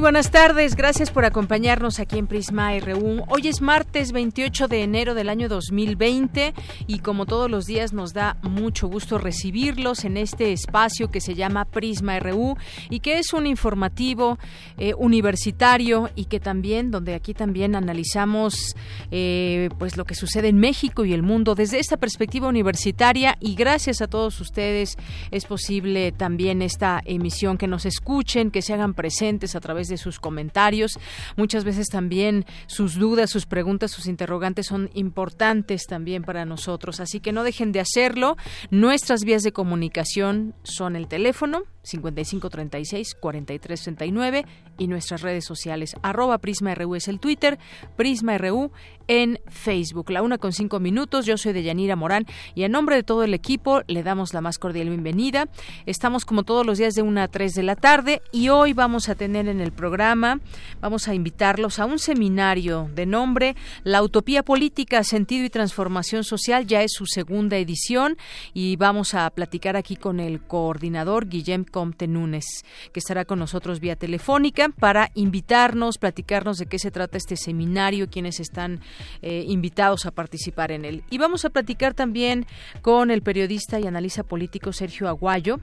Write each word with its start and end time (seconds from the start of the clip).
Buenas 0.00 0.30
tardes, 0.30 0.76
gracias 0.76 1.10
por 1.10 1.26
acompañarnos 1.26 2.00
aquí 2.00 2.16
en 2.16 2.26
Prisma 2.26 2.72
RU. 2.80 3.22
Hoy 3.28 3.48
es 3.48 3.60
martes 3.60 4.12
28 4.12 4.66
de 4.66 4.82
enero 4.82 5.14
del 5.14 5.28
año 5.28 5.46
2020 5.46 6.54
y 6.86 7.00
como 7.00 7.26
todos 7.26 7.50
los 7.50 7.66
días 7.66 7.92
nos 7.92 8.14
da 8.14 8.38
mucho 8.42 8.88
gusto 8.88 9.18
recibirlos 9.18 10.06
en 10.06 10.16
este 10.16 10.52
espacio 10.52 11.10
que 11.10 11.20
se 11.20 11.34
llama 11.34 11.66
Prisma 11.66 12.18
RU 12.18 12.56
y 12.88 13.00
que 13.00 13.18
es 13.18 13.34
un 13.34 13.46
informativo 13.46 14.38
eh, 14.78 14.94
universitario 14.96 16.08
y 16.16 16.24
que 16.24 16.40
también, 16.40 16.90
donde 16.90 17.12
aquí 17.14 17.34
también 17.34 17.76
analizamos 17.76 18.74
eh, 19.10 19.68
pues 19.78 19.98
lo 19.98 20.06
que 20.06 20.14
sucede 20.14 20.48
en 20.48 20.56
México 20.56 21.04
y 21.04 21.12
el 21.12 21.22
mundo 21.22 21.54
desde 21.54 21.78
esta 21.78 21.98
perspectiva 21.98 22.48
universitaria 22.48 23.36
y 23.38 23.54
gracias 23.54 24.00
a 24.00 24.06
todos 24.06 24.40
ustedes 24.40 24.96
es 25.30 25.44
posible 25.44 26.10
también 26.10 26.62
esta 26.62 27.02
emisión 27.04 27.58
que 27.58 27.66
nos 27.66 27.84
escuchen, 27.84 28.50
que 28.50 28.62
se 28.62 28.72
hagan 28.72 28.94
presentes 28.94 29.54
a 29.54 29.60
través 29.60 29.89
de 29.90 29.98
sus 29.98 30.18
comentarios. 30.18 30.98
Muchas 31.36 31.64
veces 31.64 31.88
también 31.88 32.46
sus 32.66 32.94
dudas, 32.94 33.28
sus 33.28 33.44
preguntas, 33.44 33.90
sus 33.90 34.06
interrogantes 34.06 34.66
son 34.66 34.88
importantes 34.94 35.84
también 35.86 36.22
para 36.22 36.46
nosotros. 36.46 37.00
Así 37.00 37.20
que 37.20 37.32
no 37.32 37.44
dejen 37.44 37.72
de 37.72 37.80
hacerlo. 37.80 38.38
Nuestras 38.70 39.24
vías 39.24 39.42
de 39.42 39.52
comunicación 39.52 40.54
son 40.62 40.96
el 40.96 41.08
teléfono 41.08 41.64
5536 41.82 43.14
4339 43.14 44.44
y 44.78 44.86
nuestras 44.86 45.22
redes 45.22 45.44
sociales 45.44 45.96
arroba 46.02 46.38
Prisma 46.38 46.74
RU 46.74 46.94
es 46.94 47.08
el 47.08 47.20
Twitter, 47.20 47.58
Prisma 47.96 48.38
RU 48.38 48.70
en 49.08 49.40
Facebook. 49.48 50.10
La 50.10 50.22
una 50.22 50.38
con 50.38 50.52
cinco 50.52 50.78
minutos, 50.78 51.26
yo 51.26 51.36
soy 51.36 51.52
Deyanira 51.52 51.96
Morán 51.96 52.26
y 52.54 52.62
en 52.62 52.72
nombre 52.72 52.96
de 52.96 53.02
todo 53.02 53.24
el 53.24 53.34
equipo 53.34 53.82
le 53.86 54.02
damos 54.02 54.34
la 54.34 54.40
más 54.40 54.58
cordial 54.58 54.88
bienvenida. 54.88 55.48
Estamos 55.86 56.24
como 56.24 56.44
todos 56.44 56.64
los 56.64 56.78
días 56.78 56.94
de 56.94 57.02
una 57.02 57.24
a 57.24 57.28
tres 57.28 57.54
de 57.54 57.62
la 57.62 57.76
tarde 57.76 58.22
y 58.32 58.50
hoy 58.50 58.72
vamos 58.72 59.08
a 59.08 59.14
tener 59.14 59.48
en 59.48 59.60
el 59.60 59.72
programa, 59.80 60.40
vamos 60.82 61.08
a 61.08 61.14
invitarlos 61.14 61.78
a 61.78 61.86
un 61.86 61.98
seminario 61.98 62.90
de 62.94 63.06
nombre 63.06 63.56
La 63.82 64.02
Utopía 64.02 64.42
Política, 64.42 65.02
Sentido 65.04 65.46
y 65.46 65.48
Transformación 65.48 66.22
Social, 66.22 66.66
ya 66.66 66.82
es 66.82 66.92
su 66.92 67.06
segunda 67.06 67.56
edición 67.56 68.18
y 68.52 68.76
vamos 68.76 69.14
a 69.14 69.30
platicar 69.30 69.78
aquí 69.78 69.96
con 69.96 70.20
el 70.20 70.42
coordinador 70.42 71.30
Guillem 71.30 71.64
Comte 71.64 72.06
Núñez, 72.06 72.44
que 72.92 73.00
estará 73.00 73.24
con 73.24 73.38
nosotros 73.38 73.80
vía 73.80 73.96
telefónica 73.96 74.68
para 74.68 75.10
invitarnos, 75.14 75.96
platicarnos 75.96 76.58
de 76.58 76.66
qué 76.66 76.78
se 76.78 76.90
trata 76.90 77.16
este 77.16 77.36
seminario, 77.36 78.10
quienes 78.10 78.38
están 78.38 78.80
eh, 79.22 79.46
invitados 79.48 80.04
a 80.04 80.10
participar 80.10 80.72
en 80.72 80.84
él. 80.84 81.04
Y 81.08 81.16
vamos 81.16 81.46
a 81.46 81.50
platicar 81.50 81.94
también 81.94 82.44
con 82.82 83.10
el 83.10 83.22
periodista 83.22 83.80
y 83.80 83.86
analista 83.86 84.24
político 84.24 84.74
Sergio 84.74 85.08
Aguayo. 85.08 85.58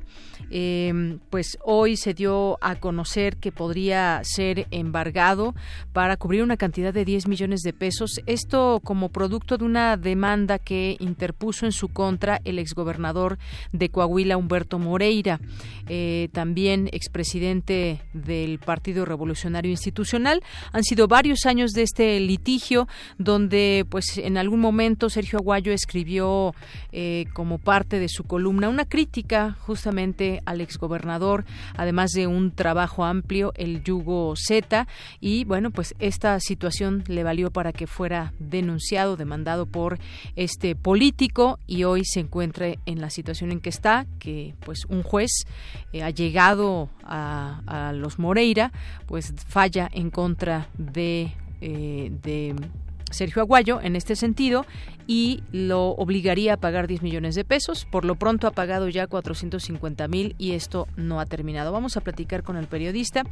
Eh, 0.50 1.20
pues 1.30 1.60
hoy 1.64 1.98
se 1.98 2.16
dio 2.16 2.58
a 2.62 2.78
conocer 2.78 3.38
que 3.38 3.52
podría 3.52 4.07
ser 4.24 4.68
embargado 4.72 5.56
para 5.94 6.18
cubrir 6.18 6.44
una 6.44 6.58
cantidad 6.58 6.94
de 6.94 7.06
10 7.06 7.28
millones 7.28 7.62
de 7.62 7.74
pesos. 7.74 8.22
Esto 8.26 8.82
como 8.84 9.10
producto 9.10 9.58
de 9.58 9.66
una 9.66 9.98
demanda 9.98 10.60
que 10.60 10.98
interpuso 11.00 11.66
en 11.66 11.72
su 11.72 11.90
contra 11.90 12.40
el 12.44 12.60
exgobernador 12.60 13.38
de 13.72 13.90
Coahuila, 13.90 14.38
Humberto 14.38 14.80
Moreira. 14.80 15.40
Eh, 15.88 16.30
también 16.34 16.90
expresidente 16.92 18.02
del 18.14 18.60
Partido 18.60 19.06
Revolucionario 19.06 19.72
Institucional. 19.72 20.42
Han 20.72 20.84
sido 20.84 21.08
varios 21.08 21.46
años 21.46 21.72
de 21.72 21.84
este 21.84 22.20
litigio 22.20 22.88
donde 23.18 23.86
pues 23.90 24.18
en 24.18 24.38
algún 24.38 24.60
momento 24.60 25.10
Sergio 25.10 25.40
Aguayo 25.40 25.72
escribió 25.72 26.54
eh, 26.92 27.26
como 27.34 27.58
parte 27.58 28.00
de 28.00 28.10
su 28.10 28.24
columna 28.24 28.70
una 28.70 28.86
crítica 28.86 29.56
justamente 29.60 30.42
al 30.46 30.62
exgobernador, 30.62 31.46
además 31.76 32.12
de 32.12 32.28
un 32.28 32.52
trabajo 32.52 33.06
amplio, 33.06 33.54
el 33.56 33.84
yugo 33.98 34.36
Z, 34.36 34.88
y 35.20 35.44
bueno, 35.46 35.72
pues 35.72 35.96
esta 36.00 36.40
situación 36.40 37.04
le 37.08 37.24
valió 37.24 37.52
para 37.52 37.74
que 37.74 37.88
fuera 37.88 38.34
denunciado, 38.40 39.18
demandado 39.18 39.66
por 39.66 40.00
este 40.36 40.76
político 40.76 41.60
y 41.68 41.84
hoy 41.84 42.04
se 42.06 42.20
encuentra 42.20 42.74
en 42.86 43.02
la 43.02 43.10
situación 43.10 43.52
en 43.52 43.60
que 43.60 43.70
está, 43.70 44.06
que 44.20 44.56
pues 44.60 44.86
un 44.90 45.04
juez 45.04 45.32
eh, 45.94 46.04
ha 46.04 46.10
llegado 46.10 46.90
a, 47.04 47.62
a, 47.66 47.94
los 47.94 48.20
Moreira, 48.20 48.72
pues 49.06 49.34
falla 49.48 49.90
en 49.92 50.10
contra 50.10 50.70
de, 50.78 51.34
eh, 51.62 52.12
de 52.24 52.56
Sergio 53.12 53.42
Aguayo 53.42 53.82
en 53.82 53.96
este 53.96 54.16
sentido 54.16 54.66
y 55.08 55.42
lo 55.54 55.92
obligaría 55.92 56.56
a 56.56 56.58
pagar 56.58 56.86
10 56.86 57.02
millones 57.02 57.34
de 57.34 57.46
pesos. 57.46 57.88
Por 57.90 58.04
lo 58.04 58.16
pronto 58.16 58.46
ha 58.46 58.52
pagado 58.52 58.90
ya 58.90 59.08
450 59.08 60.08
mil 60.10 60.36
y 60.38 60.52
esto 60.52 60.88
no 60.98 61.22
ha 61.22 61.26
terminado. 61.26 61.72
Vamos 61.72 61.96
a 61.96 62.02
platicar 62.02 62.44
con 62.44 62.58
el 62.58 62.68
periodista. 62.68 63.24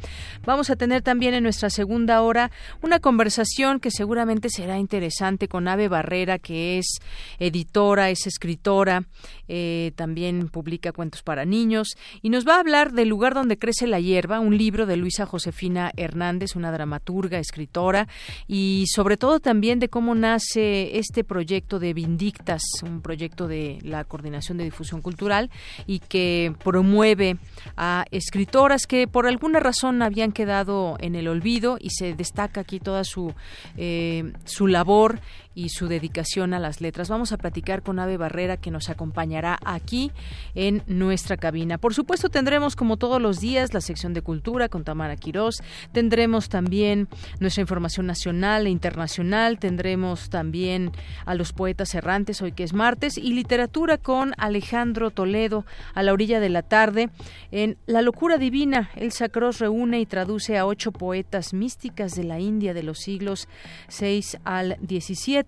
Vamos 0.44 0.70
a 0.70 0.76
tener 0.76 1.02
también 1.02 1.34
en 1.34 1.42
nuestra 1.42 1.68
segunda 1.68 2.22
hora 2.22 2.50
una 2.80 2.98
conversación 2.98 3.78
que 3.78 3.90
seguramente 3.90 4.48
será 4.48 4.78
interesante 4.78 5.48
con 5.48 5.68
Ave 5.68 5.88
Barrera, 5.88 6.38
que 6.38 6.78
es 6.78 6.98
editora, 7.38 8.08
es 8.08 8.26
escritora, 8.26 9.04
eh, 9.48 9.92
también 9.96 10.48
publica 10.48 10.92
cuentos 10.92 11.22
para 11.22 11.44
niños 11.44 11.96
y 12.22 12.30
nos 12.30 12.46
va 12.46 12.56
a 12.56 12.60
hablar 12.60 12.92
del 12.92 13.08
lugar 13.08 13.34
donde 13.34 13.58
crece 13.58 13.86
la 13.86 14.00
hierba, 14.00 14.40
un 14.40 14.56
libro 14.56 14.86
de 14.86 14.96
Luisa 14.96 15.26
Josefina 15.26 15.92
Hernández, 15.96 16.56
una 16.56 16.72
dramaturga, 16.72 17.38
escritora 17.38 18.08
y 18.48 18.84
sobre 18.88 19.18
todo 19.18 19.40
también 19.40 19.78
de 19.78 19.88
cómo 19.88 20.14
nace 20.14 20.98
este 20.98 21.22
proyecto 21.22 21.65
de 21.66 21.92
Vindictas, 21.92 22.62
un 22.82 23.00
proyecto 23.00 23.48
de 23.48 23.78
la 23.82 24.04
Coordinación 24.04 24.56
de 24.56 24.64
Difusión 24.64 25.02
Cultural 25.02 25.50
y 25.86 25.98
que 25.98 26.54
promueve 26.62 27.38
a 27.76 28.04
escritoras 28.12 28.86
que 28.86 29.08
por 29.08 29.26
alguna 29.26 29.58
razón 29.58 30.00
habían 30.02 30.30
quedado 30.30 30.96
en 31.00 31.16
el 31.16 31.26
olvido 31.26 31.76
y 31.80 31.90
se 31.90 32.14
destaca 32.14 32.60
aquí 32.60 32.78
toda 32.78 33.02
su, 33.02 33.34
eh, 33.76 34.32
su 34.44 34.68
labor 34.68 35.18
y 35.56 35.70
su 35.70 35.88
dedicación 35.88 36.52
a 36.52 36.60
las 36.60 36.82
letras. 36.82 37.08
Vamos 37.08 37.32
a 37.32 37.38
platicar 37.38 37.82
con 37.82 37.98
Ave 37.98 38.18
Barrera 38.18 38.58
que 38.58 38.70
nos 38.70 38.90
acompañará 38.90 39.58
aquí 39.64 40.12
en 40.54 40.82
nuestra 40.86 41.38
cabina. 41.38 41.78
Por 41.78 41.94
supuesto 41.94 42.28
tendremos 42.28 42.76
como 42.76 42.98
todos 42.98 43.20
los 43.22 43.40
días 43.40 43.72
la 43.72 43.80
sección 43.80 44.12
de 44.12 44.20
cultura 44.20 44.68
con 44.68 44.84
Tamara 44.84 45.16
Quirós, 45.16 45.62
tendremos 45.92 46.50
también 46.50 47.08
nuestra 47.40 47.62
información 47.62 48.06
nacional 48.06 48.66
e 48.66 48.70
internacional, 48.70 49.58
tendremos 49.58 50.28
también 50.28 50.92
a 51.24 51.34
los 51.34 51.54
poetas 51.54 51.94
errantes 51.94 52.42
hoy 52.42 52.52
que 52.52 52.62
es 52.62 52.74
martes 52.74 53.16
y 53.16 53.32
literatura 53.32 53.96
con 53.96 54.34
Alejandro 54.36 55.10
Toledo 55.10 55.64
a 55.94 56.02
la 56.02 56.12
orilla 56.12 56.38
de 56.38 56.50
la 56.50 56.62
tarde 56.62 57.08
en 57.50 57.78
La 57.86 58.02
locura 58.02 58.36
divina. 58.36 58.90
Elsa 58.94 59.30
Cross 59.30 59.60
reúne 59.60 60.00
y 60.00 60.06
traduce 60.06 60.58
a 60.58 60.66
ocho 60.66 60.92
poetas 60.92 61.54
místicas 61.54 62.12
de 62.14 62.24
la 62.24 62.40
India 62.40 62.74
de 62.74 62.82
los 62.82 62.98
siglos 62.98 63.48
6 63.88 64.36
al 64.44 64.76
17 64.82 65.45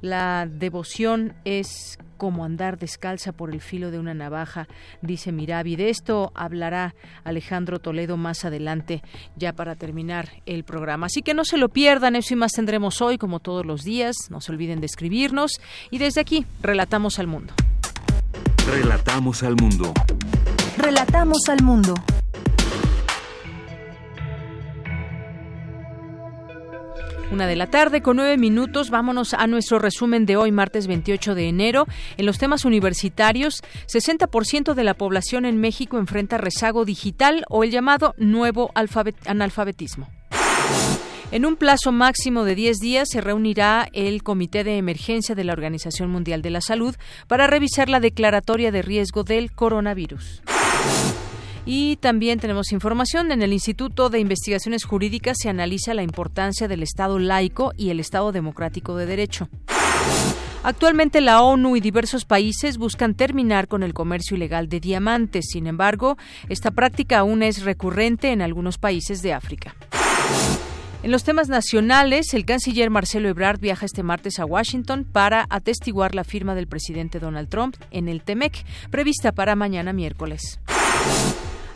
la 0.00 0.46
devoción 0.46 1.34
es 1.44 1.98
como 2.16 2.44
andar 2.44 2.78
descalza 2.78 3.32
por 3.32 3.52
el 3.52 3.60
filo 3.60 3.90
de 3.90 3.98
una 3.98 4.14
navaja, 4.14 4.68
dice 5.02 5.32
Mirabi. 5.32 5.76
De 5.76 5.90
esto 5.90 6.32
hablará 6.34 6.94
Alejandro 7.24 7.78
Toledo 7.78 8.16
más 8.16 8.44
adelante, 8.44 9.02
ya 9.36 9.52
para 9.52 9.74
terminar 9.74 10.42
el 10.46 10.64
programa. 10.64 11.06
Así 11.06 11.22
que 11.22 11.34
no 11.34 11.44
se 11.44 11.58
lo 11.58 11.68
pierdan, 11.68 12.16
eso 12.16 12.34
y 12.34 12.36
más 12.36 12.52
tendremos 12.52 13.02
hoy, 13.02 13.18
como 13.18 13.40
todos 13.40 13.66
los 13.66 13.82
días. 13.82 14.16
No 14.30 14.40
se 14.40 14.52
olviden 14.52 14.80
de 14.80 14.86
escribirnos 14.86 15.52
y 15.90 15.98
desde 15.98 16.20
aquí, 16.20 16.46
relatamos 16.62 17.18
al 17.18 17.26
mundo. 17.26 17.52
Relatamos 18.66 19.42
al 19.42 19.56
mundo. 19.56 19.92
Relatamos 20.78 21.48
al 21.48 21.62
mundo. 21.62 21.94
Una 27.32 27.48
de 27.48 27.56
la 27.56 27.66
tarde 27.66 28.02
con 28.02 28.16
nueve 28.16 28.36
minutos. 28.36 28.90
Vámonos 28.90 29.34
a 29.34 29.46
nuestro 29.48 29.80
resumen 29.80 30.26
de 30.26 30.36
hoy, 30.36 30.52
martes 30.52 30.86
28 30.86 31.34
de 31.34 31.48
enero. 31.48 31.86
En 32.16 32.24
los 32.24 32.38
temas 32.38 32.64
universitarios, 32.64 33.62
60% 33.92 34.74
de 34.74 34.84
la 34.84 34.94
población 34.94 35.44
en 35.44 35.60
México 35.60 35.98
enfrenta 35.98 36.38
rezago 36.38 36.84
digital 36.84 37.44
o 37.48 37.64
el 37.64 37.72
llamado 37.72 38.14
nuevo 38.16 38.70
analfabetismo. 39.24 40.08
En 41.32 41.44
un 41.44 41.56
plazo 41.56 41.90
máximo 41.90 42.44
de 42.44 42.54
10 42.54 42.78
días 42.78 43.08
se 43.10 43.20
reunirá 43.20 43.88
el 43.92 44.22
Comité 44.22 44.62
de 44.62 44.76
Emergencia 44.76 45.34
de 45.34 45.42
la 45.42 45.52
Organización 45.52 46.08
Mundial 46.08 46.42
de 46.42 46.50
la 46.50 46.60
Salud 46.60 46.94
para 47.26 47.48
revisar 47.48 47.88
la 47.88 47.98
declaratoria 47.98 48.70
de 48.70 48.82
riesgo 48.82 49.24
del 49.24 49.50
coronavirus. 49.50 50.42
Y 51.66 51.96
también 51.96 52.38
tenemos 52.38 52.70
información. 52.70 53.32
En 53.32 53.42
el 53.42 53.52
Instituto 53.52 54.08
de 54.08 54.20
Investigaciones 54.20 54.84
Jurídicas 54.84 55.36
se 55.42 55.48
analiza 55.48 55.94
la 55.94 56.04
importancia 56.04 56.68
del 56.68 56.84
Estado 56.84 57.18
laico 57.18 57.72
y 57.76 57.90
el 57.90 57.98
Estado 57.98 58.30
democrático 58.30 58.96
de 58.96 59.06
derecho. 59.06 59.48
Actualmente 60.62 61.20
la 61.20 61.42
ONU 61.42 61.76
y 61.76 61.80
diversos 61.80 62.24
países 62.24 62.78
buscan 62.78 63.14
terminar 63.14 63.68
con 63.68 63.82
el 63.82 63.94
comercio 63.94 64.36
ilegal 64.36 64.68
de 64.68 64.80
diamantes. 64.80 65.46
Sin 65.48 65.66
embargo, 65.66 66.16
esta 66.48 66.70
práctica 66.70 67.18
aún 67.18 67.42
es 67.42 67.62
recurrente 67.62 68.30
en 68.30 68.42
algunos 68.42 68.78
países 68.78 69.22
de 69.22 69.32
África. 69.32 69.74
En 71.02 71.12
los 71.12 71.22
temas 71.22 71.48
nacionales, 71.48 72.34
el 72.34 72.44
canciller 72.44 72.90
Marcelo 72.90 73.28
Ebrard 73.28 73.60
viaja 73.60 73.86
este 73.86 74.02
martes 74.02 74.40
a 74.40 74.44
Washington 74.44 75.04
para 75.04 75.46
atestiguar 75.50 76.16
la 76.16 76.24
firma 76.24 76.54
del 76.56 76.66
presidente 76.66 77.20
Donald 77.20 77.48
Trump 77.48 77.76
en 77.92 78.08
el 78.08 78.22
TEMEC, 78.22 78.64
prevista 78.90 79.30
para 79.30 79.54
mañana 79.54 79.92
miércoles. 79.92 80.58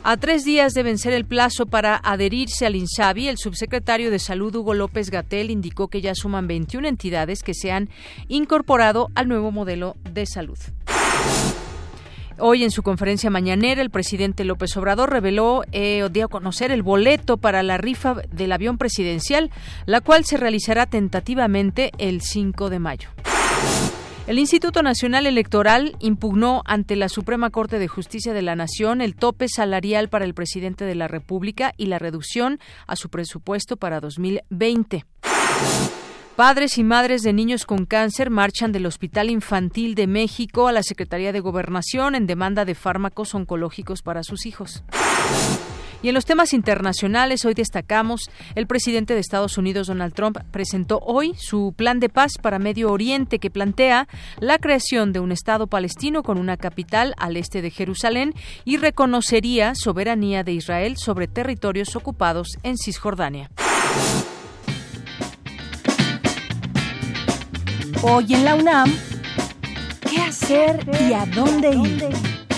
A 0.03 0.17
tres 0.17 0.45
días 0.45 0.73
de 0.73 0.83
vencer 0.83 1.13
el 1.13 1.27
plazo 1.27 1.67
para 1.67 2.01
adherirse 2.03 2.65
al 2.65 2.75
INSABI, 2.75 3.29
el 3.29 3.37
subsecretario 3.37 4.11
de 4.11 4.19
Salud 4.19 4.55
Hugo 4.55 4.73
López 4.73 5.11
Gatel 5.11 5.51
indicó 5.51 5.89
que 5.89 6.01
ya 6.01 6.15
suman 6.15 6.49
21 6.49 6.89
entidades 6.89 7.43
que 7.43 7.53
se 7.53 7.71
han 7.71 7.91
incorporado 8.27 9.11
al 9.15 9.29
nuevo 9.29 9.53
modelo 9.53 9.97
de 10.11 10.25
salud. 10.25 10.59
Hoy 12.39 12.65
en 12.65 12.71
su 12.71 12.83
conferencia 12.83 13.29
mañanera, 13.29 13.83
el 13.83 13.91
presidente 13.91 14.45
López 14.45 14.75
Obrador 14.79 15.11
reveló 15.11 15.65
eh, 15.73 16.09
dio 16.11 16.25
a 16.25 16.29
conocer 16.29 16.71
el 16.71 16.83
boleto 16.83 17.37
para 17.37 17.63
la 17.63 17.77
rifa 17.77 18.23
del 18.33 18.53
avión 18.53 18.79
presidencial, 18.79 19.51
la 19.85 20.01
cual 20.01 20.25
se 20.25 20.39
realizará 20.39 20.87
tentativamente 20.87 21.93
el 21.99 22.23
5 22.23 22.71
de 22.71 22.79
mayo. 22.79 23.11
El 24.31 24.39
Instituto 24.39 24.85
Nacional 24.85 25.27
Electoral 25.27 25.97
impugnó 25.99 26.63
ante 26.65 26.95
la 26.95 27.09
Suprema 27.09 27.51
Corte 27.51 27.81
de 27.81 27.89
Justicia 27.89 28.33
de 28.33 28.43
la 28.43 28.55
Nación 28.55 29.01
el 29.01 29.17
tope 29.17 29.49
salarial 29.49 30.09
para 30.09 30.25
el 30.25 30.35
presidente 30.35 30.85
de 30.85 30.95
la 30.95 31.09
República 31.09 31.75
y 31.77 31.87
la 31.87 31.99
reducción 31.99 32.61
a 32.87 32.95
su 32.95 33.09
presupuesto 33.09 33.77
para 33.77 33.99
2020. 33.99 35.05
Padres 36.37 36.79
y 36.79 36.85
madres 36.85 37.23
de 37.23 37.33
niños 37.33 37.67
con 37.67 37.87
cáncer 37.87 38.31
marchan 38.31 38.71
del 38.71 38.87
Hospital 38.87 39.31
Infantil 39.31 39.97
de 39.97 40.07
México 40.07 40.69
a 40.69 40.73
la 40.73 40.85
Secretaría 40.85 41.33
de 41.33 41.41
Gobernación 41.41 42.15
en 42.15 42.29
demanda 42.29 42.65
de 42.65 42.77
fármacos 42.77 43.35
oncológicos 43.35 44.03
para 44.03 44.23
sus 44.23 44.47
hijos. 44.47 44.85
Y 46.03 46.09
en 46.09 46.15
los 46.15 46.25
temas 46.25 46.55
internacionales, 46.55 47.45
hoy 47.45 47.53
destacamos, 47.53 48.31
el 48.55 48.67
presidente 48.67 49.15
de 49.15 49.21
Estados 49.21 49.59
Unidos, 49.59 49.89
Donald 49.89 50.15
Trump, 50.15 50.39
presentó 50.51 50.99
hoy 51.01 51.35
su 51.37 51.75
plan 51.77 52.01
de 52.01 52.09
paz 52.09 52.33
para 52.41 52.59
Medio 52.59 52.91
Oriente 52.91 53.39
que 53.39 53.51
plantea 53.51 54.09
la 54.39 54.59
creación 54.59 55.13
de 55.13 55.21
un 55.21 55.31
Estado 55.31 55.67
palestino 55.67 56.23
con 56.23 56.39
una 56.39 56.57
capital 56.57 57.15
al 57.19 57.37
este 57.37 57.61
de 57.61 57.71
Jerusalén 57.71 58.33
y 58.65 58.79
reconocería 58.79 59.75
soberanía 59.75 60.43
de 60.43 60.53
Israel 60.53 60.97
sobre 60.97 61.29
territorios 61.29 61.95
ocupados 61.97 62.59
en 62.63 62.79
Cisjordania. 62.79 63.51
Hoy 68.03 68.33
en 68.33 68.45
la 68.47 68.55
UNAM, 68.55 68.91
¿qué 70.09 70.23
hacer 70.23 70.81
y 71.07 71.13
a 71.13 71.27
dónde 71.27 71.75
ir? 71.75 72.50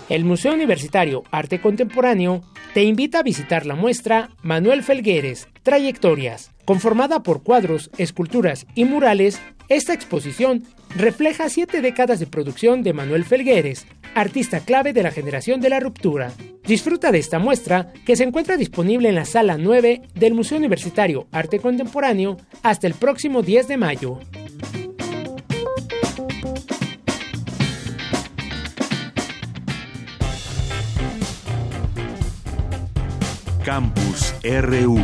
El 0.08 0.24
Museo 0.24 0.52
Universitario 0.52 1.22
Arte 1.30 1.60
Contemporáneo 1.60 2.42
te 2.74 2.82
invita 2.82 3.20
a 3.20 3.22
visitar 3.22 3.66
la 3.66 3.74
muestra 3.74 4.30
Manuel 4.42 4.82
Felgueres, 4.82 5.48
Trayectorias. 5.62 6.50
Conformada 6.64 7.22
por 7.22 7.42
cuadros, 7.42 7.90
esculturas 7.98 8.66
y 8.74 8.84
murales, 8.84 9.40
esta 9.68 9.92
exposición 9.92 10.64
refleja 10.96 11.48
siete 11.48 11.80
décadas 11.80 12.20
de 12.20 12.26
producción 12.26 12.82
de 12.82 12.92
Manuel 12.92 13.24
Felgueres, 13.24 13.86
artista 14.14 14.60
clave 14.60 14.92
de 14.92 15.02
la 15.02 15.10
generación 15.10 15.60
de 15.60 15.70
la 15.70 15.80
ruptura. 15.80 16.32
Disfruta 16.64 17.10
de 17.10 17.18
esta 17.18 17.38
muestra 17.38 17.92
que 18.06 18.16
se 18.16 18.24
encuentra 18.24 18.56
disponible 18.56 19.08
en 19.08 19.16
la 19.16 19.24
sala 19.24 19.58
9 19.58 20.02
del 20.14 20.34
Museo 20.34 20.58
Universitario 20.58 21.26
Arte 21.32 21.58
Contemporáneo 21.58 22.36
hasta 22.62 22.86
el 22.86 22.94
próximo 22.94 23.42
10 23.42 23.68
de 23.68 23.76
mayo. 23.76 24.18
Campus 33.64 34.34
RU 34.42 34.98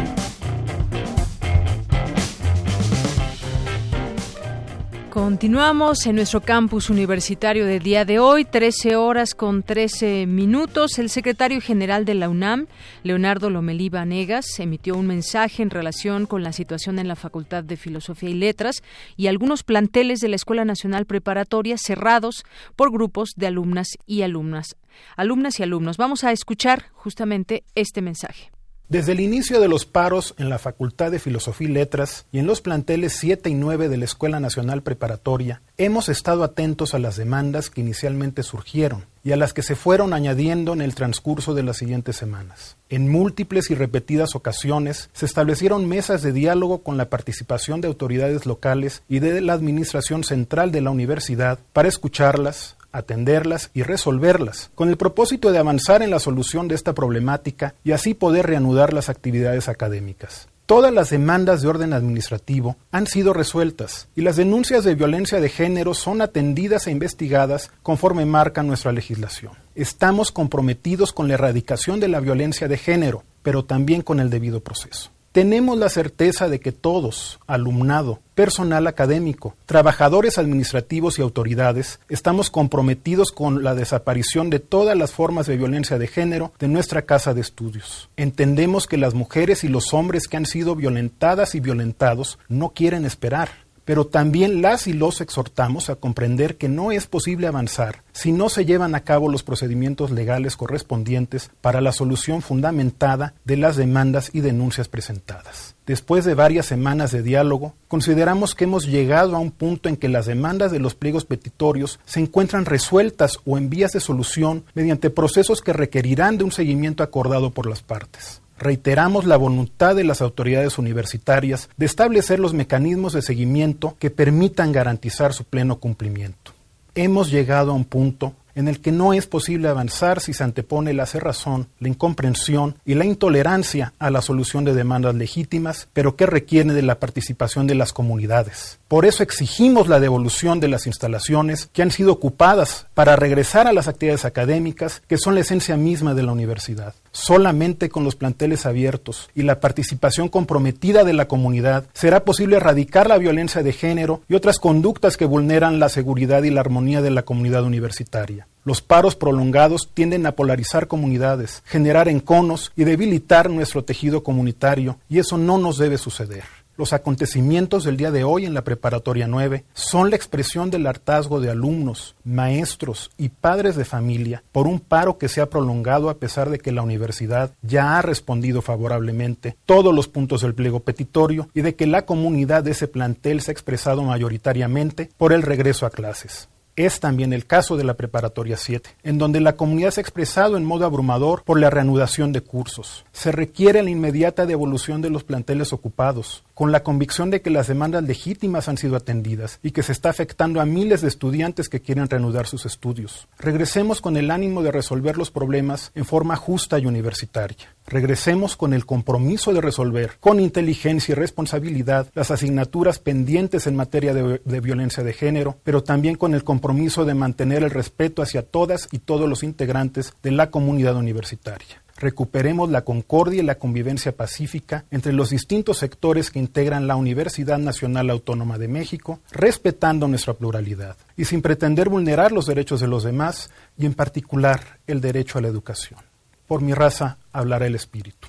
Continuamos 5.11 6.07
en 6.07 6.17
nuestro 6.17 6.41
campus 6.41 6.91
universitario 6.91 7.67
del 7.67 7.83
día 7.83 8.05
de 8.05 8.19
hoy, 8.19 8.45
13 8.45 8.97
horas 8.97 9.35
con 9.35 9.63
13 9.63 10.27
minutos. 10.27 10.99
El 10.99 11.09
secretario 11.11 11.61
general 11.61 12.05
de 12.05 12.15
la 12.15 12.29
UNAM, 12.29 12.67
Leonardo 13.03 13.51
Lomelí 13.51 13.91
Vanegas, 13.91 14.59
emitió 14.61 14.97
un 14.97 15.07
mensaje 15.07 15.63
en 15.63 15.71
relación 15.71 16.27
con 16.27 16.43
la 16.43 16.53
situación 16.53 16.99
en 16.99 17.09
la 17.09 17.17
Facultad 17.17 17.65
de 17.65 17.77
Filosofía 17.77 18.31
y 18.31 18.35
Letras 18.35 18.83
y 19.17 19.27
algunos 19.27 19.65
planteles 19.65 20.21
de 20.21 20.29
la 20.29 20.37
Escuela 20.37 20.65
Nacional 20.65 21.05
Preparatoria 21.05 21.79
cerrados 21.79 22.45
por 22.75 22.91
grupos 22.91 23.31
de 23.37 23.49
alumnas 23.49 23.99
y 24.07 24.23
alumnas. 24.23 24.77
Alumnas 25.17 25.61
y 25.61 25.63
alumnos. 25.63 25.97
Vamos 25.97 26.25
a 26.25 26.33
escuchar 26.33 26.87
justamente 26.95 27.65
este 27.75 28.03
mensaje. 28.03 28.51
Desde 28.89 29.13
el 29.13 29.21
inicio 29.21 29.61
de 29.61 29.69
los 29.69 29.85
paros 29.85 30.35
en 30.39 30.49
la 30.49 30.59
Facultad 30.59 31.11
de 31.11 31.19
Filosofía 31.19 31.69
y 31.69 31.73
Letras 31.73 32.25
y 32.33 32.39
en 32.39 32.47
los 32.47 32.63
planteles 32.63 33.13
7 33.19 33.51
y 33.51 33.55
9 33.55 33.91
de 33.91 33.99
la 33.99 34.07
Escuela 34.07 34.41
Nacional 34.41 34.83
Preparatoria, 34.83 35.61
hemos 35.77 36.09
estado 36.09 36.43
atentos 36.43 36.95
a 36.95 36.99
las 36.99 37.17
demandas 37.17 37.69
que 37.69 37.83
inicialmente 37.83 38.43
surgieron 38.43 39.05
y 39.23 39.33
a 39.33 39.37
las 39.37 39.53
que 39.53 39.61
se 39.61 39.77
fueron 39.77 40.15
añadiendo 40.15 40.73
en 40.73 40.81
el 40.81 40.95
transcurso 40.95 41.53
de 41.53 41.65
las 41.65 41.77
siguientes 41.77 42.17
semanas. 42.17 42.79
En 42.89 43.11
múltiples 43.13 43.71
y 43.71 43.75
repetidas 43.75 44.35
ocasiones 44.35 45.11
se 45.13 45.27
establecieron 45.27 45.87
mesas 45.87 46.23
de 46.23 46.33
diálogo 46.33 46.83
con 46.83 46.97
la 46.97 47.11
participación 47.11 47.83
de 47.83 47.89
autoridades 47.89 48.47
locales 48.47 49.03
y 49.07 49.19
de 49.19 49.43
la 49.43 49.53
Administración 49.53 50.25
Central 50.25 50.73
de 50.73 50.81
la 50.81 50.91
Universidad 50.91 51.59
para 51.75 51.89
escucharlas, 51.89 52.78
atenderlas 52.99 53.71
y 53.75 53.83
resolverlas, 53.83 54.71
con 54.75 54.89
el 54.89 54.97
propósito 54.97 55.53
de 55.53 55.59
avanzar 55.59 56.03
en 56.03 56.11
la 56.11 56.19
solución 56.19 56.69
de 56.69 56.75
esta 56.75 56.95
problemática 56.95 57.75
y 57.85 57.93
así 57.93 58.15
poder 58.15 58.47
reanudar 58.47 58.93
las 58.93 59.09
actividades 59.09 59.69
académicas. 59.69 60.49
Todas 60.69 60.93
las 60.93 61.09
demandas 61.09 61.63
de 61.63 61.69
orden 61.69 61.95
administrativo 61.95 62.77
han 62.91 63.07
sido 63.07 63.33
resueltas 63.33 64.09
y 64.15 64.21
las 64.21 64.37
denuncias 64.37 64.85
de 64.85 64.95
violencia 64.95 65.41
de 65.41 65.49
género 65.49 65.95
son 65.95 66.21
atendidas 66.21 66.87
e 66.87 66.91
investigadas 66.91 67.71
conforme 67.83 68.27
marca 68.27 68.63
nuestra 68.63 68.93
legislación. 68.93 69.53
Estamos 69.75 70.31
comprometidos 70.31 71.15
con 71.15 71.27
la 71.27 71.35
erradicación 71.35 72.01
de 72.01 72.09
la 72.09 72.21
violencia 72.21 72.69
de 72.69 72.77
género, 72.77 73.25
pero 73.43 73.65
también 73.65 74.03
con 74.03 74.21
el 74.21 74.29
debido 74.29 74.61
proceso. 74.61 75.11
Tenemos 75.39 75.79
la 75.79 75.89
certeza 75.89 76.49
de 76.49 76.59
que 76.59 76.73
todos, 76.73 77.39
alumnado, 77.47 78.19
personal 78.35 78.89
académico, 78.89 79.55
trabajadores 79.67 80.37
administrativos 80.37 81.17
y 81.17 81.23
autoridades, 81.23 82.01
estamos 82.09 82.51
comprometidos 82.51 83.31
con 83.31 83.63
la 83.63 83.77
desaparición 83.77 84.51
de 84.51 84.59
todas 84.59 84.99
las 84.99 85.13
formas 85.13 85.47
de 85.47 85.57
violencia 85.57 85.97
de 85.97 86.09
género 86.09 86.53
de 86.59 86.67
nuestra 86.67 87.03
casa 87.03 87.35
de 87.35 87.41
estudios. 87.41 88.11
Entendemos 88.17 88.89
que 88.89 88.97
las 88.97 89.15
mujeres 89.15 89.63
y 89.63 89.69
los 89.69 89.95
hombres 89.95 90.27
que 90.27 90.39
han 90.39 90.45
sido 90.45 90.75
violentadas 90.75 91.55
y 91.55 91.61
violentados 91.61 92.41
no 92.49 92.71
quieren 92.71 93.05
esperar 93.05 93.68
pero 93.89 94.07
también 94.07 94.61
las 94.61 94.87
y 94.87 94.93
los 94.93 95.23
exhortamos 95.23 95.89
a 95.89 95.95
comprender 95.95 96.59
que 96.59 96.69
no 96.69 96.93
es 96.93 97.07
posible 97.07 97.47
avanzar 97.47 98.03
si 98.13 98.33
no 98.33 98.51
se 98.51 98.67
llevan 98.67 98.95
a 98.95 99.01
cabo 99.01 99.31
los 99.31 99.43
procedimientos 99.43 100.11
legales 100.11 100.59
correspondientes 100.59 101.51
para 101.63 101.81
la 101.81 101.93
solución 101.93 102.43
fundamentada 102.43 103.33
de 103.47 103.57
las 103.57 103.77
demandas 103.77 104.29
y 104.35 104.43
denuncias 104.43 104.89
presentadas. 104.89 105.75
Después 105.87 106.27
de 106.27 106.35
varias 106.35 106.67
semanas 106.67 107.13
de 107.13 107.23
diálogo, 107.23 107.77
consideramos 107.89 108.55
que 108.55 108.65
hemos 108.65 108.87
llegado 108.87 109.35
a 109.35 109.39
un 109.39 109.53
punto 109.53 109.89
en 109.89 109.97
que 109.97 110.11
las 110.11 110.27
demandas 110.27 110.71
de 110.71 110.81
los 110.81 110.95
pliegos 110.95 111.25
petitorios 111.25 111.99
se 112.05 112.21
encuentran 112.21 112.67
resueltas 112.67 113.39
o 113.47 113.57
en 113.57 113.71
vías 113.71 113.93
de 113.93 114.01
solución 114.01 114.65
mediante 114.75 115.09
procesos 115.09 115.63
que 115.63 115.73
requerirán 115.73 116.37
de 116.37 116.45
un 116.45 116.53
seguimiento 116.53 117.03
acordado 117.03 117.53
por 117.53 117.67
las 117.67 117.81
partes 117.81 118.43
reiteramos 118.59 119.25
la 119.25 119.37
voluntad 119.37 119.97
de 119.97 120.05
las 120.05 120.21
autoridades 120.21 120.79
universitarias 120.79 121.69
de 121.77 121.87
establecer 121.87 122.41
los 122.41 122.55
mecanismos 122.55 123.13
de 123.13 123.23
seguimiento 123.23 123.97
que 123.99 124.11
permitan 124.11 124.73
garantizar 124.73 125.33
su 125.33 125.45
pleno 125.45 125.77
cumplimiento. 125.77 126.53
Hemos 126.95 127.31
llegado 127.31 127.71
a 127.71 127.75
un 127.75 127.85
punto 127.85 128.35
en 128.59 128.67
el 128.67 128.81
que 128.81 128.91
no 128.91 129.13
es 129.13 129.29
posible 129.29 129.69
avanzar 129.69 130.21
si 130.21 130.33
se 130.33 130.43
antepone 130.43 130.93
la 130.93 131.07
cerrazón, 131.07 131.69
la 131.79 131.87
incomprensión 131.87 132.75
y 132.85 132.95
la 132.95 133.05
intolerancia 133.05 133.93
a 134.01 134.11
la 134.11 134.21
solución 134.21 134.65
de 134.65 134.75
demandas 134.75 135.15
legítimas, 135.15 135.87
pero 135.93 136.17
que 136.17 136.27
requieren 136.27 136.75
de 136.75 136.83
la 136.83 136.99
participación 136.99 137.69
de 137.69 137.77
las 137.77 137.93
comunidades. 137.93 138.81
Por 138.89 139.07
eso 139.07 139.23
exigimos 139.23 139.87
la 139.87 140.01
devolución 140.01 140.59
de 140.59 140.67
las 140.67 140.89
instalaciones 140.89 141.71
que 141.73 141.83
han 141.83 141.93
sido 141.93 142.11
ocupadas 142.11 142.87
para 142.95 143.15
regresar 143.15 143.69
a 143.69 143.73
las 143.73 143.87
actividades 143.87 144.25
académicas, 144.25 145.03
que 145.07 145.19
son 145.19 145.37
la 145.37 145.43
esencia 145.43 145.77
misma 145.77 146.15
de 146.15 146.25
la 146.25 146.33
universidad. 146.33 146.95
Solamente 147.21 147.89
con 147.89 148.05
los 148.05 148.15
planteles 148.15 148.65
abiertos 148.65 149.29
y 149.35 149.43
la 149.43 149.59
participación 149.59 150.29
comprometida 150.29 151.03
de 151.03 151.13
la 151.13 151.27
comunidad 151.27 151.85
será 151.93 152.25
posible 152.25 152.57
erradicar 152.57 153.09
la 153.09 153.19
violencia 153.19 153.63
de 153.63 153.73
género 153.73 154.23
y 154.29 154.35
otras 154.35 154.59
conductas 154.59 155.17
que 155.17 155.25
vulneran 155.25 155.81
la 155.81 155.89
seguridad 155.89 156.45
y 156.45 156.51
la 156.51 156.61
armonía 156.61 157.03
de 157.03 157.11
la 157.11 157.23
comunidad 157.23 157.65
universitaria. 157.65 158.47
Los 158.65 158.83
paros 158.83 159.17
prolongados 159.17 159.91
tienden 159.93 160.27
a 160.27 160.33
polarizar 160.33 160.87
comunidades, 160.87 161.63
generar 161.67 162.09
enconos 162.09 162.71
y 162.77 162.85
debilitar 162.85 163.51
nuestro 163.51 163.83
tejido 163.83 164.23
comunitario, 164.23 164.99
y 165.09 165.19
eso 165.19 165.39
no 165.39 165.59
nos 165.59 165.79
debe 165.79 165.99
suceder. 165.99 166.45
Los 166.79 166.93
acontecimientos 166.93 167.83
del 167.83 167.97
día 167.97 168.13
de 168.13 168.23
hoy 168.23 168.47
en 168.47 168.55
la 168.55 168.63
Preparatoria 168.63 169.27
9 169.27 169.65
son 169.75 170.11
la 170.11 170.17
expresión 170.17 170.71
del 170.71 170.87
hartazgo 170.87 171.41
de 171.41 171.51
alumnos, 171.51 172.15
maestros 172.23 173.11
y 173.19 173.31
padres 173.31 173.75
de 173.75 173.85
familia 173.85 174.45
por 174.53 174.69
un 174.69 174.79
paro 174.79 175.19
que 175.19 175.27
se 175.27 175.41
ha 175.41 175.51
prolongado 175.51 176.09
a 176.09 176.19
pesar 176.19 176.51
de 176.51 176.61
que 176.61 176.71
la 176.71 176.83
universidad 176.83 177.51
ya 177.63 177.99
ha 177.99 178.03
respondido 178.03 178.63
favorablemente 178.63 179.57
todos 179.67 179.93
los 179.93 180.07
puntos 180.07 180.43
del 180.43 180.55
pliego 180.55 180.79
petitorio 180.79 181.49
y 181.53 181.63
de 181.63 181.75
que 181.75 181.89
la 181.89 182.07
comunidad 182.07 182.63
de 182.63 182.71
ese 182.71 182.87
plantel 182.87 183.41
se 183.41 183.51
ha 183.51 183.55
expresado 183.55 184.05
mayoritariamente 184.05 185.11
por 185.17 185.33
el 185.33 185.43
regreso 185.43 185.85
a 185.85 185.91
clases. 185.91 186.49
Es 186.79 187.01
también 187.01 187.33
el 187.33 187.45
caso 187.45 187.77
de 187.77 187.83
la 187.83 187.95
Preparatoria 187.95 188.57
7, 188.57 188.91
en 189.03 189.19
donde 189.19 189.41
la 189.41 189.57
comunidad 189.57 189.91
se 189.91 189.99
ha 189.99 190.03
expresado 190.03 190.57
en 190.57 190.65
modo 190.65 190.85
abrumador 190.85 191.43
por 191.43 191.59
la 191.59 191.71
reanudación 191.71 192.31
de 192.31 192.41
cursos. 192.41 193.05
Se 193.11 193.33
requiere 193.33 193.83
la 193.83 193.91
inmediata 193.91 194.47
devolución 194.47 195.03
de 195.03 195.11
los 195.11 195.25
planteles 195.25 195.73
ocupados, 195.73 196.45
con 196.55 196.71
la 196.71 196.85
convicción 196.85 197.31
de 197.31 197.41
que 197.41 197.51
las 197.51 197.67
demandas 197.67 198.05
legítimas 198.05 198.69
han 198.69 198.79
sido 198.79 198.95
atendidas 198.95 199.59
y 199.61 199.73
que 199.73 199.83
se 199.83 199.91
está 199.91 200.11
afectando 200.11 200.61
a 200.61 200.67
miles 200.67 201.01
de 201.01 201.09
estudiantes 201.09 201.69
que 201.69 201.81
quieren 201.81 202.09
reanudar 202.09 202.47
sus 202.47 202.65
estudios. 202.65 203.27
Regresemos 203.41 204.01
con 204.01 204.17
el 204.17 204.31
ánimo 204.31 204.63
de 204.63 204.71
resolver 204.71 205.19
los 205.19 205.33
problemas 205.33 205.91
en 205.97 206.05
forma 206.05 206.37
justa 206.37 206.79
y 206.79 206.87
universitaria. 206.87 207.75
Regresemos 207.87 208.57
con 208.57 208.73
el 208.73 208.87
compromiso 208.87 209.53
de 209.53 209.63
resolver 209.63 210.13
con 210.21 210.39
inteligencia 210.39 211.13
y 211.13 211.17
responsabilidad 211.17 212.09
las 212.15 212.31
asignaturas 212.31 212.99
pendientes 213.01 213.67
en 213.67 213.75
materia 213.75 214.13
de, 214.15 214.41
de, 214.45 214.61
violencia 214.61 215.03
de 215.03 215.15
género, 215.15 215.57
pero 215.65 215.83
también 215.83 216.17
con 216.17 216.35
el 216.35 216.45
compromiso 216.45 216.68
de 216.69 217.15
mantener 217.15 217.63
el 217.63 217.71
respeto 217.71 218.23
hacia 218.23 218.43
todas 218.43 218.89
y 218.93 218.99
todos 218.99 219.29
los 219.29 219.43
integrantes 219.43 220.13
de 220.23 220.33
la 220.33 220.51
comunidad 220.51 220.97
universitaria. 220.97 221.83
Recuperemos 221.97 222.71
la 222.71 222.83
concordia 222.83 223.43
y 223.43 223.45
la 223.45 223.57
convivencia 223.57 224.13
pacífica 224.13 224.85
entre 224.91 225.13
los 225.13 225.31
distintos 225.31 225.79
sectores 225.79 226.31
que 226.31 226.39
integran 226.39 226.87
la 226.87 226.95
Universidad 226.95 227.59
Nacional 227.59 228.11
Autónoma 228.11 228.59
de 228.59 228.69
México, 228.69 229.21
respetando 229.33 230.07
nuestra 230.07 230.35
pluralidad 230.35 230.97
y 231.17 231.25
sin 231.25 231.43
pretender 231.43 231.89
vulnerar 231.89 232.31
los 232.31 232.47
derechos 232.47 232.81
de 232.81 232.87
los 232.87 233.03
demás 233.03 233.51
y 233.77 233.87
en 233.87 233.95
particular 233.95 234.79
el 234.87 235.01
derecho 235.01 235.39
a 235.39 235.43
la 235.43 235.49
educación. 235.49 236.01
Por 236.47 236.61
mi 236.61 236.75
raza 236.75 237.19
hablará 237.33 237.67
el 237.67 237.75
espíritu. 237.75 238.29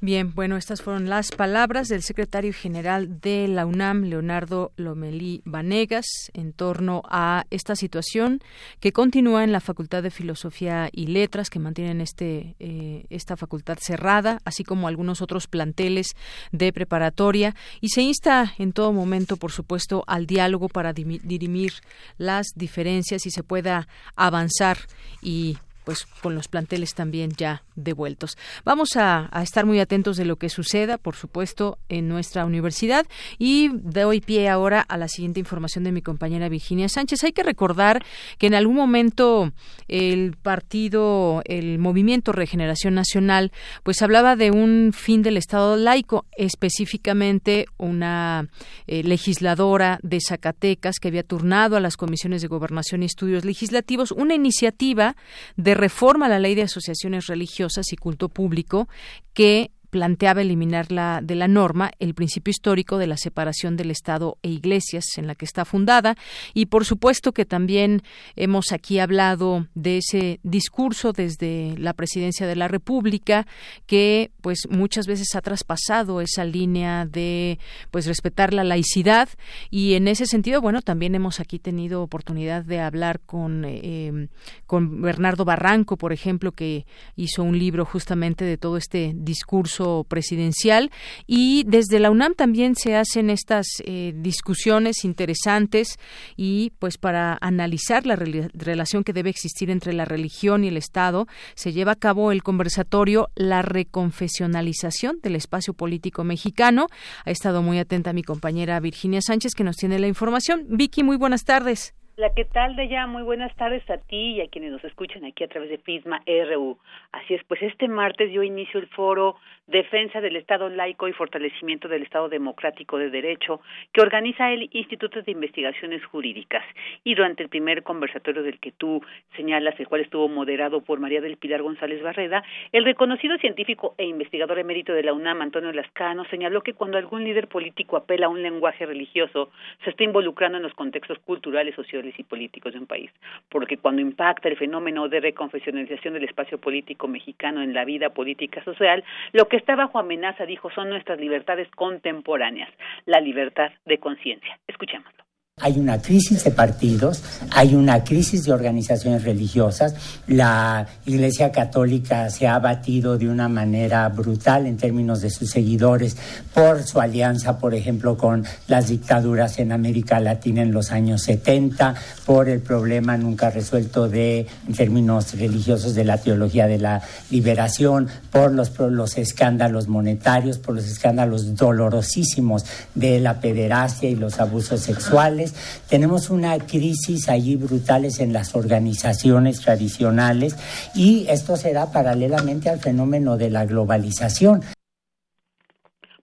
Bien, 0.00 0.32
bueno, 0.32 0.56
estas 0.56 0.80
fueron 0.80 1.08
las 1.08 1.32
palabras 1.32 1.88
del 1.88 2.04
secretario 2.04 2.52
general 2.52 3.20
de 3.20 3.48
la 3.48 3.66
UNAM, 3.66 4.04
Leonardo 4.04 4.70
Lomelí 4.76 5.42
Vanegas, 5.44 6.06
en 6.34 6.52
torno 6.52 7.02
a 7.10 7.46
esta 7.50 7.74
situación 7.74 8.40
que 8.78 8.92
continúa 8.92 9.42
en 9.42 9.50
la 9.50 9.58
Facultad 9.58 10.04
de 10.04 10.12
Filosofía 10.12 10.88
y 10.92 11.08
Letras, 11.08 11.50
que 11.50 11.58
mantienen 11.58 12.00
este, 12.00 12.54
eh, 12.60 13.06
esta 13.10 13.36
facultad 13.36 13.78
cerrada, 13.80 14.38
así 14.44 14.62
como 14.62 14.86
algunos 14.86 15.20
otros 15.20 15.48
planteles 15.48 16.14
de 16.52 16.72
preparatoria, 16.72 17.56
y 17.80 17.88
se 17.88 18.02
insta 18.02 18.54
en 18.56 18.72
todo 18.72 18.92
momento, 18.92 19.36
por 19.36 19.50
supuesto, 19.50 20.04
al 20.06 20.26
diálogo 20.26 20.68
para 20.68 20.92
dirimir 20.92 21.72
las 22.18 22.46
diferencias 22.54 23.26
y 23.26 23.32
se 23.32 23.42
pueda 23.42 23.88
avanzar 24.14 24.78
y 25.22 25.58
pues 25.88 26.04
con 26.20 26.34
los 26.34 26.48
planteles 26.48 26.92
también 26.92 27.32
ya 27.34 27.62
devueltos. 27.74 28.36
Vamos 28.62 28.90
a, 28.96 29.30
estar 29.42 29.64
muy 29.64 29.80
atentos 29.80 30.18
de 30.18 30.26
lo 30.26 30.36
que 30.36 30.50
suceda, 30.50 30.98
por 30.98 31.16
supuesto, 31.16 31.78
en 31.88 32.08
nuestra 32.08 32.44
universidad 32.44 33.06
y 33.38 33.70
doy 33.72 34.20
pie 34.20 34.50
ahora 34.50 34.82
a 34.82 34.98
la 34.98 35.08
siguiente 35.08 35.40
información 35.40 35.84
de 35.84 35.92
mi 35.92 36.02
compañera 36.02 36.50
Virginia 36.50 36.90
Sánchez. 36.90 37.24
Hay 37.24 37.32
que 37.32 37.42
recordar 37.42 38.04
que 38.36 38.48
en 38.48 38.54
algún 38.54 38.76
momento 38.76 39.50
el 39.86 40.36
partido, 40.36 41.40
el 41.46 41.78
Movimiento 41.78 42.32
Regeneración 42.32 42.92
Nacional, 42.94 43.50
pues 43.82 44.02
hablaba 44.02 44.36
de 44.36 44.50
un 44.50 44.92
fin 44.92 45.22
del 45.22 45.38
Estado 45.38 45.76
laico, 45.76 46.26
específicamente 46.36 47.64
una 47.78 48.50
eh, 48.86 49.02
legisladora 49.04 50.00
de 50.02 50.20
Zacatecas 50.20 50.98
que 51.00 51.08
había 51.08 51.22
turnado 51.22 51.78
a 51.78 51.80
las 51.80 51.96
comisiones 51.96 52.42
de 52.42 52.48
gobernación 52.48 53.02
y 53.02 53.06
estudios 53.06 53.46
legislativos 53.46 54.12
una 54.12 54.34
iniciativa 54.34 55.16
de 55.56 55.77
reforma 55.78 56.28
la 56.28 56.38
ley 56.38 56.54
de 56.54 56.62
asociaciones 56.62 57.26
religiosas 57.28 57.92
y 57.92 57.96
culto 57.96 58.28
público 58.28 58.88
que 59.32 59.70
planteaba 59.90 60.42
eliminar 60.42 60.92
la, 60.92 61.20
de 61.22 61.34
la 61.34 61.48
norma 61.48 61.90
el 61.98 62.14
principio 62.14 62.50
histórico 62.50 62.98
de 62.98 63.06
la 63.06 63.16
separación 63.16 63.76
del 63.76 63.90
Estado 63.90 64.38
e 64.42 64.50
iglesias 64.50 65.04
en 65.16 65.26
la 65.26 65.34
que 65.34 65.44
está 65.44 65.64
fundada. 65.64 66.16
Y 66.54 66.66
por 66.66 66.84
supuesto 66.84 67.32
que 67.32 67.44
también 67.44 68.02
hemos 68.36 68.72
aquí 68.72 68.98
hablado 68.98 69.66
de 69.74 69.98
ese 69.98 70.40
discurso 70.42 71.12
desde 71.12 71.74
la 71.78 71.94
presidencia 71.94 72.46
de 72.46 72.56
la 72.56 72.68
República 72.68 73.46
que 73.86 74.30
pues 74.40 74.68
muchas 74.70 75.06
veces 75.06 75.34
ha 75.34 75.40
traspasado 75.40 76.20
esa 76.20 76.44
línea 76.44 77.06
de 77.06 77.58
pues 77.90 78.06
respetar 78.06 78.52
la 78.52 78.64
laicidad. 78.64 79.28
Y 79.70 79.94
en 79.94 80.08
ese 80.08 80.26
sentido 80.26 80.60
bueno 80.60 80.82
también 80.82 81.14
hemos 81.14 81.40
aquí 81.40 81.58
tenido 81.58 82.02
oportunidad 82.02 82.64
de 82.64 82.80
hablar 82.80 83.20
con 83.20 83.64
eh, 83.64 84.28
con 84.66 85.00
Bernardo 85.00 85.44
Barranco 85.44 85.96
por 85.96 86.12
ejemplo 86.12 86.52
que 86.52 86.86
hizo 87.16 87.42
un 87.42 87.58
libro 87.58 87.84
justamente 87.84 88.44
de 88.44 88.58
todo 88.58 88.76
este 88.76 89.12
discurso 89.14 89.77
presidencial 90.08 90.90
y 91.26 91.64
desde 91.66 91.98
la 91.98 92.10
UNAM 92.10 92.34
también 92.34 92.74
se 92.74 92.96
hacen 92.96 93.30
estas 93.30 93.66
eh, 93.84 94.12
discusiones 94.16 95.04
interesantes 95.04 95.98
y 96.36 96.72
pues 96.78 96.98
para 96.98 97.38
analizar 97.40 98.06
la 98.06 98.16
relación 98.16 99.04
que 99.04 99.12
debe 99.12 99.30
existir 99.30 99.70
entre 99.70 99.92
la 99.92 100.04
religión 100.04 100.64
y 100.64 100.68
el 100.68 100.76
Estado 100.76 101.26
se 101.54 101.72
lleva 101.72 101.92
a 101.92 101.96
cabo 101.96 102.32
el 102.32 102.42
conversatorio 102.42 103.28
La 103.34 103.62
reconfesionalización 103.62 105.20
del 105.22 105.36
espacio 105.36 105.74
político 105.74 106.24
mexicano. 106.24 106.86
Ha 107.24 107.30
estado 107.30 107.62
muy 107.62 107.78
atenta 107.78 108.12
mi 108.12 108.22
compañera 108.22 108.80
Virginia 108.80 109.20
Sánchez 109.20 109.54
que 109.54 109.64
nos 109.64 109.76
tiene 109.76 109.98
la 109.98 110.06
información. 110.06 110.66
Vicky, 110.68 111.02
muy 111.02 111.16
buenas 111.16 111.44
tardes. 111.44 111.94
La 112.18 112.34
¿qué 112.34 112.44
tal 112.44 112.74
de 112.74 112.88
ya? 112.88 113.06
Muy 113.06 113.22
buenas 113.22 113.54
tardes 113.54 113.88
a 113.88 113.98
ti 113.98 114.32
y 114.32 114.40
a 114.40 114.48
quienes 114.48 114.72
nos 114.72 114.82
escuchan 114.82 115.24
aquí 115.24 115.44
a 115.44 115.48
través 115.48 115.70
de 115.70 115.78
Prisma 115.78 116.20
RU. 116.26 116.76
Así 117.12 117.34
es, 117.34 117.44
pues 117.44 117.62
este 117.62 117.86
martes 117.86 118.32
yo 118.32 118.42
inicio 118.42 118.80
el 118.80 118.88
foro 118.88 119.36
Defensa 119.68 120.22
del 120.22 120.36
Estado 120.36 120.70
laico 120.70 121.08
y 121.08 121.12
fortalecimiento 121.12 121.88
del 121.88 122.02
Estado 122.02 122.30
democrático 122.30 122.96
de 122.96 123.10
derecho 123.10 123.60
que 123.92 124.00
organiza 124.00 124.50
el 124.50 124.70
Instituto 124.72 125.20
de 125.20 125.30
Investigaciones 125.30 126.02
Jurídicas. 126.06 126.64
Y 127.04 127.14
durante 127.14 127.42
el 127.42 127.50
primer 127.50 127.82
conversatorio 127.82 128.42
del 128.42 128.58
que 128.60 128.72
tú 128.72 129.02
señalas, 129.36 129.78
el 129.78 129.86
cual 129.86 130.00
estuvo 130.00 130.26
moderado 130.26 130.80
por 130.80 131.00
María 131.00 131.20
del 131.20 131.36
Pilar 131.36 131.60
González 131.60 132.02
Barreda, 132.02 132.42
el 132.72 132.86
reconocido 132.86 133.36
científico 133.36 133.94
e 133.98 134.06
investigador 134.06 134.58
emérito 134.58 134.94
de 134.94 135.02
la 135.02 135.12
UNAM, 135.12 135.42
Antonio 135.42 135.70
Lascano, 135.70 136.24
señaló 136.30 136.62
que 136.62 136.72
cuando 136.72 136.96
algún 136.96 137.22
líder 137.24 137.46
político 137.46 137.98
apela 137.98 138.24
a 138.24 138.30
un 138.30 138.42
lenguaje 138.42 138.86
religioso, 138.86 139.50
se 139.84 139.90
está 139.90 140.02
involucrando 140.02 140.56
en 140.56 140.62
los 140.62 140.72
contextos 140.72 141.18
culturales, 141.18 141.74
sociales 141.74 142.14
y 142.16 142.22
políticos 142.22 142.72
de 142.72 142.78
un 142.78 142.86
país, 142.86 143.10
porque 143.50 143.76
cuando 143.76 144.00
impacta 144.00 144.48
el 144.48 144.56
fenómeno 144.56 145.10
de 145.10 145.20
reconfesionalización 145.20 146.14
del 146.14 146.24
espacio 146.24 146.56
político 146.56 147.06
mexicano 147.06 147.60
en 147.60 147.74
la 147.74 147.84
vida 147.84 148.08
política 148.08 148.64
social, 148.64 149.04
lo 149.34 149.46
que 149.46 149.57
está 149.58 149.76
bajo 149.76 149.98
amenaza, 149.98 150.46
dijo, 150.46 150.70
son 150.70 150.88
nuestras 150.88 151.20
libertades 151.20 151.68
contemporáneas, 151.72 152.70
la 153.04 153.20
libertad 153.20 153.70
de 153.84 153.98
conciencia. 153.98 154.58
Escuchémoslo. 154.66 155.27
Hay 155.60 155.78
una 155.78 156.00
crisis 156.00 156.44
de 156.44 156.50
partidos, 156.50 157.22
hay 157.50 157.74
una 157.74 158.04
crisis 158.04 158.44
de 158.44 158.52
organizaciones 158.52 159.24
religiosas. 159.24 159.94
La 160.26 160.86
Iglesia 161.06 161.50
Católica 161.52 162.30
se 162.30 162.46
ha 162.46 162.58
batido 162.58 163.18
de 163.18 163.28
una 163.28 163.48
manera 163.48 164.08
brutal 164.08 164.66
en 164.66 164.76
términos 164.76 165.20
de 165.20 165.30
sus 165.30 165.50
seguidores 165.50 166.16
por 166.54 166.82
su 166.82 167.00
alianza, 167.00 167.58
por 167.58 167.74
ejemplo, 167.74 168.16
con 168.16 168.44
las 168.66 168.88
dictaduras 168.88 169.58
en 169.58 169.72
América 169.72 170.20
Latina 170.20 170.62
en 170.62 170.72
los 170.72 170.92
años 170.92 171.22
70, 171.22 171.94
por 172.24 172.48
el 172.48 172.60
problema 172.60 173.16
nunca 173.16 173.50
resuelto 173.50 174.08
de, 174.08 174.46
en 174.66 174.74
términos 174.74 175.38
religiosos, 175.38 175.94
de 175.94 176.04
la 176.04 176.18
teología 176.18 176.66
de 176.66 176.78
la 176.78 177.02
liberación, 177.30 178.08
por 178.30 178.52
los, 178.52 178.70
por 178.70 178.92
los 178.92 179.18
escándalos 179.18 179.88
monetarios, 179.88 180.58
por 180.58 180.74
los 180.74 180.86
escándalos 180.86 181.56
dolorosísimos 181.56 182.64
de 182.94 183.20
la 183.20 183.40
pederastia 183.40 184.08
y 184.08 184.16
los 184.16 184.40
abusos 184.40 184.80
sexuales 184.80 185.47
tenemos 185.88 186.30
una 186.30 186.58
crisis 186.58 187.28
allí 187.28 187.56
brutales 187.56 188.20
en 188.20 188.32
las 188.32 188.54
organizaciones 188.54 189.60
tradicionales 189.60 190.56
y 190.94 191.26
esto 191.28 191.56
será 191.56 191.92
paralelamente 191.92 192.70
al 192.70 192.80
fenómeno 192.80 193.36
de 193.36 193.50
la 193.50 193.64
globalización. 193.64 194.62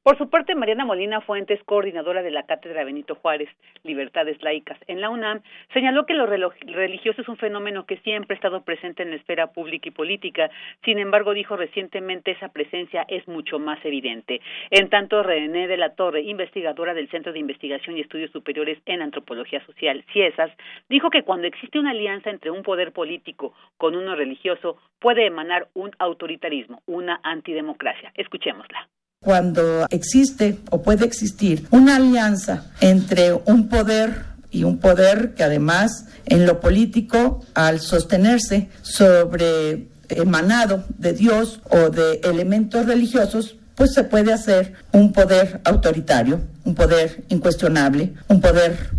Por 0.06 0.20
su 0.20 0.30
parte, 0.30 0.54
Mariana 0.54 0.86
Molina 0.86 1.20
Fuentes, 1.22 1.64
coordinadora 1.64 2.22
de 2.22 2.30
la 2.30 2.44
Cátedra 2.44 2.84
Benito 2.84 3.16
Juárez, 3.16 3.50
Libertades 3.82 4.40
Laicas 4.44 4.78
en 4.86 5.02
la 5.02 5.10
UNAM, 5.10 5.42
señaló 5.74 6.06
que 6.06 6.14
lo 6.14 6.28
religioso 6.28 7.24
es 7.24 7.28
un 7.28 7.38
fenómeno 7.38 7.88
que 7.88 7.98
siempre 7.98 8.36
ha 8.36 8.38
estado 8.38 8.62
presente 8.62 9.02
en 9.02 9.10
la 9.10 9.16
esfera 9.16 9.48
pública 9.48 9.90
y 9.90 9.92
política. 9.92 10.52
Sin 10.84 11.00
embargo, 11.00 11.34
dijo 11.34 11.58
recientemente, 11.58 12.30
esa 12.30 12.50
presencia 12.50 13.04
es 13.08 13.28
mucho 13.28 13.58
más 13.58 13.84
evidente. 13.84 14.42
En 14.70 14.92
tanto, 14.92 15.24
René 15.24 15.68
de 15.68 15.78
la 15.78 15.96
Torre, 15.96 16.22
investigadora 16.22 16.94
del 16.94 17.10
Centro 17.10 17.34
de 17.34 17.40
Investigación 17.40 17.98
y 17.98 18.02
Estudios 18.02 18.30
Superiores 18.30 18.78
en 18.86 19.02
Antropología 19.02 19.66
Social, 19.66 20.06
CIESAS, 20.14 20.52
dijo 20.88 21.10
que 21.10 21.24
cuando 21.24 21.48
existe 21.48 21.80
una 21.80 21.90
alianza 21.90 22.30
entre 22.30 22.52
un 22.52 22.62
poder 22.62 22.92
político 22.92 23.56
con 23.78 23.96
uno 23.96 24.14
religioso, 24.14 24.78
puede 25.00 25.26
emanar 25.26 25.70
un 25.74 25.90
autoritarismo, 25.98 26.84
una 26.86 27.20
antidemocracia. 27.24 28.12
Escuchémosla 28.14 28.88
cuando 29.26 29.88
existe 29.90 30.60
o 30.70 30.84
puede 30.84 31.04
existir 31.04 31.68
una 31.72 31.96
alianza 31.96 32.66
entre 32.80 33.34
un 33.34 33.70
poder 33.70 34.24
y 34.52 34.64
un 34.64 34.78
poder 34.78 35.34
que 35.34 35.44
además 35.44 36.06
en 36.28 36.46
lo 36.46 36.60
político, 36.60 37.44
al 37.56 37.80
sostenerse 37.80 38.70
sobre 38.84 39.88
emanado 40.10 40.86
de 41.00 41.14
Dios 41.14 41.60
o 41.70 41.90
de 41.90 42.22
elementos 42.24 42.86
religiosos, 42.86 43.56
pues 43.74 43.94
se 43.94 44.04
puede 44.04 44.32
hacer 44.32 44.74
un 44.92 45.12
poder 45.12 45.60
autoritario, 45.66 46.42
un 46.64 46.76
poder 46.76 47.24
incuestionable, 47.30 48.14
un 48.28 48.42
poder 48.42 48.92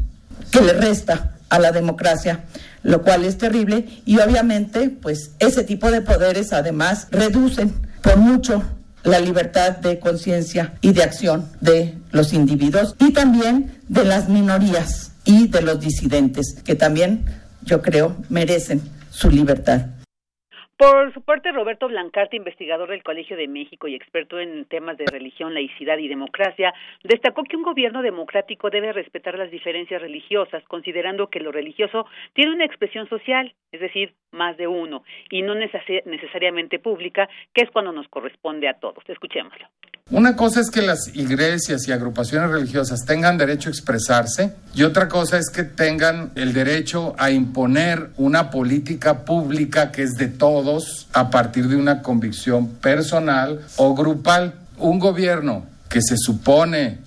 que 0.51 0.61
le 0.61 0.73
resta 0.73 1.37
a 1.49 1.61
la 1.61 1.71
democracia, 1.71 2.45
lo 2.83 3.03
cual 3.03 3.25
es 3.25 3.39
terrible. 3.39 3.87
Y 4.05 4.19
obviamente 4.19 4.91
pues 4.91 5.31
ese 5.39 5.63
tipo 5.63 5.93
de 5.93 6.01
poderes 6.01 6.53
además 6.53 7.07
reducen 7.13 7.73
por 8.03 8.17
mucho 8.17 8.65
la 9.07 9.21
libertad 9.21 9.77
de 9.79 9.99
conciencia 10.01 10.75
y 10.81 10.93
de 10.93 11.05
acción 11.05 11.49
de 11.61 11.95
los 12.11 12.33
individuos 12.33 12.97
y 12.99 13.13
también 13.13 13.79
de 13.89 14.05
las 14.05 14.29
minorías 14.29 15.13
y 15.25 15.47
de 15.47 15.63
los 15.63 15.81
disidentes, 15.81 16.57
que 16.65 16.75
también 16.75 17.25
yo 17.65 17.83
creo 17.83 18.17
merecen 18.29 18.83
su 19.11 19.31
libertad. 19.31 19.87
Por 20.77 21.11
su 21.15 21.23
parte, 21.23 21.53
Roberto 21.53 21.89
Blancarte, 21.89 22.37
investigador 22.37 22.91
del 22.91 23.03
Colegio 23.03 23.35
de 23.35 23.49
México 23.49 23.89
y 23.89 23.95
experto 23.95 24.39
en 24.39 24.67
temas 24.67 24.99
de 24.99 25.07
religión, 25.07 25.55
laicidad 25.55 25.97
y 25.97 26.07
democracia, 26.07 26.75
destacó 27.03 27.45
que 27.45 27.57
un 27.57 27.63
gobierno 27.63 28.03
democrático 28.03 28.69
debe 28.69 28.93
respetar 28.93 29.39
las 29.39 29.51
diferencias 29.51 30.03
religiosas, 30.03 30.63
considerando 30.65 31.29
que 31.29 31.41
lo 31.41 31.51
religioso 31.51 32.05
tiene 32.35 32.53
una 32.53 32.67
expresión 32.67 33.09
social, 33.09 33.55
es 33.73 33.81
decir, 33.81 34.13
más 34.33 34.59
de 34.59 34.67
uno, 34.67 35.03
y 35.31 35.41
no 35.41 35.55
necesariamente 35.55 36.79
pública, 36.79 37.27
que 37.55 37.65
es 37.65 37.71
cuando 37.71 37.93
nos 37.93 38.07
corresponde 38.09 38.69
a 38.69 38.79
todos. 38.79 39.03
Escuchémoslo. 39.09 39.67
Una 40.13 40.37
cosa 40.37 40.61
es 40.61 40.71
que 40.71 40.83
las 40.83 41.09
iglesias 41.17 41.89
y 41.89 41.93
agrupaciones 41.93 42.53
religiosas 42.53 43.05
tengan 43.05 43.39
derecho 43.39 43.69
a 43.69 43.73
expresarse 43.73 44.55
y 44.73 44.85
otra 44.85 45.09
cosa 45.09 45.37
es 45.37 45.51
que 45.51 45.65
tengan 45.65 46.31
el 46.37 46.53
derecho 46.53 47.17
a 47.19 47.33
imponer 47.33 48.11
una 48.17 48.51
política 48.51 49.25
pública 49.25 49.91
que 49.91 50.05
es 50.05 50.13
de 50.13 50.29
todos 50.29 51.09
a 51.13 51.29
partir 51.29 51.67
de 51.67 51.75
una 51.75 52.03
convicción 52.03 52.69
personal 52.69 53.63
o 53.75 53.97
grupal. 53.97 54.55
Un 54.79 55.01
gobierno 55.01 55.67
que 55.89 56.01
se 56.01 56.17
supone 56.17 56.99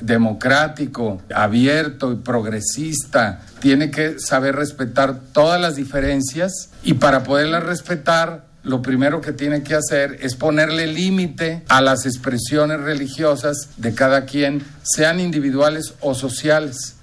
democrático, 0.00 1.20
abierto 1.34 2.10
y 2.10 2.16
progresista, 2.16 3.42
tiene 3.60 3.90
que 3.90 4.18
saber 4.18 4.56
respetar 4.56 5.20
todas 5.34 5.60
las 5.60 5.76
diferencias 5.76 6.70
y 6.82 6.94
para 6.94 7.22
poderlas 7.22 7.64
respetar 7.64 8.45
lo 8.66 8.82
primero 8.82 9.20
que 9.20 9.32
tiene 9.32 9.62
que 9.62 9.74
hacer 9.74 10.16
es 10.20 10.34
ponerle 10.36 10.88
límite 10.88 11.62
a 11.68 11.80
las 11.80 12.04
expresiones 12.04 12.80
religiosas 12.80 13.80
de 13.80 13.94
cada 13.94 14.26
quien, 14.26 14.60
sean 14.82 15.20
individuales 15.20 15.96
o 16.02 16.14
sociales. 16.14 16.94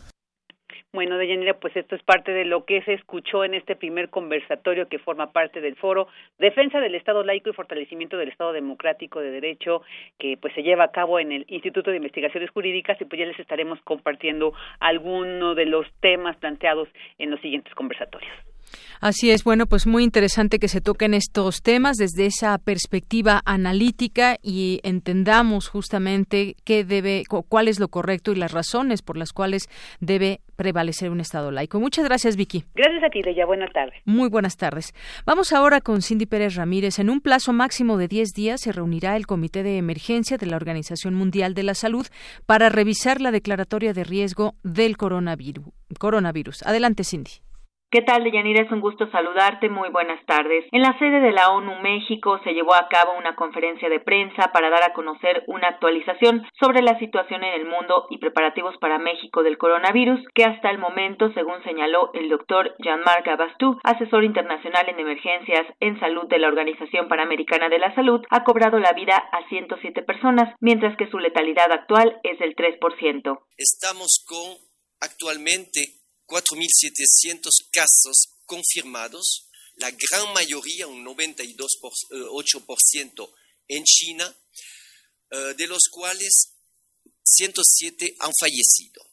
Bueno, 0.92 1.18
Deyanira, 1.18 1.56
pues 1.56 1.76
esto 1.76 1.96
es 1.96 2.04
parte 2.04 2.34
de 2.34 2.46
lo 2.46 2.66
que 2.66 2.84
se 2.84 2.94
escuchó 2.94 3.46
en 3.46 3.54
este 3.56 3.76
primer 3.76 4.10
conversatorio 4.10 4.90
que 4.90 5.00
forma 5.00 5.32
parte 5.32 5.62
del 5.62 5.76
foro 5.78 6.08
Defensa 6.38 6.80
del 6.80 6.96
Estado 6.96 7.24
laico 7.24 7.50
y 7.50 7.54
fortalecimiento 7.54 8.18
del 8.18 8.30
Estado 8.30 8.52
democrático 8.52 9.22
de 9.22 9.32
derecho 9.32 9.82
que 10.20 10.38
pues 10.38 10.54
se 10.54 10.64
lleva 10.64 10.84
a 10.84 10.92
cabo 10.92 11.18
en 11.18 11.32
el 11.32 11.46
Instituto 11.48 11.90
de 11.90 11.98
Investigaciones 11.98 12.52
Jurídicas 12.52 13.00
y 13.02 13.06
pues 13.06 13.20
ya 13.20 13.26
les 13.26 13.40
estaremos 13.40 13.80
compartiendo 13.84 14.54
algunos 14.80 15.56
de 15.56 15.66
los 15.66 15.88
temas 16.02 16.36
planteados 16.38 16.90
en 17.18 17.32
los 17.32 17.40
siguientes 17.40 17.74
conversatorios. 17.74 18.53
Así 19.04 19.32
es, 19.32 19.44
bueno, 19.44 19.66
pues 19.66 19.86
muy 19.86 20.02
interesante 20.02 20.60
que 20.60 20.70
se 20.70 20.80
toquen 20.80 21.14
estos 21.14 21.62
temas 21.62 21.98
desde 21.98 22.26
esa 22.26 22.58
perspectiva 22.58 23.42
analítica 23.44 24.38
y 24.42 24.80
entendamos 24.84 25.68
justamente 25.68 26.56
qué 26.64 26.86
debe, 26.86 27.24
cuál 27.28 27.68
es 27.68 27.82
lo 27.82 27.90
correcto 27.90 28.32
y 28.32 28.36
las 28.36 28.54
razones 28.54 29.02
por 29.02 29.18
las 29.18 29.34
cuales 29.34 29.68
debe 30.00 30.40
prevalecer 30.56 31.10
un 31.10 31.20
Estado 31.20 31.52
laico. 31.52 31.82
Muchas 31.82 32.06
gracias, 32.06 32.38
Vicky. 32.38 32.64
Gracias 32.76 33.04
a 33.04 33.10
ti, 33.10 33.22
Leia. 33.22 33.46
Buenas 33.46 33.74
tardes. 33.74 34.02
Muy 34.06 34.30
buenas 34.30 34.56
tardes. 34.56 34.94
Vamos 35.26 35.52
ahora 35.52 35.82
con 35.82 36.02
Cindy 36.02 36.26
Pérez 36.26 36.56
Ramírez. 36.56 36.98
En 36.98 37.10
un 37.10 37.20
plazo 37.20 37.52
máximo 37.52 37.98
de 37.98 38.08
10 38.08 38.30
días 38.32 38.62
se 38.62 38.72
reunirá 38.72 39.18
el 39.18 39.28
Comité 39.28 39.64
de 39.64 39.78
Emergencia 39.78 40.38
de 40.38 40.46
la 40.46 40.56
Organización 40.56 41.14
Mundial 41.14 41.56
de 41.56 41.64
la 41.64 41.74
Salud 41.74 42.08
para 42.46 42.70
revisar 42.70 43.20
la 43.20 43.32
declaratoria 43.32 43.92
de 43.92 44.06
riesgo 44.06 44.56
del 44.64 44.96
coronavirus. 44.96 45.66
coronavirus. 46.00 46.64
Adelante, 46.64 47.04
Cindy. 47.04 47.43
¿Qué 47.94 48.02
tal, 48.02 48.24
Deyanira? 48.24 48.64
Es 48.64 48.72
un 48.72 48.82
gusto 48.82 49.08
saludarte. 49.12 49.70
Muy 49.70 49.90
buenas 49.90 50.20
tardes. 50.26 50.66
En 50.72 50.82
la 50.82 50.98
sede 50.98 51.20
de 51.20 51.32
la 51.32 51.52
ONU 51.52 51.80
México 51.84 52.40
se 52.44 52.56
llevó 52.56 52.74
a 52.74 52.90
cabo 52.90 53.16
una 53.16 53.36
conferencia 53.36 53.88
de 53.88 54.00
prensa 54.00 54.52
para 54.52 54.72
dar 54.72 54.82
a 54.82 54.94
conocer 54.94 55.44
una 55.46 55.68
actualización 55.68 56.44
sobre 56.60 56.82
la 56.82 56.98
situación 56.98 57.44
en 57.44 57.54
el 57.54 57.68
mundo 57.68 58.08
y 58.10 58.18
preparativos 58.18 58.76
para 58.78 58.98
México 58.98 59.44
del 59.44 59.60
coronavirus, 59.60 60.20
que 60.34 60.44
hasta 60.44 60.72
el 60.72 60.80
momento, 60.80 61.32
según 61.36 61.64
señaló 61.64 62.10
el 62.16 62.30
doctor 62.30 62.74
Jean-Marc 62.80 63.28
Abastou, 63.28 63.78
asesor 63.84 64.24
internacional 64.24 64.90
en 64.90 65.00
emergencias 65.00 65.68
en 65.80 66.00
salud 66.00 66.28
de 66.30 66.40
la 66.40 66.48
Organización 66.48 67.08
Panamericana 67.08 67.70
de 67.70 67.78
la 67.78 67.94
Salud, 67.94 68.22
ha 68.32 68.44
cobrado 68.44 68.80
la 68.80 68.94
vida 68.94 69.18
a 69.18 69.48
107 69.50 70.02
personas, 70.02 70.56
mientras 70.62 70.98
que 70.98 71.12
su 71.12 71.20
letalidad 71.20 71.72
actual 71.72 72.20
es 72.24 72.40
del 72.40 72.56
3%. 72.56 73.40
Estamos 73.56 74.26
con 74.28 74.58
actualmente 75.00 76.03
4.700 76.34 77.70
casos 77.72 78.30
confirmados, 78.48 79.48
la 79.76 79.92
gran 79.92 80.34
mayoría, 80.34 80.88
un 80.88 81.06
92,8% 81.06 83.24
eh, 83.24 83.30
en 83.68 83.84
China, 83.84 84.36
eh, 85.30 85.54
de 85.56 85.68
los 85.68 85.84
cuales 85.92 86.54
107 87.24 88.16
han 88.20 88.32
fallecido. 88.40 89.06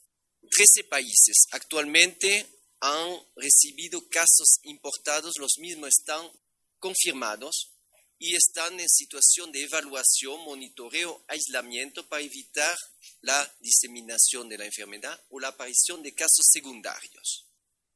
13 0.51 0.85
países 0.85 1.47
actualmente 1.51 2.47
han 2.81 3.21
recibido 3.37 4.09
casos 4.09 4.61
importados, 4.63 5.37
los 5.39 5.59
mismos 5.59 5.91
están 5.91 6.27
confirmados 6.79 7.75
y 8.23 8.37
están 8.37 8.79
en 8.79 8.89
situación 8.89 9.51
de 9.51 9.65
evaluación, 9.65 10.45
monitoreo, 10.45 11.25
aislamiento 11.27 12.07
para 12.07 12.23
evitar 12.23 12.77
la 13.23 13.57
diseminación 13.61 14.47
de 14.47 14.59
la 14.59 14.67
enfermedad 14.67 15.19
o 15.31 15.41
la 15.41 15.49
aparición 15.49 16.03
de 16.03 16.15
casos 16.15 16.47
secundarios. 16.53 17.47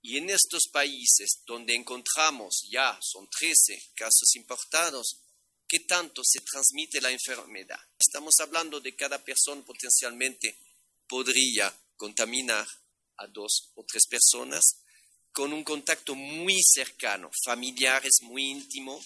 Y 0.01 0.17
en 0.17 0.31
estos 0.31 0.63
países 0.73 1.43
donde 1.47 1.75
encontramos 1.75 2.67
ya, 2.71 2.99
son 3.03 3.29
13 3.29 3.93
casos 3.95 4.35
importados, 4.37 5.21
¿qué 5.69 5.81
tanto 5.81 6.23
se 6.25 6.41
transmite 6.41 7.03
la 7.03 7.11
enfermedad? 7.11 7.81
Estamos 7.99 8.35
hablando 8.41 8.81
de 8.81 8.97
cada 8.97 9.23
persona 9.23 9.63
potencialmente 9.63 10.57
podría 11.07 11.71
contaminar 11.99 12.67
a 13.19 13.27
dos 13.27 13.73
o 13.75 13.85
tres 13.85 14.07
personas 14.07 14.81
con 15.33 15.53
un 15.53 15.65
contacto 15.65 16.15
muy 16.15 16.63
cercano, 16.63 17.31
familiares 17.45 18.21
muy 18.23 18.45
íntimo, 18.45 19.05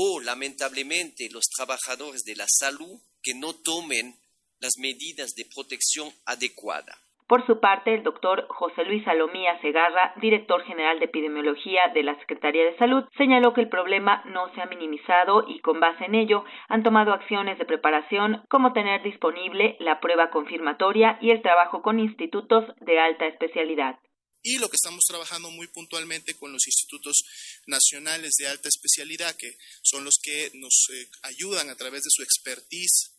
o 0.00 0.20
lamentablemente 0.20 1.28
los 1.32 1.50
trabajadores 1.50 2.22
de 2.22 2.36
la 2.36 2.46
salud 2.46 3.00
que 3.20 3.34
no 3.34 3.52
tomen 3.52 4.14
las 4.60 4.78
medidas 4.78 5.34
de 5.34 5.44
protección 5.52 6.08
adecuada. 6.24 6.94
Por 7.26 7.44
su 7.46 7.58
parte, 7.58 7.92
el 7.92 8.04
doctor 8.04 8.46
José 8.48 8.84
Luis 8.84 9.04
Salomía 9.04 9.60
Segarra, 9.60 10.14
director 10.20 10.62
general 10.64 11.00
de 11.00 11.06
epidemiología 11.06 11.88
de 11.92 12.04
la 12.04 12.16
Secretaría 12.20 12.64
de 12.64 12.78
Salud, 12.78 13.04
señaló 13.18 13.52
que 13.52 13.60
el 13.60 13.68
problema 13.68 14.22
no 14.26 14.54
se 14.54 14.62
ha 14.62 14.66
minimizado 14.66 15.44
y 15.48 15.58
con 15.60 15.80
base 15.80 16.04
en 16.04 16.14
ello 16.14 16.44
han 16.68 16.84
tomado 16.84 17.12
acciones 17.12 17.58
de 17.58 17.66
preparación 17.66 18.44
como 18.48 18.72
tener 18.72 19.02
disponible 19.02 19.76
la 19.80 19.98
prueba 19.98 20.30
confirmatoria 20.30 21.18
y 21.20 21.32
el 21.32 21.42
trabajo 21.42 21.82
con 21.82 21.98
institutos 21.98 22.64
de 22.80 23.00
alta 23.00 23.26
especialidad 23.26 23.98
y 24.42 24.58
lo 24.58 24.68
que 24.68 24.76
estamos 24.76 25.04
trabajando 25.06 25.50
muy 25.50 25.66
puntualmente 25.66 26.34
con 26.34 26.52
los 26.52 26.66
institutos 26.66 27.22
nacionales 27.66 28.32
de 28.38 28.48
alta 28.48 28.68
especialidad, 28.68 29.36
que 29.36 29.58
son 29.82 30.04
los 30.04 30.18
que 30.22 30.50
nos 30.54 30.86
eh, 30.92 31.08
ayudan 31.22 31.70
a 31.70 31.76
través 31.76 32.02
de 32.02 32.10
su 32.10 32.22
expertise 32.22 33.12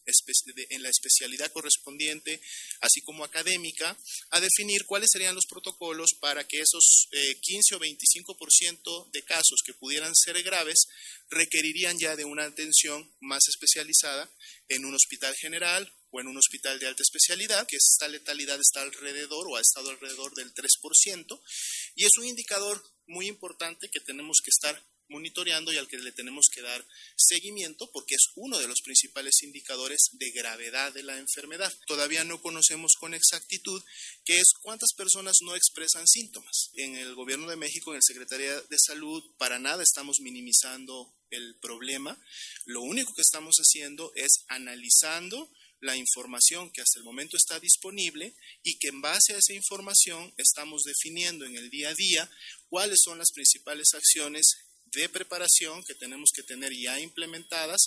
en 0.70 0.82
la 0.82 0.90
especialidad 0.90 1.52
correspondiente, 1.52 2.42
así 2.82 3.02
como 3.02 3.24
académica, 3.24 3.98
a 4.32 4.40
definir 4.40 4.86
cuáles 4.86 5.10
serían 5.12 5.36
los 5.36 5.46
protocolos 5.46 6.12
para 6.20 6.48
que 6.48 6.60
esos 6.60 7.08
15 7.42 7.74
eh, 7.74 7.78
o 7.78 7.80
25% 7.80 9.12
de 9.12 9.24
casos 9.24 9.60
que 9.64 9.74
pudieran 9.74 10.16
ser 10.16 10.42
graves 10.42 10.88
requerirían 11.30 12.00
ya 12.00 12.16
de 12.16 12.26
una 12.26 12.46
atención 12.46 13.12
más 13.20 13.44
especializada 13.50 14.30
en 14.68 14.86
un 14.86 14.96
hospital 14.96 15.36
general 15.36 15.94
o 16.12 16.20
en 16.20 16.28
un 16.28 16.38
hospital 16.38 16.80
de 16.80 16.88
alta 16.88 17.04
especialidad, 17.04 17.68
que 17.68 17.78
esta 17.78 18.08
letalidad 18.08 18.60
está 18.60 18.82
alrededor 18.82 19.48
o 19.48 19.56
ha 19.56 19.62
estado 19.62 19.90
alrededor 19.90 20.34
del 20.36 20.54
3%, 20.54 21.42
y 21.96 22.06
es 22.06 22.18
un 22.18 22.26
indicador 22.26 22.84
muy 23.08 23.28
importante 23.28 23.90
que 23.90 24.00
tenemos 24.00 24.38
que 24.44 24.52
estar 24.52 24.82
monitoreando 25.10 25.74
y 25.74 25.78
al 25.78 25.88
que 25.88 25.98
le 25.98 26.12
tenemos 26.12 26.48
que 26.54 26.62
dar 26.62 26.86
seguimiento 27.16 27.90
porque 27.92 28.16
es 28.16 28.28
uno 28.36 28.60
de 28.60 28.68
los 28.68 28.82
principales 28.82 29.42
indicadores 29.44 30.10
de 30.14 30.32
gravedad 30.32 30.94
de 30.94 31.04
la 31.04 31.18
enfermedad. 31.18 31.74
Todavía 31.88 32.24
no 32.24 32.42
conocemos 32.42 32.94
con 33.00 33.14
exactitud 33.14 33.84
qué 34.24 34.38
es 34.38 34.54
cuántas 34.62 34.94
personas 34.96 35.38
no 35.42 35.56
expresan 35.56 36.08
síntomas. 36.08 36.70
En 36.76 36.96
el 36.96 37.16
gobierno 37.16 37.50
de 37.50 37.56
México, 37.56 37.92
en 37.92 37.98
el 37.98 38.04
Secretaría 38.04 38.62
de 38.62 38.78
Salud, 38.78 39.24
para 39.38 39.60
nada 39.60 39.84
estamos 39.84 40.20
minimizando 40.20 41.14
el 41.32 41.56
problema. 41.60 42.20
Lo 42.66 42.82
único 42.82 43.14
que 43.14 43.22
estamos 43.22 43.58
haciendo 43.58 44.12
es 44.16 44.46
analizando 44.48 45.52
la 45.82 45.96
información 45.96 46.72
que 46.72 46.82
hasta 46.82 47.00
el 47.00 47.06
momento 47.06 47.38
está 47.38 47.60
disponible 47.60 48.36
y 48.64 48.78
que 48.78 48.90
en 48.90 49.02
base 49.02 49.34
a 49.34 49.38
esa 49.38 49.54
información 49.54 50.34
estamos 50.38 50.84
definiendo 50.84 51.46
en 51.46 51.56
el 51.56 51.70
día 51.70 51.90
a 51.90 51.96
día 51.96 52.30
cuáles 52.70 53.00
son 53.04 53.18
las 53.18 53.32
principales 53.32 53.94
acciones 53.94 54.66
de 54.92 55.10
preparación 55.10 55.84
que 55.84 55.94
tenemos 55.94 56.32
que 56.34 56.44
tener 56.44 56.74
ya 56.74 57.00
implementadas 57.00 57.82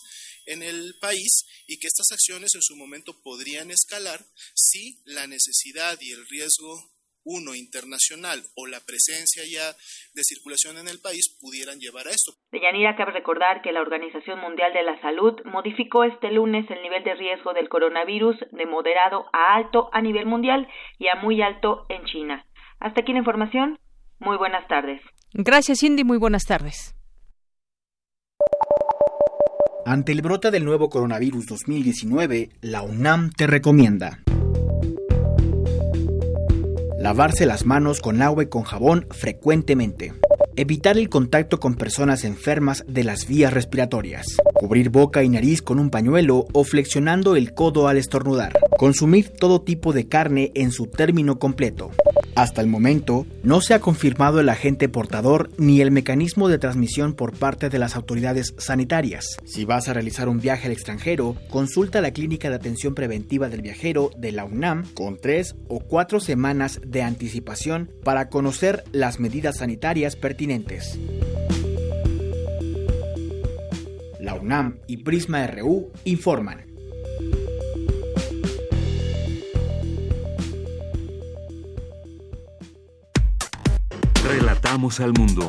en 0.47 0.63
el 0.63 0.97
país 1.01 1.45
y 1.67 1.79
que 1.79 1.89
estas 1.89 2.13
acciones 2.13 2.55
en 2.55 2.63
su 2.63 2.77
momento 2.77 3.21
podrían 3.23 3.71
escalar 3.71 4.25
si 4.55 5.01
la 5.05 5.27
necesidad 5.27 6.01
y 6.01 6.13
el 6.13 6.27
riesgo 6.29 6.92
uno 7.25 7.55
internacional 7.55 8.43
o 8.57 8.67
la 8.67 8.81
presencia 8.81 9.43
ya 9.45 9.73
de 10.15 10.23
circulación 10.23 10.79
en 10.79 10.89
el 10.89 11.01
país 11.01 11.39
pudieran 11.41 11.79
llevar 11.79 12.07
a 12.09 12.11
esto. 12.11 12.33
Deyanira, 12.51 12.97
cabe 12.97 13.13
recordar 13.13 13.63
que 13.63 13.73
la 13.73 13.81
Organización 13.81 14.41
Mundial 14.41 14.73
de 14.73 14.83
la 14.83 15.01
Salud 15.01 15.41
modificó 15.45 16.05
este 16.05 16.31
lunes 16.31 16.69
el 16.71 16.83
nivel 16.83 17.05
de 17.05 17.15
riesgo 17.15 17.53
del 17.53 17.69
coronavirus 17.69 18.37
de 18.51 18.67
moderado 18.67 19.27
a 19.33 19.55
alto 19.57 19.91
a 19.93 20.01
nivel 20.01 20.27
mundial 20.27 20.69
y 20.99 21.09
a 21.09 21.17
muy 21.17 21.41
alto 21.43 21.87
en 21.89 22.05
China. 22.07 22.45
Hasta 22.81 23.01
aquí 23.03 23.13
la 23.13 23.19
información. 23.19 23.79
Muy 24.19 24.37
buenas 24.37 24.67
tardes. 24.69 25.01
Gracias, 25.33 25.81
Cindy. 25.81 26.05
Muy 26.05 26.19
buenas 26.19 26.45
tardes. 26.45 26.95
Ante 29.85 30.13
el 30.13 30.23
brote 30.23 30.51
del 30.51 30.65
nuevo 30.65 30.89
coronavirus 30.89 31.47
2019, 31.47 32.51
la 32.61 32.83
UNAM 32.83 33.31
te 33.31 33.49
recomienda 33.49 34.23
Lavarse 37.03 37.47
las 37.47 37.67
manos 37.67 37.99
con 38.01 38.23
agua 38.23 38.45
y 38.45 38.47
con 38.47 38.63
jabón 38.63 39.09
frecuentemente. 39.11 40.13
Evitar 40.55 40.99
el 40.99 41.09
contacto 41.09 41.59
con 41.59 41.77
personas 41.77 42.25
enfermas 42.25 42.85
de 42.87 43.05
las 43.05 43.27
vías 43.27 43.55
respiratorias. 43.55 44.27
Cubrir 44.53 44.91
boca 44.91 45.25
y 45.25 45.31
nariz 45.31 45.63
con 45.63 45.79
un 45.79 45.89
pañuelo 45.89 46.47
o 46.53 46.65
flexionando 46.65 47.37
el 47.37 47.55
codo 47.55 47.89
al 47.89 47.97
estornudar. 47.97 48.53
Consumir 48.79 49.31
todo 49.31 49.63
tipo 49.63 49.95
de 49.95 50.09
carne 50.09 50.53
en 50.55 50.71
su 50.71 50.89
término 50.89 51.39
completo. 51.39 51.91
Hasta 52.35 52.63
el 52.63 52.67
momento, 52.67 53.27
no 53.43 53.61
se 53.61 53.75
ha 53.75 53.81
confirmado 53.81 54.41
el 54.41 54.49
agente 54.49 54.89
portador 54.89 55.51
ni 55.59 55.83
el 55.83 55.91
mecanismo 55.91 56.49
de 56.49 56.59
transmisión 56.59 57.13
por 57.13 57.33
parte 57.33 57.69
de 57.69 57.79
las 57.79 57.95
autoridades 57.95 58.55
sanitarias. 58.57 59.37
Si 59.45 59.67
vas 59.67 59.89
a 59.89 59.93
realizar 59.93 60.31
un 60.31 60.41
viaje 60.41 60.67
al 60.67 60.73
extranjero, 60.73 61.37
consulta 61.51 62.01
la 62.01 62.13
Clínica 62.13 62.49
de 62.49 62.57
Atención 62.57 62.95
Preventiva 62.95 63.51
del 63.51 63.61
Viajero 63.61 64.11
de 64.17 64.33
la 64.33 64.45
UNAM 64.45 64.87
con 64.95 65.19
tres 65.19 65.57
o 65.69 65.81
cuatro 65.81 66.21
semanas 66.21 66.81
de 66.87 67.03
anticipación 67.03 67.91
para 68.03 68.29
conocer 68.31 68.85
las 68.93 69.21
medidas 69.21 69.59
sanitarias 69.59 70.17
pertinentes. 70.17 70.42
La 74.21 74.35
UNAM 74.35 74.79
y 74.89 74.97
Prisma 74.99 75.47
RU 75.47 75.93
informan. 76.05 76.67
Relatamos 84.25 84.99
al 85.01 85.13
mundo. 85.13 85.49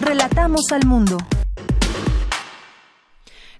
Relatamos 0.00 0.72
al 0.72 0.86
mundo. 0.86 1.18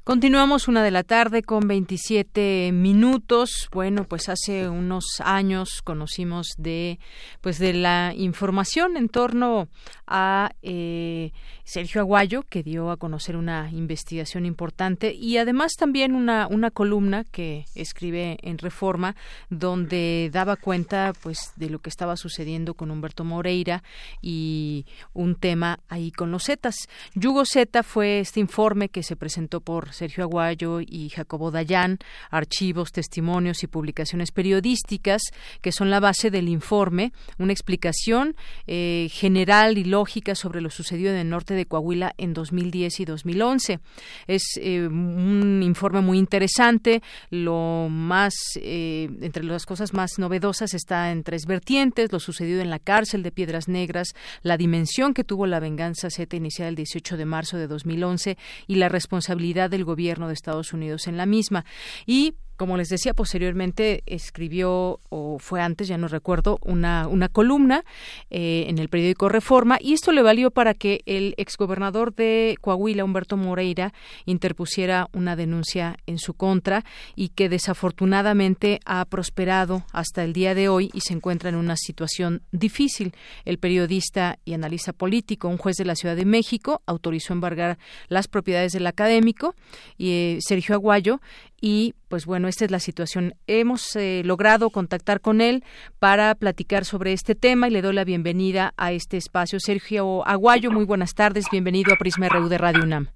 Continuamos 0.08 0.68
una 0.68 0.82
de 0.82 0.90
la 0.90 1.02
tarde 1.02 1.42
con 1.42 1.68
27 1.68 2.70
minutos. 2.72 3.68
Bueno, 3.70 4.04
pues 4.04 4.30
hace 4.30 4.66
unos 4.66 5.04
años 5.22 5.82
conocimos 5.82 6.54
de, 6.56 6.98
pues 7.42 7.58
de 7.58 7.74
la 7.74 8.14
información 8.16 8.96
en 8.96 9.10
torno 9.10 9.68
a 10.06 10.52
eh, 10.62 11.32
Sergio 11.68 12.00
Aguayo, 12.00 12.44
que 12.48 12.62
dio 12.62 12.90
a 12.90 12.96
conocer 12.96 13.36
una 13.36 13.70
investigación 13.70 14.46
importante 14.46 15.12
y 15.12 15.36
además 15.36 15.74
también 15.78 16.14
una, 16.14 16.46
una 16.46 16.70
columna 16.70 17.24
que 17.24 17.66
escribe 17.74 18.38
en 18.40 18.56
Reforma, 18.56 19.16
donde 19.50 20.30
daba 20.32 20.56
cuenta, 20.56 21.12
pues, 21.22 21.52
de 21.56 21.68
lo 21.68 21.80
que 21.80 21.90
estaba 21.90 22.16
sucediendo 22.16 22.72
con 22.72 22.90
Humberto 22.90 23.22
Moreira 23.22 23.82
y 24.22 24.86
un 25.12 25.34
tema 25.34 25.80
ahí 25.90 26.10
con 26.10 26.30
los 26.30 26.44
Zetas. 26.44 26.88
Yugo 27.14 27.44
Zeta 27.44 27.82
fue 27.82 28.20
este 28.20 28.40
informe 28.40 28.88
que 28.88 29.02
se 29.02 29.14
presentó 29.14 29.60
por 29.60 29.92
Sergio 29.92 30.24
Aguayo 30.24 30.80
y 30.80 31.10
Jacobo 31.10 31.50
Dayan, 31.50 31.98
archivos, 32.30 32.92
testimonios 32.92 33.62
y 33.62 33.66
publicaciones 33.66 34.32
periodísticas 34.32 35.20
que 35.60 35.72
son 35.72 35.90
la 35.90 36.00
base 36.00 36.30
del 36.30 36.48
informe, 36.48 37.12
una 37.36 37.52
explicación 37.52 38.36
eh, 38.66 39.08
general 39.12 39.76
y 39.76 39.84
lógica 39.84 40.34
sobre 40.34 40.62
lo 40.62 40.70
sucedido 40.70 41.10
en 41.10 41.18
el 41.18 41.28
norte 41.28 41.57
de 41.57 41.57
Coahuila 41.66 42.14
en 42.18 42.34
2010 42.34 43.00
y 43.00 43.04
2011. 43.04 43.80
Es 44.26 44.42
eh, 44.60 44.86
un 44.86 45.62
informe 45.62 46.00
muy 46.00 46.18
interesante, 46.18 47.02
lo 47.30 47.88
más, 47.90 48.34
eh, 48.56 49.08
entre 49.20 49.44
las 49.44 49.66
cosas 49.66 49.94
más 49.94 50.18
novedosas 50.18 50.74
está 50.74 51.10
en 51.10 51.22
tres 51.22 51.46
vertientes, 51.46 52.12
lo 52.12 52.20
sucedido 52.20 52.60
en 52.60 52.70
la 52.70 52.78
cárcel 52.78 53.22
de 53.22 53.32
Piedras 53.32 53.68
Negras, 53.68 54.14
la 54.42 54.56
dimensión 54.56 55.14
que 55.14 55.24
tuvo 55.24 55.46
la 55.46 55.60
venganza 55.60 56.10
Z 56.10 56.36
iniciada 56.36 56.68
el 56.68 56.76
18 56.76 57.16
de 57.16 57.24
marzo 57.24 57.56
de 57.56 57.66
2011 57.66 58.36
y 58.66 58.74
la 58.76 58.88
responsabilidad 58.88 59.70
del 59.70 59.84
gobierno 59.84 60.28
de 60.28 60.34
Estados 60.34 60.72
Unidos 60.72 61.06
en 61.06 61.16
la 61.16 61.26
misma. 61.26 61.64
Y 62.06 62.34
como 62.58 62.76
les 62.76 62.88
decía, 62.88 63.14
posteriormente 63.14 64.02
escribió, 64.06 65.00
o 65.08 65.38
fue 65.38 65.60
antes, 65.62 65.86
ya 65.86 65.96
no 65.96 66.08
recuerdo, 66.08 66.58
una, 66.64 67.06
una 67.06 67.28
columna 67.28 67.84
eh, 68.30 68.66
en 68.66 68.78
el 68.78 68.88
periódico 68.88 69.28
Reforma, 69.28 69.78
y 69.80 69.92
esto 69.92 70.10
le 70.10 70.22
valió 70.22 70.50
para 70.50 70.74
que 70.74 71.00
el 71.06 71.34
exgobernador 71.38 72.14
de 72.14 72.56
Coahuila, 72.60 73.04
Humberto 73.04 73.36
Moreira, 73.36 73.94
interpusiera 74.26 75.08
una 75.12 75.36
denuncia 75.36 75.96
en 76.06 76.18
su 76.18 76.34
contra 76.34 76.84
y 77.14 77.28
que 77.28 77.48
desafortunadamente 77.48 78.80
ha 78.84 79.04
prosperado 79.04 79.84
hasta 79.92 80.24
el 80.24 80.32
día 80.32 80.56
de 80.56 80.68
hoy 80.68 80.90
y 80.92 81.00
se 81.02 81.14
encuentra 81.14 81.50
en 81.50 81.54
una 81.54 81.76
situación 81.76 82.42
difícil. 82.50 83.12
El 83.44 83.58
periodista 83.58 84.40
y 84.44 84.54
analista 84.54 84.92
político, 84.92 85.46
un 85.46 85.58
juez 85.58 85.76
de 85.76 85.84
la 85.84 85.94
Ciudad 85.94 86.16
de 86.16 86.24
México, 86.24 86.82
autorizó 86.86 87.32
embargar 87.32 87.78
las 88.08 88.26
propiedades 88.26 88.72
del 88.72 88.88
académico 88.88 89.54
y 89.96 90.10
eh, 90.10 90.38
Sergio 90.40 90.74
Aguayo 90.74 91.20
y 91.60 91.94
pues 92.08 92.26
bueno, 92.26 92.48
esta 92.48 92.64
es 92.64 92.70
la 92.70 92.78
situación. 92.78 93.32
Hemos 93.46 93.96
eh, 93.96 94.22
logrado 94.24 94.70
contactar 94.70 95.20
con 95.20 95.40
él 95.40 95.62
para 95.98 96.34
platicar 96.34 96.84
sobre 96.84 97.12
este 97.12 97.34
tema 97.34 97.68
y 97.68 97.70
le 97.70 97.82
doy 97.82 97.94
la 97.94 98.04
bienvenida 98.04 98.72
a 98.76 98.92
este 98.92 99.16
espacio. 99.16 99.58
Sergio 99.60 100.26
Aguayo, 100.26 100.70
muy 100.70 100.84
buenas 100.84 101.14
tardes, 101.14 101.46
bienvenido 101.50 101.92
a 101.92 101.96
Prisma 101.96 102.28
RU 102.28 102.48
de 102.48 102.58
Radio 102.58 102.84
UNAM. 102.84 103.08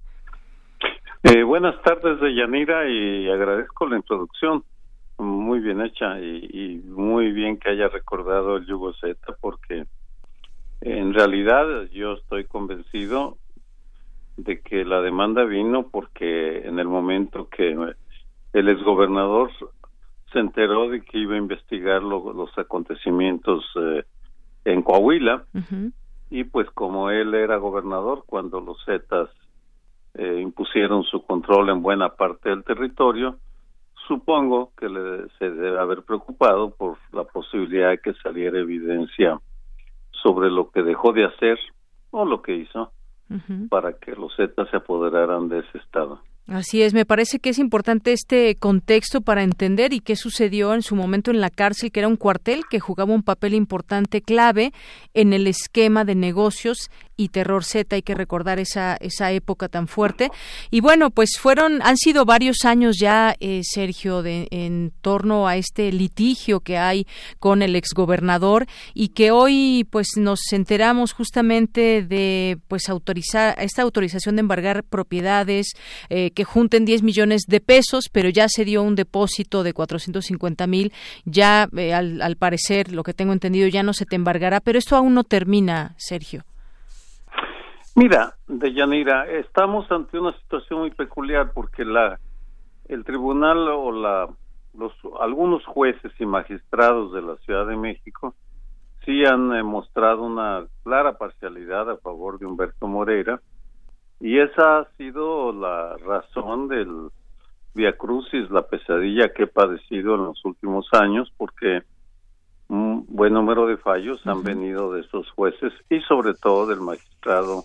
Eh, 1.23 1.41
buenas 1.43 1.81
tardes, 1.83 2.19
Yanira, 2.35 2.89
y 2.89 3.29
agradezco 3.29 3.87
la 3.87 3.95
introducción, 3.95 4.65
muy 5.17 5.59
bien 5.61 5.79
hecha 5.79 6.19
y, 6.19 6.81
muy 6.85 7.31
bien 7.31 7.57
que 7.57 7.69
haya 7.69 7.87
recordado 7.87 8.57
el 8.57 8.65
Yugo 8.65 8.93
Z, 8.93 9.15
porque 9.39 9.85
en 10.81 11.13
realidad 11.13 11.65
yo 11.93 12.13
estoy 12.13 12.43
convencido 12.43 13.37
de 14.35 14.59
que 14.59 14.83
la 14.83 15.01
demanda 15.01 15.45
vino 15.45 15.87
porque 15.89 16.67
en 16.67 16.79
el 16.79 16.87
momento 16.87 17.47
que 17.47 17.73
el 18.53 18.69
exgobernador 18.69 19.51
se 20.31 20.39
enteró 20.39 20.89
de 20.89 21.01
que 21.01 21.17
iba 21.17 21.35
a 21.35 21.39
investigar 21.39 22.01
los 22.01 22.57
acontecimientos 22.57 23.63
eh, 23.75 24.03
en 24.65 24.81
Coahuila. 24.81 25.45
Y 26.29 26.43
pues 26.45 26.69
como 26.71 27.09
él 27.09 27.33
era 27.35 27.57
gobernador 27.57 28.23
cuando 28.25 28.59
los 28.59 28.83
Zetas 28.85 29.29
eh, 30.15 30.39
impusieron 30.41 31.03
su 31.03 31.23
control 31.25 31.69
en 31.69 31.81
buena 31.81 32.09
parte 32.09 32.49
del 32.49 32.63
territorio, 32.63 33.37
supongo 34.07 34.71
que 34.77 34.89
le, 34.89 35.29
se 35.39 35.49
debe 35.49 35.79
haber 35.79 36.03
preocupado 36.03 36.71
por 36.71 36.97
la 37.11 37.23
posibilidad 37.23 37.89
de 37.89 37.99
que 37.99 38.13
saliera 38.15 38.59
evidencia 38.59 39.39
sobre 40.11 40.49
lo 40.49 40.71
que 40.71 40.81
dejó 40.81 41.13
de 41.13 41.25
hacer 41.25 41.59
o 42.11 42.25
lo 42.25 42.41
que 42.41 42.55
hizo 42.55 42.91
para 43.69 43.93
que 43.93 44.11
los 44.11 44.35
Zetas 44.35 44.69
se 44.69 44.77
apoderaran 44.77 45.49
de 45.49 45.59
ese 45.59 45.79
estado. 45.79 46.21
Así 46.45 46.81
es, 46.81 46.93
me 46.93 47.05
parece 47.05 47.39
que 47.39 47.51
es 47.51 47.57
importante 47.57 48.11
este 48.11 48.55
contexto 48.55 49.21
para 49.21 49.43
entender 49.43 49.93
y 49.93 50.01
qué 50.01 50.17
sucedió 50.17 50.73
en 50.73 50.81
su 50.81 50.93
momento 50.93 51.31
en 51.31 51.39
la 51.39 51.49
cárcel, 51.49 51.89
que 51.89 52.01
era 52.01 52.09
un 52.09 52.17
cuartel 52.17 52.63
que 52.69 52.81
jugaba 52.81 53.13
un 53.13 53.23
papel 53.23 53.53
importante 53.53 54.21
clave 54.21 54.73
en 55.13 55.31
el 55.31 55.47
esquema 55.47 56.03
de 56.03 56.15
negocios 56.15 56.91
y 57.15 57.29
Terror 57.29 57.63
Z, 57.63 57.95
hay 57.95 58.01
que 58.01 58.15
recordar 58.15 58.59
esa, 58.59 58.95
esa 58.99 59.31
época 59.31 59.69
tan 59.69 59.87
fuerte. 59.87 60.31
Y 60.71 60.81
bueno, 60.81 61.11
pues 61.11 61.37
fueron, 61.39 61.81
han 61.83 61.97
sido 61.97 62.25
varios 62.25 62.65
años 62.65 62.97
ya, 62.99 63.35
eh, 63.39 63.61
Sergio, 63.63 64.23
de, 64.23 64.47
en 64.51 64.91
torno 65.01 65.47
a 65.47 65.57
este 65.57 65.91
litigio 65.91 66.61
que 66.61 66.77
hay 66.77 67.05
con 67.39 67.61
el 67.61 67.75
exgobernador 67.75 68.67
y 68.93 69.09
que 69.09 69.31
hoy 69.31 69.87
pues 69.89 70.09
nos 70.17 70.39
enteramos 70.51 71.13
justamente 71.13 72.03
de 72.03 72.57
pues 72.67 72.89
autorizar, 72.89 73.55
esta 73.59 73.81
autorización 73.81 74.35
de 74.35 74.41
embargar 74.41 74.83
propiedades 74.83 75.73
eh, 76.09 76.31
que 76.31 76.43
junten 76.43 76.85
10 76.85 77.03
millones 77.03 77.43
de 77.47 77.59
pesos, 77.59 78.09
pero 78.11 78.29
ya 78.29 78.47
se 78.49 78.65
dio 78.65 78.81
un 78.83 78.95
depósito 78.95 79.63
de 79.63 79.73
450 79.73 80.67
mil, 80.67 80.91
ya 81.25 81.69
eh, 81.77 81.93
al, 81.93 82.21
al 82.21 82.35
parecer, 82.37 82.91
lo 82.91 83.03
que 83.03 83.13
tengo 83.13 83.33
entendido, 83.33 83.67
ya 83.67 83.83
no 83.83 83.93
se 83.93 84.05
te 84.05 84.15
embargará, 84.15 84.59
pero 84.59 84.79
esto 84.79 84.95
aún 84.95 85.13
no 85.13 85.23
termina, 85.23 85.95
Sergio. 85.97 86.43
Mira, 87.95 88.33
Deyanira, 88.47 89.29
estamos 89.29 89.91
ante 89.91 90.17
una 90.17 90.35
situación 90.39 90.79
muy 90.79 90.91
peculiar 90.91 91.51
porque 91.53 91.85
la 91.85 92.19
el 92.85 93.03
tribunal 93.03 93.67
o 93.69 93.91
la 93.91 94.29
los 94.73 94.91
algunos 95.21 95.63
jueces 95.65 96.11
y 96.19 96.25
magistrados 96.25 97.13
de 97.13 97.21
la 97.21 97.35
Ciudad 97.37 97.67
de 97.67 97.77
México 97.77 98.33
sí 99.05 99.23
han 99.23 99.53
eh, 99.53 99.61
mostrado 99.61 100.23
una 100.23 100.65
clara 100.83 101.19
parcialidad 101.19 101.87
a 101.91 101.97
favor 101.97 102.39
de 102.39 102.47
Humberto 102.47 102.87
Moreira 102.87 103.39
y 104.19 104.39
esa 104.39 104.79
ha 104.79 104.85
sido 104.97 105.53
la 105.53 105.95
razón 105.97 106.69
del 106.69 107.09
Via 107.75 107.95
Crucis, 107.95 108.49
la 108.49 108.63
pesadilla 108.63 109.33
que 109.33 109.43
he 109.43 109.47
padecido 109.47 110.15
en 110.15 110.25
los 110.25 110.43
últimos 110.45 110.87
años 110.93 111.31
porque 111.37 111.83
un 112.69 113.05
buen 113.07 113.33
número 113.33 113.67
de 113.67 113.77
fallos 113.77 114.25
han 114.25 114.41
venido 114.41 114.93
de 114.93 115.01
esos 115.01 115.29
jueces 115.31 115.73
y 115.91 115.99
sobre 116.01 116.33
todo 116.33 116.65
del 116.65 116.81
magistrado 116.81 117.63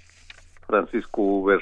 Francisco 0.68 1.22
Uber 1.22 1.60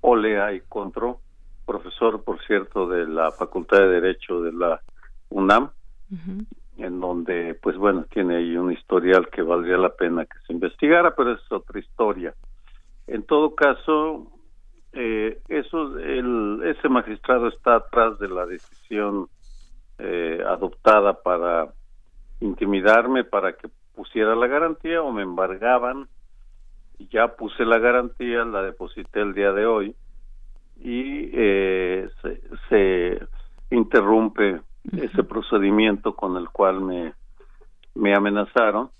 Olea 0.00 0.52
y 0.52 0.60
Contro, 0.68 1.20
profesor, 1.64 2.22
por 2.24 2.44
cierto, 2.44 2.88
de 2.88 3.06
la 3.06 3.30
Facultad 3.30 3.78
de 3.78 4.00
Derecho 4.00 4.42
de 4.42 4.52
la 4.52 4.82
UNAM, 5.30 5.70
en 6.78 7.00
donde, 7.00 7.54
pues 7.62 7.76
bueno, 7.76 8.06
tiene 8.10 8.36
ahí 8.36 8.56
un 8.56 8.72
historial 8.72 9.28
que 9.28 9.42
valdría 9.42 9.76
la 9.78 9.94
pena 9.94 10.24
que 10.26 10.38
se 10.46 10.52
investigara, 10.52 11.14
pero 11.14 11.32
es 11.32 11.52
otra 11.52 11.78
historia. 11.78 12.34
En 13.06 13.22
todo 13.22 13.54
caso, 13.54 14.32
eh, 14.92 15.40
eso, 15.48 15.98
el, 15.98 16.60
ese 16.64 16.88
magistrado 16.88 17.48
está 17.48 17.76
atrás 17.76 18.18
de 18.18 18.28
la 18.28 18.46
decisión 18.46 19.28
eh, 19.98 20.42
adoptada 20.46 21.22
para 21.22 21.68
intimidarme 22.40 23.24
para 23.24 23.52
que 23.52 23.68
pusiera 23.94 24.34
la 24.34 24.46
garantía 24.46 25.02
o 25.02 25.12
me 25.12 25.22
embargaban 25.22 26.08
ya 27.06 27.36
puse 27.36 27.64
la 27.64 27.78
garantía, 27.78 28.44
la 28.44 28.62
deposité 28.62 29.20
el 29.20 29.34
día 29.34 29.52
de 29.52 29.66
hoy 29.66 29.94
y 30.80 31.30
eh, 31.32 32.08
se, 32.68 33.20
interrumpe 33.70 34.60
ese 34.92 35.22
procedimiento 35.22 36.14
con 36.14 36.36
el 36.36 36.48
cual 36.48 36.80
me, 36.80 37.12
me 37.94 38.14
amenazaron, 38.14 38.90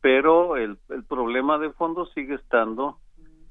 pero 0.00 0.56
el, 0.56 0.78
el 0.90 1.04
problema 1.04 1.58
de 1.58 1.70
fondo 1.70 2.06
sigue 2.06 2.34
estando 2.34 2.98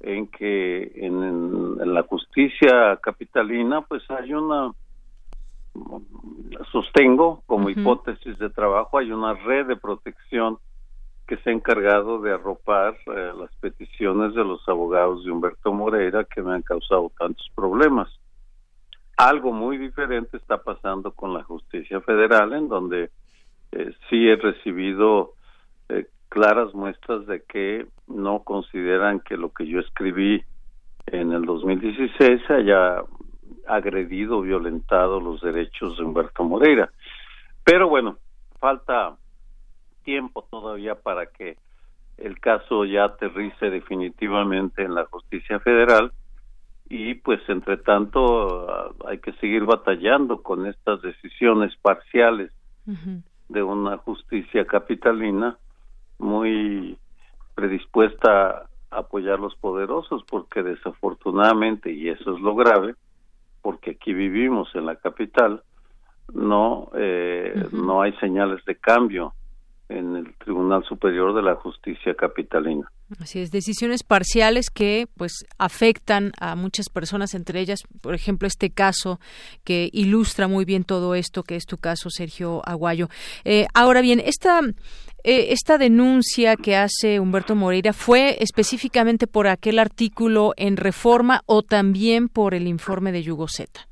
en 0.02 0.26
que 0.26 0.92
en, 0.96 1.94
la 1.94 2.02
justicia 2.02 2.96
capitalina 3.02 3.82
pues 3.82 4.02
hay 4.10 4.34
una 4.34 4.72
sostengo 6.70 7.42
como 7.46 7.70
hipótesis 7.70 8.38
de 8.38 8.50
trabajo 8.50 8.98
hay 8.98 9.10
una 9.10 9.34
red 9.34 9.66
de 9.66 9.76
protección 9.76 10.58
que 11.32 11.38
se 11.38 11.48
ha 11.48 11.54
encargado 11.54 12.20
de 12.20 12.30
arropar 12.30 12.94
eh, 13.06 13.32
las 13.34 13.50
peticiones 13.56 14.34
de 14.34 14.44
los 14.44 14.68
abogados 14.68 15.24
de 15.24 15.30
Humberto 15.30 15.72
Moreira 15.72 16.24
que 16.24 16.42
me 16.42 16.52
han 16.52 16.60
causado 16.60 17.10
tantos 17.18 17.50
problemas. 17.54 18.10
Algo 19.16 19.50
muy 19.50 19.78
diferente 19.78 20.36
está 20.36 20.58
pasando 20.58 21.12
con 21.12 21.32
la 21.32 21.42
justicia 21.42 22.02
federal, 22.02 22.52
en 22.52 22.68
donde 22.68 23.08
eh, 23.72 23.94
sí 24.10 24.28
he 24.28 24.36
recibido 24.36 25.32
eh, 25.88 26.06
claras 26.28 26.74
muestras 26.74 27.26
de 27.26 27.42
que 27.44 27.86
no 28.08 28.40
consideran 28.40 29.20
que 29.20 29.38
lo 29.38 29.54
que 29.54 29.66
yo 29.66 29.80
escribí 29.80 30.44
en 31.06 31.32
el 31.32 31.46
2016 31.46 32.42
haya 32.50 33.04
agredido, 33.66 34.42
violentado 34.42 35.18
los 35.18 35.40
derechos 35.40 35.96
de 35.96 36.04
Humberto 36.04 36.44
Moreira. 36.44 36.92
Pero 37.64 37.88
bueno, 37.88 38.18
falta 38.60 39.16
tiempo 40.02 40.46
todavía 40.50 40.94
para 40.94 41.26
que 41.26 41.56
el 42.18 42.38
caso 42.40 42.84
ya 42.84 43.04
aterrice 43.04 43.70
definitivamente 43.70 44.82
en 44.82 44.94
la 44.94 45.06
justicia 45.06 45.58
federal. 45.60 46.12
Y 46.88 47.14
pues 47.14 47.40
entre 47.48 47.78
tanto 47.78 48.70
ah, 48.70 48.92
hay 49.08 49.18
que 49.18 49.32
seguir 49.34 49.64
batallando 49.64 50.42
con 50.42 50.66
estas 50.66 51.00
decisiones 51.02 51.74
parciales 51.76 52.52
de 53.48 53.62
una 53.62 53.96
justicia 53.98 54.66
capitalina 54.66 55.56
muy 56.18 56.98
predispuesta 57.54 58.66
a 58.90 58.98
apoyar 58.98 59.34
a 59.34 59.42
los 59.42 59.54
poderosos 59.56 60.22
porque 60.28 60.62
desafortunadamente 60.62 61.92
y 61.92 62.08
eso 62.08 62.34
es 62.34 62.40
lo 62.40 62.54
grave 62.56 62.94
porque 63.62 63.92
aquí 63.92 64.12
vivimos 64.12 64.68
en 64.74 64.86
la 64.86 64.96
capital 64.96 65.62
no 66.34 66.90
eh, 66.94 67.68
no 67.72 68.02
hay 68.02 68.12
señales 68.14 68.64
de 68.64 68.74
cambio 68.76 69.32
en 69.98 70.16
el 70.16 70.34
Tribunal 70.36 70.84
Superior 70.84 71.34
de 71.34 71.42
la 71.42 71.56
Justicia 71.56 72.14
Capitalina. 72.14 72.90
Así 73.20 73.40
es, 73.40 73.50
decisiones 73.50 74.02
parciales 74.02 74.70
que 74.70 75.06
pues 75.16 75.44
afectan 75.58 76.32
a 76.40 76.56
muchas 76.56 76.88
personas, 76.88 77.34
entre 77.34 77.60
ellas, 77.60 77.80
por 78.00 78.14
ejemplo, 78.14 78.48
este 78.48 78.70
caso 78.70 79.20
que 79.64 79.90
ilustra 79.92 80.48
muy 80.48 80.64
bien 80.64 80.84
todo 80.84 81.14
esto, 81.14 81.42
que 81.42 81.56
es 81.56 81.66
tu 81.66 81.76
caso, 81.76 82.08
Sergio 82.10 82.62
Aguayo. 82.64 83.08
Eh, 83.44 83.66
ahora 83.74 84.00
bien, 84.00 84.20
esta 84.20 84.60
eh, 85.24 85.52
esta 85.52 85.78
denuncia 85.78 86.56
que 86.56 86.74
hace 86.74 87.20
Humberto 87.20 87.54
Moreira 87.54 87.92
fue 87.92 88.38
específicamente 88.40 89.28
por 89.28 89.46
aquel 89.46 89.78
artículo 89.78 90.52
en 90.56 90.76
Reforma 90.76 91.42
o 91.46 91.62
también 91.62 92.28
por 92.28 92.54
el 92.54 92.66
informe 92.66 93.12
de 93.12 93.22
Yugoseta. 93.22 93.86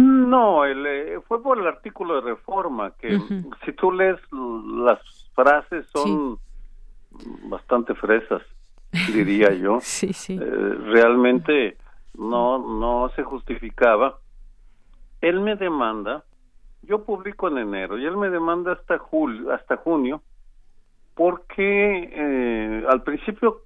No, 0.00 0.64
el, 0.64 0.86
eh, 0.86 1.20
fue 1.28 1.42
por 1.42 1.58
el 1.58 1.66
artículo 1.66 2.16
de 2.16 2.20
reforma, 2.22 2.92
que 2.98 3.18
si 3.64 3.72
tú 3.72 3.92
lees 3.92 4.18
las 4.32 4.98
frases 5.34 5.86
son 5.92 6.38
bastante 7.44 7.94
fresas, 7.94 8.42
diría 9.12 9.52
yo. 9.54 9.78
sí, 9.80 10.12
sí. 10.12 10.38
Eh, 10.40 10.74
realmente 10.86 11.76
no, 12.16 12.58
no 12.58 13.10
se 13.14 13.22
justificaba. 13.22 14.18
Él 15.20 15.40
me 15.40 15.56
demanda, 15.56 16.24
yo 16.82 17.04
publico 17.04 17.48
en 17.48 17.58
enero 17.58 17.98
y 17.98 18.06
él 18.06 18.16
me 18.16 18.30
demanda 18.30 18.72
hasta 18.72 18.98
julio, 18.98 19.52
hasta 19.52 19.76
junio, 19.76 20.22
porque 21.14 22.08
eh, 22.12 22.84
al 22.88 23.02
principio 23.02 23.62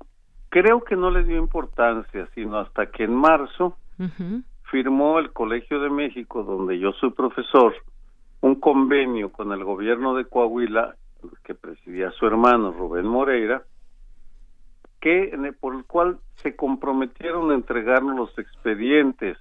creo 0.48 0.82
que 0.82 0.96
no 0.96 1.10
le 1.10 1.22
dio 1.22 1.36
importancia, 1.36 2.28
sino 2.34 2.58
hasta 2.58 2.86
que 2.86 3.04
en 3.04 3.14
marzo 3.14 3.76
firmó 4.74 5.20
el 5.20 5.32
Colegio 5.32 5.78
de 5.78 5.88
México, 5.88 6.42
donde 6.42 6.80
yo 6.80 6.90
soy 6.94 7.12
profesor, 7.12 7.72
un 8.40 8.56
convenio 8.56 9.30
con 9.30 9.52
el 9.52 9.62
gobierno 9.62 10.16
de 10.16 10.24
Coahuila, 10.24 10.96
que 11.44 11.54
presidía 11.54 12.10
su 12.10 12.26
hermano 12.26 12.72
Rubén 12.72 13.06
Moreira, 13.06 13.62
que 15.00 15.30
por 15.60 15.76
el 15.76 15.84
cual 15.84 16.18
se 16.42 16.56
comprometieron 16.56 17.52
a 17.52 17.54
entregarnos 17.54 18.16
los 18.16 18.36
expedientes 18.36 19.38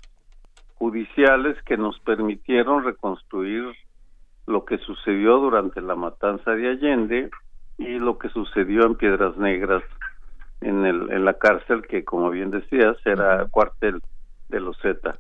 judiciales 0.75 1.57
que 1.63 1.77
nos 1.77 1.99
permitieron 2.01 2.83
reconstruir 2.83 3.63
lo 4.45 4.65
que 4.65 4.77
sucedió 4.77 5.39
durante 5.39 5.81
la 5.81 5.95
matanza 5.95 6.51
de 6.51 6.69
Allende 6.69 7.31
y 7.79 7.97
lo 7.97 8.19
que 8.19 8.29
sucedió 8.29 8.85
en 8.85 8.93
Piedras 8.93 9.35
Negras 9.37 9.81
en, 10.61 10.85
el, 10.85 11.11
en 11.11 11.25
la 11.25 11.33
cárcel 11.33 11.81
que 11.89 12.05
como 12.05 12.29
bien 12.29 12.51
decías 12.51 12.97
era 13.03 13.47
cuartel 13.49 13.99
de 14.49 14.59
los 14.59 14.77
Z. 14.77 15.17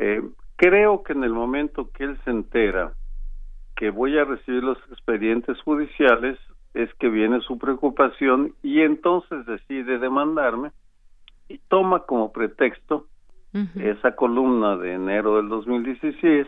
Eh, 0.00 0.22
creo 0.54 1.02
que 1.02 1.12
en 1.12 1.24
el 1.24 1.32
momento 1.32 1.90
que 1.90 2.04
él 2.04 2.18
se 2.24 2.30
entera 2.30 2.92
que 3.74 3.90
voy 3.90 4.16
a 4.16 4.24
recibir 4.24 4.62
los 4.62 4.78
expedientes 4.90 5.60
judiciales, 5.62 6.38
es 6.74 6.92
que 6.94 7.08
viene 7.08 7.40
su 7.40 7.58
preocupación 7.58 8.54
y 8.62 8.82
entonces 8.82 9.44
decide 9.46 9.98
demandarme 9.98 10.70
y 11.48 11.58
toma 11.68 12.00
como 12.00 12.32
pretexto 12.32 13.06
esa 13.76 14.14
columna 14.14 14.76
de 14.76 14.92
enero 14.92 15.36
del 15.36 15.48
2016 15.48 16.46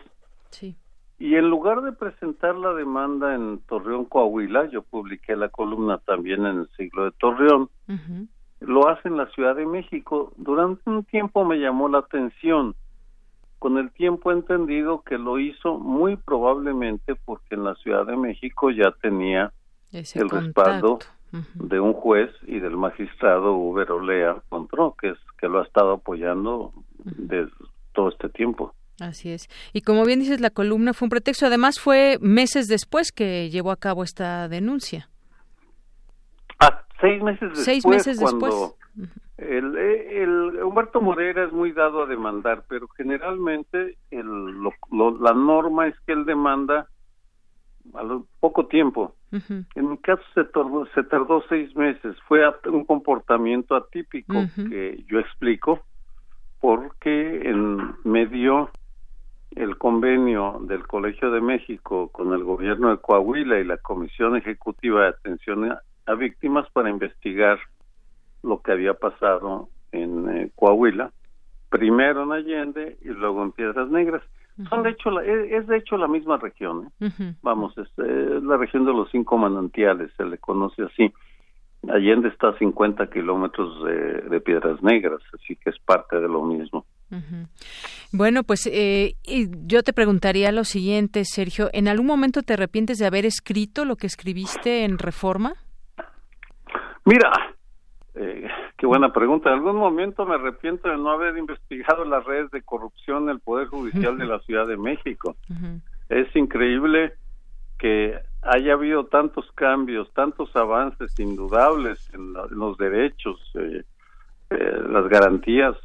sí. 0.51 0.77
y 1.19 1.35
en 1.35 1.49
lugar 1.49 1.81
de 1.81 1.91
presentar 1.91 2.55
la 2.55 2.73
demanda 2.73 3.35
en 3.35 3.59
Torreón, 3.67 4.05
Coahuila, 4.05 4.69
yo 4.69 4.83
publiqué 4.83 5.35
la 5.35 5.49
columna 5.49 5.97
también 5.97 6.45
en 6.45 6.59
el 6.59 6.69
siglo 6.77 7.05
de 7.05 7.11
Torreón, 7.11 7.69
lo 8.61 8.87
hace 8.87 9.09
en 9.09 9.17
la 9.17 9.25
Ciudad 9.31 9.55
de 9.55 9.65
México. 9.65 10.31
Durante 10.37 10.89
un 10.89 11.03
tiempo 11.03 11.43
me 11.43 11.57
llamó 11.57 11.89
la 11.89 11.97
atención. 11.97 12.75
Con 13.61 13.77
el 13.77 13.91
tiempo 13.91 14.31
he 14.31 14.33
entendido 14.33 15.03
que 15.03 15.19
lo 15.19 15.37
hizo 15.37 15.77
muy 15.77 16.15
probablemente 16.15 17.13
porque 17.13 17.53
en 17.53 17.63
la 17.63 17.75
Ciudad 17.75 18.07
de 18.07 18.17
México 18.17 18.71
ya 18.71 18.91
tenía 19.03 19.53
el 19.91 20.29
respaldo 20.31 20.97
de 21.53 21.79
un 21.79 21.93
juez 21.93 22.31
y 22.47 22.59
del 22.59 22.75
magistrado 22.75 23.53
Uber 23.53 23.91
Olea 23.91 24.41
Contró, 24.49 24.95
que 24.99 25.09
es 25.09 25.17
que 25.39 25.47
lo 25.47 25.59
ha 25.59 25.63
estado 25.63 25.91
apoyando 25.91 26.73
desde 27.05 27.51
todo 27.93 28.09
este 28.09 28.29
tiempo. 28.29 28.73
Así 28.99 29.29
es. 29.29 29.47
Y 29.73 29.81
como 29.81 30.05
bien 30.05 30.21
dices, 30.21 30.41
la 30.41 30.49
columna 30.49 30.95
fue 30.95 31.05
un 31.05 31.11
pretexto. 31.11 31.45
Además, 31.45 31.79
fue 31.79 32.17
meses 32.19 32.67
después 32.67 33.11
que 33.11 33.51
llevó 33.51 33.69
a 33.69 33.77
cabo 33.77 34.03
esta 34.03 34.47
denuncia. 34.47 35.07
Ah, 36.59 36.83
seis 36.99 37.21
meses 37.21 37.41
después. 37.41 37.63
Seis 37.63 37.85
meses 37.85 38.19
después. 38.19 38.55
El, 39.41 39.75
el, 39.75 40.63
Humberto 40.63 41.01
Moreira 41.01 41.45
es 41.45 41.51
muy 41.51 41.71
dado 41.71 42.03
a 42.03 42.05
demandar, 42.05 42.63
pero 42.67 42.87
generalmente 42.89 43.97
el, 44.11 44.53
la 45.19 45.33
norma 45.33 45.87
es 45.87 45.99
que 46.05 46.13
él 46.13 46.25
demanda 46.25 46.87
a 47.95 48.19
poco 48.39 48.67
tiempo. 48.67 49.15
En 49.31 49.89
mi 49.89 49.97
caso 49.97 50.21
se 50.35 50.43
tardó, 50.43 50.85
se 50.93 51.03
tardó 51.03 51.43
seis 51.49 51.75
meses. 51.75 52.15
Fue 52.27 52.41
un 52.65 52.85
comportamiento 52.85 53.75
atípico 53.75 54.35
que 54.55 55.03
yo 55.07 55.19
explico 55.19 55.81
porque 56.59 57.49
en 57.49 57.95
medio 58.03 58.69
el 59.55 59.77
convenio 59.77 60.59
del 60.61 60.85
Colegio 60.85 61.31
de 61.31 61.41
México 61.41 62.09
con 62.09 62.33
el 62.33 62.43
gobierno 62.43 62.91
de 62.91 62.97
Coahuila 62.97 63.59
y 63.59 63.63
la 63.63 63.77
Comisión 63.77 64.37
Ejecutiva 64.37 65.01
de 65.01 65.07
Atención 65.09 65.77
a 66.05 66.13
Víctimas 66.13 66.69
para 66.71 66.89
investigar 66.89 67.59
lo 68.43 68.61
que 68.61 68.71
había 68.71 68.93
pasado 68.93 69.69
en 69.91 70.29
eh, 70.29 70.51
Coahuila, 70.55 71.11
primero 71.69 72.23
en 72.23 72.31
Allende 72.31 72.97
y 73.01 73.09
luego 73.09 73.43
en 73.43 73.51
Piedras 73.51 73.89
Negras. 73.89 74.23
Son 74.69 74.83
de 74.83 74.91
hecho 74.91 75.19
es, 75.21 75.65
de 75.67 75.77
hecho 75.77 75.97
la 75.97 76.07
misma 76.07 76.37
región. 76.37 76.91
¿eh? 76.99 77.33
Vamos, 77.41 77.75
es, 77.77 77.87
la 77.97 78.57
región 78.57 78.85
de 78.85 78.91
los 78.91 79.09
cinco 79.09 79.37
manantiales, 79.37 80.11
se 80.17 80.25
le 80.25 80.37
conoce 80.37 80.83
así. 80.83 81.11
Allende 81.89 82.27
está 82.27 82.49
a 82.49 82.57
50 82.59 83.09
kilómetros 83.09 83.83
de, 83.83 84.39
Piedras 84.41 84.83
Negras, 84.83 85.21
así 85.33 85.55
que 85.55 85.71
es 85.71 85.79
parte 85.79 86.19
de 86.19 86.27
lo 86.27 86.43
mismo. 86.43 86.85
Bueno, 88.11 88.43
pues 88.43 88.69
eh, 88.71 89.15
yo 89.65 89.83
te 89.83 89.91
preguntaría 89.91 90.51
lo 90.51 90.63
siguiente, 90.63 91.23
Sergio. 91.25 91.69
¿En 91.73 91.87
algún 91.87 92.05
momento 92.05 92.43
te 92.43 92.53
arrepientes 92.53 92.99
de 92.99 93.07
haber 93.07 93.25
escrito 93.25 93.83
lo 93.83 93.95
que 93.95 94.07
escribiste 94.07 94.85
en 94.85 94.97
Reforma? 94.97 95.55
Mira, 97.03 97.31
eh, 98.15 98.47
qué 98.77 98.85
buena 98.85 99.13
pregunta. 99.13 99.49
En 99.49 99.55
algún 99.55 99.77
momento 99.77 100.25
me 100.25 100.35
arrepiento 100.35 100.89
de 100.89 100.97
no 100.97 101.11
haber 101.11 101.37
investigado 101.37 102.05
las 102.05 102.23
redes 102.25 102.51
de 102.51 102.61
corrupción 102.61 103.25
del 103.25 103.39
Poder 103.39 103.67
Judicial 103.67 104.17
de 104.17 104.25
la 104.25 104.39
Ciudad 104.45 104.67
de 104.67 104.77
México. 104.77 105.35
Es 106.09 106.35
increíble 106.35 107.13
que 107.77 108.19
haya 108.41 108.73
habido 108.73 109.05
tantos 109.05 109.49
cambios, 109.53 110.11
tantos 110.13 110.55
avances 110.55 111.17
indudables 111.19 112.11
en, 112.13 112.33
los 112.33 112.77
derechos, 112.77 113.39
eh, 113.55 113.83
eh, 114.49 114.81
las 114.89 115.07
garantías 115.07 115.75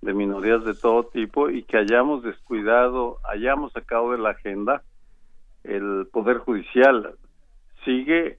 de 0.00 0.14
minorías 0.14 0.64
de 0.64 0.74
todo 0.74 1.04
tipo 1.04 1.50
y 1.50 1.62
que 1.64 1.76
hayamos 1.76 2.22
descuidado, 2.22 3.18
hayamos 3.24 3.72
sacado 3.72 4.12
de 4.12 4.18
la 4.18 4.30
agenda 4.30 4.82
el 5.62 6.08
Poder 6.10 6.38
Judicial. 6.38 7.14
Sigue 7.84 8.38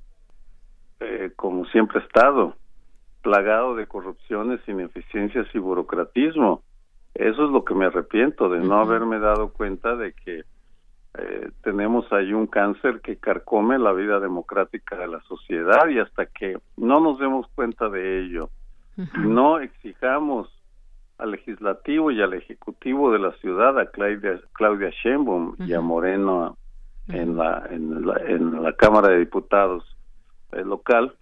como 1.35 1.65
siempre 1.65 1.99
ha 1.99 2.03
estado 2.03 2.55
plagado 3.21 3.75
de 3.75 3.87
corrupciones, 3.87 4.61
ineficiencias 4.67 5.47
y 5.53 5.59
burocratismo. 5.59 6.63
Eso 7.13 7.45
es 7.45 7.51
lo 7.51 7.63
que 7.65 7.75
me 7.75 7.85
arrepiento 7.85 8.49
de 8.49 8.59
no 8.59 8.79
haberme 8.79 9.19
dado 9.19 9.51
cuenta 9.53 9.95
de 9.95 10.13
que 10.13 10.43
eh, 11.17 11.51
tenemos 11.61 12.11
ahí 12.13 12.31
un 12.33 12.47
cáncer 12.47 13.01
que 13.01 13.17
carcome 13.17 13.77
la 13.77 13.91
vida 13.91 14.19
democrática 14.19 14.97
de 14.97 15.07
la 15.07 15.19
sociedad 15.23 15.87
y 15.89 15.99
hasta 15.99 16.25
que 16.25 16.57
no 16.77 17.01
nos 17.01 17.19
demos 17.19 17.47
cuenta 17.53 17.89
de 17.89 18.21
ello, 18.21 18.49
no 19.17 19.59
exijamos 19.59 20.49
al 21.17 21.31
legislativo 21.31 22.11
y 22.11 22.21
al 22.21 22.33
ejecutivo 22.33 23.11
de 23.11 23.19
la 23.19 23.31
ciudad, 23.33 23.77
a 23.77 23.87
Claudia, 23.87 24.39
Claudia 24.53 24.89
Sheinbaum 25.03 25.55
y 25.59 25.73
a 25.73 25.81
Moreno 25.81 26.57
en 27.09 27.37
la, 27.37 27.67
en 27.69 28.05
la, 28.05 28.17
en 28.25 28.63
la 28.63 28.73
Cámara 28.73 29.09
de 29.09 29.19
Diputados 29.19 29.83
eh, 30.53 30.63
local, 30.63 31.13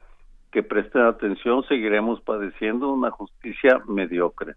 que 0.51 0.63
presten 0.63 1.03
atención, 1.03 1.63
seguiremos 1.67 2.21
padeciendo 2.21 2.91
una 2.91 3.11
justicia 3.11 3.81
mediocre. 3.87 4.55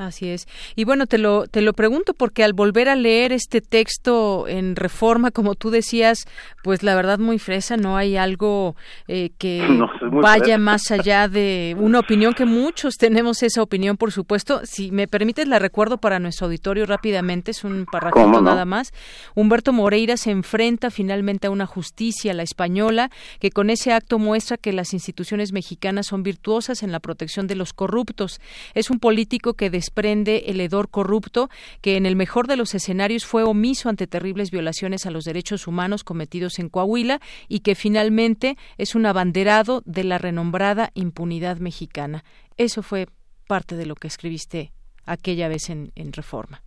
Así 0.00 0.30
es. 0.30 0.48
Y 0.76 0.84
bueno, 0.84 1.06
te 1.06 1.18
lo, 1.18 1.46
te 1.46 1.60
lo 1.60 1.74
pregunto 1.74 2.14
porque 2.14 2.42
al 2.42 2.54
volver 2.54 2.88
a 2.88 2.96
leer 2.96 3.32
este 3.32 3.60
texto 3.60 4.48
en 4.48 4.74
reforma, 4.74 5.30
como 5.30 5.54
tú 5.56 5.68
decías, 5.68 6.26
pues 6.62 6.82
la 6.82 6.94
verdad 6.94 7.18
muy 7.18 7.38
fresa, 7.38 7.76
no 7.76 7.98
hay 7.98 8.16
algo 8.16 8.76
eh, 9.08 9.28
que 9.36 9.62
vaya 10.10 10.56
más 10.56 10.90
allá 10.90 11.28
de 11.28 11.76
una 11.78 11.98
opinión 11.98 12.32
que 12.32 12.46
muchos 12.46 12.94
tenemos 12.94 13.42
esa 13.42 13.60
opinión, 13.60 13.98
por 13.98 14.10
supuesto. 14.10 14.62
Si 14.64 14.90
me 14.90 15.06
permites, 15.06 15.46
la 15.46 15.58
recuerdo 15.58 15.98
para 15.98 16.18
nuestro 16.18 16.46
auditorio 16.46 16.86
rápidamente, 16.86 17.50
es 17.50 17.62
un 17.62 17.84
parrafito 17.84 18.40
nada 18.40 18.64
más. 18.64 18.94
Humberto 19.34 19.74
Moreira 19.74 20.16
se 20.16 20.30
enfrenta 20.30 20.90
finalmente 20.90 21.48
a 21.48 21.50
una 21.50 21.66
justicia, 21.66 22.32
la 22.32 22.42
española, 22.42 23.10
que 23.38 23.50
con 23.50 23.68
ese 23.68 23.92
acto 23.92 24.18
muestra 24.18 24.56
que 24.56 24.72
las 24.72 24.94
instituciones 24.94 25.52
mexicanas 25.52 26.06
son 26.06 26.22
virtuosas 26.22 26.82
en 26.82 26.90
la 26.90 27.00
protección 27.00 27.46
de 27.46 27.54
los 27.54 27.74
corruptos. 27.74 28.40
Es 28.72 28.88
un 28.88 28.98
político 28.98 29.52
que 29.52 29.68
desprende 29.90 30.44
el 30.46 30.60
hedor 30.60 30.88
corrupto 30.88 31.50
que 31.80 31.96
en 31.96 32.06
el 32.06 32.14
mejor 32.14 32.46
de 32.46 32.56
los 32.56 32.74
escenarios 32.74 33.26
fue 33.26 33.42
omiso 33.42 33.88
ante 33.88 34.06
terribles 34.06 34.52
violaciones 34.52 35.04
a 35.04 35.10
los 35.10 35.24
derechos 35.24 35.66
humanos 35.66 36.04
cometidos 36.04 36.60
en 36.60 36.68
Coahuila 36.68 37.20
y 37.48 37.60
que 37.60 37.74
finalmente 37.74 38.56
es 38.78 38.94
un 38.94 39.04
abanderado 39.04 39.82
de 39.86 40.04
la 40.04 40.18
renombrada 40.18 40.90
impunidad 40.94 41.58
mexicana. 41.58 42.22
Eso 42.56 42.82
fue 42.82 43.08
parte 43.48 43.74
de 43.74 43.86
lo 43.86 43.96
que 43.96 44.06
escribiste 44.06 44.72
aquella 45.06 45.48
vez 45.48 45.70
en, 45.70 45.90
en 45.96 46.12
Reforma. 46.12 46.62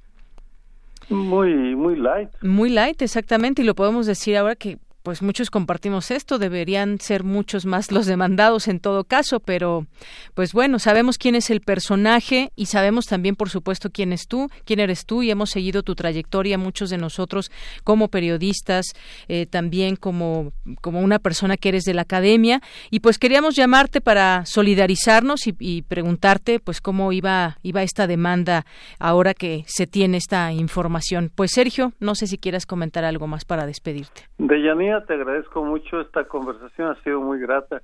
Muy, 1.09 1.76
muy 1.76 1.95
light. 1.95 2.30
Muy 2.41 2.69
light, 2.69 3.01
exactamente, 3.01 3.61
y 3.61 3.65
lo 3.65 3.76
podemos 3.76 4.05
decir 4.05 4.36
ahora 4.36 4.55
que 4.55 4.80
pues 5.04 5.22
muchos 5.22 5.49
compartimos 5.49 6.12
esto, 6.12 6.39
deberían 6.39 6.99
ser 6.99 7.24
muchos 7.24 7.66
más 7.66 7.91
los 7.91 8.06
demandados 8.06 8.70
en 8.70 8.80
todo 8.80 9.04
caso, 9.04 9.41
pero 9.41 9.86
pues 10.34 10.54
bueno, 10.54 10.80
sabemos 10.80 11.18
quién 11.18 11.36
es 11.36 11.49
el 11.49 11.60
personaje 11.60 12.51
y 12.56 12.68
sabemos 12.68 13.06
también, 13.06 13.36
por 13.36 13.49
supuesto, 13.49 13.89
quién 13.89 14.14
es 14.14 14.28
tú, 14.28 14.49
quién 14.66 14.80
eres 14.80 15.06
tú 15.06 15.22
y 15.22 15.30
hemos 15.30 15.49
seguido 15.49 15.84
tu 15.84 15.93
trayectoria, 15.93 16.58
muchos 16.58 16.89
de 16.89 16.97
nosotros 16.97 17.51
como 17.84 18.08
periodistas, 18.08 18.86
eh, 19.28 19.45
también 19.45 19.97
como, 19.97 20.54
como 20.82 21.01
una 21.01 21.20
persona 21.20 21.58
que 21.58 21.70
eres 21.70 21.84
de 21.84 21.93
la 21.93 22.04
academia 22.04 22.62
y 22.89 23.01
pues 23.01 23.20
queríamos 23.20 23.56
llamarte 23.56 23.99
para 23.99 24.45
solidarizarnos 24.45 25.47
y, 25.47 25.56
y 25.60 25.82
preguntarte 25.82 26.60
pues 26.60 26.80
cómo 26.80 27.12
iba, 27.12 27.58
iba 27.62 27.84
esta 27.84 28.08
demanda 28.08 28.66
ahora 28.99 29.34
que 29.34 29.66
se 29.68 29.86
tiene 29.86 30.18
esta 30.18 30.54
información. 30.54 31.30
Pues 31.36 31.51
Sergio, 31.51 31.91
no 31.99 32.16
sé 32.16 32.28
si 32.28 32.38
quieras 32.38 32.66
comentar 32.66 33.04
algo 33.04 33.28
más 33.28 33.43
para 33.43 33.66
despedirte. 33.66 34.30
De 34.38 34.62
te 35.02 35.14
agradezco 35.14 35.64
mucho 35.64 36.02
esta 36.02 36.26
conversación, 36.26 36.89
ha 36.89 37.04
sido 37.04 37.22
muy 37.22 37.39
grata 37.39 37.82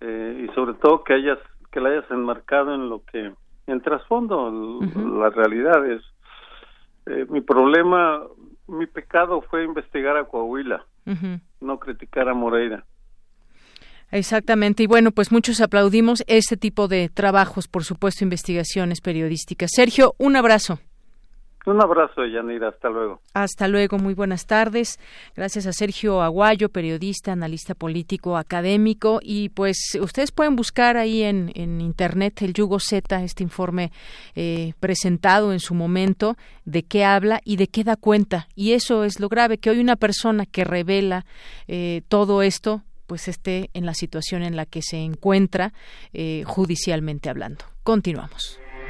eh, 0.00 0.46
y 0.48 0.54
sobre 0.54 0.74
todo 0.74 1.04
que 1.04 1.14
hayas 1.14 1.38
que 1.70 1.80
la 1.80 1.88
hayas 1.88 2.10
enmarcado 2.10 2.74
en 2.74 2.88
lo 2.88 3.02
que 3.04 3.32
en 3.66 3.80
trasfondo 3.80 4.50
la 4.50 5.30
realidad 5.30 5.86
es 5.90 6.02
eh, 7.06 7.26
mi 7.30 7.40
problema, 7.40 8.22
mi 8.68 8.86
pecado 8.86 9.40
fue 9.42 9.64
investigar 9.64 10.16
a 10.16 10.24
Coahuila, 10.24 10.84
no 11.60 11.78
criticar 11.78 12.28
a 12.28 12.34
Moreira. 12.34 12.84
Exactamente. 14.10 14.82
Y 14.82 14.86
bueno, 14.86 15.10
pues 15.10 15.32
muchos 15.32 15.60
aplaudimos 15.60 16.22
este 16.26 16.58
tipo 16.58 16.86
de 16.86 17.08
trabajos, 17.08 17.66
por 17.66 17.82
supuesto, 17.82 18.24
investigaciones 18.24 19.00
periodísticas. 19.00 19.70
Sergio, 19.72 20.14
un 20.18 20.36
abrazo. 20.36 20.78
Un 21.64 21.80
abrazo, 21.80 22.24
Yanira. 22.26 22.68
Hasta 22.68 22.90
luego. 22.90 23.20
Hasta 23.34 23.68
luego. 23.68 23.98
Muy 23.98 24.14
buenas 24.14 24.46
tardes. 24.46 24.98
Gracias 25.36 25.66
a 25.66 25.72
Sergio 25.72 26.20
Aguayo, 26.20 26.68
periodista, 26.70 27.32
analista 27.32 27.74
político, 27.74 28.36
académico. 28.36 29.20
Y 29.22 29.50
pues 29.50 29.76
ustedes 30.00 30.32
pueden 30.32 30.56
buscar 30.56 30.96
ahí 30.96 31.22
en, 31.22 31.52
en 31.54 31.80
Internet 31.80 32.42
el 32.42 32.52
Yugo 32.52 32.80
Z, 32.80 33.22
este 33.22 33.44
informe 33.44 33.92
eh, 34.34 34.72
presentado 34.80 35.52
en 35.52 35.60
su 35.60 35.74
momento, 35.74 36.36
de 36.64 36.82
qué 36.82 37.04
habla 37.04 37.40
y 37.44 37.56
de 37.56 37.68
qué 37.68 37.84
da 37.84 37.96
cuenta. 37.96 38.48
Y 38.56 38.72
eso 38.72 39.04
es 39.04 39.20
lo 39.20 39.28
grave, 39.28 39.58
que 39.58 39.70
hoy 39.70 39.78
una 39.78 39.96
persona 39.96 40.46
que 40.46 40.64
revela 40.64 41.26
eh, 41.68 42.02
todo 42.08 42.42
esto 42.42 42.82
pues 43.06 43.28
esté 43.28 43.68
en 43.74 43.84
la 43.84 43.92
situación 43.92 44.42
en 44.42 44.56
la 44.56 44.64
que 44.64 44.80
se 44.80 44.96
encuentra 44.96 45.74
eh, 46.14 46.44
judicialmente 46.46 47.28
hablando. 47.28 47.66
Continuamos. 47.82 48.61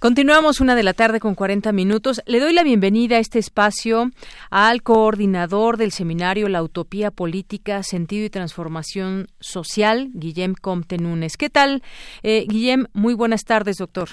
Continuamos 0.00 0.60
una 0.60 0.76
de 0.76 0.84
la 0.84 0.92
tarde 0.92 1.18
con 1.18 1.34
40 1.34 1.72
minutos. 1.72 2.22
Le 2.24 2.38
doy 2.38 2.52
la 2.52 2.62
bienvenida 2.62 3.16
a 3.16 3.18
este 3.18 3.40
espacio 3.40 4.10
al 4.48 4.82
coordinador 4.84 5.76
del 5.76 5.90
seminario 5.90 6.48
La 6.48 6.62
Utopía 6.62 7.10
Política, 7.10 7.82
Sentido 7.82 8.24
y 8.24 8.30
Transformación 8.30 9.26
Social, 9.40 10.10
Guillem 10.14 10.54
Comte 10.54 10.98
Núñez. 10.98 11.36
¿Qué 11.36 11.50
tal, 11.50 11.82
eh, 12.22 12.44
Guillem? 12.48 12.86
Muy 12.92 13.14
buenas 13.14 13.44
tardes, 13.44 13.78
doctor. 13.78 14.08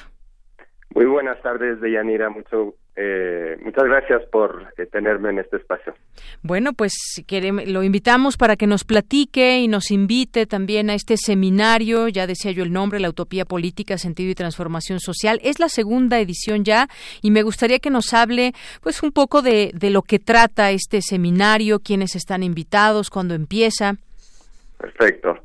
Muy 0.95 1.05
buenas 1.05 1.39
tardes, 1.43 1.79
Deyanira. 1.79 2.31
Mucho 2.31 2.73
eh, 2.97 3.57
muchas 3.61 3.83
gracias 3.83 4.23
por 4.31 4.67
eh, 4.77 4.85
tenerme 4.85 5.29
en 5.29 5.39
este 5.39 5.57
espacio. 5.57 5.93
Bueno, 6.43 6.71
pues 6.71 6.93
queremos, 7.27 7.67
lo 7.67 7.83
invitamos 7.83 8.37
para 8.37 8.55
que 8.55 8.67
nos 8.67 8.85
platique 8.85 9.59
y 9.59 9.67
nos 9.67 9.91
invite 9.91 10.45
también 10.45 10.89
a 10.89 10.93
este 10.93 11.17
seminario, 11.17 12.07
ya 12.07 12.25
decía 12.25 12.51
yo 12.51 12.63
el 12.63 12.71
nombre, 12.71 13.01
La 13.01 13.09
Utopía 13.09 13.43
Política, 13.43 13.97
Sentido 13.97 14.31
y 14.31 14.35
Transformación 14.35 15.01
Social. 15.01 15.41
Es 15.43 15.59
la 15.59 15.67
segunda 15.67 16.19
edición 16.19 16.63
ya 16.63 16.87
y 17.21 17.31
me 17.31 17.43
gustaría 17.43 17.79
que 17.79 17.89
nos 17.89 18.13
hable 18.13 18.53
pues 18.81 19.03
un 19.03 19.11
poco 19.11 19.41
de, 19.41 19.71
de 19.73 19.89
lo 19.89 20.01
que 20.01 20.19
trata 20.19 20.71
este 20.71 21.01
seminario, 21.01 21.79
quiénes 21.79 22.15
están 22.15 22.43
invitados, 22.43 23.09
cuándo 23.09 23.33
empieza. 23.33 23.95
Perfecto. 24.77 25.37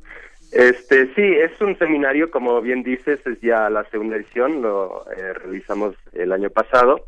Este 0.53 1.13
sí, 1.15 1.23
es 1.23 1.61
un 1.61 1.79
seminario, 1.79 2.31
como 2.31 2.61
bien 2.61 2.83
dices, 2.83 3.21
es 3.25 3.41
ya 3.41 3.71
la 3.71 3.85
segunda 3.91 4.17
edición, 4.17 4.63
lo 4.63 5.05
eh, 5.11 5.33
realizamos 5.33 5.95
el 6.13 6.33
año 6.33 6.51
pasado 6.51 7.07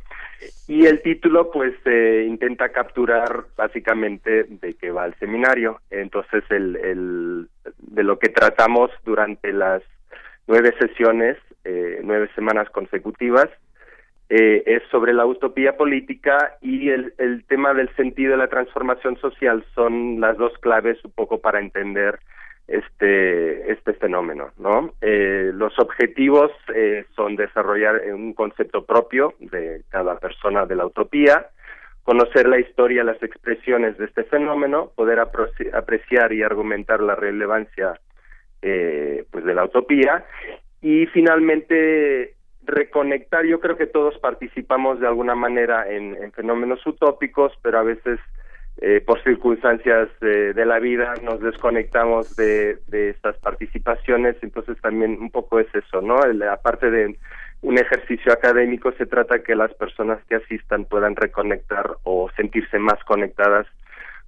y 0.68 0.86
el 0.86 1.02
título 1.02 1.50
pues 1.50 1.74
eh, 1.84 2.24
intenta 2.28 2.70
capturar 2.70 3.44
básicamente 3.56 4.44
de 4.44 4.74
qué 4.74 4.90
va 4.90 5.06
el 5.06 5.14
seminario. 5.14 5.80
Entonces 5.90 6.44
el, 6.50 6.76
el 6.76 7.48
de 7.78 8.02
lo 8.02 8.18
que 8.18 8.28
tratamos 8.28 8.90
durante 9.04 9.52
las 9.52 9.82
nueve 10.46 10.74
sesiones, 10.78 11.36
eh, 11.64 12.00
nueve 12.02 12.28
semanas 12.34 12.68
consecutivas, 12.70 13.48
eh, 14.28 14.62
es 14.64 14.82
sobre 14.90 15.12
la 15.12 15.26
utopía 15.26 15.76
política 15.76 16.56
y 16.62 16.88
el, 16.88 17.12
el 17.18 17.44
tema 17.44 17.74
del 17.74 17.94
sentido 17.96 18.32
de 18.32 18.38
la 18.38 18.48
transformación 18.48 19.16
social 19.18 19.64
son 19.74 20.20
las 20.20 20.38
dos 20.38 20.56
claves 20.58 21.04
un 21.04 21.12
poco 21.12 21.40
para 21.40 21.60
entender 21.60 22.18
este 22.72 23.70
este 23.70 23.92
fenómeno 23.94 24.50
no 24.58 24.94
eh, 25.00 25.50
los 25.54 25.78
objetivos 25.78 26.50
eh, 26.74 27.04
son 27.14 27.36
desarrollar 27.36 28.00
un 28.14 28.32
concepto 28.32 28.84
propio 28.84 29.34
de 29.38 29.82
cada 29.90 30.18
persona 30.18 30.64
de 30.64 30.76
la 30.76 30.86
utopía 30.86 31.48
conocer 32.02 32.48
la 32.48 32.58
historia 32.58 33.04
las 33.04 33.22
expresiones 33.22 33.98
de 33.98 34.06
este 34.06 34.24
fenómeno 34.24 34.90
poder 34.96 35.20
apreciar 35.20 36.32
y 36.32 36.42
argumentar 36.42 37.00
la 37.00 37.14
relevancia 37.14 38.00
eh, 38.62 39.24
pues 39.30 39.44
de 39.44 39.54
la 39.54 39.64
utopía 39.64 40.24
y 40.80 41.06
finalmente 41.06 42.34
reconectar. 42.64 43.44
Yo 43.44 43.58
creo 43.58 43.76
que 43.76 43.86
todos 43.86 44.16
participamos 44.18 45.00
de 45.00 45.08
alguna 45.08 45.34
manera 45.34 45.90
en, 45.90 46.14
en 46.14 46.32
fenómenos 46.32 46.84
utópicos 46.86 47.52
pero 47.62 47.80
a 47.80 47.82
veces 47.82 48.18
eh, 48.84 49.00
por 49.00 49.22
circunstancias 49.22 50.08
de 50.20 50.66
la 50.66 50.80
vida 50.80 51.14
nos 51.22 51.40
desconectamos 51.40 52.34
de, 52.34 52.78
de 52.88 53.10
estas 53.10 53.36
participaciones, 53.38 54.34
entonces 54.42 54.76
también 54.80 55.18
un 55.20 55.30
poco 55.30 55.60
es 55.60 55.72
eso, 55.72 56.00
¿no? 56.00 56.18
aparte 56.50 56.90
de 56.90 57.16
un 57.60 57.78
ejercicio 57.78 58.32
académico, 58.32 58.90
se 58.98 59.06
trata 59.06 59.44
que 59.44 59.54
las 59.54 59.72
personas 59.74 60.18
que 60.24 60.34
asistan 60.34 60.84
puedan 60.84 61.14
reconectar 61.14 61.92
o 62.02 62.28
sentirse 62.36 62.80
más 62.80 62.98
conectadas 63.04 63.68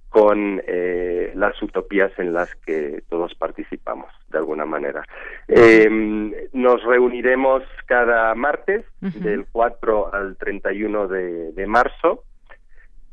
con 0.07 0.61
eh, 0.65 1.33
las 1.35 1.61
utopías 1.61 2.17
en 2.17 2.31
las 2.31 2.55
que 2.65 3.03
todos 3.09 3.35
participamos 3.35 4.09
de 4.29 4.37
alguna 4.37 4.63
manera. 4.63 5.03
Eh, 5.49 5.89
nos 6.53 6.81
reuniremos 6.85 7.63
cada 7.87 8.33
martes 8.35 8.85
del 9.01 9.45
4 9.51 10.13
al 10.13 10.37
31 10.37 11.09
de, 11.09 11.51
de 11.51 11.67
marzo 11.67 12.23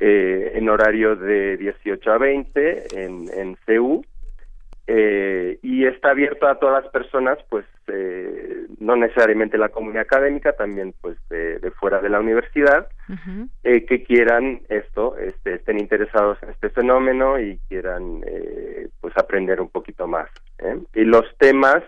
eh, 0.00 0.52
en 0.54 0.68
horario 0.68 1.16
de 1.16 1.56
18 1.56 2.12
a 2.12 2.18
20 2.18 3.04
en, 3.04 3.26
en 3.34 3.56
CEU 3.66 4.02
eh, 4.88 5.58
y 5.62 5.86
está 5.86 6.10
abierto 6.10 6.48
a 6.48 6.58
todas 6.58 6.82
las 6.82 6.92
personas, 6.92 7.38
pues 7.48 7.64
eh, 7.86 8.66
no 8.80 8.96
necesariamente 8.96 9.56
la 9.56 9.68
comunidad 9.68 10.02
académica, 10.02 10.52
también 10.54 10.92
pues 11.00 11.16
de, 11.28 11.70
fuera 11.78 12.00
de 12.00 12.08
la 12.08 12.18
universidad, 12.18 12.88
eh, 13.62 13.86
que 13.86 14.02
quieran 14.02 14.62
esto, 14.68 15.16
este, 15.18 15.54
estén 15.54 15.78
interesados 15.78 16.42
en 16.42 16.50
este 16.50 16.70
fenómeno 16.70 17.38
y 17.38 17.60
quieran 17.68 18.22
pues 19.00 19.16
aprender 19.16 19.60
un 19.60 19.68
poquito 19.68 20.06
más 20.06 20.28
¿eh? 20.58 20.78
Y 20.94 21.04
los 21.04 21.24
temas, 21.38 21.82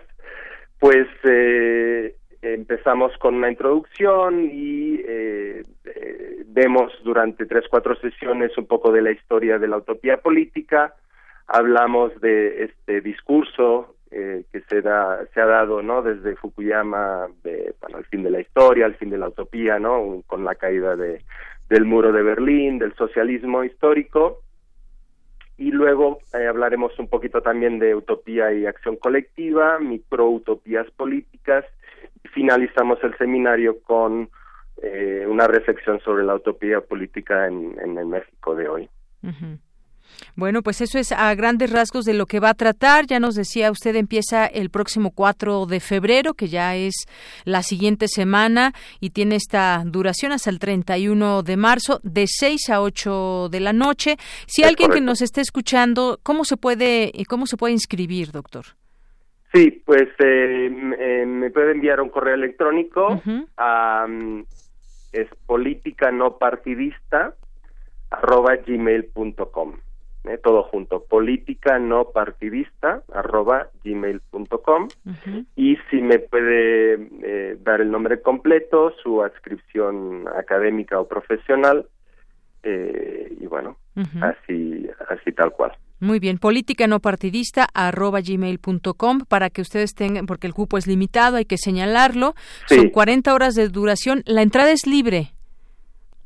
pues 0.79 1.07
eh, 1.23 2.15
empezamos 2.53 3.17
con 3.17 3.35
una 3.35 3.49
introducción 3.49 4.49
y 4.51 5.01
eh, 5.05 5.63
vemos 6.47 6.93
durante 7.03 7.45
tres, 7.45 7.65
cuatro 7.69 7.95
sesiones 7.95 8.57
un 8.57 8.67
poco 8.67 8.91
de 8.91 9.01
la 9.01 9.11
historia 9.11 9.57
de 9.57 9.67
la 9.67 9.77
utopía 9.77 10.17
política, 10.17 10.93
hablamos 11.47 12.19
de 12.21 12.65
este 12.65 13.01
discurso 13.01 13.95
que 14.09 14.61
se, 14.69 14.81
da, 14.81 15.25
se 15.33 15.41
ha 15.41 15.45
dado 15.45 15.81
no 15.81 16.01
desde 16.01 16.37
Fukuyama 16.37 17.27
para 17.81 17.97
el 17.97 18.05
fin 18.05 18.23
de 18.23 18.31
la 18.31 18.39
historia, 18.39 18.85
al 18.85 18.95
fin 18.95 19.09
de 19.09 19.17
la 19.17 19.27
utopía, 19.27 19.77
no 19.77 20.23
con 20.25 20.45
la 20.45 20.55
caída 20.55 20.95
de, 20.95 21.21
del 21.69 21.85
muro 21.85 22.11
de 22.11 22.23
Berlín, 22.23 22.79
del 22.79 22.93
socialismo 22.95 23.63
histórico. 23.63 24.41
Y 25.57 25.71
luego 25.71 26.19
eh, 26.33 26.47
hablaremos 26.47 26.97
un 26.99 27.07
poquito 27.07 27.41
también 27.41 27.79
de 27.79 27.95
utopía 27.95 28.53
y 28.53 28.65
acción 28.65 28.97
colectiva, 28.97 29.79
microutopías 29.79 30.89
políticas 30.91 31.65
finalizamos 32.33 32.99
el 33.03 33.17
seminario 33.17 33.81
con 33.83 34.29
eh, 34.81 35.25
una 35.27 35.47
reflexión 35.47 35.99
sobre 36.01 36.23
la 36.23 36.35
utopía 36.35 36.81
política 36.81 37.47
en, 37.47 37.75
en 37.81 37.97
el 37.97 38.05
México 38.05 38.55
de 38.55 38.67
hoy. 38.67 38.89
Bueno, 40.35 40.61
pues 40.61 40.81
eso 40.81 40.99
es 40.99 41.11
a 41.11 41.33
grandes 41.35 41.71
rasgos 41.71 42.05
de 42.05 42.13
lo 42.13 42.25
que 42.25 42.39
va 42.39 42.49
a 42.49 42.53
tratar. 42.53 43.05
Ya 43.07 43.19
nos 43.19 43.35
decía 43.35 43.71
usted, 43.71 43.95
empieza 43.95 44.45
el 44.45 44.69
próximo 44.69 45.11
4 45.11 45.65
de 45.65 45.79
febrero, 45.79 46.33
que 46.33 46.47
ya 46.47 46.75
es 46.75 47.05
la 47.43 47.63
siguiente 47.63 48.07
semana 48.07 48.73
y 48.99 49.11
tiene 49.11 49.35
esta 49.35 49.83
duración 49.85 50.31
hasta 50.31 50.49
el 50.49 50.59
31 50.59 51.43
de 51.43 51.57
marzo, 51.57 51.99
de 52.03 52.25
6 52.27 52.69
a 52.69 52.81
8 52.81 53.49
de 53.49 53.59
la 53.59 53.73
noche. 53.73 54.17
Si 54.47 54.63
alguien 54.63 54.91
que 54.91 55.01
nos 55.01 55.21
esté 55.21 55.41
escuchando, 55.41 56.19
¿cómo 56.23 56.45
se 56.45 56.57
puede, 56.57 57.11
cómo 57.27 57.47
se 57.47 57.57
puede 57.57 57.73
inscribir, 57.73 58.31
doctor? 58.31 58.65
Sí, 59.55 59.81
pues 59.85 60.09
eh, 60.19 60.69
eh, 60.99 61.25
me 61.25 61.49
puede 61.49 61.71
enviar 61.71 62.01
un 62.01 62.09
correo 62.09 62.35
electrónico 62.35 63.21
a 63.55 64.05
es 65.13 65.29
política 65.45 66.11
no 66.11 66.37
partidista 66.37 67.33
arroba 68.09 68.57
gmail.com 68.57 69.75
eh, 70.25 70.37
todo 70.43 70.63
junto, 70.63 71.05
política 71.05 71.79
no 71.79 72.09
partidista 72.09 73.03
arroba 73.13 73.69
gmail.com 73.83 74.89
y 75.55 75.77
si 75.89 76.01
me 76.01 76.19
puede 76.19 76.95
eh, 77.23 77.57
dar 77.61 77.79
el 77.79 77.91
nombre 77.91 78.21
completo, 78.21 78.91
su 79.01 79.21
adscripción 79.21 80.27
académica 80.35 80.99
o 80.99 81.07
profesional 81.07 81.87
eh, 82.63 83.37
y 83.39 83.45
bueno, 83.45 83.77
así, 84.21 84.89
así 85.07 85.31
tal 85.31 85.51
cual. 85.51 85.71
Muy 86.05 86.19
bien, 86.19 86.37
política 86.37 86.85
no 86.85 86.99
partidista 86.99 87.67
arroba 87.73 88.19
gmail.com 88.21 89.21
para 89.27 89.49
que 89.49 89.61
ustedes 89.61 89.95
tengan, 89.95 90.27
porque 90.27 90.45
el 90.45 90.53
cupo 90.53 90.77
es 90.77 90.85
limitado, 90.85 91.37
hay 91.37 91.45
que 91.45 91.57
señalarlo. 91.57 92.35
Son 92.67 92.89
40 92.89 93.33
horas 93.33 93.55
de 93.55 93.69
duración. 93.69 94.21
La 94.27 94.43
entrada 94.43 94.71
es 94.71 94.85
libre. 94.85 95.31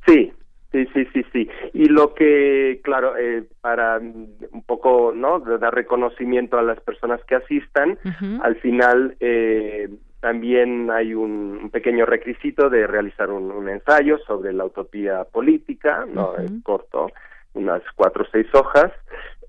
Sí, 0.06 0.34
Sí, 0.72 0.86
sí, 0.94 1.04
sí, 1.14 1.26
sí. 1.34 1.50
Y 1.74 1.86
lo 1.86 2.14
que, 2.14 2.80
claro, 2.84 3.18
eh, 3.18 3.44
para 3.60 3.98
un 3.98 4.64
poco, 4.68 5.12
¿no? 5.16 5.40
dar 5.40 5.74
reconocimiento 5.74 6.60
a 6.60 6.62
las 6.62 6.80
personas 6.82 7.24
que 7.24 7.34
asistan, 7.34 7.98
al 8.44 8.56
final 8.58 9.16
eh, 9.20 9.90
también 10.20 10.92
hay 10.92 11.16
un, 11.16 11.72
pequeño 11.72 12.06
requisito 12.06 12.70
de 12.70 12.86
realizar 12.86 13.32
un, 13.32 13.68
ensayo 13.68 14.20
sobre 14.28 14.54
la 14.54 14.66
utopía 14.66 15.24
política, 15.24 16.06
¿no? 16.08 16.36
Es 16.38 16.52
corto, 16.62 17.10
unas 17.56 17.82
cuatro 17.96 18.24
o 18.24 18.28
seis 18.32 18.46
hojas, 18.54 18.92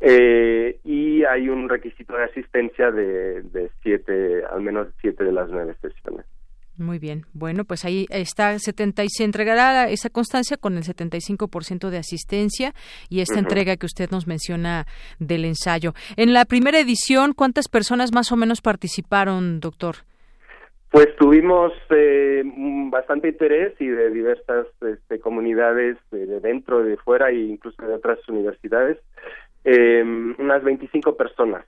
eh, 0.00 0.78
y 0.84 1.24
hay 1.24 1.48
un 1.48 1.68
requisito 1.68 2.16
de 2.16 2.24
asistencia 2.24 2.90
de, 2.90 3.42
de 3.42 3.70
siete, 3.82 4.42
al 4.50 4.62
menos 4.62 4.88
siete 5.00 5.24
de 5.24 5.32
las 5.32 5.48
nueve 5.50 5.74
sesiones. 5.80 6.26
Muy 6.80 6.98
bien. 6.98 7.26
Bueno, 7.34 7.64
pues 7.64 7.84
ahí 7.84 8.06
está 8.08 8.58
70 8.58 9.04
y 9.04 9.08
se 9.10 9.24
entregará 9.24 9.90
esa 9.90 10.08
constancia 10.08 10.56
con 10.56 10.78
el 10.78 10.82
75% 10.82 11.90
de 11.90 11.98
asistencia 11.98 12.72
y 13.10 13.20
esta 13.20 13.38
entrega 13.38 13.76
que 13.76 13.84
usted 13.84 14.10
nos 14.10 14.26
menciona 14.26 14.86
del 15.18 15.44
ensayo. 15.44 15.92
En 16.16 16.32
la 16.32 16.46
primera 16.46 16.80
edición, 16.80 17.34
¿cuántas 17.34 17.68
personas 17.68 18.14
más 18.14 18.32
o 18.32 18.36
menos 18.36 18.62
participaron, 18.62 19.60
doctor? 19.60 19.96
Pues 20.90 21.14
tuvimos 21.18 21.72
eh, 21.90 22.42
bastante 22.90 23.28
interés 23.28 23.74
y 23.78 23.86
de 23.86 24.10
diversas 24.10 24.66
este, 24.80 25.20
comunidades 25.20 25.98
de, 26.10 26.40
dentro, 26.40 26.82
de 26.82 26.96
fuera 26.96 27.28
e 27.28 27.36
incluso 27.36 27.86
de 27.86 27.94
otras 27.94 28.26
universidades, 28.26 28.98
eh, 29.64 30.02
unas 30.38 30.62
25 30.62 31.16
personas. 31.16 31.64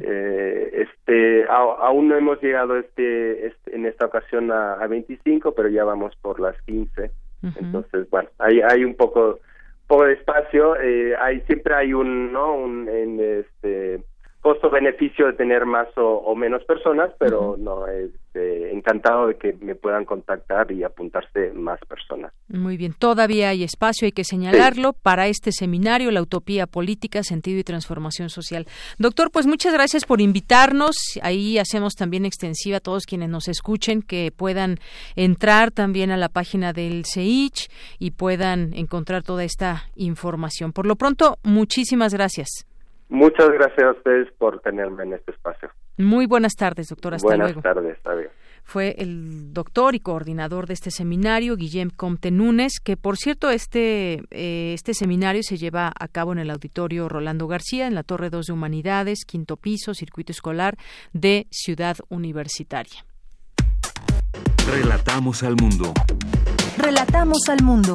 Eh, 0.00 0.86
este 0.86 1.46
aún 1.48 2.08
no 2.08 2.16
hemos 2.16 2.40
llegado 2.42 2.76
este, 2.76 3.46
este, 3.46 3.74
en 3.74 3.86
esta 3.86 4.04
ocasión 4.04 4.52
a, 4.52 4.74
a, 4.74 4.86
25 4.86 5.54
pero 5.54 5.70
ya 5.70 5.84
vamos 5.84 6.14
por 6.16 6.38
las 6.38 6.60
15 6.64 7.10
entonces 7.58 8.10
bueno 8.10 8.28
hay 8.38 8.60
hay 8.60 8.84
un 8.84 8.94
poco 8.94 9.40
poco 9.86 10.04
de 10.04 10.14
espacio. 10.14 10.80
Eh, 10.80 11.14
hay 11.16 11.40
siempre 11.42 11.74
hay 11.74 11.92
un 11.92 12.32
no 12.32 12.54
un 12.54 12.88
en 12.88 13.20
este 13.20 14.02
costo-beneficio 14.44 15.28
de 15.28 15.32
tener 15.32 15.64
más 15.64 15.88
o, 15.96 16.34
menos 16.36 16.62
personas, 16.64 17.10
pero 17.18 17.56
no, 17.58 17.86
este, 17.86 18.74
encantado 18.74 19.28
de 19.28 19.36
que 19.36 19.54
me 19.54 19.74
puedan 19.74 20.04
contactar 20.04 20.70
y 20.70 20.82
apuntarse 20.82 21.50
más 21.54 21.80
personas. 21.88 22.30
Muy 22.48 22.76
bien, 22.76 22.92
todavía 22.92 23.48
hay 23.48 23.64
espacio, 23.64 24.04
hay 24.04 24.12
que 24.12 24.22
señalarlo, 24.22 24.92
para 24.92 25.28
este 25.28 25.50
seminario, 25.50 26.10
La 26.10 26.20
Utopía 26.20 26.66
Política, 26.66 27.22
Sentido 27.22 27.58
y 27.58 27.64
Transformación 27.64 28.28
Social. 28.28 28.66
Doctor, 28.98 29.30
pues 29.30 29.46
muchas 29.46 29.72
gracias 29.72 30.04
por 30.04 30.20
invitarnos. 30.20 30.94
Ahí 31.22 31.56
hacemos 31.56 31.94
también 31.94 32.26
extensiva 32.26 32.76
a 32.76 32.80
todos 32.80 33.06
quienes 33.06 33.30
nos 33.30 33.48
escuchen 33.48 34.02
que 34.02 34.30
puedan 34.30 34.76
entrar 35.16 35.70
también 35.70 36.10
a 36.10 36.18
la 36.18 36.28
página 36.28 36.74
del 36.74 37.04
CEICH 37.06 37.70
y 37.98 38.10
puedan 38.10 38.74
encontrar 38.74 39.22
toda 39.22 39.42
esta 39.42 39.84
información. 39.96 40.74
Por 40.74 40.84
lo 40.84 40.96
pronto, 40.96 41.38
muchísimas 41.44 42.12
gracias. 42.12 42.66
Muchas 43.14 43.48
gracias 43.50 43.86
a 43.86 43.92
ustedes 43.92 44.28
por 44.38 44.60
tenerme 44.60 45.04
en 45.04 45.12
este 45.12 45.30
espacio. 45.30 45.70
Muy 45.98 46.26
buenas 46.26 46.54
tardes, 46.54 46.88
doctor. 46.88 47.14
Hasta 47.14 47.28
buenas 47.28 47.52
luego. 47.52 47.62
tardes, 47.62 47.96
adiós. 48.04 48.32
Fue 48.64 48.96
el 48.98 49.52
doctor 49.52 49.94
y 49.94 50.00
coordinador 50.00 50.66
de 50.66 50.74
este 50.74 50.90
seminario, 50.90 51.54
Guillem 51.54 51.90
Comte 51.90 52.32
Núñez, 52.32 52.80
que 52.82 52.96
por 52.96 53.16
cierto 53.16 53.50
este, 53.50 54.22
eh, 54.32 54.72
este 54.74 54.94
seminario 54.94 55.44
se 55.44 55.58
lleva 55.58 55.92
a 55.96 56.08
cabo 56.08 56.32
en 56.32 56.40
el 56.40 56.50
auditorio 56.50 57.08
Rolando 57.08 57.46
García, 57.46 57.86
en 57.86 57.94
la 57.94 58.02
Torre 58.02 58.30
2 58.30 58.46
de 58.46 58.52
Humanidades, 58.52 59.20
quinto 59.24 59.56
piso, 59.58 59.94
circuito 59.94 60.32
escolar 60.32 60.74
de 61.12 61.46
Ciudad 61.52 61.96
Universitaria. 62.08 63.04
Relatamos 64.68 65.44
al 65.44 65.54
mundo. 65.54 65.92
Relatamos 66.78 67.48
al 67.48 67.62
mundo. 67.62 67.94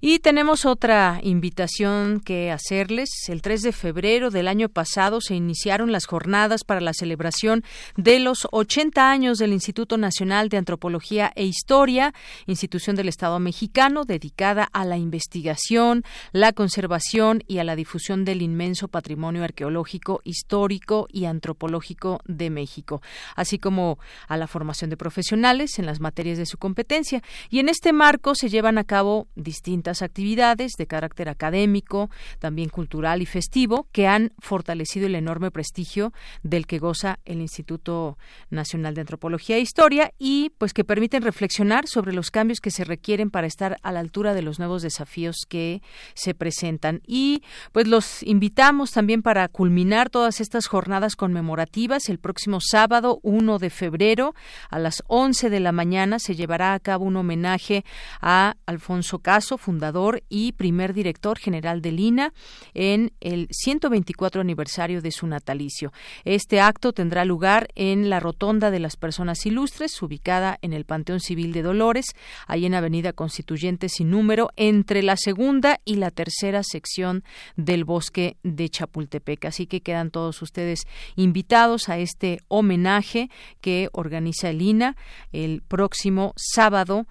Y 0.00 0.20
tenemos 0.20 0.64
otra 0.64 1.18
invitación 1.24 2.20
que 2.20 2.52
hacerles. 2.52 3.08
El 3.28 3.42
3 3.42 3.62
de 3.62 3.72
febrero 3.72 4.30
del 4.30 4.46
año 4.46 4.68
pasado 4.68 5.20
se 5.20 5.34
iniciaron 5.34 5.90
las 5.90 6.06
jornadas 6.06 6.62
para 6.62 6.80
la 6.80 6.92
celebración 6.92 7.64
de 7.96 8.20
los 8.20 8.46
80 8.52 9.10
años 9.10 9.38
del 9.38 9.52
Instituto 9.52 9.96
Nacional 9.98 10.50
de 10.50 10.56
Antropología 10.56 11.32
e 11.34 11.44
Historia, 11.44 12.14
institución 12.46 12.94
del 12.94 13.08
Estado 13.08 13.40
mexicano 13.40 14.04
dedicada 14.04 14.68
a 14.72 14.84
la 14.84 14.98
investigación, 14.98 16.04
la 16.30 16.52
conservación 16.52 17.42
y 17.48 17.58
a 17.58 17.64
la 17.64 17.74
difusión 17.74 18.24
del 18.24 18.42
inmenso 18.42 18.86
patrimonio 18.86 19.42
arqueológico, 19.42 20.20
histórico 20.22 21.08
y 21.10 21.24
antropológico 21.24 22.20
de 22.24 22.50
México, 22.50 23.02
así 23.34 23.58
como 23.58 23.98
a 24.28 24.36
la 24.36 24.46
formación 24.46 24.90
de 24.90 24.96
profesionales 24.96 25.78
en 25.80 25.86
las 25.86 25.98
materias 25.98 26.38
de 26.38 26.46
su 26.46 26.56
competencia. 26.56 27.22
Y 27.50 27.58
en 27.58 27.68
este 27.68 27.92
marco 27.92 28.36
se 28.36 28.48
llevan 28.48 28.78
a 28.78 28.84
cabo 28.84 29.26
distintas 29.34 29.87
actividades 30.02 30.72
de 30.78 30.86
carácter 30.86 31.28
académico, 31.28 32.10
también 32.38 32.68
cultural 32.68 33.22
y 33.22 33.26
festivo, 33.26 33.86
que 33.92 34.06
han 34.06 34.32
fortalecido 34.38 35.06
el 35.06 35.14
enorme 35.14 35.50
prestigio 35.50 36.12
del 36.42 36.66
que 36.66 36.78
goza 36.78 37.18
el 37.24 37.40
Instituto 37.40 38.18
Nacional 38.50 38.94
de 38.94 39.02
Antropología 39.02 39.56
e 39.56 39.60
Historia 39.60 40.12
y 40.18 40.50
pues 40.58 40.72
que 40.72 40.84
permiten 40.84 41.22
reflexionar 41.22 41.86
sobre 41.86 42.12
los 42.12 42.30
cambios 42.30 42.60
que 42.60 42.70
se 42.70 42.84
requieren 42.84 43.30
para 43.30 43.46
estar 43.46 43.76
a 43.82 43.92
la 43.92 44.00
altura 44.00 44.34
de 44.34 44.42
los 44.42 44.58
nuevos 44.58 44.82
desafíos 44.82 45.46
que 45.48 45.82
se 46.14 46.34
presentan. 46.34 47.00
Y 47.06 47.42
pues 47.72 47.86
los 47.86 48.22
invitamos 48.22 48.92
también 48.92 49.22
para 49.22 49.48
culminar 49.48 50.10
todas 50.10 50.40
estas 50.40 50.66
jornadas 50.66 51.16
conmemorativas 51.16 52.08
el 52.08 52.18
próximo 52.18 52.58
sábado 52.60 53.20
1 53.22 53.58
de 53.58 53.70
febrero 53.70 54.34
a 54.70 54.78
las 54.78 55.02
11 55.06 55.50
de 55.50 55.60
la 55.60 55.72
mañana 55.72 56.18
se 56.18 56.34
llevará 56.34 56.74
a 56.74 56.80
cabo 56.80 57.04
un 57.04 57.16
homenaje 57.16 57.84
a 58.20 58.54
Alfonso 58.66 59.18
Caso, 59.20 59.58
fundador 59.58 59.77
fundador 59.78 60.24
y 60.28 60.50
primer 60.52 60.92
director 60.92 61.38
general 61.38 61.80
del 61.82 62.00
INA 62.00 62.32
en 62.74 63.12
el 63.20 63.46
124 63.52 64.40
aniversario 64.40 65.00
de 65.00 65.12
su 65.12 65.28
natalicio. 65.28 65.92
Este 66.24 66.60
acto 66.60 66.92
tendrá 66.92 67.24
lugar 67.24 67.68
en 67.76 68.10
la 68.10 68.18
Rotonda 68.18 68.72
de 68.72 68.80
las 68.80 68.96
Personas 68.96 69.46
Ilustres, 69.46 70.02
ubicada 70.02 70.58
en 70.62 70.72
el 70.72 70.84
Panteón 70.84 71.20
Civil 71.20 71.52
de 71.52 71.62
Dolores, 71.62 72.06
ahí 72.48 72.66
en 72.66 72.74
Avenida 72.74 73.12
Constituyente 73.12 73.88
sin 73.88 74.10
número, 74.10 74.50
entre 74.56 75.04
la 75.04 75.16
segunda 75.16 75.78
y 75.84 75.94
la 75.94 76.10
tercera 76.10 76.64
sección 76.64 77.22
del 77.54 77.84
bosque 77.84 78.36
de 78.42 78.68
Chapultepec. 78.68 79.44
Así 79.44 79.68
que 79.68 79.80
quedan 79.80 80.10
todos 80.10 80.42
ustedes 80.42 80.88
invitados 81.14 81.88
a 81.88 81.98
este 81.98 82.40
homenaje 82.48 83.30
que 83.60 83.90
organiza 83.92 84.50
el 84.50 84.60
INA 84.60 84.96
el 85.30 85.62
próximo 85.62 86.32
sábado 86.36 87.06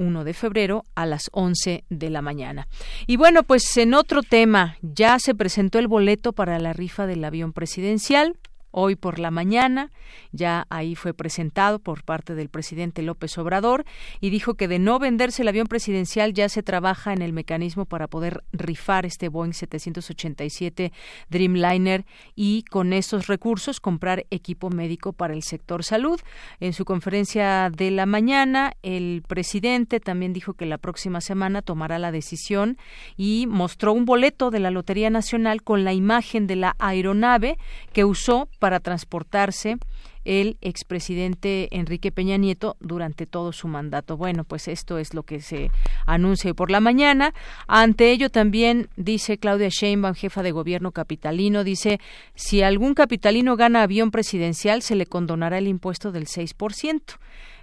1 0.00 0.24
de 0.24 0.34
febrero 0.34 0.84
a 0.94 1.06
las 1.06 1.28
11 1.32 1.84
de 1.88 2.10
la 2.10 2.22
mañana. 2.22 2.66
Y 3.06 3.16
bueno, 3.16 3.44
pues 3.44 3.76
en 3.76 3.94
otro 3.94 4.22
tema, 4.22 4.76
ya 4.82 5.18
se 5.18 5.34
presentó 5.34 5.78
el 5.78 5.86
boleto 5.86 6.32
para 6.32 6.58
la 6.58 6.72
rifa 6.72 7.06
del 7.06 7.22
avión 7.24 7.52
presidencial 7.52 8.36
hoy 8.70 8.96
por 8.96 9.18
la 9.18 9.30
mañana. 9.30 9.90
Ya 10.32 10.66
ahí 10.70 10.94
fue 10.94 11.14
presentado 11.14 11.78
por 11.78 12.04
parte 12.04 12.34
del 12.34 12.48
presidente 12.48 13.02
López 13.02 13.36
Obrador 13.38 13.84
y 14.20 14.30
dijo 14.30 14.54
que 14.54 14.68
de 14.68 14.78
no 14.78 14.98
venderse 14.98 15.42
el 15.42 15.48
avión 15.48 15.66
presidencial 15.66 16.32
ya 16.34 16.48
se 16.48 16.62
trabaja 16.62 17.12
en 17.12 17.22
el 17.22 17.32
mecanismo 17.32 17.84
para 17.84 18.06
poder 18.06 18.44
rifar 18.52 19.06
este 19.06 19.28
Boeing 19.28 19.52
787 19.52 20.92
Dreamliner 21.28 22.04
y 22.34 22.62
con 22.64 22.92
esos 22.92 23.26
recursos 23.26 23.80
comprar 23.80 24.26
equipo 24.30 24.70
médico 24.70 25.12
para 25.12 25.34
el 25.34 25.42
sector 25.42 25.84
salud. 25.84 26.20
En 26.60 26.72
su 26.72 26.84
conferencia 26.84 27.70
de 27.70 27.90
la 27.90 28.06
mañana, 28.06 28.72
el 28.82 29.22
presidente 29.26 30.00
también 30.00 30.32
dijo 30.32 30.54
que 30.54 30.66
la 30.66 30.78
próxima 30.78 31.20
semana 31.20 31.62
tomará 31.62 31.98
la 31.98 32.12
decisión 32.12 32.78
y 33.16 33.46
mostró 33.48 33.92
un 33.92 34.04
boleto 34.04 34.50
de 34.50 34.60
la 34.60 34.70
Lotería 34.70 35.10
Nacional 35.10 35.62
con 35.62 35.84
la 35.84 35.92
imagen 35.92 36.46
de 36.46 36.56
la 36.56 36.76
aeronave 36.78 37.58
que 37.92 38.04
usó 38.04 38.48
para 38.60 38.78
transportarse 38.78 39.78
el 40.24 40.58
expresidente 40.60 41.68
Enrique 41.72 42.12
Peña 42.12 42.36
Nieto 42.36 42.76
durante 42.78 43.26
todo 43.26 43.52
su 43.52 43.66
mandato. 43.66 44.16
Bueno, 44.16 44.44
pues 44.44 44.68
esto 44.68 44.98
es 44.98 45.14
lo 45.14 45.24
que 45.24 45.40
se 45.40 45.70
anuncia 46.06 46.54
por 46.54 46.70
la 46.70 46.80
mañana. 46.80 47.34
Ante 47.66 48.12
ello 48.12 48.30
también 48.30 48.88
dice 48.96 49.38
Claudia 49.38 49.68
Sheinbaum, 49.70 50.14
jefa 50.14 50.42
de 50.42 50.52
gobierno 50.52 50.92
capitalino, 50.92 51.64
dice, 51.64 51.98
si 52.34 52.62
algún 52.62 52.94
capitalino 52.94 53.56
gana 53.56 53.82
avión 53.82 54.10
presidencial 54.10 54.82
se 54.82 54.94
le 54.94 55.06
condonará 55.06 55.58
el 55.58 55.66
impuesto 55.66 56.12
del 56.12 56.26
6%. 56.26 57.18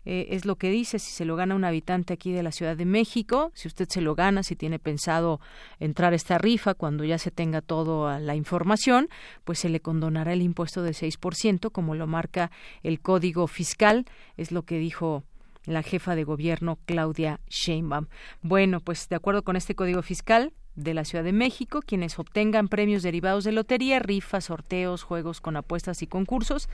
Eh, 0.10 0.34
es 0.34 0.45
lo 0.45 0.55
que 0.55 0.70
dice, 0.70 0.99
si 0.99 1.12
se 1.12 1.26
lo 1.26 1.36
gana 1.36 1.53
un 1.53 1.66
habitante 1.66 2.14
aquí 2.14 2.32
de 2.32 2.41
la 2.41 2.53
Ciudad 2.53 2.78
de 2.78 2.86
México, 2.86 3.51
si 3.53 3.68
usted 3.68 3.89
se 3.89 3.99
lo 3.99 4.16
gana, 4.16 4.41
si 4.41 4.55
tiene 4.55 4.80
pensado 4.80 5.41
entrar 5.82 6.14
a 6.14 6.16
esta 6.16 6.38
rifa 6.38 6.76
cuando 6.76 7.03
ya 7.03 7.18
se 7.18 7.30
tenga 7.30 7.60
toda 7.60 8.18
la 8.22 8.34
información, 8.34 9.10
pues 9.43 9.60
se 9.60 9.68
le 9.68 9.82
condonará 9.82 10.32
el 10.32 10.41
impuesto 10.41 10.82
del 10.82 10.93
6%, 10.93 11.74
como 11.74 11.93
lo 11.93 12.08
marca 12.08 12.51
el 12.84 13.01
Código 13.01 13.47
Fiscal, 13.47 14.05
es 14.38 14.53
lo 14.53 14.64
que 14.64 14.80
dijo 14.80 15.26
la 15.66 15.84
jefa 15.84 16.16
de 16.16 16.24
gobierno 16.24 16.80
Claudia 16.86 17.41
Sheinbaum. 17.49 18.08
Bueno, 18.41 18.80
pues 18.80 19.10
de 19.10 19.18
acuerdo 19.18 19.43
con 19.43 19.58
este 19.58 19.76
Código 19.76 20.01
Fiscal, 20.03 20.53
de 20.78 20.94
la 20.94 21.04
Ciudad 21.04 21.24
de 21.24 21.34
México, 21.34 21.82
quienes 21.86 22.18
obtengan 22.20 22.70
premios 22.70 23.04
derivados 23.04 23.44
de 23.44 23.52
lotería, 23.52 24.00
rifas, 24.00 24.46
sorteos, 24.46 25.04
juegos 25.04 25.42
con 25.42 25.58
apuestas 25.58 26.02
y 26.04 26.08
concursos, 26.08 26.70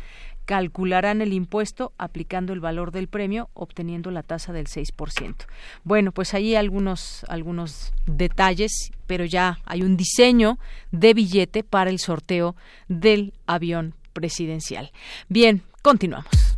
calcularán 0.46 1.22
el 1.22 1.34
impuesto 1.34 1.94
aplicando 1.98 2.54
el 2.54 2.60
valor 2.60 2.92
del 2.92 3.08
premio, 3.08 3.50
obteniendo 3.54 4.12
la 4.12 4.22
tasa 4.22 4.54
del 4.54 4.68
6%. 4.68 5.36
Bueno, 5.84 6.12
pues 6.12 6.34
ahí 6.34 6.54
algunos 6.56 7.26
algunos 7.30 7.94
detalles, 8.06 8.92
pero 9.08 9.26
ya 9.26 9.60
hay 9.66 9.82
un 9.82 9.98
diseño 9.98 10.60
de 10.92 11.14
billete 11.14 11.64
para 11.64 11.90
el 11.90 12.00
sorteo 12.00 12.56
del 12.90 13.34
avión 13.48 13.96
presidencial. 14.12 14.92
Bien, 15.30 15.64
continuamos. 15.82 16.56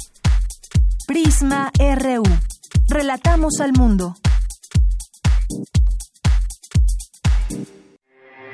Prisma 1.07 1.71
RU. 1.77 2.23
Relatamos 2.89 3.59
al 3.61 3.73
mundo. 3.73 4.15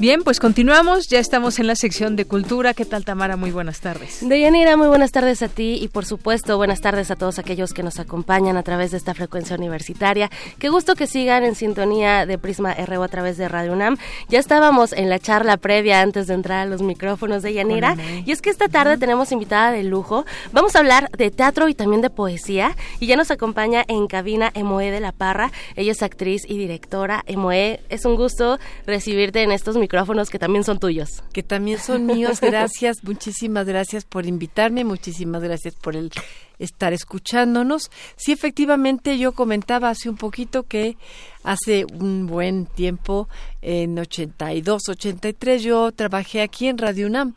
Bien, 0.00 0.22
pues 0.22 0.40
continuamos. 0.40 1.08
Ya 1.08 1.18
estamos 1.18 1.58
en 1.58 1.66
la 1.66 1.74
sección 1.74 2.16
de 2.16 2.24
cultura. 2.24 2.72
¿Qué 2.72 2.86
tal, 2.86 3.04
Tamara? 3.04 3.36
Muy 3.36 3.50
buenas 3.50 3.80
tardes. 3.80 4.26
Deyanira, 4.26 4.78
muy 4.78 4.88
buenas 4.88 5.12
tardes 5.12 5.42
a 5.42 5.48
ti 5.48 5.78
y, 5.78 5.88
por 5.88 6.06
supuesto, 6.06 6.56
buenas 6.56 6.80
tardes 6.80 7.10
a 7.10 7.16
todos 7.16 7.38
aquellos 7.38 7.74
que 7.74 7.82
nos 7.82 8.00
acompañan 8.00 8.56
a 8.56 8.62
través 8.62 8.92
de 8.92 8.96
esta 8.96 9.12
frecuencia 9.12 9.56
universitaria. 9.56 10.30
Qué 10.58 10.70
gusto 10.70 10.94
que 10.94 11.06
sigan 11.06 11.44
en 11.44 11.54
sintonía 11.54 12.24
de 12.24 12.38
Prisma 12.38 12.72
RU 12.72 13.02
a 13.02 13.08
través 13.08 13.36
de 13.36 13.46
Radio 13.46 13.74
UNAM. 13.74 13.98
Ya 14.30 14.38
estábamos 14.38 14.94
en 14.94 15.10
la 15.10 15.18
charla 15.18 15.58
previa 15.58 16.00
antes 16.00 16.28
de 16.28 16.32
entrar 16.32 16.60
a 16.60 16.64
los 16.64 16.80
micrófonos 16.80 17.42
de 17.42 17.52
Yanira. 17.52 17.94
Y 18.24 18.32
es 18.32 18.40
que 18.40 18.48
esta 18.48 18.68
tarde 18.68 18.96
tenemos 18.96 19.32
invitada 19.32 19.70
de 19.70 19.84
lujo. 19.84 20.24
Vamos 20.50 20.76
a 20.76 20.78
hablar 20.78 21.10
de 21.10 21.30
teatro 21.30 21.68
y 21.68 21.74
también 21.74 22.00
de 22.00 22.08
poesía. 22.08 22.74
Y 23.00 23.06
ya 23.06 23.16
nos 23.16 23.30
acompaña 23.30 23.84
en 23.86 24.06
cabina 24.06 24.50
Emoe 24.54 24.90
de 24.90 25.00
la 25.00 25.12
Parra. 25.12 25.52
Ella 25.76 25.92
es 25.92 26.02
actriz 26.02 26.44
y 26.48 26.56
directora. 26.56 27.22
Emoe, 27.26 27.80
es 27.90 28.06
un 28.06 28.16
gusto 28.16 28.58
recibirte 28.86 29.42
en 29.42 29.52
estos 29.52 29.76
micrófonos 29.76 29.89
micrófonos 29.90 30.30
que 30.30 30.38
también 30.38 30.62
son 30.62 30.78
tuyos. 30.78 31.24
Que 31.32 31.42
también 31.42 31.80
son 31.80 32.06
míos. 32.06 32.40
Gracias, 32.40 33.02
muchísimas 33.02 33.66
gracias 33.66 34.04
por 34.04 34.24
invitarme, 34.24 34.84
muchísimas 34.84 35.42
gracias 35.42 35.74
por 35.74 35.96
el 35.96 36.12
estar 36.60 36.92
escuchándonos. 36.92 37.90
Sí, 38.14 38.30
efectivamente, 38.30 39.18
yo 39.18 39.32
comentaba 39.32 39.90
hace 39.90 40.08
un 40.08 40.16
poquito 40.16 40.62
que 40.62 40.96
hace 41.42 41.86
un 41.92 42.28
buen 42.28 42.66
tiempo, 42.66 43.28
en 43.62 43.98
82, 43.98 44.82
83, 44.90 45.62
yo 45.62 45.90
trabajé 45.90 46.42
aquí 46.42 46.68
en 46.68 46.78
Radio 46.78 47.08
UNAM. 47.08 47.34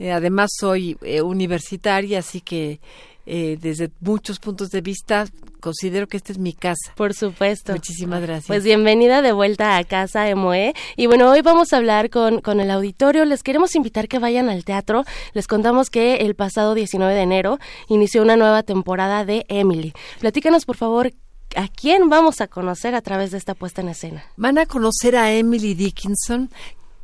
Eh, 0.00 0.10
además, 0.10 0.50
soy 0.58 0.98
eh, 1.02 1.22
universitaria, 1.22 2.18
así 2.18 2.40
que 2.40 2.80
eh, 3.26 3.58
desde 3.60 3.90
muchos 4.00 4.38
puntos 4.38 4.70
de 4.70 4.80
vista 4.80 5.26
considero 5.60 6.08
que 6.08 6.16
esta 6.16 6.32
es 6.32 6.38
mi 6.38 6.52
casa. 6.52 6.92
Por 6.96 7.14
supuesto. 7.14 7.72
Muchísimas 7.72 8.22
gracias. 8.22 8.46
Pues 8.46 8.64
bienvenida 8.64 9.22
de 9.22 9.32
vuelta 9.32 9.76
a 9.76 9.84
casa, 9.84 10.28
Emoe. 10.28 10.74
Y 10.96 11.06
bueno, 11.06 11.30
hoy 11.30 11.42
vamos 11.42 11.72
a 11.72 11.76
hablar 11.76 12.10
con, 12.10 12.40
con 12.40 12.60
el 12.60 12.70
auditorio. 12.70 13.24
Les 13.24 13.42
queremos 13.42 13.74
invitar 13.74 14.08
que 14.08 14.18
vayan 14.18 14.48
al 14.48 14.64
teatro. 14.64 15.04
Les 15.34 15.46
contamos 15.46 15.90
que 15.90 16.16
el 16.16 16.34
pasado 16.34 16.74
19 16.74 17.14
de 17.14 17.20
enero 17.20 17.58
inició 17.88 18.22
una 18.22 18.36
nueva 18.36 18.62
temporada 18.62 19.24
de 19.24 19.44
Emily. 19.48 19.92
Platícanos, 20.18 20.64
por 20.64 20.76
favor, 20.76 21.12
¿A 21.56 21.66
quién 21.66 22.08
vamos 22.08 22.40
a 22.40 22.46
conocer 22.46 22.94
a 22.94 23.00
través 23.00 23.32
de 23.32 23.38
esta 23.38 23.54
puesta 23.56 23.80
en 23.80 23.88
escena? 23.88 24.24
Van 24.36 24.56
a 24.56 24.66
conocer 24.66 25.16
a 25.16 25.32
Emily 25.32 25.74
Dickinson, 25.74 26.48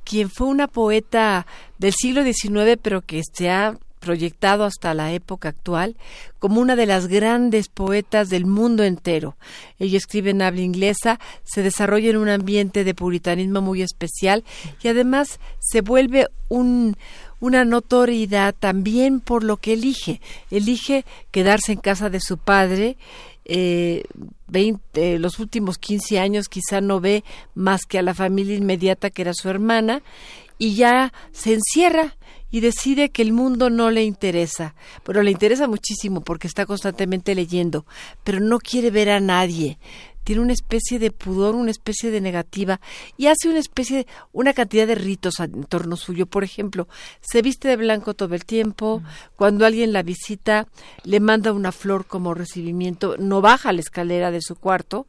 quien 0.05 0.31
fue 0.31 0.47
una 0.47 0.69
poeta 0.69 1.49
del 1.79 1.93
siglo 1.93 2.23
XIX, 2.23 2.79
pero 2.81 3.03
que 3.03 3.23
se 3.33 3.51
ha 3.51 3.77
proyectado 4.07 4.65
hasta 4.65 4.95
la 4.95 5.13
época 5.13 5.49
actual 5.49 5.97
como 6.39 6.61
una 6.61 6.77
de 6.77 6.87
las 6.87 7.09
grandes 7.09 7.69
poetas 7.69 8.29
del 8.29 8.47
mundo 8.47 8.85
entero. 8.85 9.37
Ella 9.81 9.99
escribe 9.99 10.31
en 10.31 10.43
habla 10.43 10.61
inglesa, 10.61 11.19
se 11.43 11.63
desarrolla 11.63 12.11
en 12.11 12.19
un 12.19 12.29
ambiente 12.29 12.85
de 12.85 12.95
puritanismo 12.95 13.61
muy 13.63 13.83
especial 13.83 14.45
y 14.81 14.87
además 14.87 15.41
se 15.59 15.81
vuelve 15.81 16.29
un, 16.49 16.97
una 17.41 17.65
notoriedad 17.65 18.55
también 18.57 19.19
por 19.19 19.43
lo 19.43 19.57
que 19.57 19.73
elige. 19.73 20.21
Elige 20.53 21.05
quedarse 21.33 21.73
en 21.73 21.81
casa 21.81 22.09
de 22.09 22.21
su 22.21 22.39
padre. 22.39 22.97
Eh, 23.45 24.05
los 25.19 25.41
últimos 25.41 25.79
15 25.79 26.21
años 26.21 26.49
quizá 26.49 26.81
no 26.81 27.01
ve 27.01 27.25
más 27.57 27.87
que 27.87 27.99
a 27.99 28.03
la 28.03 28.15
familia 28.15 28.57
inmediata 28.57 29.11
que 29.11 29.23
era 29.23 29.35
su 29.35 29.49
hermana 29.49 30.03
y 30.59 30.75
ya 30.75 31.13
se 31.33 31.55
encierra 31.55 32.17
y 32.57 32.61
decide 32.61 33.11
que 33.11 33.21
el 33.21 33.35
mundo 33.35 33.69
no 33.69 33.91
le 33.91 34.03
interesa. 34.03 34.75
Pero 35.05 35.23
le 35.23 35.31
interesa 35.31 35.69
muchísimo 35.69 36.23
porque 36.23 36.47
está 36.47 36.65
constantemente 36.65 37.35
leyendo, 37.35 37.85
pero 38.25 38.41
no 38.41 38.61
quiere 38.61 38.91
ver 38.91 39.11
a 39.11 39.21
nadie. 39.21 39.79
tiene 40.25 40.41
una 40.41 40.55
especie 40.55 40.99
de 40.99 41.13
pudor, 41.13 41.55
una 41.55 41.71
especie 41.71 42.11
de 42.11 42.21
negativa 42.21 42.81
y 43.17 43.27
hace 43.27 43.49
una 43.49 43.61
especie 43.61 43.99
de, 43.99 44.07
una 44.33 44.55
cantidad 44.55 44.85
de 44.85 44.97
ritos 44.97 45.39
en 45.39 45.63
torno 45.65 45.97
suyo. 45.97 46.27
Por 46.27 46.43
ejemplo, 46.43 46.89
se 47.21 47.43
viste 47.43 47.69
de 47.69 47.77
blanco 47.77 48.15
todo 48.15 48.35
el 48.35 48.45
tiempo, 48.45 49.03
cuando 49.37 49.65
alguien 49.67 49.93
la 49.93 50.03
visita 50.03 50.67
le 51.05 51.21
manda 51.21 51.53
una 51.53 51.71
flor 51.71 52.07
como 52.07 52.35
recibimiento, 52.35 53.17
no 53.19 53.41
baja 53.41 53.73
la 53.73 53.83
escalera 53.83 54.33
de 54.33 54.41
su 54.41 54.57
cuarto. 54.57 55.07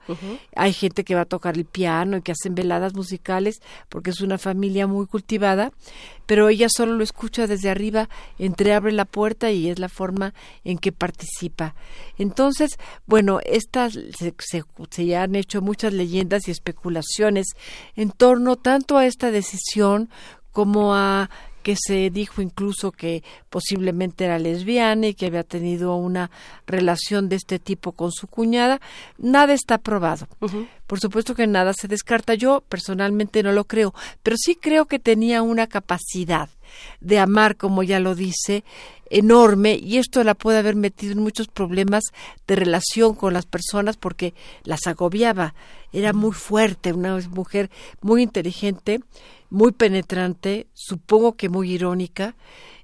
Hay 0.56 0.74
gente 0.74 1.04
que 1.04 1.16
va 1.16 1.22
a 1.22 1.26
tocar 1.26 1.56
el 1.56 1.66
piano 1.66 2.18
y 2.18 2.22
que 2.22 2.34
hacen 2.34 2.54
veladas 2.54 2.94
musicales 2.94 3.62
porque 3.90 4.12
es 4.12 4.22
una 4.22 4.38
familia 4.38 4.86
muy 4.86 5.08
cultivada, 5.08 5.72
pero 6.28 6.50
ella 6.50 6.68
solo 6.70 6.94
lo 6.94 7.04
escucha 7.04 7.48
desde 7.48 7.72
arriba, 7.72 8.10
entreabre 8.38 8.92
la 8.92 9.06
puerta 9.06 9.50
y 9.50 9.70
es 9.70 9.80
la 9.80 9.90
forma 9.90 10.36
en 10.64 10.78
que 10.78 10.92
participa. 10.92 11.74
Entonces, 12.20 12.78
bueno, 13.08 13.40
estas 13.44 13.94
se, 13.94 14.36
se, 14.40 15.16
han 15.16 15.36
hecho 15.36 15.62
muchas 15.62 15.94
leyendas 15.94 16.48
y 16.48 16.52
especulaciones 16.52 17.48
en 17.96 18.12
torno 18.12 18.58
tanto 18.58 18.98
a 18.98 19.08
esta 19.08 19.32
decisión 19.32 20.10
como 20.52 20.94
a 20.96 21.30
que 21.64 21.76
se 21.76 22.10
dijo 22.10 22.42
incluso 22.42 22.92
que 22.92 23.24
posiblemente 23.50 24.26
era 24.26 24.40
lesbiana 24.40 25.08
y 25.08 25.14
que 25.14 25.26
había 25.26 25.44
tenido 25.44 25.96
una 25.96 26.32
relación 26.66 27.30
de 27.30 27.36
este 27.36 27.60
tipo 27.60 27.92
con 27.92 28.12
su 28.12 28.28
cuñada. 28.28 28.80
Nada 29.18 29.54
está 29.54 29.78
probado. 29.78 30.28
Por 30.88 31.00
supuesto 31.00 31.36
que 31.36 31.48
nada 31.48 31.74
se 31.74 31.88
descarta. 31.88 32.36
Yo 32.36 32.64
personalmente 32.68 33.44
no 33.44 33.52
lo 33.52 33.66
creo, 33.66 33.94
pero 34.24 34.38
sí 34.38 34.56
creo 34.56 34.86
que 34.86 35.00
tenía 35.00 35.42
una 35.42 35.68
capacidad 35.68 36.50
de 37.00 37.20
amar, 37.20 37.56
como 37.56 37.84
ya 37.84 38.00
lo 38.00 38.16
dice, 38.16 38.64
enorme 39.10 39.76
y 39.76 39.98
esto 39.98 40.24
la 40.24 40.36
puede 40.36 40.60
haber 40.60 40.76
metido 40.76 41.14
en 41.14 41.20
muchos 41.20 41.48
problemas 41.48 42.04
de 42.48 42.56
relación 42.56 43.16
con 43.16 43.34
las 43.34 43.46
personas 43.46 43.98
porque 43.98 44.34
las 44.64 44.88
agobiaba. 44.88 45.54
Era 45.94 46.14
muy 46.14 46.34
fuerte, 46.34 46.94
una 46.94 47.18
mujer 47.30 47.70
muy 48.02 48.24
inteligente 48.24 49.02
muy 49.50 49.72
penetrante, 49.72 50.68
supongo 50.74 51.36
que 51.36 51.50
muy 51.50 51.72
irónica. 51.72 52.36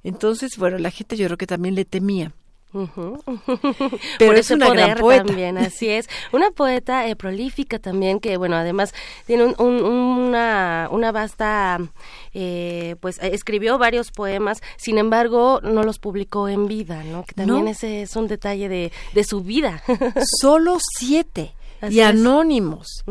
Entonces, 0.03 0.57
bueno, 0.57 0.77
la 0.77 0.91
gente 0.91 1.17
yo 1.17 1.25
creo 1.25 1.37
que 1.37 1.47
también 1.47 1.75
le 1.75 1.85
temía. 1.85 2.33
Pero 4.19 4.33
es 4.33 4.51
una 4.51 4.69
gran 4.69 4.97
poeta. 4.97 5.25
también, 5.25 5.57
así 5.57 5.89
es. 5.89 6.09
Una 6.31 6.51
poeta 6.51 7.07
eh, 7.07 7.15
prolífica 7.15 7.79
también, 7.79 8.19
que 8.19 8.37
bueno, 8.37 8.55
además 8.55 8.93
tiene 9.25 9.53
una, 9.57 10.87
una 10.91 11.11
vasta, 11.11 11.79
eh, 12.33 12.95
pues 12.99 13.19
escribió 13.21 13.77
varios 13.77 14.11
poemas, 14.11 14.61
sin 14.77 14.97
embargo 14.97 15.59
no 15.61 15.83
los 15.83 15.99
publicó 15.99 16.49
en 16.49 16.67
vida, 16.67 17.03
¿no? 17.03 17.23
Que 17.23 17.35
también 17.35 17.67
ese 17.67 18.01
es 18.01 18.15
un 18.15 18.27
detalle 18.27 18.69
de, 18.69 18.91
de 19.13 19.23
su 19.23 19.41
vida. 19.41 19.83
Solo 20.41 20.77
siete 20.97 21.53
y 21.89 22.01
anónimos. 22.01 23.03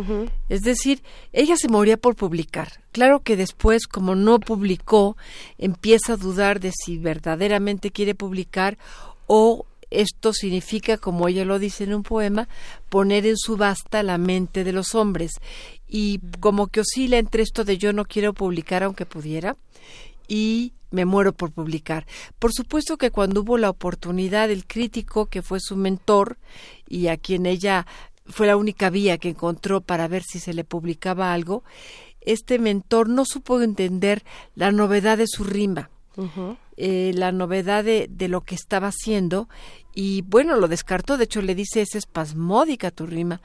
Es 0.49 0.63
decir, 0.63 1.03
ella 1.33 1.57
se 1.57 1.69
moría 1.69 1.97
por 1.97 2.17
publicar. 2.17 2.81
Claro 2.93 3.21
que 3.21 3.37
después, 3.37 3.87
como 3.87 4.15
no 4.15 4.39
publicó, 4.41 5.17
empieza 5.59 6.15
a 6.15 6.17
dudar 6.17 6.61
de 6.61 6.73
si 6.73 6.99
verdaderamente 6.99 7.91
quiere 7.91 8.15
publicar 8.15 8.79
o 9.35 9.65
esto 9.89 10.35
significa, 10.35 10.99
como 10.99 11.27
ella 11.27 11.47
lo 11.47 11.59
dice 11.59 11.85
en 11.85 11.95
un 11.95 12.03
poema, 12.03 12.51
poner 12.91 13.25
en 13.25 13.39
subasta 13.39 14.03
la 14.03 14.19
mente 14.19 14.63
de 14.63 14.73
los 14.73 14.95
hombres. 14.95 15.33
Y 15.89 16.21
como 16.41 16.67
que 16.67 16.81
oscila 16.81 17.17
entre 17.17 17.43
esto 17.43 17.65
de 17.65 17.79
yo 17.79 17.95
no 17.95 18.05
quiero 18.05 18.35
publicar 18.35 18.83
aunque 18.83 19.07
pudiera 19.07 19.57
y 20.29 20.75
me 20.91 21.07
muero 21.07 21.33
por 21.33 21.51
publicar. 21.51 22.07
Por 22.39 22.53
supuesto 22.53 22.99
que 22.99 23.11
cuando 23.11 23.41
hubo 23.41 23.57
la 23.57 23.71
oportunidad, 23.71 24.51
el 24.51 24.67
crítico 24.67 25.25
que 25.25 25.41
fue 25.41 25.61
su 25.61 25.77
mentor 25.77 26.37
y 26.87 27.07
a 27.07 27.17
quien 27.17 27.47
ella 27.47 27.87
fue 28.27 28.47
la 28.47 28.59
única 28.59 28.91
vía 28.91 29.17
que 29.17 29.31
encontró 29.31 29.81
para 29.81 30.09
ver 30.09 30.25
si 30.25 30.41
se 30.41 30.53
le 30.53 30.65
publicaba 30.65 31.33
algo, 31.33 31.65
este 32.21 32.59
mentor 32.59 33.09
no 33.09 33.25
supo 33.25 33.63
entender 33.63 34.25
la 34.57 34.73
novedad 34.73 35.17
de 35.17 35.27
su 35.27 35.43
rima, 35.43 35.89
eh, 36.85 37.13
la 37.15 37.31
novedad 37.31 37.85
de, 37.85 38.09
lo 38.29 38.41
que 38.41 38.57
estaba 38.57 38.89
haciendo 38.89 39.49
y 39.95 40.23
bueno, 40.23 40.57
lo 40.57 40.67
descartó, 40.67 41.17
de 41.17 41.25
hecho 41.25 41.41
le 41.41 41.55
dice 41.55 41.81
es 41.81 41.95
espasmódica 41.95 42.91
tu 42.91 43.07
rima, 43.07 43.41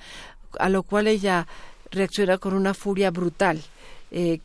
a 0.57 0.69
lo 0.69 0.81
cual 0.81 1.05
ella 1.05 1.45
reacciona 1.91 2.39
con 2.39 2.55
una 2.55 2.73
furia 2.73 3.11
brutal. 3.11 3.61
Eh, 4.09 4.39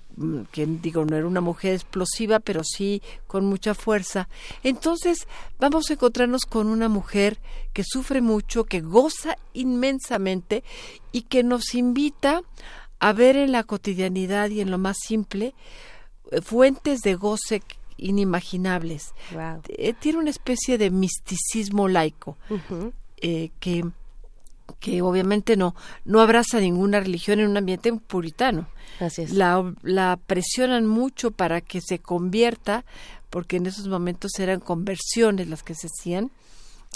que 0.51 0.67
digo, 0.67 1.07
no 1.07 1.17
era 1.17 1.27
una 1.27 1.41
mujer 1.41 1.73
explosiva, 1.73 2.39
pero 2.39 2.65
sí 2.65 3.01
con 3.27 3.47
mucha 3.47 3.73
fuerza. 3.73 4.29
Entonces 4.63 5.27
vamos 5.59 5.89
a 5.89 5.95
encontrarnos 5.95 6.45
con 6.45 6.67
una 6.67 6.91
mujer 6.91 7.39
que 7.73 7.85
sufre 7.85 8.21
mucho, 8.21 8.65
que 8.65 8.83
goza 8.83 9.39
inmensamente 9.55 10.65
y 11.13 11.23
que 11.23 11.43
nos 11.43 11.75
invita 11.75 12.43
a 12.99 13.13
ver 13.15 13.37
en 13.37 13.53
la 13.53 13.65
cotidianidad 13.65 14.51
y 14.51 14.61
en 14.61 14.71
lo 14.71 14.77
más 14.77 14.99
simple 15.01 15.55
eh, 16.31 16.43
fuentes 16.43 17.01
de 17.01 17.15
goce 17.15 17.63
inimaginables. 18.03 19.15
Eh, 19.69 19.95
tiene 19.95 20.19
una 20.19 20.31
especie 20.31 20.79
de 20.79 20.91
misticismo 20.91 21.89
laico 21.89 22.37
que 23.61 23.85
que 24.81 25.01
obviamente 25.03 25.57
no, 25.57 25.75
no 26.05 26.21
abraza 26.21 26.61
ninguna 26.61 27.01
religión 27.01 27.41
en 27.41 27.49
un 27.49 27.57
ambiente 27.57 27.93
puritano. 27.93 28.69
Así 29.01 29.23
es. 29.23 29.33
La, 29.33 29.75
la 29.83 30.19
presionan 30.27 30.87
mucho 30.87 31.31
para 31.31 31.61
que 31.61 31.81
se 31.81 32.01
convierta, 32.01 32.85
porque 33.31 33.57
en 33.57 33.67
esos 33.67 33.89
momentos 33.89 34.33
eran 34.39 34.61
conversiones 34.61 35.49
las 35.49 35.63
que 35.63 35.75
se 35.75 35.87
hacían, 35.87 36.31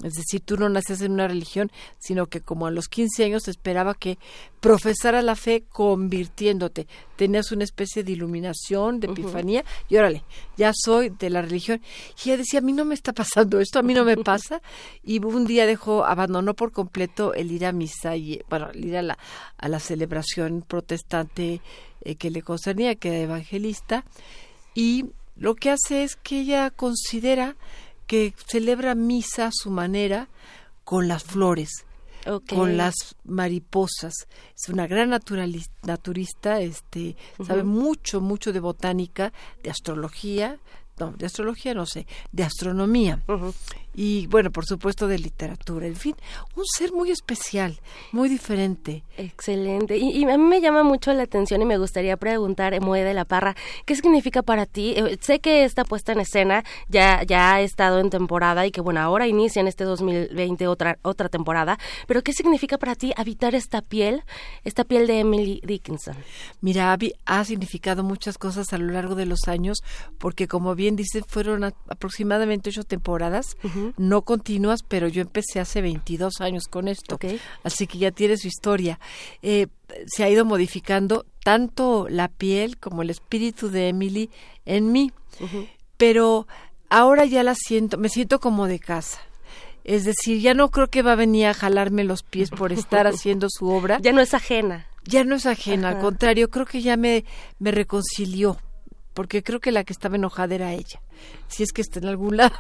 es 0.05 0.13
decir, 0.13 0.43
tú 0.45 0.59
no 0.59 0.69
nacías 0.69 1.01
en 1.01 1.13
una 1.13 1.27
religión, 1.27 1.73
sino 1.99 2.27
que 2.27 2.43
como 2.43 2.67
a 2.67 2.71
los 2.71 2.87
15 2.89 3.25
años 3.25 3.49
esperaba 3.49 3.95
que 3.95 4.19
profesara 4.61 5.23
la 5.23 5.37
fe 5.37 5.65
convirtiéndote. 5.71 6.87
Tenías 7.17 7.51
una 7.51 7.65
especie 7.65 8.05
de 8.05 8.13
iluminación, 8.13 9.01
de 9.01 9.07
epifanía, 9.07 9.65
y 9.89 9.97
órale, 9.97 10.23
ya 10.59 10.73
soy 10.75 11.09
de 11.09 11.31
la 11.31 11.41
religión. 11.41 11.81
Y 12.23 12.29
ella 12.29 12.37
decía, 12.37 12.59
a 12.59 12.63
mí 12.63 12.75
no 12.75 12.85
me 12.85 12.95
está 12.95 13.15
pasando 13.15 13.59
esto, 13.59 13.79
a 13.79 13.83
mí 13.83 13.95
no 13.95 14.05
me 14.05 14.19
pasa. 14.19 14.61
Y 15.03 15.25
un 15.25 15.47
día 15.47 15.65
dejó, 15.65 16.05
abandonó 16.05 16.53
por 16.53 16.73
completo 16.73 17.33
el 17.33 17.51
ir 17.51 17.65
a 17.65 17.73
misa 17.73 18.17
y, 18.17 18.43
bueno, 18.51 18.69
el 18.75 18.85
ir 18.85 18.99
a 18.99 19.03
la, 19.03 19.19
a 19.57 19.69
la 19.69 19.81
celebración 19.81 20.63
protestante 20.67 21.63
eh, 22.03 22.17
que 22.17 22.31
le 22.31 22.43
concernía, 22.43 22.97
que 22.97 23.09
era 23.09 23.19
evangelista. 23.21 24.05
Y 24.75 25.07
lo 25.37 25.55
que 25.55 25.71
hace 25.71 26.03
es 26.03 26.17
que 26.17 26.41
ella 26.41 26.71
considera 26.71 27.57
que 28.07 28.35
celebra 28.47 28.95
misa 28.95 29.47
a 29.47 29.53
su 29.53 29.71
manera 29.71 30.29
con 30.85 31.09
las 31.09 31.25
flores, 31.25 31.71
con 32.49 32.77
las 32.77 32.95
mariposas. 33.25 34.15
Es 34.55 34.69
una 34.69 34.87
gran 34.87 35.11
naturista, 35.11 36.61
este, 36.61 37.17
sabe 37.45 37.65
mucho, 37.65 38.21
mucho 38.21 38.53
de 38.53 38.61
botánica, 38.61 39.33
de 39.63 39.71
astrología, 39.71 40.59
no, 40.99 41.13
de 41.13 41.27
astrología 41.27 41.75
no 41.75 41.87
sé, 41.87 42.07
de 42.33 42.45
astronomía 42.45 43.23
y 43.99 44.27
bueno, 44.27 44.53
por 44.53 44.67
supuesto 44.67 45.09
de 45.09 45.19
literatura, 45.19 45.87
en 45.87 45.97
fin, 45.97 46.15
un 46.55 46.65
ser 46.67 46.93
muy 46.93 47.11
especial, 47.11 47.81
muy 48.13 48.29
diferente. 48.29 49.03
Excelente. 49.17 49.97
Y, 49.97 50.23
a 50.25 50.37
mí 50.37 50.45
me 50.45 50.61
llama 50.61 50.83
mucho 50.83 51.15
la 51.15 51.23
atención 51.23 51.63
y 51.63 51.65
me 51.65 51.79
gustaría 51.79 52.19
preguntar, 52.19 52.79
Moe 52.83 53.03
de 53.03 53.15
la 53.15 53.25
Parra, 53.25 53.57
¿qué 53.87 53.97
significa 53.97 54.43
para 54.43 54.67
ti? 54.67 54.93
Eh, 54.97 55.17
sé 55.23 55.41
que 55.41 55.65
esta 55.65 55.85
puesta 55.85 56.13
en 56.13 56.21
escena 56.21 56.63
ya, 56.89 57.23
ya 57.23 57.55
ha 57.55 57.63
estado 57.63 57.99
en 57.99 58.11
temporada 58.11 58.67
y 58.67 58.71
que 58.71 58.83
bueno, 58.83 59.01
ahora 59.01 59.27
inicia 59.27 59.61
en 59.61 59.67
este 59.67 59.85
2020 59.85 60.67
otra, 60.67 60.99
otra 61.01 61.31
temporada, 61.31 61.79
pero 62.07 62.23
¿qué 62.23 62.35
significa 62.35 62.77
para 62.77 62.97
ti 62.97 63.15
habitar 63.17 63.55
esta 63.55 63.81
piel, 63.81 64.25
esta 64.65 64.85
piel 64.85 65.07
de 65.07 65.21
Emily 65.21 65.63
Dickinson? 65.65 66.17
Mira, 66.61 66.99
ha 67.25 67.45
significado 67.45 68.05
muchas 68.05 68.37
cosas 68.37 68.75
a 68.75 68.79
lo 68.79 68.93
largo 68.93 69.15
de 69.15 69.25
los 69.25 69.49
años, 69.49 69.79
porque 70.19 70.49
como 70.49 70.75
bien 70.75 70.97
dice, 70.97 71.23
fueron 71.27 71.65
aproximadamente 71.65 72.69
ocho 72.69 72.85
temporadas 72.85 73.57
no 73.97 74.23
continuas, 74.23 74.83
pero 74.83 75.09
yo 75.09 75.23
empecé 75.23 75.61
hace 75.61 75.83
22 75.83 76.41
años 76.41 76.65
con 76.69 76.89
esto, 76.89 77.19
así 77.63 77.87
que 77.87 77.99
ya 77.99 78.11
tiene 78.11 78.37
su 78.37 78.49
historia. 78.49 78.99
Eh, 79.43 79.69
se 80.07 80.25
ha 80.25 80.31
ido 80.31 80.45
modificando 80.45 81.27
tanto 81.45 82.09
la 82.09 82.29
piel 82.29 82.79
como 82.79 83.03
el 83.03 83.11
espíritu 83.11 83.71
de 83.71 83.89
Emily 83.89 84.31
en 84.65 84.93
mí, 84.93 85.13
pero 85.97 86.47
ahora 86.91 87.25
ya 87.25 87.43
la 87.43 87.55
siento, 87.55 87.99
me 87.99 88.09
siento 88.09 88.41
como 88.41 88.67
de 88.67 88.79
casa. 88.79 89.21
Es 89.85 90.05
decir, 90.05 90.41
ya 90.41 90.53
no 90.53 90.73
creo 90.73 90.89
que 90.89 91.03
va 91.03 91.13
a 91.13 91.17
venir 91.17 91.47
a 91.47 91.55
jalarme 91.55 92.03
los 92.03 92.25
pies 92.25 92.51
por 92.51 92.73
estar 92.73 93.07
haciendo 93.07 93.47
su 93.49 93.69
obra. 93.69 94.01
Ya 94.01 94.13
no 94.13 94.21
es 94.21 94.35
ajena. 94.35 94.87
Ya 95.05 95.23
no 95.23 95.37
es 95.37 95.47
ajena, 95.47 95.91
al 95.91 96.01
contrario, 96.01 96.51
creo 96.51 96.67
que 96.67 96.83
ya 96.83 96.97
me, 96.97 97.25
me 97.61 97.71
reconcilió 97.71 98.59
porque 99.17 99.43
creo 99.43 99.61
que 99.61 99.73
la 99.73 99.83
que 99.83 99.95
estaba 99.95 100.17
enojada 100.17 100.55
era 100.55 100.75
ella, 100.75 101.01
si 101.49 101.63
es 101.63 101.73
que 101.73 101.81
está 101.81 102.01
en 102.01 102.07
algún 102.07 102.37
lado. 102.43 102.53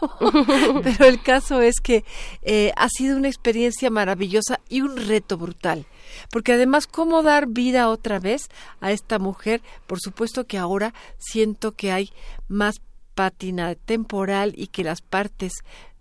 Pero 0.82 1.04
el 1.04 1.22
caso 1.22 1.60
es 1.60 1.80
que 1.82 2.02
eh, 2.40 2.72
ha 2.76 2.88
sido 2.88 3.18
una 3.18 3.28
experiencia 3.28 3.90
maravillosa 3.90 4.60
y 4.70 4.80
un 4.80 4.96
reto 4.96 5.36
brutal, 5.36 5.84
porque 6.32 6.54
además, 6.54 6.86
¿cómo 6.86 7.22
dar 7.22 7.46
vida 7.46 7.90
otra 7.90 8.18
vez 8.18 8.48
a 8.80 8.90
esta 8.90 9.18
mujer? 9.18 9.60
Por 9.86 10.00
supuesto 10.00 10.46
que 10.46 10.56
ahora 10.56 10.94
siento 11.18 11.72
que 11.72 11.92
hay 11.92 12.10
más 12.48 12.80
pátina 13.14 13.74
temporal 13.74 14.54
y 14.56 14.68
que 14.68 14.82
las 14.82 15.02
partes 15.02 15.52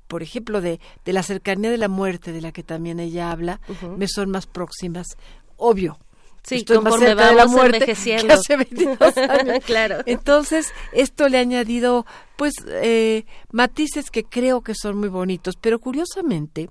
por 0.07 0.21
ejemplo, 0.21 0.61
de, 0.61 0.79
de 1.03 1.13
la 1.13 1.23
cercanía 1.23 1.71
de 1.71 1.79
la 1.79 1.87
muerte, 1.87 2.31
de 2.31 2.39
la 2.39 2.51
que 2.51 2.61
también 2.61 2.99
ella 2.99 3.31
habla, 3.31 3.59
me 3.97 4.07
son 4.07 4.29
más 4.29 4.45
próximas 4.45 5.17
obvio. 5.57 5.97
Sí, 6.47 6.57
Estoy 6.57 6.79
más 6.79 6.99
cerca 6.99 7.29
de 7.29 7.35
la 7.35 7.47
muerte 7.47 7.85
que 7.85 7.91
hace 7.93 8.57
22 8.57 9.17
años. 9.17 9.63
claro. 9.65 9.97
Entonces, 10.05 10.71
esto 10.93 11.27
le 11.27 11.39
ha 11.39 11.41
añadido, 11.41 12.05
pues, 12.35 12.53
eh, 12.67 13.25
matices 13.51 14.11
que 14.11 14.23
creo 14.23 14.61
que 14.61 14.75
son 14.75 14.97
muy 14.97 15.09
bonitos. 15.09 15.55
Pero 15.59 15.79
curiosamente, 15.79 16.69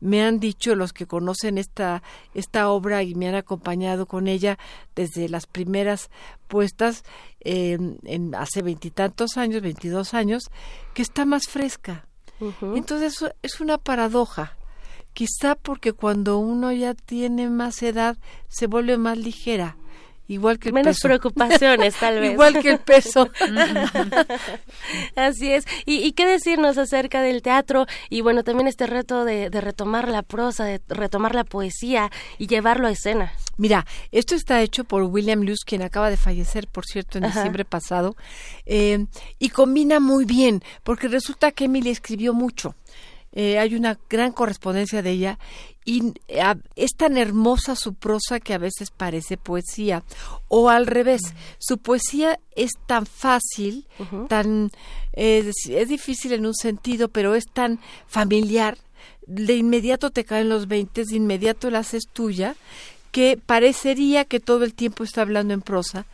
me 0.00 0.22
han 0.22 0.40
dicho 0.40 0.74
los 0.74 0.92
que 0.92 1.06
conocen 1.06 1.56
esta, 1.56 2.02
esta 2.34 2.68
obra 2.68 3.02
y 3.02 3.14
me 3.14 3.28
han 3.28 3.34
acompañado 3.34 4.06
con 4.06 4.28
ella 4.28 4.58
desde 4.94 5.28
las 5.30 5.46
primeras 5.46 6.10
puestas 6.46 7.02
en 7.40 8.34
hace 8.34 8.62
veintitantos 8.62 9.38
años, 9.38 9.62
veintidós 9.62 10.12
años, 10.12 10.50
que 10.92 11.02
está 11.02 11.24
más 11.24 11.48
fresca. 11.48 12.06
Entonces 12.74 13.24
es 13.42 13.60
una 13.60 13.78
paradoja 13.78 14.57
Quizá 15.18 15.56
porque 15.56 15.94
cuando 15.94 16.38
uno 16.38 16.70
ya 16.70 16.94
tiene 16.94 17.50
más 17.50 17.82
edad 17.82 18.16
se 18.46 18.68
vuelve 18.68 18.98
más 18.98 19.18
ligera. 19.18 19.76
Igual 20.28 20.60
que 20.60 20.68
el 20.68 20.74
Menos 20.74 21.00
preocupaciones, 21.00 21.96
tal 21.96 22.14
vez. 22.20 22.34
Igual 22.34 22.62
que 22.62 22.70
el 22.70 22.78
peso. 22.78 23.28
Así 25.16 25.50
es. 25.50 25.64
¿Y, 25.86 26.12
qué 26.12 26.24
decirnos 26.24 26.78
acerca 26.78 27.20
del 27.20 27.42
teatro? 27.42 27.86
Y 28.08 28.20
bueno, 28.20 28.44
también 28.44 28.68
este 28.68 28.86
reto 28.86 29.24
de, 29.24 29.48
retomar 29.50 30.08
la 30.08 30.22
prosa, 30.22 30.64
de 30.64 30.80
retomar 30.86 31.34
la 31.34 31.42
poesía 31.42 32.12
y 32.38 32.46
llevarlo 32.46 32.86
a 32.86 32.92
escena. 32.92 33.32
Mira, 33.56 33.86
esto 34.12 34.36
está 34.36 34.62
hecho 34.62 34.84
por 34.84 35.02
William 35.02 35.40
Lewis, 35.40 35.64
quien 35.66 35.82
acaba 35.82 36.10
de 36.10 36.16
fallecer, 36.16 36.68
por 36.68 36.86
cierto, 36.86 37.18
en 37.18 37.24
diciembre 37.24 37.64
pasado, 37.64 38.14
eh, 38.66 39.04
y 39.40 39.48
combina 39.48 39.98
muy 39.98 40.26
bien, 40.26 40.62
porque 40.84 41.08
resulta 41.08 41.50
que 41.50 41.64
Emily 41.64 41.90
escribió 41.90 42.34
mucho. 42.34 42.76
Eh, 43.32 43.58
hay 43.58 43.74
una 43.74 43.98
gran 44.08 44.32
correspondencia 44.32 45.02
de 45.02 45.10
ella 45.10 45.38
y 45.84 46.14
eh, 46.28 46.42
es 46.76 46.90
tan 46.96 47.18
hermosa 47.18 47.76
su 47.76 47.94
prosa 47.94 48.40
que 48.40 48.54
a 48.54 48.58
veces 48.58 48.90
parece 48.90 49.36
poesía. 49.36 50.02
O 50.48 50.70
al 50.70 50.86
revés 50.86 51.20
su 51.58 51.78
poesía 51.78 52.40
es 52.56 52.72
tan 52.86 53.06
fácil 53.06 53.86
tan 54.28 54.70
es 55.12 55.88
difícil 55.88 56.32
en 56.32 56.46
un 56.46 56.54
sentido 56.54 57.08
pero 57.08 57.34
es 57.34 57.44
tan 57.46 57.80
familiar. 58.06 58.78
De 59.26 59.56
inmediato 59.56 60.10
te 60.10 60.24
caen 60.24 60.48
los 60.48 60.68
veinte 60.68 61.04
de 61.04 61.16
inmediato 61.16 61.70
la 61.70 61.80
haces 61.80 62.04
tuya 62.12 62.56
que 63.12 63.38
parecería 63.44 64.24
que 64.24 64.40
todo 64.40 64.64
el 64.64 64.74
tiempo 64.74 65.04
está 65.04 65.22
hablando 65.22 65.54
en 65.54 65.62
prosa 65.62 66.06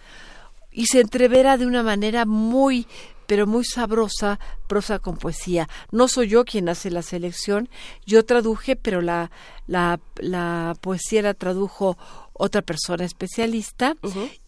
y 0.75 0.87
se 0.87 1.01
entrevera 1.01 1.57
de 1.57 1.67
una 1.67 1.83
manera 1.83 2.27
muy 2.27 2.87
pero 3.27 3.47
muy 3.47 3.65
sabrosa 3.65 4.39
prosa 4.67 4.99
con 4.99 5.17
poesía. 5.17 5.69
No 5.91 6.09
soy 6.09 6.29
yo 6.29 6.45
quien 6.45 6.69
hace 6.69 6.91
la 6.91 7.03
selección, 7.03 7.69
yo 8.07 8.25
traduje, 8.25 8.77
pero 8.77 9.01
la, 9.01 9.31
la, 9.67 10.01
la 10.17 10.77
poesía 10.81 11.23
la 11.23 11.35
tradujo 11.35 11.97
otra 12.33 12.63
persona 12.63 13.05
especialista 13.05 13.97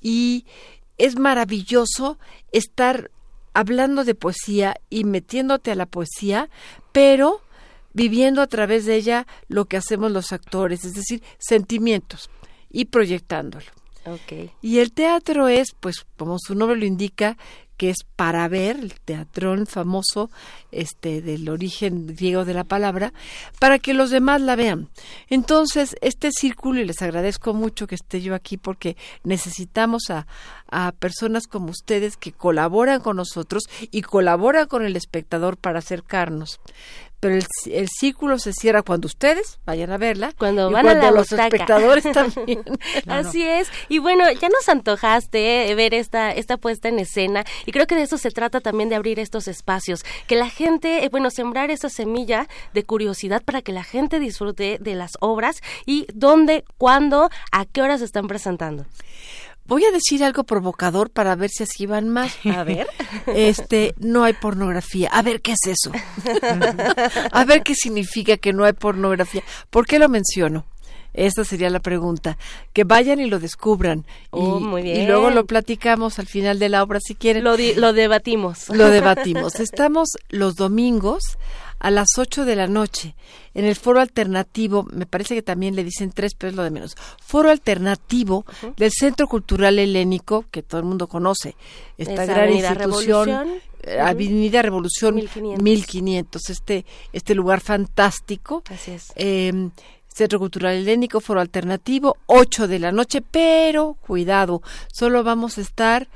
y 0.01 0.45
es 0.99 1.19
maravilloso 1.19 2.19
estar 2.53 3.11
hablando 3.55 4.05
de 4.05 4.15
poesía 4.15 4.77
y 4.91 5.05
metiéndote 5.05 5.71
a 5.71 5.77
la 5.77 5.87
poesía, 5.87 6.51
pero 6.93 7.41
viviendo 7.95 8.43
a 8.43 8.47
través 8.47 8.85
de 8.85 8.97
ella 8.97 9.27
lo 9.49 9.65
que 9.65 9.79
hacemos 9.79 10.13
los 10.13 10.33
actores, 10.33 10.85
es 10.85 10.93
decir, 10.93 11.23
sentimientos 11.39 12.29
y 12.71 12.87
proyectándolo. 12.87 13.65
Y 14.63 14.79
el 14.79 14.93
teatro 14.93 15.49
es, 15.49 15.75
pues, 15.81 16.07
como 16.17 16.39
su 16.39 16.55
nombre 16.55 16.79
lo 16.79 16.85
indica, 16.85 17.37
que 17.77 17.91
es 17.91 17.99
para 18.17 18.49
ver, 18.49 18.77
el 18.77 18.95
teatrón 19.01 19.67
famoso, 19.67 20.31
este, 20.73 21.23
del 21.23 21.49
origen 21.49 22.07
griego 22.07 22.45
de 22.45 22.55
la 22.55 22.65
palabra, 22.65 23.13
para 23.59 23.79
que 23.79 23.95
los 23.95 24.11
demás 24.11 24.41
la 24.41 24.57
vean. 24.57 24.89
Entonces, 25.29 25.97
este 26.01 26.31
círculo, 26.33 26.81
y 26.81 26.85
les 26.85 27.03
agradezco 27.03 27.55
mucho 27.55 27.87
que 27.87 27.95
esté 27.95 28.21
yo 28.21 28.35
aquí 28.35 28.57
porque 28.57 28.97
necesitamos 29.25 30.11
a, 30.11 30.27
a 30.71 30.93
personas 30.93 31.47
como 31.47 31.71
ustedes 31.71 32.17
que 32.17 32.33
colaboran 32.33 33.01
con 33.01 33.17
nosotros 33.17 33.65
y 33.91 34.03
colaboran 34.03 34.67
con 34.67 34.85
el 34.85 34.97
espectador 34.97 35.57
para 35.57 35.81
acercarnos 35.81 36.61
pero 37.21 37.35
el, 37.35 37.89
círculo 37.89 38.39
se 38.39 38.53
cierra 38.53 38.83
cuando 38.83 39.07
ustedes 39.07 39.59
vayan 39.65 39.91
a 39.91 39.99
verla. 39.99 40.33
Cuando 40.37 40.71
van 40.71 40.87
a 40.87 40.95
la 40.95 41.11
los 41.11 41.33
espectadores 41.33 42.05
también. 42.13 42.63
Así 43.07 43.43
es. 43.43 43.69
Y 43.89 43.99
bueno, 43.99 44.31
ya 44.33 44.49
nos 44.49 44.69
antojaste 44.69 45.71
eh, 45.71 45.75
ver 45.75 45.95
esta, 45.95 46.31
esta 46.31 46.57
puesta 46.57 46.89
en 46.89 46.99
escena 46.99 47.45
y 47.65 47.73
creo 47.73 47.87
que 47.87 47.95
de 47.95 48.03
eso 48.03 48.19
se 48.19 48.31
trata 48.31 48.61
también 48.61 48.89
de 48.89 48.97
abrir 48.97 49.19
estos 49.19 49.49
espacios, 49.49 50.05
que 50.27 50.37
la 50.37 50.51
gente, 50.51 51.05
eh, 51.05 51.09
bueno, 51.09 51.31
sembrar 51.31 51.71
esa 51.71 51.89
semilla 51.89 52.49
de 52.75 52.85
curiosidad 52.85 53.43
para 53.43 53.63
que 53.63 53.73
la 53.73 53.85
gente 53.85 54.19
disfrute 54.19 54.79
de 54.81 54.95
las 54.95 55.13
obras 55.21 55.63
y 55.87 56.07
dónde, 56.13 56.65
cuándo, 56.79 57.31
a 57.53 57.65
qué 57.65 57.83
horas 57.83 58.01
se 58.01 58.07
están 58.07 58.29
presentando. 58.29 58.87
Voy 59.67 59.85
a 59.85 59.91
decir 59.91 60.23
algo 60.23 60.45
provocador 60.45 61.11
para 61.11 61.35
ver 61.35 61.51
si 61.51 61.65
así 61.65 61.87
van 61.87 62.09
más. 62.09 62.37
A 62.45 62.65
ver. 62.65 62.87
Este, 63.27 63.95
no 63.99 64.25
hay 64.25 64.33
pornografía. 64.35 65.09
A 65.13 65.23
ver, 65.23 65.41
¿qué 65.43 65.53
es 65.53 65.67
eso? 65.67 65.93
a 67.33 67.45
ver 67.45 67.63
qué 67.63 67.75
significa 67.75 68.37
que 68.37 68.53
no 68.53 68.65
hay 68.65 68.73
pornografía. 68.73 69.43
¿Por 69.71 69.87
qué 69.87 69.99
lo 69.99 70.09
menciono? 70.09 70.65
Esta 71.17 71.45
sería 71.45 71.71
la 71.71 71.81
pregunta. 71.81 72.39
Que 72.73 72.85
vayan 72.85 73.19
y 73.21 73.29
lo 73.29 73.41
descubran. 73.41 74.07
Oh, 74.31 74.61
muy 74.61 74.83
bien. 74.83 75.03
y, 75.03 75.07
luego 75.07 75.31
lo 75.31 75.47
platicamos 75.47 76.19
al 76.19 76.27
final 76.27 76.59
de 76.59 76.69
la 76.69 76.83
obra 76.83 77.01
si 77.01 77.15
quieren. 77.15 77.43
Lo, 77.43 77.57
lo 77.57 77.93
debatimos. 77.93 78.69
Lo 78.69 78.91
debatimos. 78.91 79.59
Estamos 79.59 80.11
los 80.29 80.55
domingos 80.55 81.39
a 81.79 81.91
las 81.91 82.09
8 82.17 82.45
de 82.45 82.57
la 82.57 82.67
noche 82.67 83.15
en 83.55 83.65
el 83.65 83.75
foro 83.75 84.01
alternativo, 84.01 84.87
me 84.93 85.07
parece 85.07 85.35
que 85.35 85.43
también 85.43 85.75
le 85.75 85.83
dicen 85.83 86.11
tres, 86.11 86.35
pero 86.35 86.51
es 86.51 86.57
lo 86.57 86.63
de 86.63 86.71
menos, 86.71 86.95
foro 87.25 87.51
alternativo 87.51 88.45
del 88.77 88.93
Centro 88.93 89.27
Cultural 89.27 89.79
Helénico, 89.79 90.45
que 90.51 90.63
todo 90.63 90.81
el 90.81 90.87
mundo 90.87 91.07
conoce, 91.07 91.57
esta 91.97 92.27
gran 92.27 92.53
institución, 92.53 93.29
Revolución. 93.29 93.61
Eh, 93.83 94.01
Avenida 94.01 94.63
Revolución 94.63 95.15
1500. 95.15 96.51
este, 96.51 96.85
este 97.13 97.35
lugar 97.35 97.61
fantástico. 97.61 98.63
Así 98.69 98.91
es. 98.91 99.13
Em, 99.17 99.71
Centro 100.17 100.39
Cultural 100.39 100.75
Helénico, 100.75 101.21
Foro 101.21 101.41
Alternativo, 101.41 102.17
8 102.25 102.69
de 102.69 102.79
la 102.79 102.91
noche, 102.91 103.21
pero 103.21 103.99
cuidado, 104.01 104.63
solo 104.91 105.23
vamos 105.23 105.59
a 105.59 105.61
estar 105.61 106.09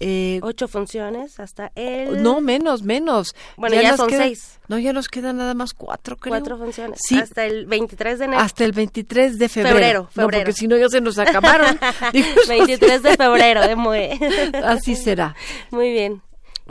eh, 0.00 0.38
Ocho 0.44 0.68
funciones 0.68 1.40
hasta 1.40 1.72
el... 1.74 2.22
No, 2.22 2.40
menos, 2.40 2.82
menos. 2.82 3.34
Bueno, 3.56 3.82
ya, 3.82 3.96
son 3.96 4.10
seis. 4.10 4.60
No, 4.68 4.78
ya 4.78 4.92
nos 4.92 5.08
quedan 5.08 5.38
nada 5.38 5.54
más 5.54 5.74
cuatro, 5.74 6.16
creo. 6.16 6.34
Cuatro 6.34 6.56
funciones. 6.56 7.00
Sí. 7.02 7.18
Hasta 7.18 7.44
el 7.44 7.66
23 7.66 8.20
de 8.20 8.24
enero. 8.26 8.40
Hasta 8.40 8.64
el 8.64 8.70
23 8.70 9.38
de 9.38 9.48
febrero. 9.48 9.74
Febrero, 9.74 10.08
febrero. 10.12 10.30
No, 10.30 10.38
porque 10.38 10.52
si 10.52 10.68
no 10.68 10.76
ya 10.76 10.88
se 10.88 11.00
nos 11.00 11.18
acabaron. 11.18 11.80
23 12.48 13.02
de 13.02 13.16
febrero, 13.16 13.66
de 13.66 13.74
muy... 13.74 14.10
Así 14.64 14.94
será. 14.94 15.34
Muy 15.72 15.90
bien. 15.90 16.22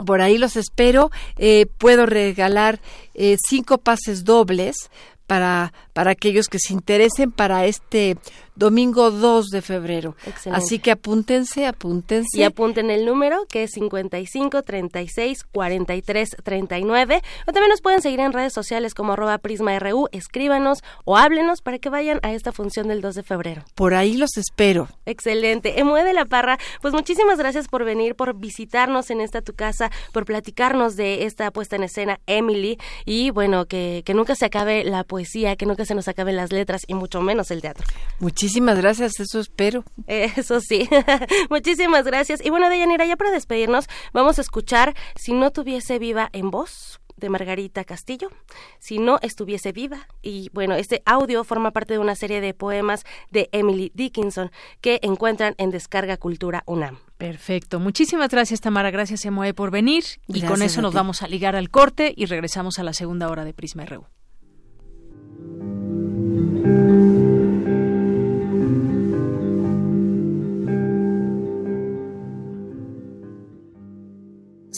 Por 0.06 0.22
ahí 0.22 0.38
los 0.38 0.56
espero. 0.56 1.10
Eh, 1.36 1.66
puedo 1.76 2.06
regalar 2.06 2.80
eh, 3.12 3.36
cinco 3.46 3.76
pases 3.76 4.24
dobles 4.24 4.90
para, 5.28 5.74
para 5.98 6.12
aquellos 6.12 6.46
que 6.46 6.60
se 6.60 6.74
interesen 6.74 7.32
para 7.32 7.66
este 7.66 8.16
domingo 8.54 9.10
2 9.10 9.46
de 9.48 9.62
febrero. 9.62 10.16
Así 10.50 10.78
que 10.78 10.90
apúntense, 10.90 11.66
apúntense. 11.66 12.38
Y 12.38 12.42
apunten 12.42 12.90
el 12.90 13.04
número 13.04 13.46
que 13.48 13.64
es 13.64 13.70
55 13.72 14.62
36 14.62 15.44
43 15.44 16.28
39. 16.42 17.22
O 17.46 17.52
también 17.52 17.70
nos 17.70 17.80
pueden 17.80 18.02
seguir 18.02 18.20
en 18.20 18.32
redes 18.32 18.52
sociales 18.52 18.94
como 18.94 19.12
arroba 19.12 19.38
Prisma 19.38 19.76
RU. 19.78 20.08
Escríbanos 20.12 20.84
o 21.04 21.16
háblenos 21.16 21.62
para 21.62 21.78
que 21.78 21.88
vayan 21.88 22.18
a 22.22 22.32
esta 22.32 22.52
función 22.52 22.88
del 22.88 23.00
2 23.00 23.16
de 23.16 23.22
febrero. 23.22 23.64
Por 23.74 23.94
ahí 23.94 24.16
los 24.16 24.36
espero. 24.36 24.88
Excelente. 25.06 25.80
Emue 25.80 26.04
de 26.04 26.12
la 26.12 26.26
Parra, 26.26 26.58
pues 26.80 26.94
muchísimas 26.94 27.38
gracias 27.38 27.68
por 27.68 27.84
venir, 27.84 28.16
por 28.16 28.38
visitarnos 28.38 29.10
en 29.10 29.20
esta 29.20 29.40
tu 29.40 29.54
casa, 29.54 29.90
por 30.12 30.24
platicarnos 30.24 30.96
de 30.96 31.24
esta 31.24 31.50
puesta 31.52 31.76
en 31.76 31.84
escena 31.84 32.20
Emily. 32.26 32.78
Y 33.04 33.30
bueno, 33.30 33.66
que, 33.66 34.02
que 34.04 34.14
nunca 34.14 34.34
se 34.34 34.46
acabe 34.46 34.82
la 34.84 35.04
poesía, 35.04 35.56
que 35.56 35.66
nunca 35.66 35.84
se 35.88 35.94
nos 35.94 36.06
acaben 36.06 36.36
las 36.36 36.52
letras 36.52 36.82
y 36.86 36.94
mucho 36.94 37.20
menos 37.20 37.50
el 37.50 37.60
teatro. 37.60 37.84
Muchísimas 38.20 38.78
gracias, 38.78 39.18
eso 39.18 39.40
espero. 39.40 39.84
Eso 40.06 40.60
sí. 40.60 40.88
Muchísimas 41.50 42.04
gracias. 42.04 42.44
Y 42.44 42.50
bueno, 42.50 42.68
Deyanira, 42.68 43.04
ya 43.06 43.16
para 43.16 43.30
despedirnos, 43.30 43.88
vamos 44.12 44.38
a 44.38 44.42
escuchar 44.42 44.94
Si 45.16 45.32
no 45.32 45.50
tuviese 45.50 45.98
viva 45.98 46.30
en 46.32 46.50
voz 46.50 47.00
de 47.18 47.28
Margarita 47.28 47.84
Castillo, 47.84 48.30
si 48.78 48.98
no 48.98 49.18
estuviese 49.22 49.72
viva. 49.72 50.06
Y 50.22 50.50
bueno, 50.52 50.74
este 50.74 51.02
audio 51.04 51.44
forma 51.44 51.72
parte 51.72 51.94
de 51.94 51.98
una 51.98 52.14
serie 52.14 52.40
de 52.40 52.54
poemas 52.54 53.04
de 53.30 53.48
Emily 53.52 53.90
Dickinson 53.94 54.50
que 54.80 55.00
encuentran 55.02 55.54
en 55.58 55.70
Descarga 55.70 56.16
Cultura 56.16 56.62
UNAM. 56.66 56.98
Perfecto. 57.16 57.80
Muchísimas 57.80 58.30
gracias, 58.30 58.60
Tamara. 58.60 58.90
Gracias, 58.90 59.24
Emoe, 59.24 59.52
por 59.52 59.70
venir. 59.70 60.04
Y 60.28 60.42
con 60.42 60.62
eso 60.62 60.80
nos 60.80 60.94
vamos 60.94 61.22
a 61.22 61.28
ligar 61.28 61.56
al 61.56 61.70
corte 61.70 62.14
y 62.16 62.26
regresamos 62.26 62.78
a 62.78 62.84
la 62.84 62.92
segunda 62.92 63.28
hora 63.28 63.44
de 63.44 63.52
Prisma 63.52 63.84
RU. 63.84 64.06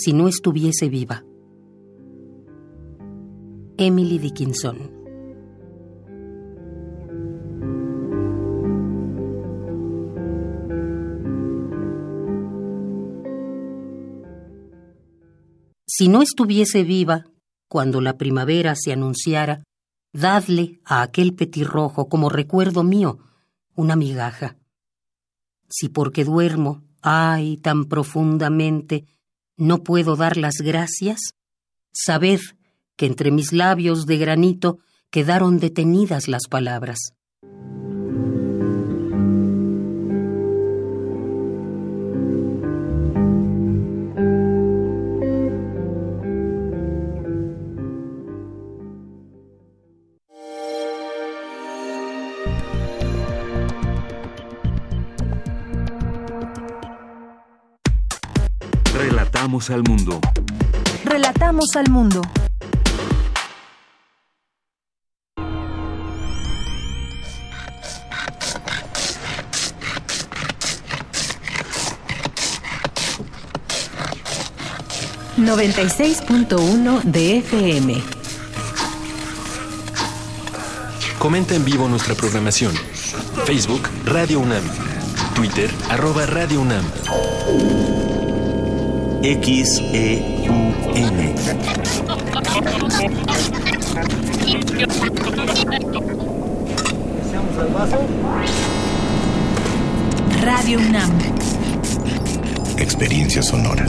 Si 0.02 0.14
no 0.14 0.28
estuviese 0.28 0.88
viva. 0.88 1.22
Emily 3.76 4.18
Dickinson. 4.18 5.00
Si 15.86 16.08
no 16.08 16.22
estuviese 16.22 16.82
viva, 16.82 17.26
cuando 17.68 18.00
la 18.00 18.16
primavera 18.16 18.74
se 18.74 18.92
anunciara, 18.92 19.64
dadle 20.12 20.80
a 20.84 21.02
aquel 21.02 21.34
petirrojo 21.34 22.08
como 22.08 22.28
recuerdo 22.28 22.82
mío 22.82 23.18
una 23.74 23.96
migaja. 23.96 24.56
Si 25.68 25.88
porque 25.88 26.24
duermo, 26.24 26.82
ay, 27.02 27.56
tan 27.58 27.84
profundamente, 27.84 29.06
no 29.56 29.82
puedo 29.82 30.16
dar 30.16 30.36
las 30.36 30.56
gracias, 30.56 31.34
sabed 31.92 32.40
que 32.96 33.06
entre 33.06 33.30
mis 33.30 33.52
labios 33.52 34.06
de 34.06 34.18
granito 34.18 34.78
quedaron 35.10 35.58
detenidas 35.58 36.28
las 36.28 36.48
palabras. 36.48 37.14
Relatamos 59.60 59.70
al 59.70 59.82
mundo. 59.82 60.20
Relatamos 61.04 61.76
al 61.76 61.90
mundo. 61.90 62.22
...96.1 75.36 77.02
de 77.02 77.38
FM. 77.38 78.02
Comenta 81.18 81.54
en 81.54 81.64
vivo 81.66 81.88
nuestra 81.88 82.14
programación. 82.14 82.72
Facebook 83.44 83.82
Radio 84.06 84.40
UNAM. 84.40 84.62
Twitter 85.34 85.70
arroba 85.90 86.24
Radio 86.26 86.60
UNAM. 86.62 87.99
XEUN. 89.22 90.74
Radio 100.40 100.78
UNAM. 100.78 101.18
Experiencia 102.78 103.42
sonora. 103.42 103.86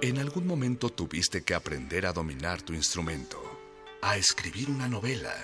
En 0.00 0.18
algún 0.18 0.46
momento 0.46 0.88
tuviste 0.88 1.44
que 1.44 1.54
aprender 1.54 2.06
a 2.06 2.14
dominar 2.14 2.62
tu 2.62 2.72
instrumento, 2.72 3.38
a 4.00 4.16
escribir 4.16 4.70
una 4.70 4.88
novela, 4.88 5.34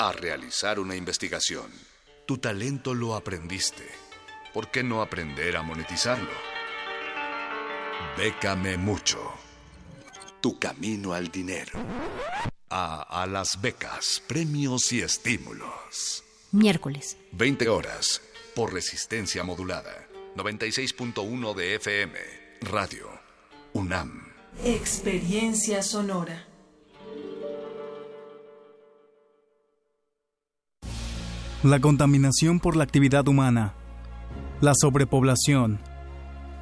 a 0.00 0.10
realizar 0.10 0.80
una 0.80 0.96
investigación. 0.96 1.91
Tu 2.26 2.38
talento 2.38 2.94
lo 2.94 3.14
aprendiste. 3.14 3.84
¿Por 4.54 4.70
qué 4.70 4.82
no 4.82 5.02
aprender 5.02 5.56
a 5.56 5.62
monetizarlo? 5.62 6.30
Bécame 8.16 8.76
mucho. 8.76 9.18
Tu 10.40 10.58
camino 10.58 11.14
al 11.14 11.28
dinero. 11.28 11.78
A, 12.70 13.22
a 13.22 13.26
las 13.26 13.60
becas, 13.60 14.22
premios 14.26 14.92
y 14.92 15.00
estímulos. 15.00 16.24
Miércoles. 16.52 17.16
20 17.32 17.68
horas 17.68 18.22
por 18.54 18.72
resistencia 18.72 19.42
modulada. 19.42 20.06
96.1 20.36 21.54
de 21.54 21.74
FM. 21.74 22.18
Radio. 22.62 23.08
UNAM. 23.72 24.32
Experiencia 24.64 25.82
sonora. 25.82 26.46
La 31.62 31.78
contaminación 31.78 32.58
por 32.58 32.74
la 32.74 32.82
actividad 32.82 33.28
humana, 33.28 33.74
la 34.60 34.72
sobrepoblación 34.74 35.78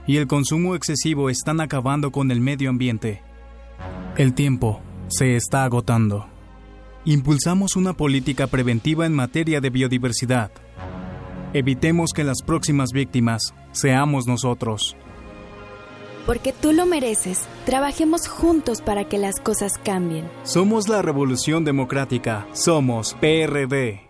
y 0.07 0.18
el 0.18 0.26
consumo 0.26 0.74
excesivo 0.74 1.30
están 1.30 1.62
acabando 1.62 2.12
con 2.12 2.30
el 2.30 2.42
medio 2.42 2.68
ambiente. 2.68 3.22
El 4.18 4.34
tiempo 4.34 4.82
se 5.09 5.36
está 5.36 5.64
agotando. 5.64 6.26
Impulsamos 7.07 7.76
una 7.76 7.94
política 7.94 8.46
preventiva 8.46 9.07
en 9.07 9.14
materia 9.14 9.62
de 9.62 9.70
biodiversidad. 9.70 10.51
Evitemos 11.55 12.11
que 12.14 12.22
las 12.22 12.42
próximas 12.42 12.90
víctimas 12.92 13.55
seamos 13.72 14.26
nosotros. 14.26 14.96
Porque 16.26 16.53
tú 16.53 16.72
lo 16.72 16.84
mereces, 16.84 17.46
trabajemos 17.64 18.28
juntos 18.28 18.82
para 18.82 19.09
que 19.09 19.16
las 19.16 19.40
cosas 19.40 19.78
cambien. 19.82 20.28
Somos 20.42 20.88
la 20.88 21.01
Revolución 21.01 21.64
Democrática. 21.64 22.46
Somos 22.53 23.16
PRD. 23.18 24.09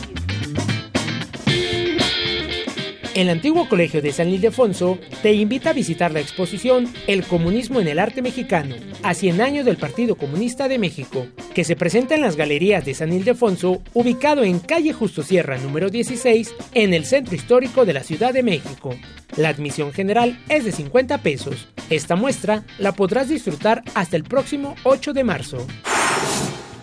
El 3.13 3.29
antiguo 3.29 3.67
colegio 3.67 4.01
de 4.01 4.13
San 4.13 4.29
Ildefonso 4.29 4.97
te 5.21 5.33
invita 5.33 5.71
a 5.71 5.73
visitar 5.73 6.13
la 6.13 6.21
exposición 6.21 6.87
El 7.07 7.25
comunismo 7.25 7.81
en 7.81 7.89
el 7.89 7.99
arte 7.99 8.21
mexicano, 8.21 8.75
a 9.03 9.13
100 9.13 9.41
años 9.41 9.65
del 9.65 9.75
Partido 9.75 10.15
Comunista 10.15 10.69
de 10.69 10.79
México, 10.79 11.27
que 11.53 11.65
se 11.65 11.75
presenta 11.75 12.15
en 12.15 12.21
las 12.21 12.37
galerías 12.37 12.85
de 12.85 12.93
San 12.93 13.11
Ildefonso, 13.11 13.81
ubicado 13.93 14.43
en 14.43 14.59
calle 14.59 14.93
Justo 14.93 15.23
Sierra 15.23 15.57
número 15.57 15.89
16, 15.89 16.55
en 16.73 16.93
el 16.93 17.03
centro 17.03 17.35
histórico 17.35 17.83
de 17.83 17.93
la 17.93 18.03
Ciudad 18.03 18.33
de 18.33 18.43
México. 18.43 18.95
La 19.35 19.49
admisión 19.49 19.91
general 19.91 20.39
es 20.47 20.63
de 20.63 20.71
50 20.71 21.17
pesos. 21.17 21.67
Esta 21.89 22.15
muestra 22.15 22.63
la 22.79 22.93
podrás 22.93 23.27
disfrutar 23.27 23.83
hasta 23.93 24.15
el 24.15 24.23
próximo 24.23 24.75
8 24.83 25.11
de 25.11 25.23
marzo. 25.25 25.67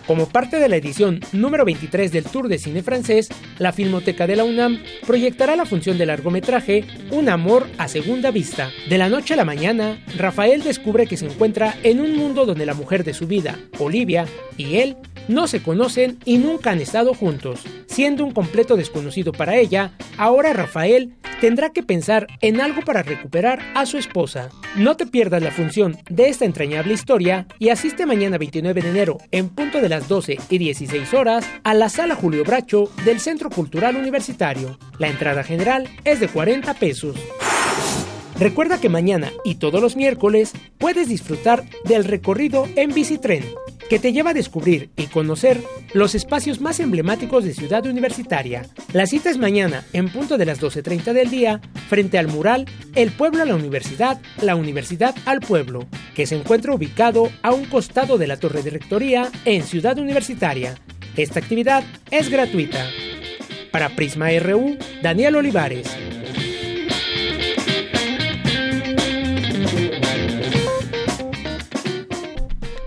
Como 0.09 0.27
parte 0.27 0.57
de 0.57 0.67
la 0.69 0.75
edición 0.75 1.19
número 1.33 1.65
23 1.65 2.11
del 2.11 2.23
Tour 2.23 2.47
de 2.47 2.57
Cine 2.57 2.81
Francés, 2.81 3.29
la 3.59 3.71
Filmoteca 3.71 4.25
de 4.25 4.35
la 4.35 4.43
UNAM 4.43 4.81
proyectará 5.05 5.55
la 5.55 5.67
función 5.67 5.99
de 5.99 6.07
largometraje 6.07 6.83
Un 7.11 7.29
amor 7.29 7.67
a 7.77 7.87
segunda 7.87 8.31
vista. 8.31 8.71
De 8.89 8.97
la 8.97 9.07
noche 9.07 9.35
a 9.35 9.37
la 9.37 9.45
mañana, 9.45 10.03
Rafael 10.17 10.63
descubre 10.63 11.05
que 11.05 11.15
se 11.15 11.27
encuentra 11.27 11.75
en 11.83 12.01
un 12.01 12.15
mundo 12.17 12.47
donde 12.47 12.65
la 12.65 12.73
mujer 12.73 13.03
de 13.03 13.13
su 13.13 13.27
vida, 13.27 13.59
Olivia, 13.77 14.25
y 14.57 14.77
él 14.77 14.97
no 15.29 15.47
se 15.47 15.61
conocen 15.61 16.17
y 16.25 16.39
nunca 16.39 16.71
han 16.71 16.81
estado 16.81 17.13
juntos. 17.13 17.61
Siendo 17.85 18.25
un 18.25 18.31
completo 18.31 18.75
desconocido 18.75 19.31
para 19.31 19.55
ella, 19.55 19.93
ahora 20.17 20.51
Rafael 20.51 21.13
tendrá 21.39 21.69
que 21.69 21.83
pensar 21.83 22.27
en 22.41 22.59
algo 22.59 22.81
para 22.81 23.03
recuperar 23.03 23.59
a 23.75 23.85
su 23.85 23.97
esposa. 23.97 24.49
No 24.75 24.97
te 24.97 25.05
pierdas 25.05 25.41
la 25.41 25.51
función 25.51 25.97
de 26.09 26.27
esta 26.27 26.45
entrañable 26.45 26.93
historia 26.93 27.47
y 27.59 27.69
asiste 27.69 28.05
mañana 28.05 28.37
29 28.37 28.81
de 28.81 28.89
enero 28.89 29.17
en 29.31 29.49
punto 29.49 29.79
de 29.79 29.89
las 29.89 30.07
12 30.07 30.37
y 30.49 30.57
16 30.57 31.13
horas 31.13 31.45
a 31.63 31.73
la 31.73 31.89
sala 31.89 32.15
Julio 32.15 32.43
Bracho 32.43 32.89
del 33.05 33.19
Centro 33.19 33.49
Cultural 33.49 33.95
Universitario. 33.95 34.77
La 34.97 35.07
entrada 35.07 35.43
general 35.43 35.87
es 36.03 36.19
de 36.19 36.27
40 36.27 36.73
pesos. 36.73 37.15
Recuerda 38.39 38.79
que 38.79 38.89
mañana 38.89 39.31
y 39.43 39.55
todos 39.55 39.81
los 39.81 39.95
miércoles 39.95 40.53
puedes 40.77 41.09
disfrutar 41.09 41.65
del 41.83 42.05
recorrido 42.05 42.67
en 42.77 42.93
bicitren, 42.93 43.43
que 43.89 43.99
te 43.99 44.13
lleva 44.13 44.29
a 44.29 44.35
descubrir 44.35 44.91
y 44.95 45.07
conocer 45.07 45.61
los 45.93 46.13
espacios 46.13 46.61
más 46.61 46.79
emblemáticos 46.79 47.43
de 47.43 47.53
Ciudad 47.53 47.85
Universitaria. 47.85 48.67
La 48.93 49.07
cita 49.07 49.31
es 49.31 49.37
mañana 49.37 49.83
en 49.93 50.09
punto 50.09 50.37
de 50.37 50.45
las 50.45 50.61
12.30 50.61 51.11
del 51.13 51.29
día 51.31 51.59
frente 51.89 52.19
al 52.19 52.27
mural 52.27 52.65
El 52.95 53.11
pueblo 53.11 53.41
a 53.41 53.45
la 53.45 53.55
universidad, 53.55 54.21
la 54.41 54.55
universidad 54.55 55.15
al 55.25 55.39
pueblo, 55.39 55.87
que 56.13 56.27
se 56.27 56.35
encuentra 56.35 56.73
ubicado 56.73 57.29
a 57.41 57.51
un 57.51 57.65
costado 57.65 58.17
de 58.17 58.27
la 58.27 58.37
torre 58.37 58.61
de 58.61 58.69
rectoría 58.69 59.29
en 59.45 59.63
Ciudad 59.63 59.97
Universitaria. 59.97 60.75
Esta 61.17 61.39
actividad 61.39 61.83
es 62.11 62.29
gratuita. 62.29 62.85
Para 63.71 63.89
Prisma 63.89 64.29
RU, 64.39 64.77
Daniel 65.01 65.35
Olivares. 65.35 65.87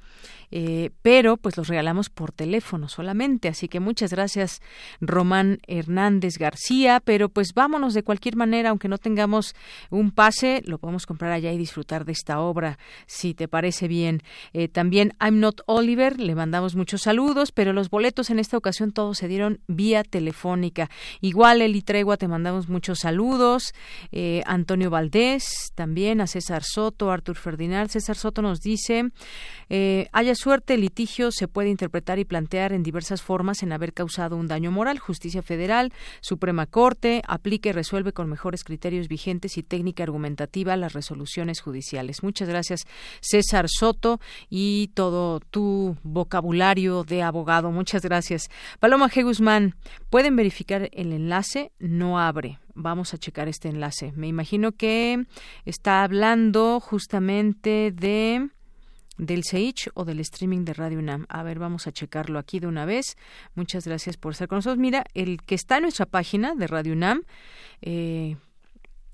eh, 0.50 0.90
pero 1.02 1.36
pues 1.36 1.56
los 1.56 1.68
regalamos 1.68 2.10
por 2.10 2.32
teléfono 2.32 2.88
solamente. 2.88 3.48
Así 3.48 3.68
que 3.68 3.80
muchas 3.80 4.12
gracias, 4.12 4.60
Román 5.00 5.60
Hernández 5.66 6.38
García. 6.38 7.00
Pero 7.04 7.28
pues 7.28 7.54
vámonos 7.54 7.94
de 7.94 8.02
cualquier 8.02 8.36
manera, 8.36 8.70
aunque 8.70 8.88
no 8.88 8.98
tengamos 8.98 9.54
un 9.90 10.10
pase, 10.10 10.62
lo 10.64 10.78
podemos 10.78 11.06
comprar 11.06 11.32
allá 11.32 11.52
y 11.52 11.58
disfrutar 11.58 12.04
de 12.04 12.12
esta 12.12 12.40
obra, 12.40 12.78
si 13.06 13.34
te 13.34 13.48
parece 13.48 13.88
bien. 13.88 14.22
Eh, 14.52 14.68
también 14.68 15.14
I'm 15.20 15.40
Not 15.40 15.60
Oliver, 15.66 16.18
le 16.18 16.34
mandamos 16.34 16.74
muchos 16.74 17.02
saludos, 17.02 17.52
pero 17.52 17.72
los 17.72 17.90
boletos 17.90 18.30
en 18.30 18.38
esta 18.38 18.56
ocasión 18.56 18.92
todos 18.92 19.18
se 19.18 19.28
dieron 19.28 19.60
vía 19.66 20.04
telefónica. 20.04 20.90
Igual, 21.20 21.62
Eli 21.62 21.82
Tregua, 21.82 22.16
te 22.16 22.28
mandamos 22.28 22.68
muchos 22.68 23.00
saludos. 23.00 23.74
Eh, 24.12 24.42
Antonio 24.46 24.90
Valdés, 24.90 25.72
también 25.74 26.20
a 26.20 26.26
César 26.26 26.62
Soto, 26.64 27.10
Artur 27.10 27.36
Ferdinand. 27.36 27.90
César 27.90 28.16
Soto 28.16 28.42
nos 28.42 28.60
dice, 28.60 29.10
eh, 29.68 30.08
haya 30.12 30.34
suerte, 30.38 30.76
litigio 30.76 31.30
se 31.30 31.48
puede 31.48 31.68
interpretar 31.68 32.18
y 32.18 32.24
plantear 32.24 32.72
en 32.72 32.82
diversas 32.82 33.22
formas 33.22 33.62
en 33.62 33.72
haber 33.72 33.92
causado 33.92 34.36
un 34.36 34.48
daño 34.48 34.70
moral. 34.70 34.98
Justicia 34.98 35.42
Federal, 35.42 35.92
Suprema 36.20 36.66
Corte, 36.66 37.22
aplica 37.26 37.68
y 37.68 37.72
resuelve 37.72 38.12
con 38.12 38.28
mejores 38.28 38.64
criterios 38.64 39.08
vigentes 39.08 39.58
y 39.58 39.62
técnica 39.62 40.04
argumentativa 40.04 40.76
las 40.76 40.92
resoluciones 40.92 41.60
judiciales. 41.60 42.22
Muchas 42.22 42.48
gracias, 42.48 42.86
César 43.20 43.66
Soto, 43.68 44.20
y 44.48 44.88
todo 44.94 45.40
tu 45.40 45.96
vocabulario 46.02 47.04
de 47.04 47.22
abogado. 47.22 47.70
Muchas 47.70 48.02
gracias. 48.02 48.48
Paloma 48.80 49.10
G. 49.10 49.24
Guzmán, 49.24 49.74
¿pueden 50.10 50.36
verificar 50.36 50.88
el 50.92 51.12
enlace? 51.12 51.72
No 51.78 52.18
abre 52.18 52.58
vamos 52.80 53.12
a 53.12 53.18
checar 53.18 53.48
este 53.48 53.68
enlace. 53.68 54.12
Me 54.14 54.28
imagino 54.28 54.70
que 54.70 55.26
está 55.64 56.04
hablando 56.04 56.78
justamente 56.78 57.92
de 57.92 58.50
del 59.18 59.44
SEICH 59.44 59.90
o 59.94 60.04
del 60.04 60.20
streaming 60.20 60.64
de 60.64 60.72
Radio 60.72 60.98
UNAM. 60.98 61.26
A 61.28 61.42
ver, 61.42 61.58
vamos 61.58 61.86
a 61.86 61.92
checarlo 61.92 62.38
aquí 62.38 62.60
de 62.60 62.66
una 62.66 62.86
vez. 62.86 63.16
Muchas 63.54 63.86
gracias 63.86 64.16
por 64.16 64.32
estar 64.32 64.48
con 64.48 64.58
nosotros. 64.58 64.78
Mira, 64.78 65.04
el 65.14 65.42
que 65.42 65.54
está 65.54 65.76
en 65.76 65.82
nuestra 65.82 66.06
página 66.06 66.54
de 66.54 66.66
Radio 66.66 66.92
UNAM, 66.92 67.24
eh, 67.82 68.36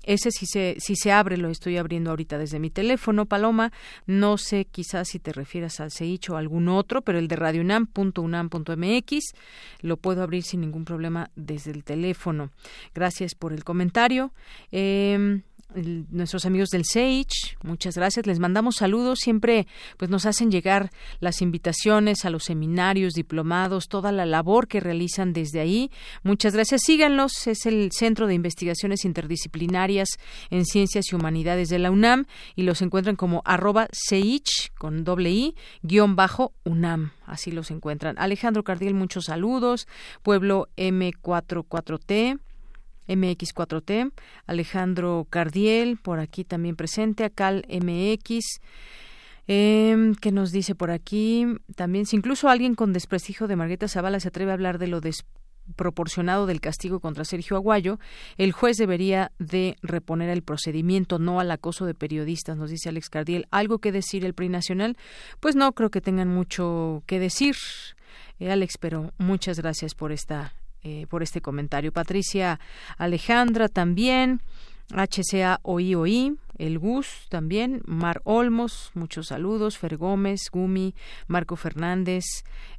ese 0.03 0.29
sí 0.31 0.45
se, 0.45 0.75
si 0.79 0.95
se 0.95 1.11
abre, 1.11 1.35
lo 1.37 1.49
estoy 1.49 1.77
abriendo 1.77 2.11
ahorita 2.11 2.37
desde 2.37 2.59
mi 2.59 2.69
teléfono, 2.69 3.25
Paloma. 3.25 3.71
No 4.05 4.37
sé 4.37 4.65
quizás 4.65 5.09
si 5.09 5.17
te 5.19 5.33
refieras 5.33 5.79
al 5.79 5.91
CEICH 5.91 6.29
o 6.29 6.37
algún 6.37 6.67
otro, 6.69 7.01
pero 7.01 7.17
el 7.17 7.27
de 7.27 7.35
radiounam.unam.mx 7.35 9.33
lo 9.81 9.97
puedo 9.97 10.21
abrir 10.21 10.43
sin 10.43 10.61
ningún 10.61 10.85
problema 10.85 11.31
desde 11.35 11.71
el 11.71 11.83
teléfono. 11.83 12.51
Gracias 12.93 13.33
por 13.33 13.51
el 13.51 13.63
comentario. 13.63 14.31
Eh, 14.71 15.41
nuestros 15.73 16.45
amigos 16.45 16.69
del 16.69 16.85
Sage, 16.85 17.57
muchas 17.63 17.95
gracias. 17.97 18.25
Les 18.25 18.39
mandamos 18.39 18.75
saludos. 18.75 19.19
Siempre 19.19 19.67
pues 19.97 20.09
nos 20.09 20.25
hacen 20.25 20.51
llegar 20.51 20.91
las 21.19 21.41
invitaciones 21.41 22.25
a 22.25 22.29
los 22.29 22.43
seminarios, 22.43 23.13
diplomados, 23.13 23.87
toda 23.87 24.11
la 24.11 24.25
labor 24.25 24.67
que 24.67 24.79
realizan 24.79 25.33
desde 25.33 25.59
ahí. 25.59 25.91
Muchas 26.23 26.53
gracias. 26.53 26.81
Síganlos. 26.85 27.47
Es 27.47 27.65
el 27.65 27.91
Centro 27.91 28.27
de 28.27 28.35
Investigaciones 28.35 29.05
Interdisciplinarias 29.05 30.09
en 30.49 30.65
Ciencias 30.65 31.11
y 31.11 31.15
Humanidades 31.15 31.69
de 31.69 31.79
la 31.79 31.91
UNAM 31.91 32.25
y 32.55 32.63
los 32.63 32.81
encuentran 32.81 33.15
como 33.15 33.41
arroba 33.45 33.87
con 34.77 35.03
doble 35.03 35.31
i 35.31 35.55
guion 35.81 36.15
bajo 36.15 36.53
UNAM. 36.63 37.11
Así 37.25 37.51
los 37.51 37.71
encuentran. 37.71 38.15
Alejandro 38.17 38.63
Cardiel, 38.63 38.93
muchos 38.93 39.25
saludos. 39.25 39.87
Pueblo 40.21 40.69
M44T. 40.77 42.39
MX4T, 43.07 44.11
Alejandro 44.47 45.27
Cardiel, 45.29 45.97
por 45.97 46.19
aquí 46.19 46.43
también 46.43 46.75
presente, 46.75 47.23
Acal 47.23 47.65
MX. 47.69 48.59
Eh, 49.47 50.13
¿Qué 50.21 50.31
nos 50.31 50.51
dice 50.51 50.75
por 50.75 50.91
aquí? 50.91 51.45
También, 51.75 52.05
si 52.05 52.15
incluso 52.15 52.49
alguien 52.49 52.75
con 52.75 52.93
desprestigio 52.93 53.47
de 53.47 53.55
Marguerita 53.55 53.87
Zavala 53.87 54.19
se 54.19 54.29
atreve 54.29 54.51
a 54.51 54.55
hablar 54.55 54.79
de 54.79 54.87
lo 54.87 55.01
desproporcionado 55.01 56.47
del 56.47 56.61
castigo 56.61 56.99
contra 56.99 57.25
Sergio 57.25 57.55
Aguayo, 57.55 57.99
el 58.37 58.51
juez 58.51 58.77
debería 58.77 59.31
de 59.37 59.75
reponer 59.83 60.29
el 60.29 60.41
procedimiento, 60.41 61.19
no 61.19 61.39
al 61.39 61.51
acoso 61.51 61.85
de 61.85 61.93
periodistas, 61.93 62.57
nos 62.57 62.71
dice 62.71 62.89
Alex 62.89 63.09
Cardiel. 63.09 63.47
¿Algo 63.51 63.79
que 63.79 63.91
decir 63.91 64.25
el 64.25 64.33
PRI 64.33 64.49
Nacional? 64.49 64.97
Pues 65.39 65.55
no 65.55 65.71
creo 65.73 65.91
que 65.91 66.01
tengan 66.01 66.29
mucho 66.29 67.03
que 67.05 67.19
decir, 67.19 67.55
eh, 68.39 68.51
Alex, 68.51 68.77
pero 68.79 69.13
muchas 69.19 69.59
gracias 69.59 69.93
por 69.93 70.11
esta 70.11 70.53
eh, 70.85 71.05
por 71.09 71.23
este 71.23 71.41
comentario. 71.41 71.91
Patricia 71.91 72.59
Alejandra 72.97 73.67
también. 73.67 74.39
HCA 74.93 75.59
OI 75.63 76.37
el 76.57 76.79
Gus 76.79 77.27
también, 77.29 77.81
Mar 77.85 78.21
Olmos, 78.23 78.91
muchos 78.93 79.27
saludos, 79.27 79.77
Fer 79.77 79.97
Gómez, 79.97 80.49
Gumi, 80.51 80.95
Marco 81.27 81.55
Fernández, 81.55 82.23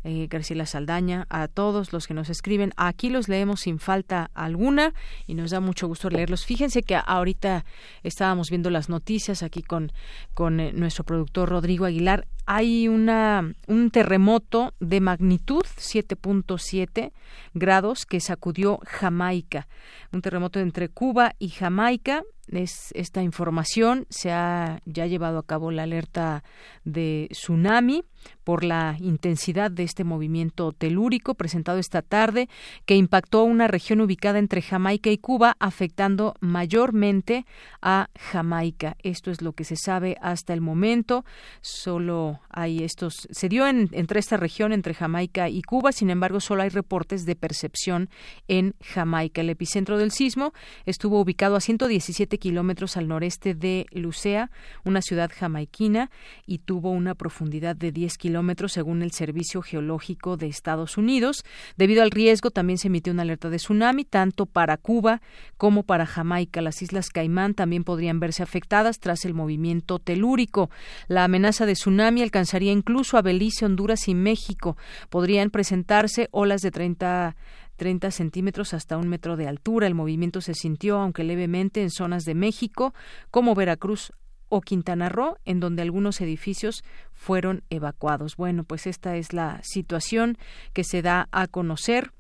eh, 0.03 0.27
García 0.31 0.65
Saldaña, 0.67 1.27
a 1.29 1.49
todos 1.49 1.93
los 1.93 2.07
que 2.07 2.15
nos 2.15 2.31
escriben. 2.31 2.73
Aquí 2.77 3.11
los 3.11 3.29
leemos 3.29 3.61
sin 3.61 3.79
falta 3.79 4.31
alguna 4.35 4.95
y 5.27 5.35
nos 5.35 5.51
da 5.51 5.61
mucho 5.61 5.89
gusto 5.89 6.09
leerlos. 6.09 6.47
Fíjense 6.47 6.83
que 6.83 6.97
ahorita 6.97 7.65
estábamos 8.03 8.49
viendo 8.49 8.71
las 8.71 8.89
noticias 8.89 9.43
aquí 9.43 9.63
con, 9.63 9.93
con 10.33 10.61
eh, 10.61 10.73
nuestro 10.73 11.05
productor 11.05 11.51
Rodrigo 11.51 11.85
Aguilar. 11.85 12.27
Hay 12.47 12.87
una, 12.87 13.53
un 13.67 13.91
terremoto 13.91 14.73
de 14.79 15.01
magnitud 15.01 15.65
7.7 15.77 17.13
grados 17.55 18.07
que 18.07 18.21
sacudió 18.21 18.79
Jamaica. 18.87 19.67
Un 20.13 20.23
terremoto 20.23 20.61
entre 20.61 20.89
Cuba 20.89 21.35
y 21.41 21.49
Jamaica 21.49 22.23
es 22.49 22.93
esta 22.95 23.23
información. 23.23 24.07
Se 24.11 24.33
ha 24.33 24.81
ya 24.85 25.07
llevado 25.07 25.39
a 25.39 25.47
cabo 25.47 25.71
la 25.71 25.85
alerta 25.85 26.45
de 26.85 27.29
tsunami 27.31 28.05
por 28.45 28.65
la 28.65 28.97
intensidad 29.01 29.71
de 29.71 29.85
este 29.85 30.05
movimiento 30.05 30.73
telúrico 30.73 31.35
presentado 31.35 31.79
esta 31.79 32.03
tarde 32.03 32.49
que 32.85 32.97
impactó 32.97 33.45
una 33.45 33.69
región 33.69 34.01
ubicada 34.01 34.39
entre 34.39 34.63
Jamaica 34.63 35.11
y 35.11 35.19
Cuba, 35.19 35.57
afectando 35.59 36.35
mayormente 36.41 37.47
a 37.83 38.09
Jamaica. 38.19 38.97
Esto 39.03 39.31
es 39.31 39.43
lo 39.43 39.53
que 39.53 39.65
se 39.65 39.77
sabe 39.77 40.17
hasta 40.21 40.53
el 40.55 40.61
momento. 40.61 41.25
Solo 41.61 42.41
hay 42.49 42.83
estos 42.85 43.27
se 43.31 43.49
dio 43.49 43.67
en, 43.67 43.89
entre 43.93 44.21
esta 44.21 44.37
región 44.37 44.73
entre 44.73 44.95
Jamaica 44.95 45.49
y 45.49 45.63
Cuba, 45.63 45.93
sin 45.93 46.11
embargo, 46.11 46.41
solo 46.41 46.63
hay 46.63 46.69
reportes 46.69 47.27
de 47.27 47.37
percepción 47.37 48.09
en 48.49 48.75
Jamaica. 48.83 49.41
El 49.41 49.51
epicentro 49.51 49.99
del 49.99 50.13
sismo 50.13 50.53
estuvo 50.85 51.21
ubicado 51.21 51.57
a 51.57 51.61
117 51.61 52.36
kilómetros 52.39 52.97
al 52.97 53.09
noreste 53.09 53.55
de 53.55 53.87
Lucea, 53.93 54.51
una 54.85 55.03
ciudad 55.03 55.31
jamaiquina, 55.35 56.11
y 56.47 56.59
tuvo 56.59 56.91
una 56.91 57.15
profundidad 57.15 57.77
de 57.77 57.93
10 57.93 58.19
kilómetros 58.19 58.73
según 58.73 59.03
el 59.03 59.13
Servicio 59.13 59.63
Geológico 59.63 60.37
de 60.37 60.47
Estados 60.47 60.97
Unidos. 60.97 61.45
Debido 61.77 62.03
al 62.03 62.11
riesgo, 62.11 62.51
también 62.51 62.79
se 62.79 62.89
emitió 62.89 63.13
una 63.13 63.23
alerta 63.23 63.51
de 63.51 63.57
tsunami, 63.57 64.05
tanto 64.05 64.47
para 64.47 64.77
Cuba 64.77 65.21
como 65.57 65.83
para 65.83 66.07
Jamaica. 66.07 66.61
Las 66.61 66.83
Islas 66.83 67.11
Caimán 67.11 67.55
también 67.55 67.85
podrían 67.85 68.21
verse 68.21 68.43
afectadas 68.43 68.99
tras 68.99 69.25
el 69.25 69.35
movimiento 69.35 69.99
telúrico. 69.99 70.71
La 71.09 71.25
amenaza 71.25 71.67
de 71.67 71.75
tsunami 71.75 72.23
alcanzaría 72.23 72.73
incluso 72.73 73.17
a 73.17 73.23
Belice, 73.23 73.65
Honduras 73.65 74.09
y 74.09 74.15
México. 74.15 74.77
Podrían 75.11 75.51
presentarse 75.51 76.29
olas 76.31 76.63
de 76.63 76.71
30 76.71 77.37
30 77.77 78.11
centímetros 78.11 78.75
hasta 78.75 78.97
un 78.97 79.09
metro 79.09 79.37
de 79.37 79.49
altura. 79.49 79.87
El 79.87 79.95
movimiento 79.95 80.41
se 80.41 80.55
sintió, 80.55 80.99
aunque 80.99 81.25
levemente, 81.25 81.83
en 81.83 81.91
zonas 81.91 82.25
de 82.25 82.35
México, 82.35 82.95
como 83.31 83.55
Veracruz 83.55 84.13
o 84.49 84.61
Quintana 84.61 85.09
Roo, 85.09 85.39
en 85.45 85.61
donde 85.61 85.83
algunos 85.83 86.21
edificios 86.21 86.85
fueron 87.15 87.65
evacuados. 87.71 88.37
Bueno, 88.37 88.65
pues 88.65 88.87
esta 88.87 89.17
es 89.17 89.33
la 89.33 89.61
situación 89.63 90.39
que 90.73 90.85
se 90.85 91.03
da 91.03 91.29
a 91.33 91.47
conocer 91.47 92.13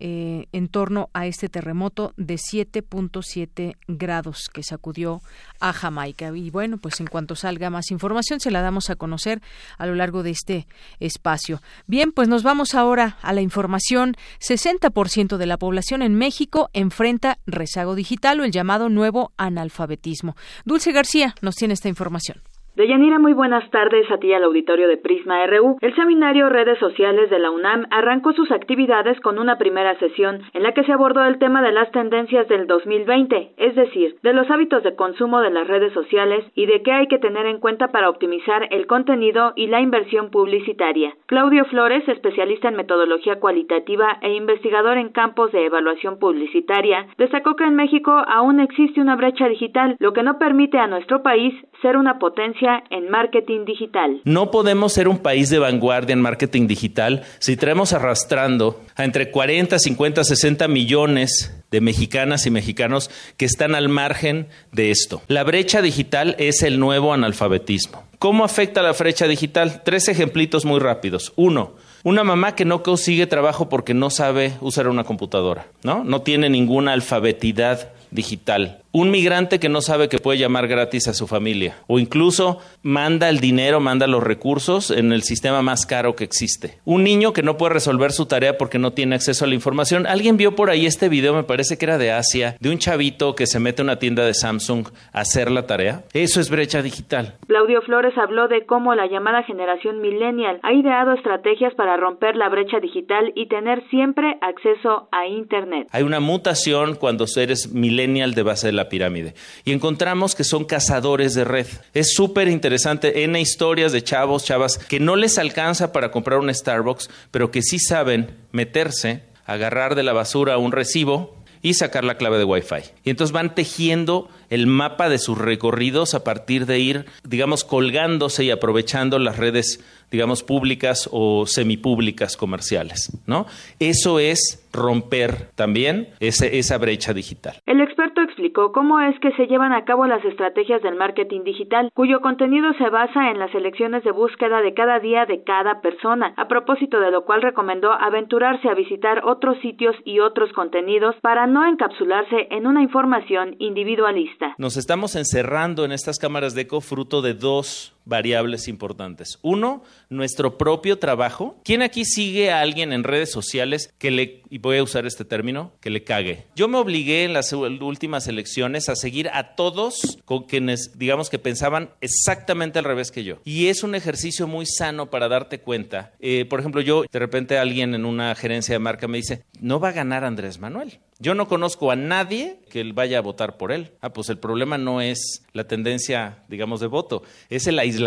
eh, 0.00 0.46
en 0.52 0.68
torno 0.68 1.10
a 1.12 1.26
este 1.26 1.48
terremoto 1.48 2.14
de 2.16 2.36
7.7 2.36 3.76
grados 3.86 4.48
que 4.52 4.62
sacudió 4.62 5.20
a 5.60 5.72
Jamaica. 5.72 6.34
Y 6.34 6.50
bueno, 6.50 6.78
pues 6.78 7.00
en 7.00 7.06
cuanto 7.06 7.36
salga 7.36 7.70
más 7.70 7.90
información 7.90 8.40
se 8.40 8.50
la 8.50 8.62
damos 8.62 8.90
a 8.90 8.96
conocer 8.96 9.42
a 9.76 9.86
lo 9.86 9.94
largo 9.94 10.22
de 10.22 10.30
este 10.30 10.66
espacio. 11.00 11.60
Bien, 11.86 12.12
pues 12.12 12.28
nos 12.28 12.42
vamos 12.42 12.74
ahora 12.74 13.18
a 13.20 13.32
la 13.32 13.42
información. 13.42 14.16
60% 14.40 15.36
de 15.36 15.46
la 15.46 15.58
población 15.58 16.02
en 16.02 16.14
México 16.14 16.70
enfrenta 16.72 17.38
rezago 17.46 17.94
digital 17.94 18.40
o 18.40 18.44
el 18.44 18.52
llamado 18.52 18.88
nuevo 18.88 19.32
analfabetismo. 19.36 20.34
Dulce 20.64 20.92
García 20.92 21.34
nos 21.42 21.56
tiene 21.56 21.74
esta 21.74 21.88
información. 21.88 22.40
Deyanira, 22.80 23.18
muy 23.18 23.34
buenas 23.34 23.68
tardes 23.68 24.10
a 24.10 24.16
ti 24.16 24.32
al 24.32 24.42
auditorio 24.42 24.88
de 24.88 24.96
Prisma 24.96 25.44
RU. 25.44 25.76
El 25.82 25.94
seminario 25.96 26.48
Redes 26.48 26.78
Sociales 26.78 27.28
de 27.28 27.38
la 27.38 27.50
UNAM 27.50 27.84
arrancó 27.90 28.32
sus 28.32 28.50
actividades 28.50 29.20
con 29.20 29.38
una 29.38 29.58
primera 29.58 29.98
sesión 29.98 30.40
en 30.54 30.62
la 30.62 30.72
que 30.72 30.84
se 30.84 30.92
abordó 30.94 31.22
el 31.26 31.38
tema 31.38 31.60
de 31.60 31.72
las 31.72 31.90
tendencias 31.90 32.48
del 32.48 32.66
2020, 32.66 33.50
es 33.58 33.74
decir, 33.74 34.16
de 34.22 34.32
los 34.32 34.50
hábitos 34.50 34.82
de 34.82 34.96
consumo 34.96 35.42
de 35.42 35.50
las 35.50 35.68
redes 35.68 35.92
sociales 35.92 36.42
y 36.54 36.64
de 36.64 36.80
qué 36.80 36.92
hay 36.92 37.06
que 37.06 37.18
tener 37.18 37.44
en 37.44 37.58
cuenta 37.58 37.88
para 37.88 38.08
optimizar 38.08 38.66
el 38.70 38.86
contenido 38.86 39.52
y 39.56 39.66
la 39.66 39.82
inversión 39.82 40.30
publicitaria. 40.30 41.12
Claudio 41.26 41.66
Flores, 41.66 42.08
especialista 42.08 42.68
en 42.68 42.76
metodología 42.76 43.40
cualitativa 43.40 44.16
e 44.22 44.32
investigador 44.32 44.96
en 44.96 45.10
campos 45.10 45.52
de 45.52 45.66
evaluación 45.66 46.18
publicitaria, 46.18 47.08
destacó 47.18 47.56
que 47.56 47.64
en 47.64 47.74
México 47.74 48.10
aún 48.26 48.58
existe 48.58 49.02
una 49.02 49.16
brecha 49.16 49.48
digital, 49.48 49.96
lo 49.98 50.14
que 50.14 50.22
no 50.22 50.38
permite 50.38 50.78
a 50.78 50.86
nuestro 50.86 51.22
país 51.22 51.52
ser 51.82 51.98
una 51.98 52.18
potencia 52.18 52.69
en 52.90 53.10
marketing 53.10 53.64
digital. 53.64 54.20
No 54.24 54.50
podemos 54.50 54.92
ser 54.92 55.08
un 55.08 55.18
país 55.18 55.50
de 55.50 55.58
vanguardia 55.58 56.12
en 56.12 56.20
marketing 56.20 56.66
digital 56.66 57.22
si 57.38 57.56
traemos 57.56 57.92
arrastrando 57.92 58.80
a 58.96 59.04
entre 59.04 59.30
40, 59.30 59.78
50, 59.78 60.24
60 60.24 60.68
millones 60.68 61.54
de 61.70 61.80
mexicanas 61.80 62.46
y 62.46 62.50
mexicanos 62.50 63.10
que 63.36 63.44
están 63.44 63.74
al 63.74 63.88
margen 63.88 64.48
de 64.72 64.90
esto. 64.90 65.22
La 65.28 65.44
brecha 65.44 65.82
digital 65.82 66.34
es 66.38 66.62
el 66.62 66.78
nuevo 66.80 67.12
analfabetismo. 67.12 68.04
¿Cómo 68.18 68.44
afecta 68.44 68.82
la 68.82 68.92
brecha 68.92 69.26
digital? 69.26 69.82
Tres 69.84 70.08
ejemplitos 70.08 70.64
muy 70.64 70.78
rápidos. 70.78 71.32
Uno, 71.36 71.74
una 72.02 72.24
mamá 72.24 72.54
que 72.54 72.64
no 72.64 72.82
consigue 72.82 73.26
trabajo 73.26 73.68
porque 73.68 73.94
no 73.94 74.10
sabe 74.10 74.54
usar 74.60 74.88
una 74.88 75.04
computadora, 75.04 75.68
¿no? 75.82 76.04
No 76.04 76.22
tiene 76.22 76.50
ninguna 76.50 76.92
alfabetidad 76.92 77.92
digital 78.10 78.82
un 78.92 79.10
migrante 79.10 79.60
que 79.60 79.68
no 79.68 79.80
sabe 79.80 80.08
que 80.08 80.18
puede 80.18 80.38
llamar 80.38 80.66
gratis 80.66 81.08
a 81.08 81.14
su 81.14 81.26
familia 81.26 81.76
o 81.86 81.98
incluso 81.98 82.58
manda 82.82 83.28
el 83.28 83.38
dinero, 83.40 83.80
manda 83.80 84.06
los 84.06 84.22
recursos 84.22 84.90
en 84.90 85.12
el 85.12 85.22
sistema 85.22 85.62
más 85.62 85.86
caro 85.86 86.16
que 86.16 86.24
existe. 86.24 86.78
Un 86.84 87.04
niño 87.04 87.32
que 87.32 87.42
no 87.42 87.56
puede 87.56 87.74
resolver 87.74 88.12
su 88.12 88.26
tarea 88.26 88.58
porque 88.58 88.78
no 88.78 88.92
tiene 88.92 89.14
acceso 89.14 89.44
a 89.44 89.48
la 89.48 89.54
información. 89.54 90.06
Alguien 90.06 90.36
vio 90.36 90.56
por 90.56 90.70
ahí 90.70 90.86
este 90.86 91.08
video, 91.08 91.34
me 91.34 91.44
parece 91.44 91.78
que 91.78 91.84
era 91.84 91.98
de 91.98 92.12
Asia, 92.12 92.56
de 92.58 92.70
un 92.70 92.78
chavito 92.78 93.34
que 93.34 93.46
se 93.46 93.60
mete 93.60 93.82
a 93.82 93.84
una 93.84 93.98
tienda 93.98 94.24
de 94.24 94.34
Samsung 94.34 94.88
a 95.12 95.20
hacer 95.20 95.50
la 95.50 95.66
tarea. 95.66 96.04
Eso 96.12 96.40
es 96.40 96.50
brecha 96.50 96.82
digital. 96.82 97.34
Claudio 97.46 97.82
Flores 97.82 98.16
habló 98.18 98.48
de 98.48 98.66
cómo 98.66 98.94
la 98.94 99.06
llamada 99.06 99.42
generación 99.44 100.00
millennial 100.00 100.58
ha 100.62 100.72
ideado 100.72 101.12
estrategias 101.12 101.74
para 101.74 101.96
romper 101.96 102.36
la 102.36 102.48
brecha 102.48 102.80
digital 102.80 103.32
y 103.34 103.46
tener 103.46 103.88
siempre 103.90 104.36
acceso 104.40 105.08
a 105.12 105.26
Internet. 105.26 105.88
Hay 105.92 106.02
una 106.02 106.20
mutación 106.20 106.96
cuando 106.96 107.26
eres 107.36 107.72
millennial 107.72 108.34
de 108.34 108.42
base 108.42 108.66
de 108.66 108.72
la 108.72 108.79
pirámide. 108.88 109.34
Y 109.64 109.72
encontramos 109.72 110.34
que 110.34 110.44
son 110.44 110.64
cazadores 110.64 111.34
de 111.34 111.44
red. 111.44 111.66
Es 111.94 112.14
súper 112.14 112.48
interesante 112.48 113.24
en 113.24 113.36
historias 113.36 113.92
de 113.92 114.02
chavos, 114.02 114.44
chavas, 114.44 114.78
que 114.78 115.00
no 115.00 115.16
les 115.16 115.38
alcanza 115.38 115.92
para 115.92 116.10
comprar 116.10 116.38
un 116.38 116.52
Starbucks, 116.52 117.10
pero 117.30 117.50
que 117.50 117.62
sí 117.62 117.78
saben 117.78 118.36
meterse, 118.52 119.22
agarrar 119.46 119.94
de 119.94 120.02
la 120.02 120.12
basura 120.12 120.58
un 120.58 120.72
recibo 120.72 121.36
y 121.62 121.74
sacar 121.74 122.04
la 122.04 122.16
clave 122.16 122.38
de 122.38 122.44
Wi-Fi. 122.44 122.90
Y 123.04 123.10
entonces 123.10 123.32
van 123.32 123.54
tejiendo 123.54 124.28
el 124.50 124.66
mapa 124.66 125.08
de 125.08 125.18
sus 125.18 125.38
recorridos 125.38 126.14
a 126.14 126.24
partir 126.24 126.66
de 126.66 126.78
ir, 126.80 127.04
digamos, 127.24 127.64
colgándose 127.64 128.44
y 128.44 128.50
aprovechando 128.50 129.18
las 129.18 129.38
redes, 129.38 129.82
digamos, 130.10 130.42
públicas 130.42 131.08
o 131.12 131.46
semipúblicas 131.46 132.36
comerciales, 132.36 133.18
¿no? 133.26 133.46
Eso 133.78 134.18
es 134.18 134.68
romper 134.72 135.50
también 135.54 136.08
esa 136.20 136.78
brecha 136.78 137.12
digital. 137.12 137.54
El 137.66 137.80
experto 137.80 138.20
explicó 138.22 138.72
cómo 138.72 139.00
es 139.00 139.18
que 139.20 139.32
se 139.32 139.46
llevan 139.46 139.72
a 139.72 139.84
cabo 139.84 140.06
las 140.06 140.24
estrategias 140.24 140.82
del 140.82 140.94
marketing 140.94 141.42
digital, 141.44 141.90
cuyo 141.94 142.20
contenido 142.20 142.72
se 142.74 142.88
basa 142.88 143.30
en 143.30 143.38
las 143.38 143.54
elecciones 143.54 144.04
de 144.04 144.12
búsqueda 144.12 144.60
de 144.62 144.74
cada 144.74 145.00
día 145.00 145.26
de 145.26 145.42
cada 145.42 145.80
persona, 145.80 146.34
a 146.36 146.48
propósito 146.48 147.00
de 147.00 147.10
lo 147.10 147.24
cual 147.24 147.42
recomendó 147.42 147.92
aventurarse 147.92 148.68
a 148.68 148.74
visitar 148.74 149.22
otros 149.24 149.58
sitios 149.60 149.96
y 150.04 150.20
otros 150.20 150.52
contenidos 150.52 151.16
para 151.20 151.46
no 151.46 151.66
encapsularse 151.66 152.48
en 152.50 152.66
una 152.66 152.82
información 152.82 153.56
individualista. 153.58 154.39
Nos 154.58 154.76
estamos 154.76 155.16
encerrando 155.16 155.84
en 155.84 155.92
estas 155.92 156.18
cámaras 156.18 156.54
de 156.54 156.62
eco 156.62 156.80
fruto 156.80 157.22
de 157.22 157.34
dos 157.34 157.94
variables 158.10 158.68
importantes. 158.68 159.38
Uno, 159.40 159.82
nuestro 160.10 160.58
propio 160.58 160.98
trabajo. 160.98 161.58
¿Quién 161.64 161.80
aquí 161.80 162.04
sigue 162.04 162.50
a 162.50 162.60
alguien 162.60 162.92
en 162.92 163.04
redes 163.04 163.30
sociales 163.30 163.94
que 163.98 164.10
le, 164.10 164.42
y 164.50 164.58
voy 164.58 164.76
a 164.76 164.82
usar 164.82 165.06
este 165.06 165.24
término, 165.24 165.72
que 165.80 165.88
le 165.88 166.04
cague? 166.04 166.44
Yo 166.54 166.68
me 166.68 166.76
obligué 166.76 167.24
en 167.24 167.32
las 167.32 167.54
últimas 167.54 168.26
elecciones 168.26 168.90
a 168.90 168.96
seguir 168.96 169.30
a 169.32 169.54
todos 169.54 170.18
con 170.26 170.44
quienes, 170.44 170.98
digamos, 170.98 171.30
que 171.30 171.38
pensaban 171.38 171.90
exactamente 172.02 172.80
al 172.80 172.84
revés 172.84 173.10
que 173.10 173.24
yo. 173.24 173.36
Y 173.44 173.68
es 173.68 173.82
un 173.82 173.94
ejercicio 173.94 174.46
muy 174.46 174.66
sano 174.66 175.08
para 175.08 175.28
darte 175.28 175.60
cuenta. 175.60 176.12
Eh, 176.18 176.44
por 176.44 176.60
ejemplo, 176.60 176.82
yo, 176.82 177.04
de 177.10 177.18
repente 177.18 177.58
alguien 177.58 177.94
en 177.94 178.04
una 178.04 178.34
gerencia 178.34 178.74
de 178.74 178.80
marca 178.80 179.08
me 179.08 179.18
dice, 179.18 179.44
no 179.60 179.78
va 179.80 179.90
a 179.90 179.92
ganar 179.92 180.24
Andrés 180.24 180.58
Manuel. 180.58 180.98
Yo 181.22 181.34
no 181.34 181.48
conozco 181.48 181.90
a 181.90 181.96
nadie 181.96 182.60
que 182.70 182.82
vaya 182.92 183.18
a 183.18 183.20
votar 183.20 183.58
por 183.58 183.72
él. 183.72 183.92
Ah, 184.00 184.10
pues 184.12 184.30
el 184.30 184.38
problema 184.38 184.78
no 184.78 185.02
es 185.02 185.44
la 185.52 185.64
tendencia, 185.64 186.44
digamos, 186.48 186.80
de 186.80 186.86
voto, 186.86 187.22
es 187.50 187.66
el 187.66 187.78
aislamiento 187.78 187.99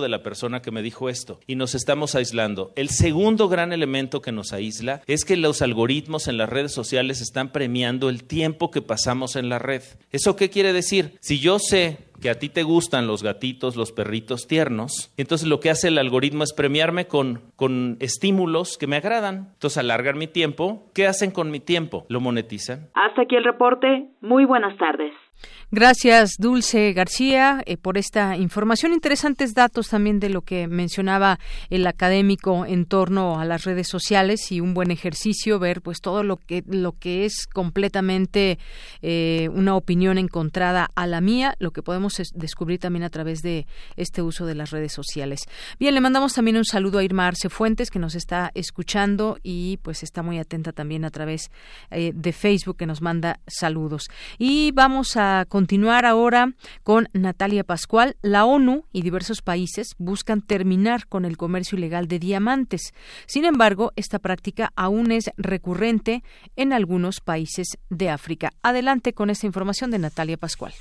de 0.00 0.08
la 0.08 0.22
persona 0.22 0.62
que 0.62 0.70
me 0.70 0.82
dijo 0.82 1.08
esto. 1.08 1.40
Y 1.46 1.56
nos 1.56 1.74
estamos 1.74 2.14
aislando. 2.14 2.72
El 2.76 2.88
segundo 2.88 3.48
gran 3.48 3.72
elemento 3.72 4.20
que 4.22 4.32
nos 4.32 4.52
aísla 4.52 5.02
es 5.06 5.24
que 5.24 5.36
los 5.36 5.62
algoritmos 5.62 6.28
en 6.28 6.38
las 6.38 6.48
redes 6.48 6.72
sociales 6.72 7.20
están 7.20 7.50
premiando 7.50 8.08
el 8.08 8.24
tiempo 8.24 8.70
que 8.70 8.82
pasamos 8.82 9.36
en 9.36 9.48
la 9.48 9.58
red. 9.58 9.82
¿Eso 10.10 10.36
qué 10.36 10.50
quiere 10.50 10.72
decir? 10.72 11.16
Si 11.20 11.38
yo 11.38 11.58
sé 11.58 11.98
que 12.20 12.30
a 12.30 12.38
ti 12.38 12.48
te 12.48 12.62
gustan 12.62 13.06
los 13.06 13.22
gatitos, 13.22 13.76
los 13.76 13.90
perritos 13.90 14.46
tiernos, 14.46 15.12
entonces 15.16 15.48
lo 15.48 15.58
que 15.60 15.70
hace 15.70 15.88
el 15.88 15.98
algoritmo 15.98 16.44
es 16.44 16.52
premiarme 16.52 17.06
con, 17.06 17.42
con 17.56 17.96
estímulos 18.00 18.78
que 18.78 18.86
me 18.86 18.96
agradan. 18.96 19.50
Entonces 19.54 19.78
alargan 19.78 20.18
mi 20.18 20.28
tiempo. 20.28 20.90
¿Qué 20.94 21.06
hacen 21.06 21.32
con 21.32 21.50
mi 21.50 21.58
tiempo? 21.60 22.06
Lo 22.08 22.20
monetizan. 22.20 22.88
Hasta 22.94 23.22
aquí 23.22 23.36
el 23.36 23.44
reporte. 23.44 24.06
Muy 24.20 24.44
buenas 24.44 24.76
tardes. 24.78 25.12
Gracias, 25.74 26.32
Dulce 26.38 26.92
García, 26.92 27.62
eh, 27.64 27.78
por 27.78 27.96
esta 27.96 28.36
información. 28.36 28.92
Interesantes 28.92 29.54
datos 29.54 29.88
también 29.88 30.20
de 30.20 30.28
lo 30.28 30.42
que 30.42 30.68
mencionaba 30.68 31.38
el 31.70 31.86
académico 31.86 32.66
en 32.66 32.84
torno 32.84 33.40
a 33.40 33.46
las 33.46 33.64
redes 33.64 33.88
sociales 33.88 34.52
y 34.52 34.60
un 34.60 34.74
buen 34.74 34.90
ejercicio 34.90 35.58
ver 35.58 35.80
pues 35.80 36.02
todo 36.02 36.24
lo 36.24 36.36
que 36.36 36.62
lo 36.66 36.92
que 36.92 37.24
es 37.24 37.46
completamente 37.46 38.58
eh, 39.00 39.48
una 39.54 39.74
opinión 39.74 40.18
encontrada 40.18 40.90
a 40.94 41.06
la 41.06 41.22
mía, 41.22 41.56
lo 41.58 41.70
que 41.70 41.82
podemos 41.82 42.20
descubrir 42.34 42.78
también 42.78 43.04
a 43.04 43.08
través 43.08 43.40
de 43.40 43.66
este 43.96 44.20
uso 44.20 44.44
de 44.44 44.54
las 44.54 44.72
redes 44.72 44.92
sociales. 44.92 45.40
Bien, 45.80 45.94
le 45.94 46.02
mandamos 46.02 46.34
también 46.34 46.58
un 46.58 46.66
saludo 46.66 46.98
a 46.98 47.02
Irma 47.02 47.28
Arce 47.28 47.48
Fuentes 47.48 47.90
que 47.90 47.98
nos 47.98 48.14
está 48.14 48.50
escuchando 48.52 49.38
y 49.42 49.78
pues 49.78 50.02
está 50.02 50.22
muy 50.22 50.38
atenta 50.38 50.72
también 50.72 51.06
a 51.06 51.10
través 51.10 51.50
eh, 51.90 52.12
de 52.14 52.32
Facebook 52.34 52.76
que 52.76 52.84
nos 52.84 53.00
manda 53.00 53.40
saludos. 53.46 54.10
Y 54.36 54.72
vamos 54.72 55.16
a 55.16 55.46
continuar 55.48 55.61
ahora 56.04 56.52
con 56.82 57.08
Natalia 57.12 57.64
Pascual. 57.64 58.16
La 58.22 58.44
ONU 58.44 58.84
y 58.92 59.02
diversos 59.02 59.42
países 59.42 59.94
buscan 59.98 60.42
terminar 60.42 61.06
con 61.06 61.24
el 61.24 61.36
comercio 61.36 61.78
ilegal 61.78 62.08
de 62.08 62.18
diamantes. 62.18 62.92
Sin 63.26 63.44
embargo, 63.44 63.92
esta 63.96 64.18
práctica 64.18 64.72
aún 64.76 65.12
es 65.12 65.30
recurrente 65.36 66.22
en 66.56 66.72
algunos 66.72 67.20
países 67.20 67.78
de 67.90 68.10
África. 68.10 68.52
Adelante 68.62 69.12
con 69.12 69.30
esta 69.30 69.46
información 69.46 69.90
de 69.90 69.98
Natalia 69.98 70.36
Pascual. 70.36 70.72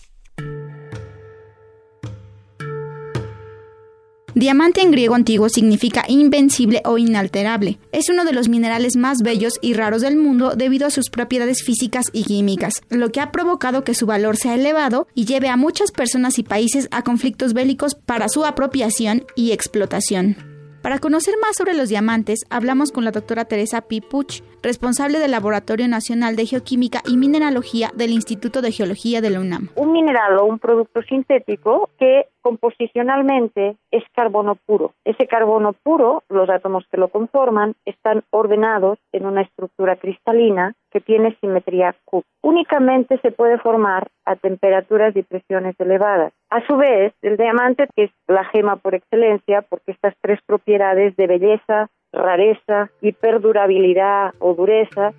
Diamante 4.34 4.82
en 4.82 4.92
griego 4.92 5.16
antiguo 5.16 5.50
significa 5.50 6.06
invencible 6.08 6.82
o 6.86 6.98
inalterable. 6.98 7.80
Es 7.92 8.10
uno 8.10 8.24
de 8.24 8.32
los 8.32 8.48
minerales 8.48 8.96
más 8.96 9.20
bellos 9.24 9.54
y 9.62 9.74
raros 9.74 10.02
del 10.02 10.16
mundo 10.16 10.56
debido 10.56 10.88
a 10.88 10.90
sus 10.90 11.10
propiedades 11.10 11.64
físicas 11.64 12.06
y 12.14 12.24
químicas, 12.24 12.82
lo 12.90 13.12
que 13.12 13.20
ha 13.20 13.32
provocado 13.32 13.84
que 13.84 13.94
su 13.94 14.06
valor 14.06 14.38
sea 14.38 14.56
elevado 14.56 15.08
y 15.16 15.26
lleve 15.26 15.50
a 15.50 15.58
muchas 15.58 15.92
personas 15.92 16.40
y 16.40 16.44
países 16.44 16.88
a 16.92 17.04
conflictos 17.04 17.54
bélicos 17.54 17.96
para 17.96 18.30
su 18.30 18.46
apropiación 18.46 19.26
y 19.36 19.52
explotación. 19.52 20.38
Para 20.82 20.98
conocer 20.98 21.36
más 21.40 21.56
sobre 21.58 21.76
los 21.76 21.90
diamantes, 21.90 22.40
hablamos 22.50 22.92
con 22.92 23.06
la 23.06 23.12
doctora 23.12 23.46
Teresa 23.46 23.82
Pipuch, 23.82 24.42
responsable 24.64 25.20
del 25.20 25.32
Laboratorio 25.32 25.88
Nacional 25.88 26.36
de 26.36 26.46
Geoquímica 26.46 27.02
y 27.08 27.18
Mineralogía 27.18 27.90
del 27.96 28.12
Instituto 28.12 28.62
de 28.62 28.72
Geología 28.72 29.22
de 29.22 29.30
la 29.30 29.40
UNAM. 29.40 29.70
Un 29.76 29.92
mineral 29.92 30.38
o 30.38 30.46
un 30.46 30.60
producto 30.60 31.02
sintético 31.02 31.90
que 31.98 32.28
composicionalmente 32.42 33.78
es 33.92 34.04
carbono 34.16 34.56
puro. 34.56 34.94
Ese 35.06 35.28
carbono 35.28 35.74
puro, 35.74 36.24
los 36.30 36.50
átomos 36.50 36.86
que 36.92 36.98
lo 36.98 37.10
conforman, 37.10 37.76
están 37.86 38.24
ordenados 38.32 38.98
en 39.12 39.26
una 39.26 39.42
estructura 39.42 39.96
cristalina 39.96 40.74
que 40.92 41.02
tiene 41.02 41.38
simetría 41.40 41.96
Q. 42.06 42.24
Únicamente 42.42 43.20
se 43.22 43.32
puede 43.32 43.58
formar 43.60 44.10
a 44.26 44.36
temperaturas 44.36 45.16
y 45.16 45.24
presiones 45.24 45.76
elevadas. 45.80 46.34
A 46.50 46.66
su 46.68 46.76
vez, 46.78 47.14
el 47.22 47.38
diamante, 47.38 47.88
que 47.96 48.06
es 48.06 48.12
la 48.28 48.44
gema 48.46 48.76
por 48.76 48.96
excelencia, 48.96 49.62
porque 49.62 49.92
estas 49.92 50.16
tres 50.22 50.40
propiedades 50.46 51.16
de 51.16 51.28
belleza, 51.28 51.88
rareza 52.12 52.92
y 53.02 53.12
perdurabilidad 53.14 54.34
o 54.40 54.54
dureza. 54.54 55.14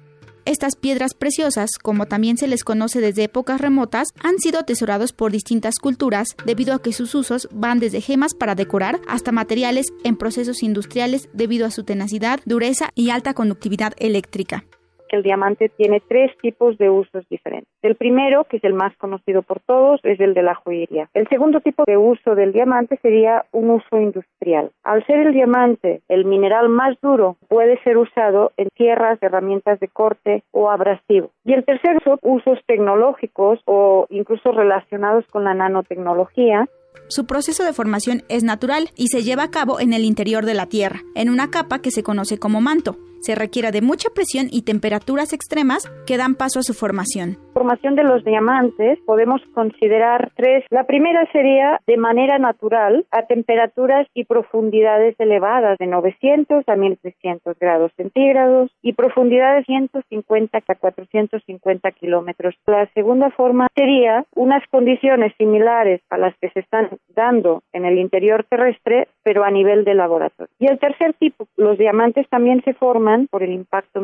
Estas 0.44 0.74
piedras 0.74 1.14
preciosas, 1.14 1.70
como 1.80 2.06
también 2.06 2.36
se 2.36 2.48
les 2.48 2.64
conoce 2.64 3.00
desde 3.00 3.24
épocas 3.24 3.60
remotas, 3.60 4.08
han 4.24 4.38
sido 4.38 4.58
atesorados 4.58 5.12
por 5.12 5.30
distintas 5.30 5.76
culturas 5.80 6.36
debido 6.44 6.74
a 6.74 6.82
que 6.82 6.92
sus 6.92 7.14
usos 7.14 7.48
van 7.52 7.78
desde 7.78 8.00
gemas 8.00 8.34
para 8.34 8.56
decorar 8.56 8.98
hasta 9.06 9.30
materiales 9.30 9.92
en 10.02 10.16
procesos 10.16 10.64
industriales 10.64 11.28
debido 11.32 11.64
a 11.64 11.70
su 11.70 11.84
tenacidad, 11.84 12.40
dureza 12.44 12.90
y 12.96 13.10
alta 13.10 13.34
conductividad 13.34 13.92
eléctrica 13.98 14.64
el 15.12 15.22
diamante 15.22 15.68
tiene 15.68 16.02
tres 16.06 16.36
tipos 16.40 16.76
de 16.78 16.90
usos 16.90 17.28
diferentes. 17.28 17.68
El 17.82 17.96
primero, 17.96 18.44
que 18.44 18.56
es 18.56 18.64
el 18.64 18.74
más 18.74 18.96
conocido 18.96 19.42
por 19.42 19.60
todos, 19.60 20.00
es 20.02 20.18
el 20.20 20.34
de 20.34 20.42
la 20.42 20.54
joyería. 20.54 21.08
El 21.14 21.28
segundo 21.28 21.60
tipo 21.60 21.84
de 21.86 21.96
uso 21.96 22.34
del 22.34 22.52
diamante 22.52 22.98
sería 23.02 23.44
un 23.52 23.70
uso 23.70 24.00
industrial. 24.00 24.70
Al 24.82 25.04
ser 25.06 25.26
el 25.26 25.32
diamante 25.32 26.00
el 26.08 26.24
mineral 26.24 26.68
más 26.68 26.96
duro, 27.00 27.36
puede 27.48 27.80
ser 27.82 27.98
usado 27.98 28.52
en 28.56 28.68
tierras, 28.74 29.22
herramientas 29.22 29.78
de 29.80 29.88
corte 29.88 30.42
o 30.50 30.70
abrasivo. 30.70 31.30
Y 31.44 31.52
el 31.52 31.64
tercer 31.64 31.98
uso, 31.98 32.18
usos 32.22 32.58
tecnológicos 32.66 33.60
o 33.66 34.06
incluso 34.10 34.52
relacionados 34.52 35.26
con 35.26 35.44
la 35.44 35.54
nanotecnología, 35.54 36.66
su 37.08 37.26
proceso 37.26 37.64
de 37.64 37.72
formación 37.72 38.22
es 38.28 38.44
natural 38.44 38.90
y 38.96 39.08
se 39.08 39.22
lleva 39.22 39.44
a 39.44 39.50
cabo 39.50 39.80
en 39.80 39.92
el 39.92 40.04
interior 40.04 40.44
de 40.44 40.54
la 40.54 40.66
Tierra, 40.66 41.00
en 41.14 41.30
una 41.30 41.50
capa 41.50 41.80
que 41.80 41.90
se 41.90 42.02
conoce 42.02 42.38
como 42.38 42.60
manto 42.60 42.96
se 43.22 43.34
requiere 43.34 43.70
de 43.70 43.80
mucha 43.80 44.10
presión 44.14 44.48
y 44.50 44.62
temperaturas 44.62 45.32
extremas 45.32 45.90
que 46.06 46.18
dan 46.18 46.34
paso 46.34 46.58
a 46.58 46.62
su 46.62 46.74
formación. 46.74 47.38
Formación 47.54 47.96
de 47.96 48.04
los 48.04 48.24
diamantes 48.24 48.98
podemos 49.06 49.40
considerar 49.54 50.32
tres. 50.36 50.64
La 50.70 50.84
primera 50.84 51.30
sería 51.32 51.80
de 51.86 51.96
manera 51.96 52.38
natural 52.38 53.06
a 53.10 53.26
temperaturas 53.26 54.06
y 54.14 54.24
profundidades 54.24 55.14
elevadas 55.18 55.78
de 55.78 55.86
900 55.86 56.68
a 56.68 56.76
1300 56.76 57.58
grados 57.58 57.92
centígrados 57.96 58.70
y 58.82 58.94
profundidades 58.94 59.66
de 59.66 59.74
150 59.74 60.58
a 60.66 60.74
450 60.74 61.92
kilómetros. 61.92 62.54
La 62.66 62.86
segunda 62.94 63.30
forma 63.30 63.68
sería 63.74 64.24
unas 64.34 64.66
condiciones 64.68 65.32
similares 65.38 66.00
a 66.10 66.18
las 66.18 66.34
que 66.38 66.50
se 66.50 66.60
están 66.60 66.88
dando 67.14 67.62
en 67.72 67.84
el 67.84 67.98
interior 67.98 68.44
terrestre, 68.48 69.08
pero 69.22 69.44
a 69.44 69.50
nivel 69.50 69.84
de 69.84 69.94
laboratorio. 69.94 70.52
Y 70.58 70.66
el 70.66 70.78
tercer 70.78 71.14
tipo, 71.14 71.46
los 71.56 71.78
diamantes 71.78 72.28
también 72.28 72.62
se 72.64 72.74
forman 72.74 73.11
por 73.30 73.42
el 73.42 73.52
impacto 73.52 74.00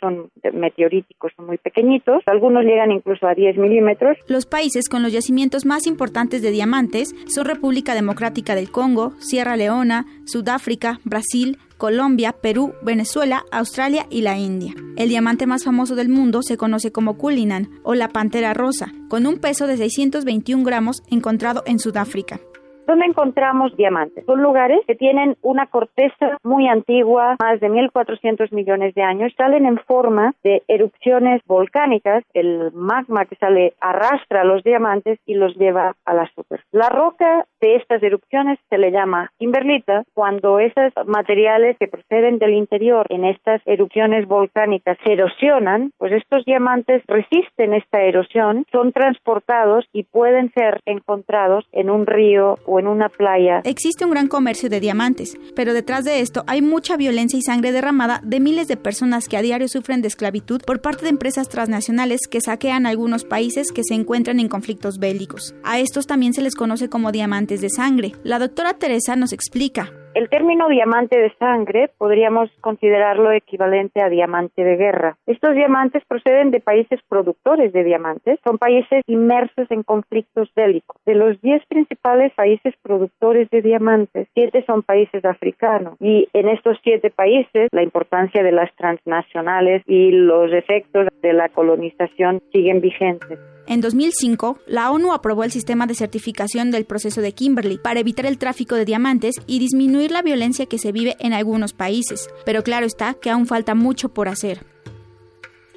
son 0.00 0.30
meteoríticos, 0.52 1.32
son 1.36 1.46
muy 1.46 1.58
pequeñitos, 1.58 2.22
algunos 2.26 2.64
llegan 2.64 2.90
incluso 2.90 3.26
a 3.26 3.34
10 3.34 3.56
milímetros. 3.58 4.16
Los 4.28 4.46
países 4.46 4.88
con 4.88 5.02
los 5.02 5.12
yacimientos 5.12 5.64
más 5.64 5.86
importantes 5.86 6.42
de 6.42 6.50
diamantes 6.50 7.14
son 7.26 7.46
República 7.46 7.94
Democrática 7.94 8.54
del 8.54 8.70
Congo, 8.70 9.12
Sierra 9.18 9.56
Leona, 9.56 10.06
Sudáfrica, 10.24 11.00
Brasil, 11.04 11.58
Colombia, 11.78 12.32
Perú, 12.32 12.74
Venezuela, 12.82 13.44
Australia 13.52 14.06
y 14.10 14.22
la 14.22 14.36
India. 14.36 14.74
El 14.96 15.08
diamante 15.08 15.46
más 15.46 15.64
famoso 15.64 15.94
del 15.94 16.08
mundo 16.08 16.42
se 16.42 16.56
conoce 16.56 16.90
como 16.90 17.16
Cullinan 17.16 17.68
o 17.84 17.94
la 17.94 18.08
Pantera 18.08 18.52
Rosa, 18.52 18.92
con 19.08 19.26
un 19.26 19.38
peso 19.38 19.66
de 19.66 19.76
621 19.76 20.64
gramos 20.64 21.02
encontrado 21.08 21.62
en 21.66 21.78
Sudáfrica. 21.78 22.40
¿Dónde 22.88 23.04
encontramos 23.04 23.76
diamantes? 23.76 24.24
Son 24.24 24.42
lugares 24.42 24.80
que 24.86 24.94
tienen 24.94 25.36
una 25.42 25.66
corteza 25.66 26.38
muy 26.42 26.68
antigua, 26.68 27.36
más 27.38 27.60
de 27.60 27.68
1.400 27.68 28.50
millones 28.50 28.94
de 28.94 29.02
años, 29.02 29.30
salen 29.36 29.66
en 29.66 29.76
forma 29.76 30.32
de 30.42 30.62
erupciones 30.68 31.42
volcánicas. 31.44 32.24
El 32.32 32.72
magma 32.72 33.26
que 33.26 33.36
sale 33.36 33.74
arrastra 33.78 34.42
los 34.42 34.64
diamantes 34.64 35.18
y 35.26 35.34
los 35.34 35.54
lleva 35.56 35.96
a 36.06 36.14
la 36.14 36.30
superficie. 36.34 36.66
La 36.72 36.88
roca 36.88 37.46
de 37.60 37.76
estas 37.76 38.02
erupciones 38.02 38.58
se 38.70 38.78
le 38.78 38.90
llama 38.90 39.32
kimberlita. 39.38 40.04
Cuando 40.14 40.58
esos 40.58 40.94
materiales 41.06 41.76
que 41.78 41.88
proceden 41.88 42.38
del 42.38 42.54
interior 42.54 43.04
en 43.10 43.26
estas 43.26 43.60
erupciones 43.66 44.26
volcánicas 44.26 44.96
se 45.04 45.12
erosionan, 45.12 45.92
pues 45.98 46.12
estos 46.12 46.42
diamantes 46.46 47.02
resisten 47.06 47.74
esta 47.74 48.00
erosión, 48.00 48.64
son 48.72 48.92
transportados 48.92 49.84
y 49.92 50.04
pueden 50.04 50.50
ser 50.52 50.80
encontrados 50.86 51.66
en 51.72 51.90
un 51.90 52.06
río 52.06 52.54
o 52.64 52.77
en 52.78 52.86
una 52.86 53.08
playa. 53.08 53.60
Existe 53.64 54.04
un 54.04 54.10
gran 54.10 54.28
comercio 54.28 54.68
de 54.68 54.80
diamantes, 54.80 55.36
pero 55.54 55.74
detrás 55.74 56.04
de 56.04 56.20
esto 56.20 56.44
hay 56.46 56.62
mucha 56.62 56.96
violencia 56.96 57.38
y 57.38 57.42
sangre 57.42 57.72
derramada 57.72 58.20
de 58.24 58.40
miles 58.40 58.68
de 58.68 58.76
personas 58.76 59.28
que 59.28 59.36
a 59.36 59.42
diario 59.42 59.68
sufren 59.68 60.02
de 60.02 60.08
esclavitud 60.08 60.62
por 60.66 60.80
parte 60.80 61.04
de 61.04 61.10
empresas 61.10 61.48
transnacionales 61.48 62.20
que 62.30 62.40
saquean 62.40 62.86
algunos 62.86 63.24
países 63.24 63.72
que 63.72 63.84
se 63.84 63.94
encuentran 63.94 64.40
en 64.40 64.48
conflictos 64.48 64.98
bélicos. 64.98 65.54
A 65.64 65.78
estos 65.78 66.06
también 66.06 66.32
se 66.32 66.42
les 66.42 66.54
conoce 66.54 66.88
como 66.88 67.12
diamantes 67.12 67.60
de 67.60 67.70
sangre. 67.70 68.12
La 68.22 68.38
doctora 68.38 68.74
Teresa 68.74 69.16
nos 69.16 69.32
explica. 69.32 69.90
El 70.18 70.28
término 70.28 70.68
diamante 70.68 71.16
de 71.16 71.32
sangre 71.38 71.92
podríamos 71.96 72.50
considerarlo 72.60 73.30
equivalente 73.30 74.02
a 74.02 74.08
diamante 74.08 74.64
de 74.64 74.74
guerra. 74.74 75.16
Estos 75.28 75.54
diamantes 75.54 76.02
proceden 76.08 76.50
de 76.50 76.58
países 76.58 76.98
productores 77.08 77.72
de 77.72 77.84
diamantes, 77.84 78.40
son 78.44 78.58
países 78.58 79.04
inmersos 79.06 79.70
en 79.70 79.84
conflictos 79.84 80.50
bélicos. 80.56 81.00
De 81.06 81.14
los 81.14 81.40
10 81.40 81.64
principales 81.66 82.32
países 82.34 82.74
productores 82.82 83.48
de 83.50 83.62
diamantes, 83.62 84.26
siete 84.34 84.64
son 84.66 84.82
países 84.82 85.24
africanos 85.24 85.94
y 86.00 86.26
en 86.32 86.48
estos 86.48 86.78
siete 86.82 87.10
países 87.10 87.68
la 87.70 87.84
importancia 87.84 88.42
de 88.42 88.50
las 88.50 88.74
transnacionales 88.74 89.84
y 89.86 90.10
los 90.10 90.52
efectos 90.52 91.06
de 91.22 91.32
la 91.32 91.48
colonización 91.48 92.42
siguen 92.52 92.80
vigentes. 92.80 93.38
En 93.70 93.82
2005, 93.82 94.60
la 94.66 94.90
ONU 94.90 95.12
aprobó 95.12 95.44
el 95.44 95.52
sistema 95.52 95.86
de 95.86 95.94
certificación 95.94 96.70
del 96.70 96.86
proceso 96.86 97.20
de 97.20 97.34
Kimberley 97.34 97.76
para 97.76 98.00
evitar 98.00 98.24
el 98.24 98.38
tráfico 98.38 98.76
de 98.76 98.86
diamantes 98.86 99.34
y 99.46 99.58
disminuir 99.58 100.10
la 100.10 100.22
violencia 100.22 100.64
que 100.64 100.78
se 100.78 100.90
vive 100.90 101.16
en 101.20 101.34
algunos 101.34 101.74
países, 101.74 102.30
pero 102.46 102.62
claro 102.62 102.86
está 102.86 103.12
que 103.12 103.28
aún 103.28 103.46
falta 103.46 103.74
mucho 103.74 104.08
por 104.08 104.28
hacer. 104.28 104.64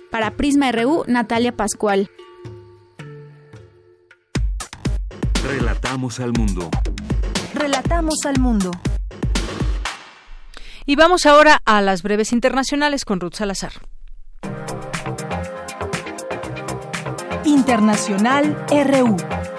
Para 0.09 0.38
Prisma 0.38 0.72
RU, 0.72 1.03
Natalia 1.07 1.53
Pascual. 1.57 2.09
Relatamos 5.43 6.22
al 6.22 6.31
mundo. 6.31 6.69
Relatamos 7.53 8.26
al 8.26 8.39
mundo. 8.39 8.72
Y 10.85 10.95
vamos 10.95 11.26
ahora 11.26 11.61
a 11.65 11.81
las 11.81 12.03
breves 12.03 12.31
internacionales 12.31 13.03
con 13.03 13.19
Ruth 13.19 13.35
Salazar. 13.35 13.73
Internacional 17.61 18.57
RU. 18.71 19.51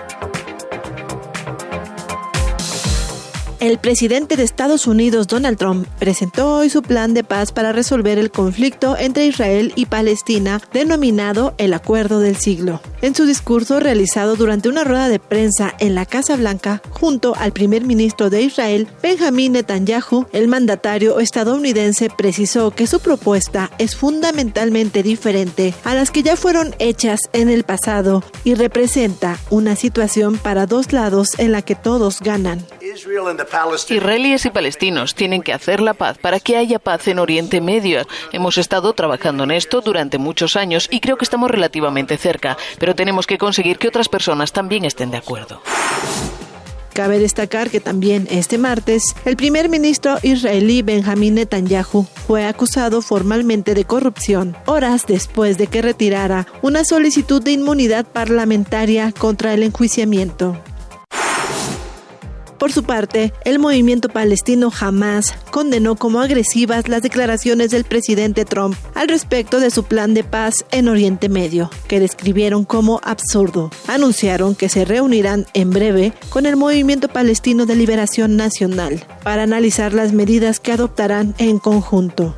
El 3.62 3.78
presidente 3.78 4.34
de 4.36 4.42
Estados 4.42 4.88
Unidos, 4.88 5.28
Donald 5.28 5.56
Trump, 5.56 5.86
presentó 6.00 6.56
hoy 6.56 6.68
su 6.68 6.82
plan 6.82 7.14
de 7.14 7.22
paz 7.22 7.52
para 7.52 7.70
resolver 7.70 8.18
el 8.18 8.32
conflicto 8.32 8.96
entre 8.98 9.26
Israel 9.26 9.72
y 9.76 9.86
Palestina, 9.86 10.60
denominado 10.72 11.54
el 11.58 11.72
Acuerdo 11.72 12.18
del 12.18 12.34
Siglo. 12.34 12.80
En 13.02 13.14
su 13.14 13.24
discurso 13.24 13.78
realizado 13.78 14.34
durante 14.34 14.68
una 14.68 14.82
rueda 14.82 15.08
de 15.08 15.20
prensa 15.20 15.74
en 15.78 15.94
la 15.94 16.06
Casa 16.06 16.34
Blanca, 16.34 16.82
junto 16.90 17.36
al 17.36 17.52
primer 17.52 17.84
ministro 17.84 18.30
de 18.30 18.42
Israel, 18.42 18.88
Benjamin 19.00 19.52
Netanyahu, 19.52 20.26
el 20.32 20.48
mandatario 20.48 21.20
estadounidense 21.20 22.10
precisó 22.10 22.72
que 22.72 22.88
su 22.88 22.98
propuesta 22.98 23.70
es 23.78 23.94
fundamentalmente 23.94 25.04
diferente 25.04 25.72
a 25.84 25.94
las 25.94 26.10
que 26.10 26.24
ya 26.24 26.34
fueron 26.34 26.74
hechas 26.80 27.20
en 27.32 27.48
el 27.48 27.62
pasado 27.62 28.24
y 28.42 28.54
representa 28.54 29.38
una 29.50 29.76
situación 29.76 30.36
para 30.36 30.66
dos 30.66 30.92
lados 30.92 31.38
en 31.38 31.52
la 31.52 31.62
que 31.62 31.76
todos 31.76 32.20
ganan. 32.20 32.66
Israelíes 33.88 34.46
y 34.46 34.50
palestinos 34.50 35.14
tienen 35.14 35.42
que 35.42 35.52
hacer 35.52 35.80
la 35.80 35.94
paz 35.94 36.16
para 36.18 36.40
que 36.40 36.56
haya 36.56 36.78
paz 36.78 37.06
en 37.08 37.18
Oriente 37.18 37.60
Medio. 37.60 38.06
Hemos 38.32 38.56
estado 38.56 38.92
trabajando 38.94 39.44
en 39.44 39.50
esto 39.50 39.80
durante 39.82 40.18
muchos 40.18 40.56
años 40.56 40.88
y 40.90 41.00
creo 41.00 41.16
que 41.16 41.24
estamos 41.24 41.50
relativamente 41.50 42.16
cerca, 42.16 42.56
pero 42.78 42.94
tenemos 42.94 43.26
que 43.26 43.38
conseguir 43.38 43.78
que 43.78 43.88
otras 43.88 44.08
personas 44.08 44.52
también 44.52 44.84
estén 44.84 45.10
de 45.10 45.18
acuerdo. 45.18 45.60
Cabe 46.94 47.18
destacar 47.18 47.70
que 47.70 47.80
también 47.80 48.26
este 48.30 48.58
martes 48.58 49.14
el 49.24 49.36
primer 49.36 49.68
ministro 49.70 50.18
israelí 50.22 50.82
Benjamín 50.82 51.34
Netanyahu 51.34 52.06
fue 52.26 52.44
acusado 52.44 53.00
formalmente 53.00 53.74
de 53.74 53.84
corrupción 53.84 54.56
horas 54.66 55.06
después 55.06 55.56
de 55.56 55.68
que 55.68 55.80
retirara 55.80 56.46
una 56.60 56.84
solicitud 56.84 57.42
de 57.42 57.52
inmunidad 57.52 58.04
parlamentaria 58.04 59.12
contra 59.12 59.54
el 59.54 59.62
enjuiciamiento. 59.62 60.58
Por 62.62 62.70
su 62.70 62.84
parte, 62.84 63.32
el 63.44 63.58
movimiento 63.58 64.08
palestino 64.08 64.70
jamás 64.70 65.34
condenó 65.50 65.96
como 65.96 66.20
agresivas 66.20 66.86
las 66.86 67.02
declaraciones 67.02 67.72
del 67.72 67.82
presidente 67.82 68.44
Trump 68.44 68.76
al 68.94 69.08
respecto 69.08 69.58
de 69.58 69.72
su 69.72 69.82
plan 69.82 70.14
de 70.14 70.22
paz 70.22 70.64
en 70.70 70.86
Oriente 70.86 71.28
Medio, 71.28 71.70
que 71.88 71.98
describieron 71.98 72.64
como 72.64 73.00
absurdo. 73.02 73.72
Anunciaron 73.88 74.54
que 74.54 74.68
se 74.68 74.84
reunirán 74.84 75.46
en 75.54 75.70
breve 75.70 76.12
con 76.28 76.46
el 76.46 76.54
movimiento 76.54 77.08
palestino 77.08 77.66
de 77.66 77.74
liberación 77.74 78.36
nacional 78.36 79.04
para 79.24 79.42
analizar 79.42 79.92
las 79.92 80.12
medidas 80.12 80.60
que 80.60 80.70
adoptarán 80.70 81.34
en 81.38 81.58
conjunto. 81.58 82.36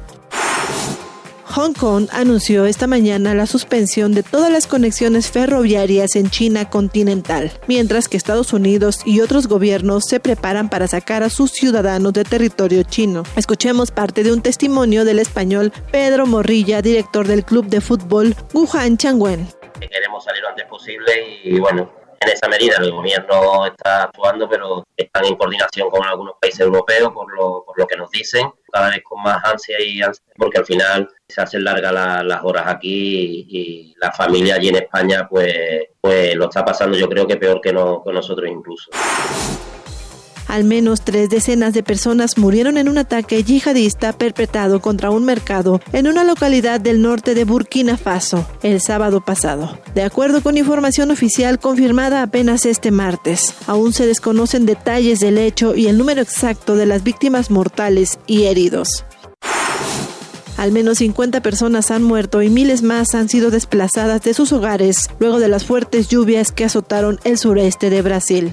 Hong 1.47 1.73
Kong 1.75 2.09
anunció 2.11 2.65
esta 2.65 2.87
mañana 2.87 3.35
la 3.35 3.47
suspensión 3.47 4.12
de 4.12 4.23
todas 4.23 4.51
las 4.51 4.66
conexiones 4.66 5.31
ferroviarias 5.31 6.16
en 6.16 6.31
China 6.31 6.69
continental, 6.71 7.53
mientras 7.69 8.09
que 8.09 8.16
Estados 8.16 8.53
Unidos 8.53 9.01
y 9.05 9.21
otros 9.21 9.47
gobiernos 9.47 10.05
se 10.09 10.21
preparan 10.21 10.69
para 10.69 10.89
sacar 10.89 11.23
a 11.23 11.31
sus 11.31 11.53
ciudadanos 11.53 12.12
de 12.15 12.25
territorio 12.25 12.83
chino. 12.83 13.23
Escuchemos 13.37 13.91
parte 13.91 14.25
de 14.25 14.33
un 14.33 14.43
testimonio 14.43 15.05
del 15.05 15.19
español 15.19 15.73
Pedro 15.93 16.27
Morrilla, 16.27 16.83
director 16.83 17.27
del 17.27 17.45
club 17.45 17.66
de 17.66 17.81
fútbol 17.81 18.35
Wuhan 18.53 18.97
Changwen. 18.97 19.47
Queremos 19.79 20.25
salir 20.25 20.43
lo 20.43 20.49
antes 20.49 20.66
posible 20.66 21.41
y 21.45 21.61
bueno, 21.61 21.93
en 22.21 22.29
esa 22.31 22.49
medida 22.49 22.77
el 22.79 22.91
gobierno 22.91 23.66
está 23.66 24.05
actuando, 24.05 24.49
pero 24.49 24.85
están 24.97 25.27
en 25.27 25.37
coordinación 25.37 25.91
con 25.91 26.03
algunos 26.05 26.37
países 26.41 26.61
europeos 26.61 27.12
por 27.12 27.33
lo, 27.35 27.65
por 27.65 27.79
lo 27.79 27.87
que 27.87 27.97
nos 27.97 28.11
dicen, 28.11 28.51
cada 28.75 28.91
vez 28.91 29.03
con 29.05 29.23
más 29.23 29.43
ansia 29.45 29.81
y 29.81 30.03
ansia, 30.03 30.25
porque 30.37 30.59
al 30.59 30.67
final 30.67 31.09
se 31.29 31.41
hacen 31.41 31.63
largas 31.63 31.93
las 32.25 32.43
horas 32.43 32.65
aquí 32.67 33.47
y, 33.49 33.95
la 34.01 34.11
familia 34.11 34.57
allí 34.57 34.69
en 34.69 34.77
España 34.77 35.27
pues, 35.31 35.55
pues 36.01 36.35
lo 36.35 36.47
está 36.47 36.65
pasando 36.65 36.99
yo 36.99 37.09
creo 37.09 37.27
que 37.27 37.37
peor 37.37 37.61
que, 37.61 37.73
no, 37.73 38.03
que 38.05 38.13
nosotros 38.13 38.51
incluso. 38.51 38.91
Al 40.55 40.63
menos 40.63 41.01
tres 41.01 41.31
decenas 41.31 41.75
de 41.75 41.83
personas 41.83 42.39
murieron 42.39 42.79
en 42.79 42.89
un 42.89 42.97
ataque 42.97 43.43
yihadista 43.43 44.13
perpetrado 44.13 44.81
contra 44.81 45.11
un 45.11 45.25
mercado 45.25 45.81
en 45.93 46.07
una 46.07 46.23
localidad 46.23 46.81
del 46.81 47.03
norte 47.03 47.35
de 47.35 47.45
Burkina 47.45 47.97
Faso 47.97 48.47
el 48.63 48.81
sábado 48.81 49.21
pasado. 49.21 49.77
De 49.97 50.05
acuerdo 50.05 50.45
con 50.45 50.57
información 50.57 51.11
oficial 51.11 51.59
confirmada 51.59 52.23
apenas 52.23 52.67
este 52.67 52.93
martes, 52.93 53.53
aún 53.67 53.93
se 53.93 54.07
desconocen 54.07 54.65
detalles 54.65 55.19
del 55.19 55.39
hecho 55.39 55.75
y 55.75 55.89
el 55.89 55.99
número 55.99 56.21
exacto 56.21 56.77
de 56.77 56.87
las 56.87 57.03
víctimas 57.03 57.51
mortales 57.51 58.21
y 58.29 58.45
heridos. 58.45 59.05
Al 60.57 60.71
menos 60.71 60.99
50 60.99 61.43
personas 61.43 61.91
han 61.91 62.05
muerto 62.05 62.43
y 62.43 62.49
miles 62.49 62.83
más 62.85 63.17
han 63.17 63.29
sido 63.29 63.51
desplazadas 63.51 64.23
de 64.23 64.35
sus 64.35 64.53
hogares 64.53 65.11
luego 65.19 65.41
de 65.41 65.49
las 65.49 65.65
fuertes 65.65 66.07
lluvias 66.07 66.53
que 66.53 66.65
azotaron 66.65 67.19
el 67.25 67.39
sureste 67.39 67.91
de 67.91 68.03
Brasil. 68.03 68.53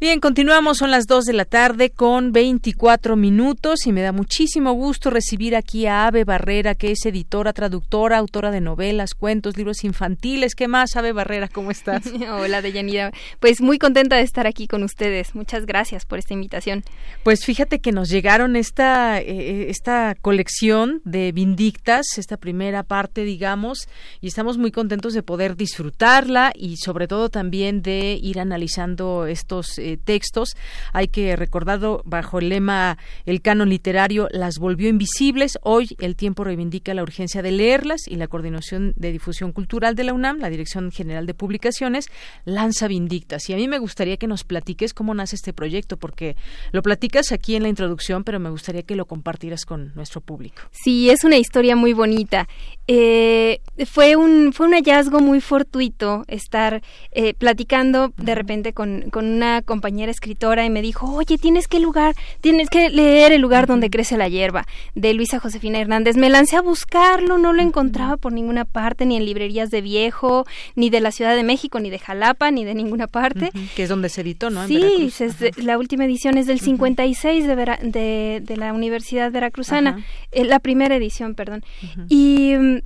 Bien, 0.00 0.18
continuamos, 0.18 0.78
son 0.78 0.90
las 0.90 1.06
2 1.06 1.26
de 1.26 1.34
la 1.34 1.44
tarde 1.44 1.90
con 1.90 2.32
24 2.32 3.16
minutos 3.16 3.86
y 3.86 3.92
me 3.92 4.00
da 4.00 4.12
muchísimo 4.12 4.72
gusto 4.72 5.10
recibir 5.10 5.54
aquí 5.54 5.84
a 5.84 6.06
Ave 6.06 6.24
Barrera, 6.24 6.74
que 6.74 6.92
es 6.92 7.04
editora, 7.04 7.52
traductora, 7.52 8.16
autora 8.16 8.50
de 8.50 8.62
novelas, 8.62 9.12
cuentos, 9.12 9.58
libros 9.58 9.84
infantiles. 9.84 10.54
¿Qué 10.54 10.68
más, 10.68 10.96
Ave 10.96 11.12
Barrera? 11.12 11.48
¿Cómo 11.48 11.70
estás? 11.70 12.04
Hola, 12.32 12.62
Deyanira. 12.62 13.12
Pues 13.40 13.60
muy 13.60 13.78
contenta 13.78 14.16
de 14.16 14.22
estar 14.22 14.46
aquí 14.46 14.66
con 14.66 14.84
ustedes. 14.84 15.34
Muchas 15.34 15.66
gracias 15.66 16.06
por 16.06 16.18
esta 16.18 16.32
invitación. 16.32 16.82
Pues 17.22 17.44
fíjate 17.44 17.80
que 17.80 17.92
nos 17.92 18.08
llegaron 18.08 18.56
esta, 18.56 19.20
eh, 19.20 19.68
esta 19.68 20.16
colección 20.22 21.02
de 21.04 21.30
Vindictas, 21.32 22.06
esta 22.16 22.38
primera 22.38 22.84
parte, 22.84 23.24
digamos, 23.24 23.86
y 24.22 24.28
estamos 24.28 24.56
muy 24.56 24.70
contentos 24.72 25.12
de 25.12 25.22
poder 25.22 25.58
disfrutarla 25.58 26.54
y 26.56 26.78
sobre 26.78 27.06
todo 27.06 27.28
también 27.28 27.82
de 27.82 28.18
ir 28.18 28.40
analizando 28.40 29.26
estos 29.26 29.78
eh, 29.78 29.89
textos. 29.96 30.56
Hay 30.92 31.08
que 31.08 31.36
recordarlo 31.36 32.02
bajo 32.04 32.38
el 32.38 32.48
lema 32.48 32.98
El 33.26 33.42
canon 33.42 33.68
literario 33.68 34.28
las 34.30 34.58
volvió 34.58 34.88
invisibles. 34.88 35.58
Hoy 35.62 35.96
el 35.98 36.16
tiempo 36.16 36.44
reivindica 36.44 36.94
la 36.94 37.02
urgencia 37.02 37.42
de 37.42 37.52
leerlas 37.52 38.06
y 38.06 38.16
la 38.16 38.28
Coordinación 38.28 38.92
de 38.96 39.12
Difusión 39.12 39.52
Cultural 39.52 39.94
de 39.94 40.04
la 40.04 40.12
UNAM, 40.12 40.38
la 40.38 40.50
Dirección 40.50 40.90
General 40.90 41.26
de 41.26 41.34
Publicaciones, 41.34 42.08
lanza 42.44 42.88
Vindictas. 42.88 43.48
Y 43.48 43.54
a 43.54 43.56
mí 43.56 43.68
me 43.68 43.78
gustaría 43.78 44.16
que 44.16 44.26
nos 44.26 44.44
platiques 44.44 44.94
cómo 44.94 45.14
nace 45.14 45.36
este 45.36 45.52
proyecto, 45.52 45.96
porque 45.96 46.36
lo 46.72 46.82
platicas 46.82 47.32
aquí 47.32 47.56
en 47.56 47.62
la 47.62 47.68
introducción, 47.68 48.24
pero 48.24 48.40
me 48.40 48.50
gustaría 48.50 48.82
que 48.82 48.96
lo 48.96 49.06
compartieras 49.06 49.64
con 49.64 49.92
nuestro 49.94 50.20
público. 50.20 50.62
Sí, 50.70 51.10
es 51.10 51.24
una 51.24 51.36
historia 51.36 51.76
muy 51.76 51.92
bonita. 51.92 52.48
Eh, 52.86 53.60
fue, 53.86 54.16
un, 54.16 54.52
fue 54.52 54.66
un 54.66 54.72
hallazgo 54.74 55.20
muy 55.20 55.40
fortuito 55.40 56.24
estar 56.28 56.82
eh, 57.12 57.34
platicando 57.34 58.12
de 58.16 58.34
repente 58.34 58.72
con, 58.72 59.10
con 59.10 59.26
una 59.26 59.62
compañera 59.62 59.79
escritora 60.10 60.64
y 60.64 60.70
me 60.70 60.82
dijo, 60.82 61.12
oye, 61.12 61.38
tienes 61.38 61.68
que 61.68 61.80
lugar, 61.80 62.14
tienes 62.40 62.68
que 62.68 62.90
leer 62.90 63.32
el 63.32 63.40
lugar 63.40 63.66
donde 63.66 63.90
crece 63.90 64.16
la 64.16 64.28
hierba, 64.28 64.66
de 64.94 65.14
Luisa 65.14 65.38
Josefina 65.38 65.80
Hernández. 65.80 66.16
Me 66.16 66.28
lancé 66.28 66.56
a 66.56 66.62
buscarlo, 66.62 67.38
no 67.38 67.52
lo 67.52 67.62
encontraba 67.62 68.16
por 68.16 68.32
ninguna 68.32 68.64
parte, 68.64 69.06
ni 69.06 69.16
en 69.16 69.24
librerías 69.24 69.70
de 69.70 69.80
viejo, 69.80 70.46
ni 70.74 70.90
de 70.90 71.00
la 71.00 71.12
Ciudad 71.12 71.34
de 71.34 71.44
México, 71.44 71.80
ni 71.80 71.90
de 71.90 71.98
Jalapa, 71.98 72.50
ni 72.50 72.64
de 72.64 72.74
ninguna 72.74 73.06
parte. 73.06 73.50
Que 73.74 73.84
es 73.84 73.88
donde 73.88 74.08
se 74.08 74.20
editó, 74.22 74.50
¿no? 74.50 74.66
sí, 74.66 75.10
la 75.56 75.78
última 75.78 76.04
edición 76.04 76.38
es 76.38 76.46
del 76.46 76.60
56 76.60 77.46
de, 77.46 77.56
de, 77.82 78.42
de, 78.42 78.56
la 78.56 78.72
Universidad 78.72 79.30
Veracruzana, 79.30 80.04
eh, 80.32 80.44
la 80.44 80.58
primera 80.60 80.96
edición, 80.96 81.34
perdón. 81.34 81.64
Y 82.08 82.54
mm, 82.58 82.78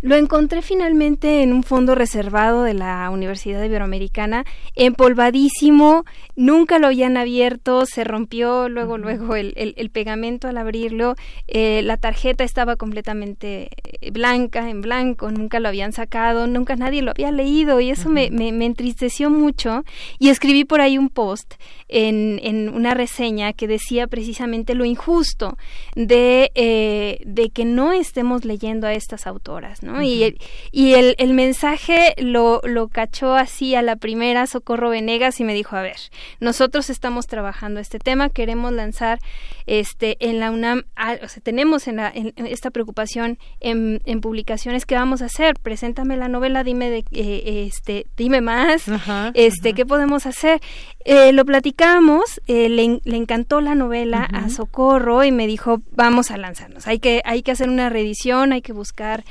lo 0.00 0.14
encontré 0.14 0.62
finalmente 0.62 1.42
en 1.42 1.52
un 1.52 1.64
fondo 1.64 1.94
reservado 1.94 2.62
de 2.62 2.74
la 2.74 3.10
Universidad 3.10 3.62
Iberoamericana, 3.62 4.44
empolvadísimo, 4.76 6.04
nunca 6.36 6.78
lo 6.78 6.86
habían 6.86 7.16
abierto, 7.16 7.84
se 7.84 8.04
rompió 8.04 8.68
luego, 8.68 8.96
luego 8.96 9.34
el, 9.34 9.54
el, 9.56 9.90
pegamento 9.90 10.46
al 10.46 10.56
abrirlo, 10.56 11.16
eh, 11.48 11.82
la 11.82 11.96
tarjeta 11.96 12.44
estaba 12.44 12.76
completamente 12.76 13.70
eh, 14.00 14.10
blanca, 14.12 14.70
en 14.70 14.82
blanco, 14.82 15.32
nunca 15.32 15.58
lo 15.58 15.68
habían 15.68 15.92
sacado, 15.92 16.46
nunca 16.46 16.76
nadie 16.76 17.02
lo 17.02 17.10
había 17.10 17.32
leído 17.32 17.80
y 17.80 17.90
eso 17.90 18.08
me, 18.08 18.30
me, 18.30 18.48
entristeció 18.64 19.30
mucho 19.30 19.82
y 20.18 20.28
escribí 20.28 20.64
por 20.64 20.80
ahí 20.80 20.96
un 20.96 21.08
post 21.08 21.54
en, 21.88 22.38
en 22.42 22.68
una 22.68 22.94
reseña 22.94 23.52
que 23.52 23.66
decía 23.66 24.06
precisamente 24.06 24.74
lo 24.74 24.84
injusto 24.84 25.56
de, 25.96 26.52
eh, 26.54 27.20
de 27.26 27.50
que 27.50 27.64
no 27.64 27.92
estemos 27.92 28.44
leyendo 28.44 28.86
a 28.86 28.92
estas 28.92 29.26
autoras. 29.26 29.82
Y, 30.02 30.36
y 30.70 30.94
el, 30.94 31.14
el, 31.18 31.34
mensaje 31.34 32.14
lo, 32.18 32.60
lo 32.64 32.88
cachó 32.88 33.34
así 33.34 33.74
a 33.74 33.82
la 33.82 33.96
primera 33.96 34.46
Socorro 34.46 34.90
Venegas 34.90 35.40
y 35.40 35.44
me 35.44 35.54
dijo, 35.54 35.76
a 35.76 35.82
ver, 35.82 35.96
nosotros 36.40 36.90
estamos 36.90 37.26
trabajando 37.26 37.80
este 37.80 37.98
tema, 37.98 38.28
queremos 38.28 38.72
lanzar 38.72 39.18
este 39.66 40.16
en 40.20 40.40
la 40.40 40.50
UNAM, 40.50 40.84
o 41.22 41.28
sea, 41.28 41.42
tenemos 41.42 41.88
en, 41.88 41.96
la, 41.96 42.10
en 42.14 42.32
esta 42.46 42.70
preocupación 42.70 43.38
en, 43.60 44.00
en, 44.04 44.20
publicaciones, 44.20 44.86
¿qué 44.86 44.94
vamos 44.94 45.22
a 45.22 45.26
hacer? 45.26 45.56
Preséntame 45.62 46.16
la 46.16 46.28
novela, 46.28 46.64
dime 46.64 46.90
de, 46.90 47.04
eh, 47.12 47.66
este, 47.66 48.06
dime 48.16 48.40
más, 48.40 48.84
este, 49.34 49.74
¿qué 49.74 49.84
podemos 49.84 50.26
hacer? 50.26 50.60
Eh, 51.04 51.32
lo 51.32 51.44
platicamos, 51.44 52.40
eh, 52.46 52.68
le, 52.68 53.00
le, 53.04 53.16
encantó 53.16 53.60
la 53.60 53.74
novela 53.74 54.24
a 54.24 54.48
Socorro 54.50 55.24
y 55.24 55.32
me 55.32 55.46
dijo, 55.46 55.80
vamos 55.92 56.30
a 56.30 56.36
lanzarnos, 56.36 56.86
hay 56.86 56.98
que, 56.98 57.22
hay 57.24 57.42
que 57.42 57.52
hacer 57.52 57.68
una 57.68 57.88
reedición, 57.88 58.52
hay 58.52 58.62
que 58.62 58.72
buscar 58.72 59.24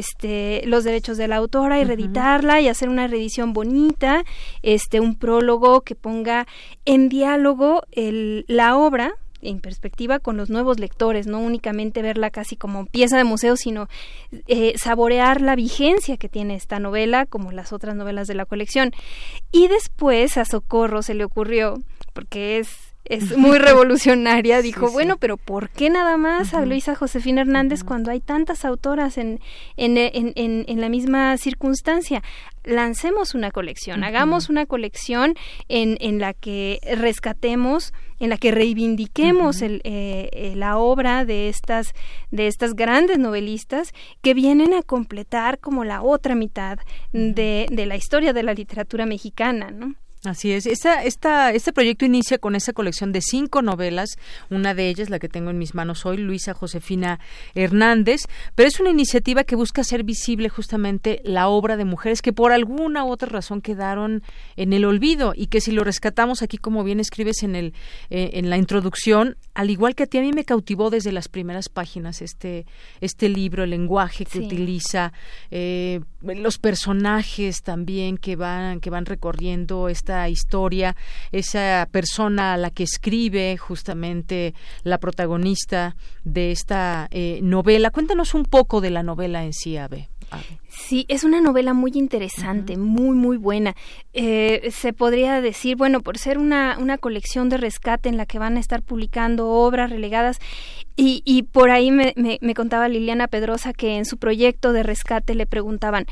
este, 0.00 0.62
los 0.66 0.82
derechos 0.84 1.16
de 1.16 1.28
la 1.28 1.36
autora 1.36 1.80
y 1.80 1.84
reeditarla 1.84 2.60
y 2.60 2.68
hacer 2.68 2.88
una 2.88 3.06
reedición 3.06 3.52
bonita, 3.52 4.24
este, 4.62 4.98
un 4.98 5.14
prólogo 5.14 5.82
que 5.82 5.94
ponga 5.94 6.46
en 6.84 7.08
diálogo 7.08 7.82
el, 7.92 8.44
la 8.48 8.76
obra 8.76 9.14
en 9.42 9.60
perspectiva 9.60 10.18
con 10.18 10.36
los 10.36 10.50
nuevos 10.50 10.78
lectores, 10.78 11.26
no 11.26 11.38
únicamente 11.38 12.02
verla 12.02 12.30
casi 12.30 12.56
como 12.56 12.86
pieza 12.86 13.16
de 13.16 13.24
museo, 13.24 13.56
sino 13.56 13.88
eh, 14.48 14.74
saborear 14.76 15.40
la 15.40 15.56
vigencia 15.56 16.16
que 16.16 16.28
tiene 16.28 16.56
esta 16.56 16.78
novela, 16.78 17.26
como 17.26 17.50
las 17.52 17.72
otras 17.72 17.96
novelas 17.96 18.26
de 18.26 18.34
la 18.34 18.44
colección. 18.44 18.92
Y 19.50 19.68
después 19.68 20.36
a 20.36 20.44
Socorro 20.44 21.02
se 21.02 21.14
le 21.14 21.24
ocurrió, 21.24 21.78
porque 22.12 22.58
es 22.58 22.89
es 23.04 23.36
muy 23.36 23.58
revolucionaria, 23.58 24.62
dijo, 24.62 24.90
bueno, 24.90 25.16
pero 25.16 25.36
¿por 25.36 25.70
qué 25.70 25.90
nada 25.90 26.16
más 26.16 26.54
a 26.54 26.64
Luisa 26.64 26.94
Josefina 26.94 27.40
Hernández 27.40 27.82
cuando 27.82 28.10
hay 28.10 28.20
tantas 28.20 28.64
autoras 28.64 29.18
en, 29.18 29.40
en, 29.76 29.96
en, 29.96 30.32
en, 30.36 30.80
la 30.80 30.88
misma 30.88 31.36
circunstancia? 31.36 32.22
Lancemos 32.62 33.34
una 33.34 33.50
colección, 33.50 34.04
hagamos 34.04 34.48
una 34.48 34.66
colección 34.66 35.34
en, 35.68 35.96
en 36.00 36.20
la 36.20 36.34
que 36.34 36.78
rescatemos, 36.96 37.92
en 38.20 38.30
la 38.30 38.36
que 38.36 38.52
reivindiquemos 38.52 39.62
el, 39.62 39.80
eh, 39.84 40.28
eh, 40.32 40.52
la 40.54 40.76
obra 40.76 41.24
de 41.24 41.48
estas, 41.48 41.94
de 42.30 42.46
estas 42.46 42.74
grandes 42.74 43.18
novelistas 43.18 43.92
que 44.20 44.34
vienen 44.34 44.74
a 44.74 44.82
completar 44.82 45.58
como 45.58 45.84
la 45.84 46.02
otra 46.02 46.34
mitad 46.34 46.78
de, 47.12 47.66
de 47.70 47.86
la 47.86 47.96
historia 47.96 48.32
de 48.32 48.42
la 48.42 48.54
literatura 48.54 49.06
mexicana, 49.06 49.70
¿no? 49.70 49.94
Así 50.22 50.52
es. 50.52 50.66
Esta, 50.66 51.02
esta, 51.02 51.50
este 51.50 51.72
proyecto 51.72 52.04
inicia 52.04 52.36
con 52.36 52.54
esa 52.54 52.74
colección 52.74 53.10
de 53.10 53.22
cinco 53.22 53.62
novelas. 53.62 54.18
Una 54.50 54.74
de 54.74 54.90
ellas, 54.90 55.08
la 55.08 55.18
que 55.18 55.30
tengo 55.30 55.48
en 55.48 55.56
mis 55.56 55.74
manos 55.74 56.04
hoy, 56.04 56.18
Luisa 56.18 56.52
Josefina 56.52 57.20
Hernández. 57.54 58.26
Pero 58.54 58.68
es 58.68 58.78
una 58.80 58.90
iniciativa 58.90 59.44
que 59.44 59.56
busca 59.56 59.80
hacer 59.80 60.04
visible 60.04 60.50
justamente 60.50 61.22
la 61.24 61.48
obra 61.48 61.78
de 61.78 61.86
mujeres 61.86 62.20
que 62.20 62.34
por 62.34 62.52
alguna 62.52 63.02
u 63.04 63.08
otra 63.10 63.30
razón 63.30 63.62
quedaron 63.62 64.22
en 64.56 64.74
el 64.74 64.84
olvido 64.84 65.32
y 65.34 65.46
que 65.46 65.62
si 65.62 65.72
lo 65.72 65.84
rescatamos 65.84 66.42
aquí, 66.42 66.58
como 66.58 66.84
bien 66.84 67.00
escribes 67.00 67.42
en, 67.42 67.56
el, 67.56 67.72
eh, 68.10 68.32
en 68.34 68.50
la 68.50 68.58
introducción, 68.58 69.38
al 69.54 69.70
igual 69.70 69.94
que 69.94 70.02
a 70.02 70.06
ti, 70.06 70.18
a 70.18 70.20
mí 70.20 70.32
me 70.32 70.44
cautivó 70.44 70.90
desde 70.90 71.12
las 71.12 71.28
primeras 71.28 71.70
páginas 71.70 72.20
este, 72.20 72.66
este 73.00 73.30
libro, 73.30 73.64
el 73.64 73.70
lenguaje 73.70 74.26
que 74.26 74.40
utiliza, 74.40 75.14
eh, 75.50 76.00
los 76.22 76.58
personajes 76.58 77.62
también 77.62 78.18
que 78.18 78.36
van, 78.36 78.80
que 78.80 78.90
van 78.90 79.06
recorriendo 79.06 79.88
esta 79.88 80.28
historia, 80.28 80.96
esa 81.32 81.88
persona 81.90 82.54
a 82.54 82.56
la 82.56 82.70
que 82.70 82.82
escribe 82.82 83.56
justamente 83.56 84.54
la 84.82 84.98
protagonista 84.98 85.96
de 86.24 86.52
esta 86.52 87.08
eh, 87.10 87.40
novela. 87.42 87.90
Cuéntanos 87.90 88.34
un 88.34 88.44
poco 88.44 88.80
de 88.80 88.90
la 88.90 89.02
novela 89.02 89.44
en 89.44 89.52
sí, 89.52 89.76
Sí, 90.68 91.04
es 91.08 91.24
una 91.24 91.40
novela 91.40 91.74
muy 91.74 91.92
interesante, 91.94 92.76
muy, 92.76 93.14
muy 93.16 93.36
buena. 93.36 93.74
Eh, 94.12 94.70
se 94.72 94.92
podría 94.92 95.40
decir, 95.40 95.76
bueno, 95.76 96.00
por 96.00 96.18
ser 96.18 96.38
una, 96.38 96.76
una 96.78 96.98
colección 96.98 97.48
de 97.48 97.56
rescate 97.56 98.08
en 98.08 98.16
la 98.16 98.26
que 98.26 98.38
van 98.38 98.56
a 98.56 98.60
estar 98.60 98.82
publicando 98.82 99.48
obras 99.48 99.90
relegadas, 99.90 100.38
y, 100.96 101.22
y 101.24 101.44
por 101.44 101.70
ahí 101.70 101.90
me, 101.90 102.14
me, 102.16 102.54
contaba 102.54 102.88
Liliana 102.88 103.26
Pedrosa 103.26 103.72
que 103.72 103.96
en 103.96 104.04
su 104.04 104.18
proyecto 104.18 104.72
de 104.72 104.82
rescate 104.82 105.34
le 105.34 105.46
preguntaban, 105.46 106.06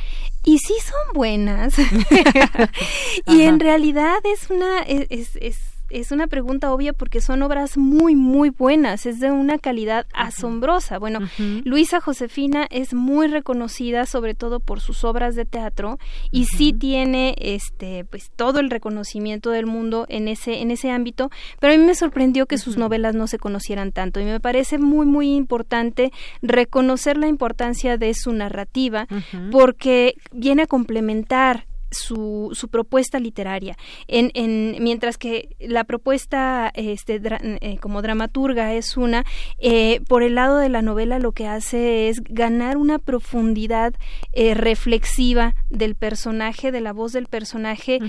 ¿y 0.45 0.59
si 0.59 0.75
son 0.81 1.15
buenas? 1.15 1.75
y 3.27 3.43
en 3.43 3.61
realidad 3.61 4.19
es 4.25 4.51
una, 4.51 4.81
es, 4.81 5.07
es 5.11 5.37
es 5.37 5.78
una 6.11 6.27
pregunta 6.27 6.73
obvia 6.73 6.93
porque 6.93 7.21
son 7.21 7.43
obras 7.43 7.77
muy, 7.77 8.17
muy 8.17 8.51
buenas, 8.51 9.07
es 9.07 9.21
de 9.21 9.31
una 9.31 9.59
calidad 9.59 10.07
asombrosa. 10.13 10.99
Bueno, 10.99 11.21
Luisa 11.65 12.01
Josefina 12.01 12.67
es 12.71 12.95
muy 12.95 13.29
reconocida 13.29 14.07
sobre 14.07 14.35
todo 14.35 14.61
por 14.61 14.81
sus 14.81 15.05
obras 15.05 15.35
de 15.35 15.45
teatro 15.45 15.99
y 16.31 16.47
sí 16.47 16.73
tiene 16.73 17.35
este 17.39 18.05
pues 18.05 18.31
todo 18.35 18.61
el 18.61 18.71
reconocimiento 18.71 19.51
del 19.51 19.67
mundo 19.67 20.07
en 20.09 20.29
ese 20.29 20.61
en 20.61 20.71
ese 20.71 20.91
ámbito, 20.91 21.31
pero 21.61 21.73
a 21.73 21.77
mí 21.77 21.85
me 21.85 21.95
sorprendió 21.95 22.47
que 22.47 22.59
sus 22.59 22.77
novelas 22.77 23.15
no 23.15 23.27
se 23.27 23.39
conocieran 23.39 23.93
tanto 23.93 24.21
y 24.21 24.25
me 24.25 24.41
parece 24.41 24.79
muy 24.79 25.07
muy 25.07 25.35
importante 25.35 26.13
reconocer 26.43 27.17
la 27.17 27.29
importancia 27.29 27.97
de 27.97 28.15
su 28.15 28.33
narrativa 28.33 29.07
porque 29.51 30.15
viene 30.33 30.63
a 30.63 30.67
complementar 30.67 31.68
su, 31.91 32.51
su 32.53 32.69
propuesta 32.69 33.19
literaria. 33.19 33.77
En, 34.07 34.31
en, 34.35 34.83
mientras 34.83 35.19
que 35.19 35.57
la 35.59 35.85
propuesta 35.85 36.71
este, 36.75 37.21
eh, 37.61 37.79
como 37.79 38.03
dramaturga 38.03 38.75
es 38.75 38.97
una, 38.97 39.25
eh, 39.59 40.01
por 40.09 40.23
el 40.23 40.35
lado 40.35 40.59
de 40.59 40.69
la 40.69 40.83
novela 40.83 41.19
lo 41.19 41.33
que 41.33 41.47
hace 41.47 42.09
es 42.09 42.23
ganar 42.23 42.77
una 42.77 42.99
profundidad 42.99 43.95
eh, 44.33 44.55
reflexiva 44.55 45.55
del 45.71 45.95
personaje, 45.95 46.73
de 46.73 46.81
la 46.81 46.93
voz 46.93 47.13
del 47.13 47.27
personaje, 47.27 48.01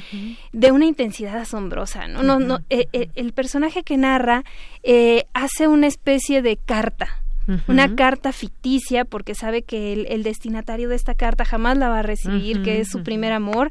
de 0.51 0.71
una 0.71 0.85
intensidad 0.85 1.37
asombrosa. 1.37 2.07
¿no? 2.07 2.23
no, 2.23 2.39
no 2.39 2.59
el 2.69 3.33
personaje 3.33 3.83
que 3.83 3.97
narra 3.97 4.43
hace 5.33 5.67
una 5.67 5.87
especie 5.87 6.41
de 6.41 6.57
carta 6.57 7.23
una 7.67 7.95
carta 7.95 8.31
ficticia 8.31 9.05
porque 9.05 9.35
sabe 9.35 9.63
que 9.63 9.93
el, 9.93 10.23
destinatario 10.23 10.89
de 10.89 10.95
esta 10.95 11.13
carta 11.13 11.45
jamás 11.45 11.77
la 11.77 11.89
va 11.89 11.99
a 11.99 12.03
recibir, 12.03 12.61
que 12.61 12.79
es 12.79 12.89
su 12.89 13.03
primer 13.03 13.31
amor, 13.31 13.69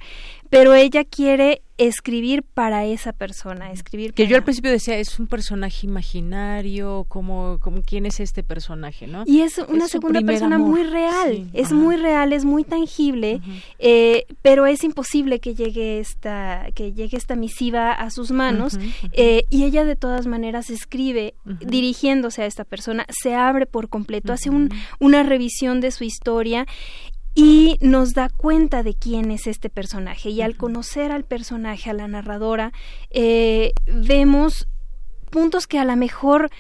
pero 0.51 0.75
ella 0.75 1.05
quiere 1.05 1.63
escribir 1.79 2.43
para 2.43 2.85
esa 2.85 3.13
persona, 3.13 3.71
escribir 3.71 4.13
que 4.13 4.27
yo 4.27 4.37
al 4.37 4.43
principio 4.43 4.73
decía 4.73 4.97
es 4.97 5.21
un 5.21 5.29
personaje 5.29 5.87
imaginario, 5.87 7.07
como, 7.09 7.59
como 7.61 7.83
quién 7.83 8.05
es 8.05 8.19
este 8.19 8.43
personaje, 8.43 9.07
¿no? 9.07 9.23
Y 9.27 9.43
es 9.43 9.59
una 9.59 9.87
segunda 9.87 10.21
persona 10.21 10.59
muy 10.59 10.83
real, 10.83 11.49
es 11.53 11.73
muy 11.73 11.97
real, 11.97 12.33
es 12.33 12.45
muy 12.45 12.65
tangible, 12.65 13.41
eh, 13.79 14.27
pero 14.43 14.67
es 14.67 14.83
imposible 14.83 15.39
que 15.39 15.55
llegue 15.55 16.01
esta 16.01 16.67
que 16.75 16.93
llegue 16.93 17.17
esta 17.17 17.37
misiva 17.37 17.93
a 17.93 18.11
sus 18.11 18.33
manos 18.33 18.77
eh, 19.13 19.45
y 19.49 19.63
ella 19.63 19.85
de 19.85 19.95
todas 19.95 20.27
maneras 20.27 20.71
escribe 20.71 21.35
dirigiéndose 21.45 22.43
a 22.43 22.47
esta 22.47 22.65
persona, 22.65 23.07
se 23.09 23.37
abre 23.37 23.67
por 23.67 23.89
completo, 23.89 24.33
hace 24.33 24.51
un, 24.51 24.71
una 24.99 25.23
revisión 25.23 25.81
de 25.81 25.93
su 25.93 26.03
historia 26.03 26.67
y 27.41 27.79
nos 27.81 28.15
da 28.15 28.31
cuenta 28.31 28.83
de 28.83 28.95
quién 28.95 29.31
es 29.31 29.47
este 29.47 29.71
personaje. 29.71 30.31
Y 30.31 30.43
al 30.43 30.57
conocer 30.57 31.13
al 31.13 31.23
personaje, 31.23 31.89
a 31.89 31.93
la 31.93 32.09
narradora, 32.09 32.73
eh, 33.11 33.71
vemos 33.87 34.67
puntos 35.31 35.69
que 35.69 35.79
a 35.79 35.85
lo 35.85 35.95
mejor 35.95 36.51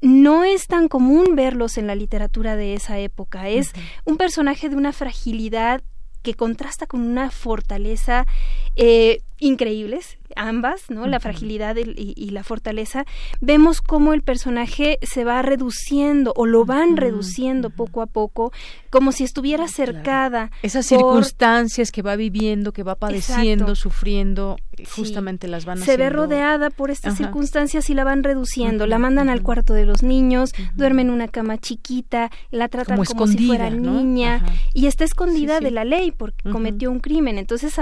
no 0.00 0.42
es 0.42 0.66
tan 0.66 0.88
común 0.88 1.36
verlos 1.36 1.78
en 1.78 1.86
la 1.86 1.94
literatura 1.94 2.56
de 2.56 2.74
esa 2.74 2.98
época. 2.98 3.48
Es 3.48 3.70
un 4.04 4.16
personaje 4.16 4.68
de 4.68 4.74
una 4.74 4.92
fragilidad 4.92 5.82
que 6.22 6.34
contrasta 6.34 6.88
con 6.88 7.02
una 7.02 7.30
fortaleza 7.30 8.26
eh, 8.74 9.20
increíbles, 9.38 10.18
ambas, 10.36 10.90
¿no? 10.90 11.06
La 11.06 11.20
fragilidad 11.20 11.76
y, 11.76 12.30
la 12.30 12.42
fortaleza. 12.42 13.04
Vemos 13.40 13.80
cómo 13.80 14.12
el 14.12 14.22
personaje 14.22 14.98
se 15.02 15.24
va 15.24 15.42
reduciendo 15.42 16.32
o 16.36 16.46
lo 16.46 16.64
van 16.64 16.96
reduciendo 16.96 17.70
poco 17.70 18.02
a 18.02 18.06
poco, 18.06 18.52
como 18.90 19.12
si 19.12 19.24
estuviera 19.24 19.68
cercada. 19.68 20.50
Esas 20.62 20.86
circunstancias 20.86 21.92
que 21.92 22.02
va 22.02 22.16
viviendo, 22.16 22.72
que 22.72 22.82
va 22.82 22.94
padeciendo, 22.94 23.74
sufriendo, 23.74 24.56
justamente 24.94 25.48
las 25.48 25.64
van 25.64 25.78
Se 25.78 25.96
ve 25.96 26.10
rodeada 26.10 26.70
por 26.70 26.90
estas 26.90 27.16
circunstancias 27.16 27.88
y 27.90 27.94
la 27.94 28.04
van 28.04 28.22
reduciendo. 28.22 28.86
La 28.86 28.98
mandan 28.98 29.28
al 29.28 29.42
cuarto 29.42 29.74
de 29.74 29.84
los 29.84 30.02
niños, 30.02 30.52
duerme 30.74 31.02
en 31.02 31.10
una 31.10 31.28
cama 31.28 31.58
chiquita, 31.58 32.30
la 32.50 32.68
tratan 32.68 32.96
como, 32.96 33.26
si 33.26 33.46
fuera 33.46 33.70
niña 33.70 34.44
y 34.72 34.86
está 34.86 35.04
escondida 35.04 35.60
de 35.60 35.70
la 35.70 35.84
ley 35.84 36.12
porque 36.12 36.50
cometió 36.50 36.90
un 36.90 37.00
crimen. 37.00 37.38
Entonces 37.38 37.74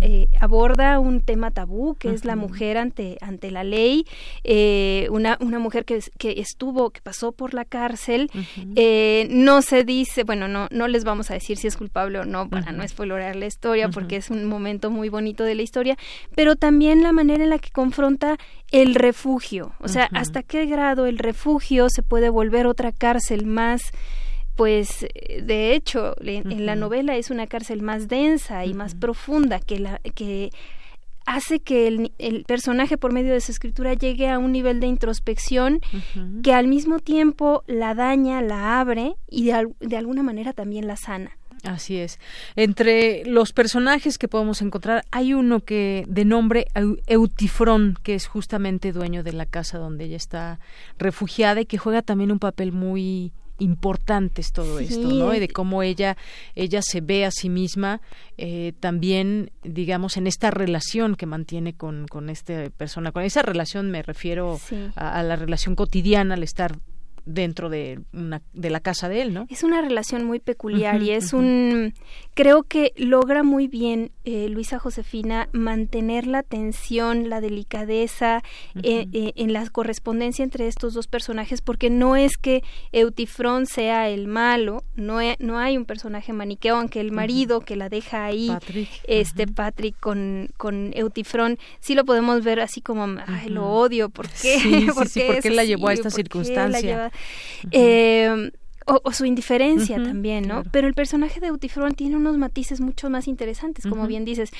eh, 0.00 0.28
aborda 0.40 0.98
un 0.98 1.20
tema 1.20 1.50
tabú 1.50 1.96
que 1.98 2.10
es 2.10 2.24
la 2.24 2.36
mujer 2.36 2.78
ante, 2.78 3.18
ante 3.20 3.50
la 3.50 3.64
ley, 3.64 4.06
eh, 4.44 5.08
una, 5.10 5.36
una 5.40 5.58
mujer 5.58 5.84
que, 5.84 6.00
que 6.18 6.40
estuvo, 6.40 6.90
que 6.90 7.00
pasó 7.00 7.32
por 7.32 7.54
la 7.54 7.64
cárcel. 7.64 8.30
Eh, 8.76 9.28
no 9.30 9.62
se 9.62 9.84
dice, 9.84 10.24
bueno, 10.24 10.48
no, 10.48 10.68
no 10.70 10.88
les 10.88 11.04
vamos 11.04 11.30
a 11.30 11.34
decir 11.34 11.56
si 11.56 11.66
es 11.66 11.76
culpable 11.76 12.20
o 12.20 12.24
no 12.24 12.48
para 12.48 12.72
no 12.72 12.82
explorar 12.82 13.36
la 13.36 13.46
historia 13.46 13.88
porque 13.88 14.16
es 14.16 14.30
un 14.30 14.44
momento 14.46 14.90
muy 14.90 15.08
bonito 15.08 15.44
de 15.44 15.54
la 15.54 15.62
historia, 15.62 15.96
pero 16.34 16.56
también 16.56 17.02
la 17.02 17.12
manera 17.12 17.44
en 17.44 17.50
la 17.50 17.58
que 17.58 17.70
confronta 17.70 18.38
el 18.70 18.94
refugio, 18.94 19.72
o 19.80 19.88
sea, 19.88 20.08
hasta 20.12 20.42
qué 20.42 20.66
grado 20.66 21.06
el 21.06 21.18
refugio 21.18 21.88
se 21.90 22.02
puede 22.02 22.28
volver 22.28 22.66
otra 22.66 22.92
cárcel 22.92 23.46
más 23.46 23.92
pues 24.56 25.06
de 25.40 25.72
hecho 25.72 26.16
en, 26.20 26.66
la 26.66 26.74
novela 26.74 27.14
es 27.14 27.30
una 27.30 27.46
cárcel 27.46 27.80
más 27.80 28.08
densa 28.08 28.66
y 28.66 28.74
más 28.74 28.96
profunda 28.96 29.60
que 29.60 29.78
la 29.78 30.00
que 30.16 30.50
hace 31.28 31.60
que 31.60 31.86
el, 31.86 32.44
personaje 32.46 32.96
por 32.96 33.12
medio 33.12 33.34
de 33.34 33.40
su 33.40 33.52
escritura 33.52 33.92
llegue 33.92 34.30
a 34.30 34.38
un 34.38 34.50
nivel 34.50 34.80
de 34.80 34.86
introspección 34.86 35.80
que 36.42 36.54
al 36.54 36.66
mismo 36.66 37.00
tiempo 37.00 37.62
la 37.66 37.94
daña, 37.94 38.40
la 38.40 38.80
abre 38.80 39.14
y 39.28 39.44
de, 39.44 39.68
de 39.80 39.96
alguna 39.96 40.22
manera 40.22 40.54
también 40.54 40.86
la 40.86 40.96
sana. 40.96 41.36
Así 41.64 41.98
es. 41.98 42.18
Entre 42.56 43.24
los 43.26 43.52
personajes 43.52 44.16
que 44.16 44.28
podemos 44.28 44.62
encontrar 44.62 45.04
hay 45.10 45.34
uno 45.34 45.60
que 45.60 46.04
de 46.08 46.24
nombre 46.24 46.68
Eutifrón, 47.06 47.98
que 48.02 48.14
es 48.14 48.26
justamente 48.26 48.92
dueño 48.92 49.22
de 49.22 49.32
la 49.32 49.44
casa 49.44 49.76
donde 49.76 50.04
ella 50.04 50.16
está 50.16 50.60
refugiada 50.98 51.60
y 51.60 51.66
que 51.66 51.78
juega 51.78 52.00
también 52.00 52.32
un 52.32 52.38
papel 52.38 52.72
muy 52.72 53.32
importantes 53.58 54.52
todo 54.52 54.78
esto, 54.78 55.08
¿no? 55.08 55.34
Y 55.34 55.40
de 55.40 55.48
cómo 55.48 55.82
ella, 55.82 56.16
ella 56.54 56.80
se 56.82 57.00
ve 57.00 57.24
a 57.24 57.30
sí 57.30 57.48
misma 57.48 58.00
eh, 58.36 58.72
también, 58.80 59.50
digamos, 59.62 60.16
en 60.16 60.26
esta 60.26 60.50
relación 60.50 61.16
que 61.16 61.26
mantiene 61.26 61.74
con, 61.74 62.06
con 62.08 62.30
esta 62.30 62.70
persona. 62.70 63.12
Con 63.12 63.24
esa 63.24 63.42
relación 63.42 63.90
me 63.90 64.02
refiero 64.02 64.58
a, 64.94 65.18
a, 65.18 65.22
la 65.22 65.36
relación 65.36 65.74
cotidiana, 65.74 66.34
al 66.34 66.42
estar 66.42 66.78
dentro 67.28 67.68
de 67.68 68.00
una 68.12 68.40
de 68.54 68.70
la 68.70 68.80
casa 68.80 69.08
de 69.08 69.22
él, 69.22 69.34
¿no? 69.34 69.46
Es 69.50 69.62
una 69.62 69.82
relación 69.82 70.24
muy 70.24 70.40
peculiar 70.40 71.02
y 71.02 71.10
es 71.10 71.32
un 71.32 71.94
creo 72.34 72.62
que 72.62 72.92
logra 72.96 73.42
muy 73.42 73.68
bien 73.68 74.10
eh, 74.24 74.48
Luisa 74.48 74.78
Josefina 74.78 75.48
mantener 75.52 76.26
la 76.26 76.42
tensión, 76.42 77.28
la 77.28 77.40
delicadeza 77.40 78.42
eh, 78.82 79.06
eh, 79.12 79.32
en 79.36 79.52
la 79.52 79.68
correspondencia 79.68 80.42
entre 80.42 80.66
estos 80.66 80.94
dos 80.94 81.06
personajes 81.06 81.60
porque 81.60 81.90
no 81.90 82.16
es 82.16 82.38
que 82.38 82.62
Eutifrón 82.92 83.66
sea 83.66 84.08
el 84.08 84.26
malo, 84.26 84.82
no, 84.98 85.20
no 85.38 85.58
hay 85.58 85.76
un 85.76 85.84
personaje 85.84 86.32
maniqueo, 86.32 86.76
aunque 86.76 87.00
el 87.00 87.12
marido 87.12 87.60
que 87.60 87.76
la 87.76 87.88
deja 87.88 88.24
ahí, 88.24 88.50
este 89.04 89.46
Patrick 89.46 89.98
con, 89.98 90.48
con 90.56 90.90
Eutifrón, 90.94 91.58
sí 91.80 91.94
lo 91.94 92.04
podemos 92.04 92.42
ver 92.42 92.60
así 92.60 92.80
como, 92.80 93.06
ay, 93.26 93.48
lo 93.48 93.66
odio, 93.66 94.08
¿por 94.08 94.28
qué? 94.28 94.58
Sí, 94.58 94.88
¿Por, 94.94 95.08
qué, 95.10 95.50
la 95.50 95.64
llevó 95.64 95.88
a 95.88 95.92
esta 95.92 96.10
circunstancia? 96.10 97.12
Eh, 97.70 98.50
o, 98.88 99.12
su 99.12 99.24
indiferencia 99.24 100.02
también, 100.02 100.48
¿no? 100.48 100.62
Pero 100.72 100.88
el 100.88 100.94
personaje 100.94 101.40
de 101.40 101.52
Utifron 101.52 101.94
tiene 101.94 102.16
unos 102.16 102.38
matices 102.38 102.80
mucho 102.80 103.10
más 103.10 103.28
interesantes, 103.28 103.86
como 103.86 104.06
bien 104.06 104.24
dices. 104.24 104.50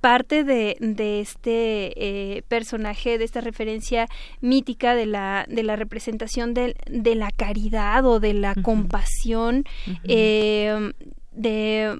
Parte 0.00 0.44
de, 0.44 0.76
de 0.80 1.20
este 1.20 1.92
eh, 1.96 2.42
personaje, 2.48 3.18
de 3.18 3.24
esta 3.24 3.40
referencia 3.40 4.08
mítica 4.40 4.94
de 4.94 5.06
la, 5.06 5.46
de 5.48 5.62
la 5.62 5.76
representación 5.76 6.54
de, 6.54 6.76
de 6.86 7.14
la 7.14 7.30
caridad 7.30 8.04
o 8.06 8.20
de 8.20 8.34
la 8.34 8.54
compasión, 8.54 9.64
eh, 10.04 10.92
de 11.32 11.98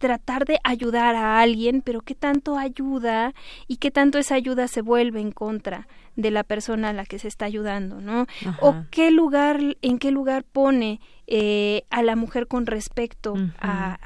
tratar 0.00 0.46
de 0.46 0.58
ayudar 0.64 1.14
a 1.14 1.40
alguien, 1.40 1.82
pero 1.82 2.00
qué 2.00 2.14
tanto 2.14 2.56
ayuda 2.56 3.34
y 3.68 3.76
qué 3.76 3.90
tanto 3.90 4.18
esa 4.18 4.34
ayuda 4.34 4.66
se 4.66 4.80
vuelve 4.80 5.20
en 5.20 5.30
contra 5.30 5.86
de 6.16 6.30
la 6.30 6.42
persona 6.42 6.88
a 6.88 6.92
la 6.94 7.04
que 7.04 7.18
se 7.18 7.28
está 7.28 7.44
ayudando, 7.44 8.00
¿no? 8.00 8.26
O 8.60 8.74
qué 8.90 9.10
lugar, 9.10 9.60
en 9.82 9.98
qué 9.98 10.10
lugar 10.10 10.42
pone 10.42 11.00
eh, 11.32 11.84
a 11.90 12.02
la 12.02 12.16
mujer 12.16 12.48
con 12.48 12.66
respecto 12.66 13.34
a, 13.60 13.98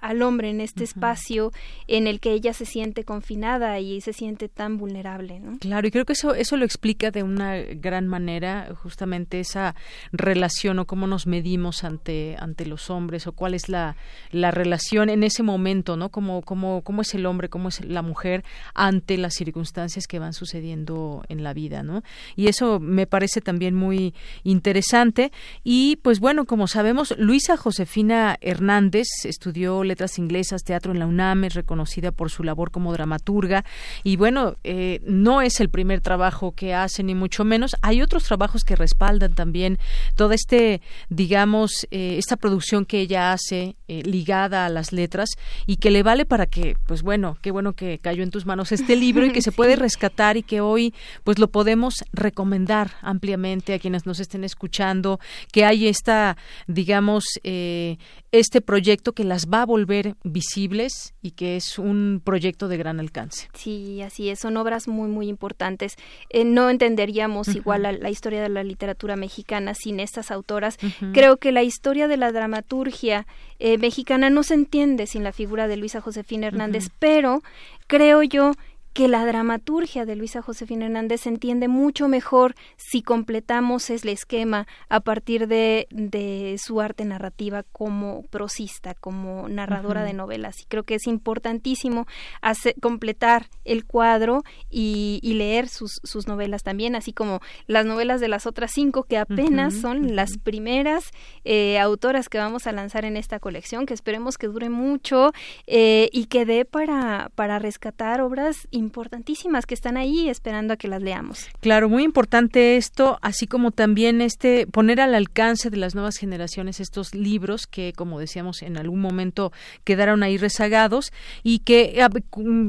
al 0.00 0.22
hombre 0.22 0.50
en 0.50 0.60
este 0.60 0.84
espacio 0.84 1.50
en 1.88 2.06
el 2.06 2.20
que 2.20 2.32
ella 2.32 2.52
se 2.52 2.64
siente 2.64 3.02
confinada 3.02 3.80
y 3.80 4.00
se 4.00 4.12
siente 4.12 4.48
tan 4.48 4.78
vulnerable. 4.78 5.40
¿no? 5.40 5.58
Claro, 5.58 5.88
y 5.88 5.90
creo 5.90 6.04
que 6.04 6.12
eso, 6.12 6.32
eso 6.32 6.56
lo 6.56 6.64
explica 6.64 7.10
de 7.10 7.24
una 7.24 7.56
gran 7.56 8.06
manera 8.06 8.68
justamente 8.80 9.40
esa 9.40 9.74
relación 10.12 10.78
o 10.78 10.86
cómo 10.86 11.08
nos 11.08 11.26
medimos 11.26 11.82
ante, 11.82 12.36
ante 12.38 12.64
los 12.66 12.88
hombres 12.88 13.26
o 13.26 13.32
cuál 13.32 13.54
es 13.54 13.68
la, 13.68 13.96
la 14.30 14.52
relación 14.52 15.10
en 15.10 15.24
ese 15.24 15.42
momento, 15.42 15.96
¿no? 15.96 16.10
Cómo, 16.10 16.42
cómo, 16.42 16.82
cómo 16.82 17.02
es 17.02 17.12
el 17.14 17.26
hombre, 17.26 17.48
cómo 17.48 17.68
es 17.68 17.84
la 17.84 18.02
mujer 18.02 18.44
ante 18.74 19.18
las 19.18 19.34
circunstancias 19.34 20.06
que 20.06 20.20
van 20.20 20.34
sucediendo 20.34 21.24
en 21.28 21.42
la 21.42 21.52
vida, 21.52 21.82
¿no? 21.82 22.04
Y 22.36 22.46
eso 22.46 22.78
me 22.78 23.08
parece 23.08 23.40
también 23.40 23.74
muy 23.74 24.14
interesante 24.44 25.32
y 25.64 25.96
pues 25.96 26.20
bueno, 26.20 26.44
como 26.44 26.59
como 26.60 26.68
sabemos, 26.68 27.14
Luisa 27.16 27.56
Josefina 27.56 28.36
Hernández 28.42 29.06
estudió 29.24 29.82
letras 29.82 30.18
inglesas, 30.18 30.62
teatro 30.62 30.92
en 30.92 30.98
la 30.98 31.06
UNAM, 31.06 31.44
es 31.44 31.54
reconocida 31.54 32.12
por 32.12 32.30
su 32.30 32.44
labor 32.44 32.70
como 32.70 32.92
dramaturga 32.92 33.64
y 34.04 34.16
bueno, 34.16 34.56
eh, 34.62 35.00
no 35.06 35.40
es 35.40 35.58
el 35.60 35.70
primer 35.70 36.02
trabajo 36.02 36.52
que 36.52 36.74
hace 36.74 37.02
ni 37.02 37.14
mucho 37.14 37.44
menos. 37.44 37.76
Hay 37.80 38.02
otros 38.02 38.24
trabajos 38.24 38.62
que 38.62 38.76
respaldan 38.76 39.34
también 39.34 39.78
toda 40.16 40.34
este, 40.34 40.82
digamos, 41.08 41.88
eh, 41.90 42.16
esta 42.18 42.36
producción 42.36 42.84
que 42.84 43.00
ella 43.00 43.32
hace 43.32 43.76
eh, 43.88 44.02
ligada 44.04 44.66
a 44.66 44.68
las 44.68 44.92
letras 44.92 45.30
y 45.64 45.76
que 45.76 45.90
le 45.90 46.02
vale 46.02 46.26
para 46.26 46.44
que, 46.44 46.76
pues 46.86 47.00
bueno, 47.00 47.38
qué 47.40 47.52
bueno 47.52 47.72
que 47.72 48.00
cayó 48.00 48.22
en 48.22 48.30
tus 48.30 48.44
manos 48.44 48.70
este 48.70 48.96
libro 48.96 49.24
y 49.24 49.32
que 49.32 49.40
se 49.40 49.50
puede 49.60 49.76
rescatar 49.76 50.36
y 50.36 50.42
que 50.42 50.60
hoy, 50.60 50.92
pues 51.24 51.38
lo 51.38 51.48
podemos 51.48 52.04
recomendar 52.12 52.90
ampliamente 53.00 53.72
a 53.72 53.78
quienes 53.78 54.04
nos 54.04 54.20
estén 54.20 54.44
escuchando, 54.44 55.20
que 55.52 55.64
hay 55.64 55.88
esta 55.88 56.36
digamos, 56.66 57.24
eh, 57.42 57.98
este 58.32 58.60
proyecto 58.60 59.12
que 59.12 59.24
las 59.24 59.48
va 59.48 59.62
a 59.62 59.66
volver 59.66 60.14
visibles 60.24 61.14
y 61.22 61.32
que 61.32 61.56
es 61.56 61.78
un 61.78 62.20
proyecto 62.24 62.68
de 62.68 62.76
gran 62.76 63.00
alcance. 63.00 63.48
Sí, 63.54 64.02
así 64.02 64.30
es, 64.30 64.40
son 64.40 64.56
obras 64.56 64.88
muy, 64.88 65.08
muy 65.08 65.28
importantes. 65.28 65.96
Eh, 66.28 66.44
no 66.44 66.70
entenderíamos 66.70 67.48
igual 67.48 67.82
la, 67.82 68.10
historia 68.10 68.42
de 68.42 68.48
la 68.48 68.64
literatura 68.64 69.16
mexicana 69.16 69.74
sin 69.74 70.00
estas 70.00 70.30
autoras. 70.30 70.78
Creo 71.12 71.36
que 71.36 71.52
la 71.52 71.62
historia 71.62 72.08
de 72.08 72.16
la 72.16 72.32
dramaturgia 72.32 73.26
eh, 73.58 73.78
mexicana 73.78 74.30
no 74.30 74.42
se 74.42 74.54
entiende 74.54 75.06
sin 75.06 75.24
la 75.24 75.32
figura 75.32 75.68
de 75.68 75.76
Luisa 75.76 76.00
Josefina 76.00 76.46
Hernández, 76.46 76.88
pero 76.98 77.42
creo 77.86 78.22
yo 78.22 78.52
que 78.92 79.08
la 79.08 79.24
dramaturgia 79.24 80.04
de 80.04 80.16
Luisa 80.16 80.42
Josefina 80.42 80.86
Hernández 80.86 81.22
se 81.22 81.28
entiende 81.28 81.68
mucho 81.68 82.08
mejor 82.08 82.54
si 82.76 83.02
completamos 83.02 83.88
el 83.90 84.08
esquema 84.08 84.66
a 84.88 85.00
partir 85.00 85.46
de, 85.46 85.86
de 85.90 86.56
su 86.58 86.80
arte 86.80 87.04
narrativa 87.04 87.64
como 87.72 88.22
prosista, 88.30 88.94
como 88.94 89.48
narradora 89.48 90.02
de 90.04 90.12
novelas. 90.12 90.60
Y 90.60 90.64
creo 90.64 90.82
que 90.82 90.96
es 90.96 91.06
importantísimo 91.06 92.06
hacer, 92.40 92.74
completar 92.80 93.48
el 93.64 93.84
cuadro 93.84 94.42
y, 94.68 95.20
leer 95.22 95.68
sus, 95.68 96.00
sus, 96.02 96.26
novelas 96.26 96.62
también, 96.62 96.96
así 96.96 97.12
como 97.12 97.40
las 97.66 97.86
novelas 97.86 98.20
de 98.20 98.28
las 98.28 98.46
otras 98.46 98.72
cinco, 98.74 99.04
que 99.04 99.16
apenas 99.16 99.74
son 99.74 100.16
las 100.16 100.36
primeras 100.36 101.04
eh, 101.44 101.78
autoras 101.78 102.28
que 102.28 102.38
vamos 102.38 102.66
a 102.66 102.72
lanzar 102.72 103.04
en 103.04 103.16
esta 103.16 103.38
colección, 103.38 103.86
que 103.86 103.94
esperemos 103.94 104.36
que 104.36 104.48
dure 104.48 104.68
mucho 104.68 105.32
eh, 105.66 106.10
y 106.12 106.26
que 106.26 106.44
dé 106.44 106.64
para, 106.64 107.30
para 107.34 107.58
rescatar 107.58 108.20
obras 108.20 108.68
importantísimas 108.80 109.66
que 109.66 109.74
están 109.74 109.96
ahí 109.96 110.28
esperando 110.28 110.74
a 110.74 110.76
que 110.76 110.88
las 110.88 111.00
leamos. 111.00 111.46
Claro, 111.60 111.88
muy 111.88 112.02
importante 112.02 112.76
esto, 112.76 113.18
así 113.22 113.46
como 113.46 113.70
también 113.70 114.20
este 114.20 114.66
poner 114.66 115.00
al 115.00 115.14
alcance 115.14 115.70
de 115.70 115.76
las 115.76 115.94
nuevas 115.94 116.16
generaciones 116.16 116.80
estos 116.80 117.14
libros 117.14 117.66
que, 117.66 117.92
como 117.92 118.18
decíamos, 118.18 118.62
en 118.62 118.76
algún 118.76 119.00
momento 119.00 119.52
quedaron 119.84 120.22
ahí 120.22 120.36
rezagados 120.36 121.12
y 121.42 121.60
que 121.60 122.04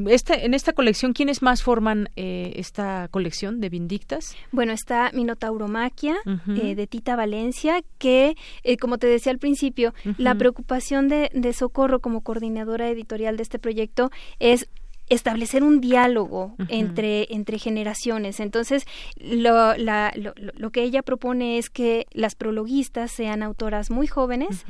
este, 0.07 0.45
en 0.45 0.53
esta 0.53 0.73
colección, 0.73 1.13
¿quiénes 1.13 1.41
más 1.41 1.63
forman 1.63 2.09
eh, 2.15 2.53
esta 2.55 3.07
colección 3.09 3.59
de 3.59 3.69
Vindictas? 3.69 4.35
Bueno, 4.51 4.73
está 4.73 5.11
Minotauromaquia 5.13 6.17
eh, 6.47 6.75
de 6.75 6.87
Tita 6.87 7.15
Valencia, 7.15 7.81
que, 7.97 8.35
eh, 8.63 8.77
como 8.77 8.97
te 8.97 9.07
decía 9.07 9.31
al 9.31 9.39
principio, 9.39 9.93
la 10.17 10.35
preocupación 10.35 11.07
de, 11.07 11.31
de 11.33 11.53
Socorro 11.53 11.99
como 11.99 12.21
coordinadora 12.21 12.89
editorial 12.89 13.37
de 13.37 13.43
este 13.43 13.59
proyecto 13.59 14.11
es 14.39 14.67
establecer 15.11 15.61
un 15.61 15.81
diálogo 15.81 16.55
entre, 16.69 17.27
entre 17.33 17.59
generaciones. 17.59 18.39
Entonces, 18.39 18.85
lo, 19.19 19.75
la, 19.75 20.13
lo, 20.15 20.33
lo, 20.35 20.69
que 20.71 20.83
ella 20.83 21.03
propone 21.03 21.57
es 21.57 21.69
que 21.69 22.07
las 22.11 22.35
prologuistas 22.35 23.11
sean 23.11 23.43
autoras 23.43 23.91
muy 23.91 24.07
jóvenes, 24.07 24.65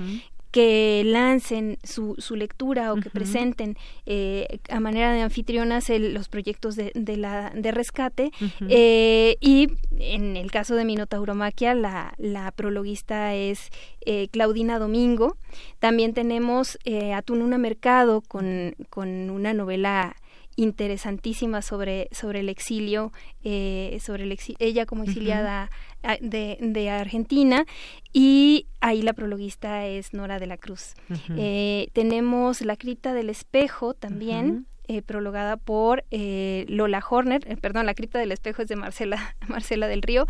que 0.50 1.04
lancen 1.06 1.78
su, 1.84 2.16
su 2.18 2.36
lectura 2.36 2.92
o 2.92 2.98
que 2.98 3.10
presenten 3.10 3.78
eh, 4.06 4.60
a 4.70 4.82
manera 4.82 5.14
de 5.14 5.22
anfitrionas 5.22 5.90
los 5.90 6.28
proyectos 6.28 6.76
de, 6.76 6.92
de, 6.94 7.18
la, 7.18 7.52
de 7.56 7.72
rescate. 7.72 8.32
eh, 8.68 9.38
y 9.40 9.70
en 9.98 10.36
el 10.36 10.52
caso 10.52 10.76
de 10.76 10.84
Minotauromaquia, 10.86 11.74
la, 11.74 12.14
la 12.18 12.52
prologuista 12.52 13.34
es 13.34 13.70
eh, 14.06 14.28
Claudina 14.30 14.78
Domingo. 14.78 15.38
También 15.80 16.14
tenemos 16.14 16.78
eh, 16.84 17.14
Atununa 17.14 17.58
Mercado 17.58 18.22
con, 18.22 18.76
con 18.90 19.30
una 19.30 19.54
novela 19.54 20.16
interesantísima 20.56 21.62
sobre, 21.62 22.08
sobre 22.12 22.42
el 22.42 22.50
exilio, 22.50 23.12
eh, 23.44 24.00
sobre 24.02 24.24
el 24.24 24.38
ella 24.60 24.86
como 24.86 25.04
exiliada 25.04 25.70
ah, 26.04 26.18
de, 26.22 26.58
de, 26.62 26.90
Argentina 26.90 27.66
y 28.14 28.68
ahí 28.80 29.02
la 29.02 29.14
prologuista 29.14 29.86
es 29.86 30.14
Nora 30.14 30.40
de 30.40 30.48
la 30.48 30.58
Cruz. 30.58 30.94
eh, 31.38 31.90
tenemos 31.94 32.62
La 32.62 32.76
cripta 32.76 33.14
del 33.14 33.30
espejo 33.30 33.94
también. 33.94 34.68
Eh, 34.88 35.04
prologada 35.04 35.58
por 35.58 36.04
eh, 36.10 36.66
Lola 36.68 37.02
Horner, 37.08 37.42
eh, 37.48 37.56
perdón, 37.56 37.86
La 37.86 37.94
cripta 37.94 38.18
del 38.18 38.32
espejo 38.32 38.64
es 38.64 38.68
de 38.68 38.76
Marcela, 38.76 39.36
Marcela 39.48 39.88
del 39.88 40.02
Río, 40.02 40.26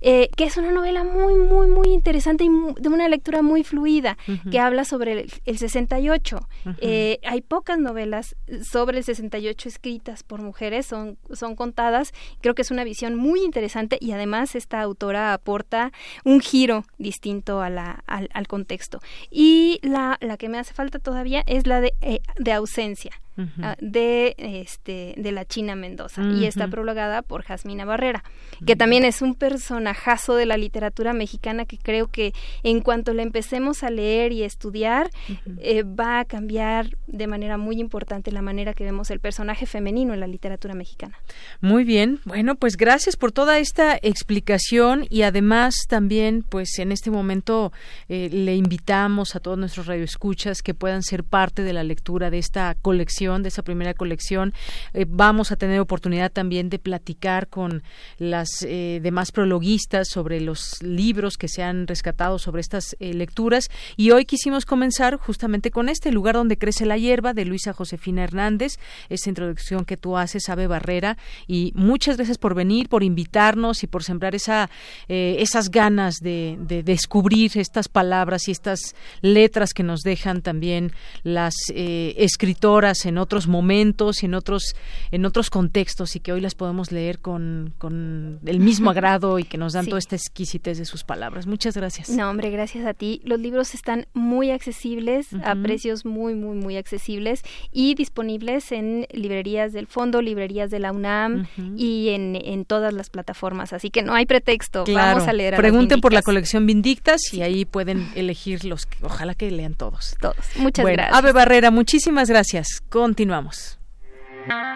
que 0.00 0.30
es 0.38 0.56
una 0.56 0.70
novela 0.70 1.02
muy, 1.04 1.34
muy, 1.34 1.66
muy 1.66 1.88
interesante 1.88 2.44
y 2.44 2.48
de 2.80 2.88
una 2.88 3.08
lectura 3.08 3.42
muy 3.42 3.64
fluida, 3.64 4.16
que 4.50 4.60
habla 4.60 4.84
sobre 4.84 5.28
el, 5.44 5.58
68. 5.58 6.48
hay 7.24 7.40
pocas 7.42 7.78
novelas 7.78 8.36
sobre 8.62 8.98
el 8.98 9.04
68 9.04 9.68
escritas 9.68 10.22
por 10.22 10.40
mujeres, 10.40 10.86
son, 10.86 11.18
son 11.32 11.56
contadas, 11.56 12.12
creo 12.40 12.54
que 12.54 12.62
es 12.62 12.70
una 12.70 12.84
visión 12.84 13.16
muy 13.16 13.42
interesante 13.42 13.98
y 14.00 14.12
además 14.12 14.54
esta 14.54 14.80
autora 14.80 15.34
aporta 15.34 15.92
un 16.24 16.40
giro 16.40 16.84
distinto 16.98 17.60
a 17.60 17.68
la, 17.68 18.04
al, 18.06 18.46
contexto. 18.46 19.00
Y 19.30 19.80
la, 19.82 20.16
la 20.20 20.36
que 20.36 20.48
me 20.48 20.58
hace 20.58 20.72
falta 20.72 20.98
todavía 20.98 21.42
es 21.46 21.66
la 21.66 21.80
de, 21.80 21.92
de 22.38 22.52
ausencia 22.52 23.20
ah, 23.62 23.76
de, 23.80 24.34
este, 24.38 25.14
de 25.16 25.32
la 25.32 25.44
China 25.44 25.74
Mendoza. 25.76 26.22
Y 26.22 26.44
está 26.46 26.68
prologada 26.68 27.22
por 27.22 27.42
Jasmina 27.42 27.84
Barrera, 27.84 28.24
que 28.66 28.76
también 28.76 29.04
es 29.04 29.22
un 29.22 29.34
personajazo 29.34 30.34
de 30.34 30.46
la 30.46 30.56
literatura 30.56 31.12
mexicana 31.12 31.64
que 31.64 31.78
creo 31.78 32.08
que 32.08 32.32
en 32.62 32.80
cuanto 32.80 33.12
la 33.14 33.22
empecemos 33.22 33.82
a 33.82 33.90
leer 33.90 34.32
y 34.32 34.42
estudiar, 34.42 35.10
eh, 35.58 35.82
va 35.82 36.20
a 36.20 36.24
cambiar 36.24 36.96
de 37.06 37.26
manera 37.26 37.56
muy 37.56 37.80
importante 37.80 38.32
la 38.32 38.42
manera 38.42 38.74
que 38.74 38.84
vemos 38.84 39.10
el 39.10 39.20
personaje 39.20 39.66
femenino 39.66 40.14
en 40.14 40.20
la 40.20 40.26
literatura 40.26 40.74
mexicana. 40.74 41.16
Muy 41.60 41.84
bien, 41.84 42.20
bueno, 42.24 42.54
pues 42.56 42.76
gracias 42.76 43.16
por 43.16 43.32
toda 43.32 43.58
esta 43.58 43.98
explicación 44.02 45.06
y 45.08 45.22
además 45.22 45.86
también, 45.88 46.44
pues 46.48 46.78
en 46.78 46.92
este 46.92 47.10
momento 47.10 47.72
eh, 48.08 48.28
le 48.32 48.56
invitamos 48.56 49.36
a 49.36 49.40
todos 49.40 49.58
nuestros 49.58 49.86
radioescuchas 49.86 50.62
que 50.62 50.74
puedan 50.74 51.02
ser 51.02 51.24
parte 51.24 51.62
de 51.62 51.72
la 51.72 51.84
lectura 51.84 52.30
de 52.30 52.38
esta 52.38 52.74
colección, 52.74 53.27
de 53.28 53.48
esa 53.48 53.62
primera 53.62 53.94
colección. 53.94 54.54
Eh, 54.94 55.04
vamos 55.08 55.52
a 55.52 55.56
tener 55.56 55.80
oportunidad 55.80 56.32
también 56.32 56.70
de 56.70 56.78
platicar 56.78 57.48
con 57.48 57.82
las 58.18 58.48
demás 58.60 59.32
prologuistas 59.32 60.08
sobre 60.08 60.40
los 60.40 60.82
libros 60.82 61.36
que 61.36 61.48
se 61.48 61.62
han 61.62 61.86
rescatado 61.86 62.38
sobre 62.38 62.60
estas 62.60 62.96
lecturas. 63.00 63.68
Y 63.96 64.10
hoy 64.10 64.24
quisimos 64.24 64.64
comenzar 64.64 65.16
justamente 65.16 65.70
con 65.70 65.88
este 65.88 66.10
lugar 66.10 66.34
donde 66.34 66.58
crece 66.58 66.86
la 66.86 66.96
hierba 66.96 67.34
de 67.34 67.44
Luisa 67.44 67.72
Josefina 67.72 68.24
Hernández, 68.24 68.78
esa 69.08 69.28
introducción 69.28 69.84
que 69.84 69.96
tú 69.96 70.16
haces, 70.16 70.48
Ave 70.48 70.66
Barrera, 70.66 71.16
y 71.46 71.72
muchas 71.74 72.16
gracias 72.16 72.38
por 72.38 72.54
venir, 72.54 72.88
por 72.88 73.02
invitarnos 73.02 73.82
y 73.82 73.86
por 73.86 74.04
sembrar 74.04 74.34
esa, 74.34 74.70
eh, 75.08 75.36
esas 75.40 75.70
ganas 75.70 76.16
de, 76.16 76.56
descubrir 76.84 77.52
estas 77.56 77.88
palabras 77.88 78.48
y 78.48 78.52
estas 78.52 78.94
letras 79.20 79.72
que 79.72 79.82
nos 79.82 80.00
dejan 80.00 80.42
también 80.42 80.92
las 81.22 81.54
eh, 81.74 82.14
escritoras 82.18 83.04
en 83.06 83.17
otros 83.18 83.46
momentos 83.46 84.22
y 84.22 84.26
en 84.26 84.34
otros, 84.34 84.74
en 85.10 85.24
otros 85.24 85.50
contextos 85.50 86.16
y 86.16 86.20
que 86.20 86.32
hoy 86.32 86.40
las 86.40 86.54
podemos 86.54 86.92
leer 86.92 87.18
con, 87.20 87.74
con 87.78 88.40
el 88.44 88.60
mismo 88.60 88.90
agrado 88.90 89.38
y 89.38 89.44
que 89.44 89.58
nos 89.58 89.72
dan 89.72 89.86
toda 89.86 89.98
esta 89.98 90.16
exquisitez 90.16 90.78
de 90.78 90.84
sus 90.84 91.04
palabras. 91.04 91.46
Muchas 91.46 91.76
gracias. 91.76 92.10
No, 92.10 92.28
hombre, 92.30 92.50
gracias 92.50 92.86
a 92.86 92.94
ti. 92.94 93.20
Los 93.24 93.40
libros 93.40 93.74
están 93.74 94.06
muy 94.14 94.50
accesibles, 94.50 95.28
a 95.44 95.54
precios 95.54 96.04
muy, 96.04 96.34
muy, 96.34 96.56
muy 96.56 96.76
accesibles 96.76 97.42
y 97.72 97.94
disponibles 97.94 98.72
en 98.72 99.06
librerías 99.12 99.72
del 99.72 99.86
fondo, 99.86 100.22
librerías 100.22 100.70
de 100.70 100.78
la 100.78 100.92
UNAM 100.92 101.46
y 101.76 102.10
en, 102.10 102.36
en, 102.36 102.64
todas 102.64 102.92
las 102.92 103.10
plataformas. 103.10 103.72
Así 103.72 103.90
que 103.90 104.02
no 104.02 104.14
hay 104.14 104.26
pretexto. 104.26 104.84
Vamos 104.86 105.26
a 105.26 105.32
leer. 105.32 105.56
Pregunten 105.56 106.00
por 106.00 106.12
la 106.12 106.22
colección 106.22 106.66
Vindictas 106.66 107.20
y 107.32 107.42
ahí 107.42 107.64
pueden 107.64 108.08
elegir 108.14 108.64
los 108.64 108.86
que, 108.86 108.98
ojalá 109.04 109.34
que 109.34 109.50
lean 109.50 109.74
todos. 109.74 110.16
Todos. 110.20 110.36
Muchas 110.56 110.84
gracias. 110.84 111.16
Ave 111.16 111.32
Barrera, 111.32 111.70
muchísimas 111.70 112.28
gracias. 112.28 112.82
Continuamos. 112.98 113.78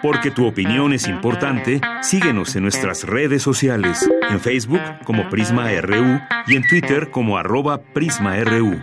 Porque 0.01 0.31
tu 0.31 0.47
opinión 0.47 0.93
es 0.93 1.09
importante, 1.09 1.81
síguenos 2.01 2.55
en 2.55 2.63
nuestras 2.63 3.03
redes 3.03 3.43
sociales, 3.43 4.09
en 4.29 4.39
Facebook 4.39 4.79
como 5.03 5.29
Prisma 5.29 5.69
RU 5.81 6.21
y 6.47 6.55
en 6.55 6.65
Twitter 6.65 7.11
como 7.11 7.37
arroba 7.37 7.81
PrismaRU. 7.81 8.81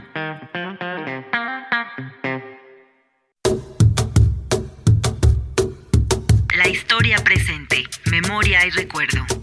La 6.55 6.69
historia 6.69 7.17
presente, 7.25 7.85
memoria 8.11 8.67
y 8.67 8.71
recuerdo. 8.73 9.40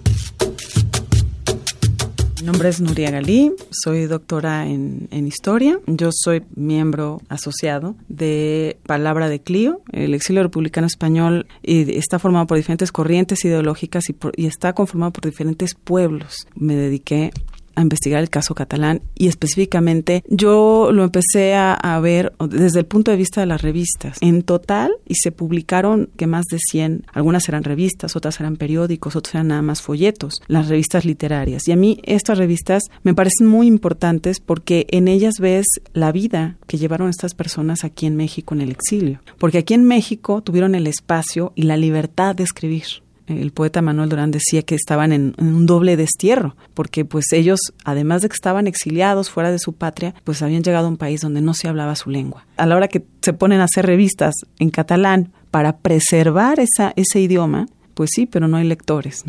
Mi 2.48 2.52
nombre 2.54 2.70
es 2.70 2.80
Nuria 2.80 3.12
Galí, 3.12 3.52
soy 3.72 4.06
doctora 4.06 4.68
en, 4.68 5.10
Historia. 5.28 5.82
Yo 5.86 6.12
soy 6.14 6.46
miembro 6.56 7.22
asociado 7.28 7.98
de 8.08 8.80
Palabra 8.86 9.28
de 9.28 9.42
Clio. 9.42 9.82
El 9.92 10.14
exilio 10.14 10.44
republicano 10.44 10.88
español 10.88 11.46
y 11.62 11.98
está 11.98 12.20
formado 12.20 12.48
por 12.48 12.56
diferentes 12.56 12.94
corrientes 12.94 13.44
ideológicas 13.44 14.10
y, 14.10 14.16
y 14.38 14.46
está 14.46 14.72
conformado 14.72 15.12
por 15.12 15.26
diferentes 15.26 15.76
pueblos. 15.76 16.48
Me 16.56 16.78
dediqué 16.78 17.34
a 17.78 17.82
investigar 17.82 18.22
el 18.22 18.30
caso 18.30 18.56
catalán 18.56 19.02
y 19.16 19.28
específicamente 19.28 20.24
yo 20.28 20.90
lo 20.92 21.04
empecé 21.04 21.56
a, 21.56 21.78
ver 22.02 22.34
desde 22.40 22.80
el 22.80 22.86
punto 22.86 23.12
de 23.12 23.18
vista 23.18 23.42
de 23.42 23.48
las 23.48 23.62
revistas. 23.62 24.18
En 24.22 24.44
total, 24.44 24.92
y 25.08 25.16
se 25.16 25.32
publicaron 25.32 26.10
que 26.16 26.28
más 26.28 26.46
de 26.46 26.60
100, 26.60 27.06
algunas 27.12 27.48
eran 27.50 27.64
revistas, 27.64 28.16
otras 28.16 28.40
eran 28.40 28.56
periódicos, 28.56 29.16
otras 29.16 29.36
eran 29.36 29.48
nada 29.48 29.62
más 29.62 29.82
folletos, 29.82 30.42
las 30.48 30.68
revistas 30.68 31.06
literarias. 31.06 31.68
Y 31.68 31.72
a 31.72 31.76
mí 31.76 32.00
estas 32.04 32.38
revistas 32.38 32.84
me 33.04 33.14
parecen 33.14 33.48
muy 33.48 33.68
importantes 33.68 34.40
porque 34.40 34.86
en 34.90 35.08
ellas 35.08 35.36
ves 35.40 35.66
la 35.94 36.12
vida 36.12 36.58
que 36.68 36.78
llevaron 36.78 37.10
estas 37.10 37.34
personas 37.34 37.84
aquí 37.84 38.06
en 38.06 38.16
México 38.16 38.54
en 38.54 38.62
el 38.62 38.72
exilio. 38.72 39.22
Porque 39.38 39.60
aquí 39.60 39.74
en 39.74 39.86
México 39.86 40.42
tuvieron 40.42 40.76
el 40.76 40.88
espacio 40.88 41.54
y 41.56 41.64
la 41.64 41.78
libertad 41.78 42.36
de 42.36 42.44
escribir 42.44 43.07
el 43.28 43.52
poeta 43.52 43.82
Manuel 43.82 44.10
Durán 44.10 44.32
decía 44.32 44.62
que 44.64 44.76
estaban 44.76 45.12
en, 45.12 45.36
un 45.38 45.66
doble 45.66 45.98
destierro, 45.98 46.56
porque 46.74 47.06
pues 47.06 47.26
ellos, 47.34 47.60
además 47.84 48.22
de 48.22 48.30
que 48.30 48.36
estaban 48.36 48.68
exiliados 48.68 49.30
fuera 49.30 49.52
de 49.52 49.60
su 49.60 49.74
patria, 49.74 50.16
pues 50.24 50.42
habían 50.42 50.64
llegado 50.64 50.88
a 50.88 50.90
un 50.90 50.98
país 50.98 51.22
donde 51.22 51.42
no 51.42 51.54
se 51.54 51.68
hablaba 51.68 51.96
su 51.96 52.10
lengua. 52.10 52.46
A 52.58 52.66
la 52.66 52.76
hora 52.76 52.88
que 52.88 53.04
se 53.22 53.34
ponen 53.34 53.62
a 53.62 53.66
hacer 53.66 53.86
revistas 53.86 54.36
en 54.60 54.70
catalán 54.70 55.34
para 55.52 55.78
preservar 55.78 56.60
ese 56.60 57.20
idioma, 57.20 57.68
pues 57.94 58.12
sí, 58.14 58.26
pero 58.26 58.48
no 58.48 58.58
hay 58.58 58.66
lectores. 58.66 59.24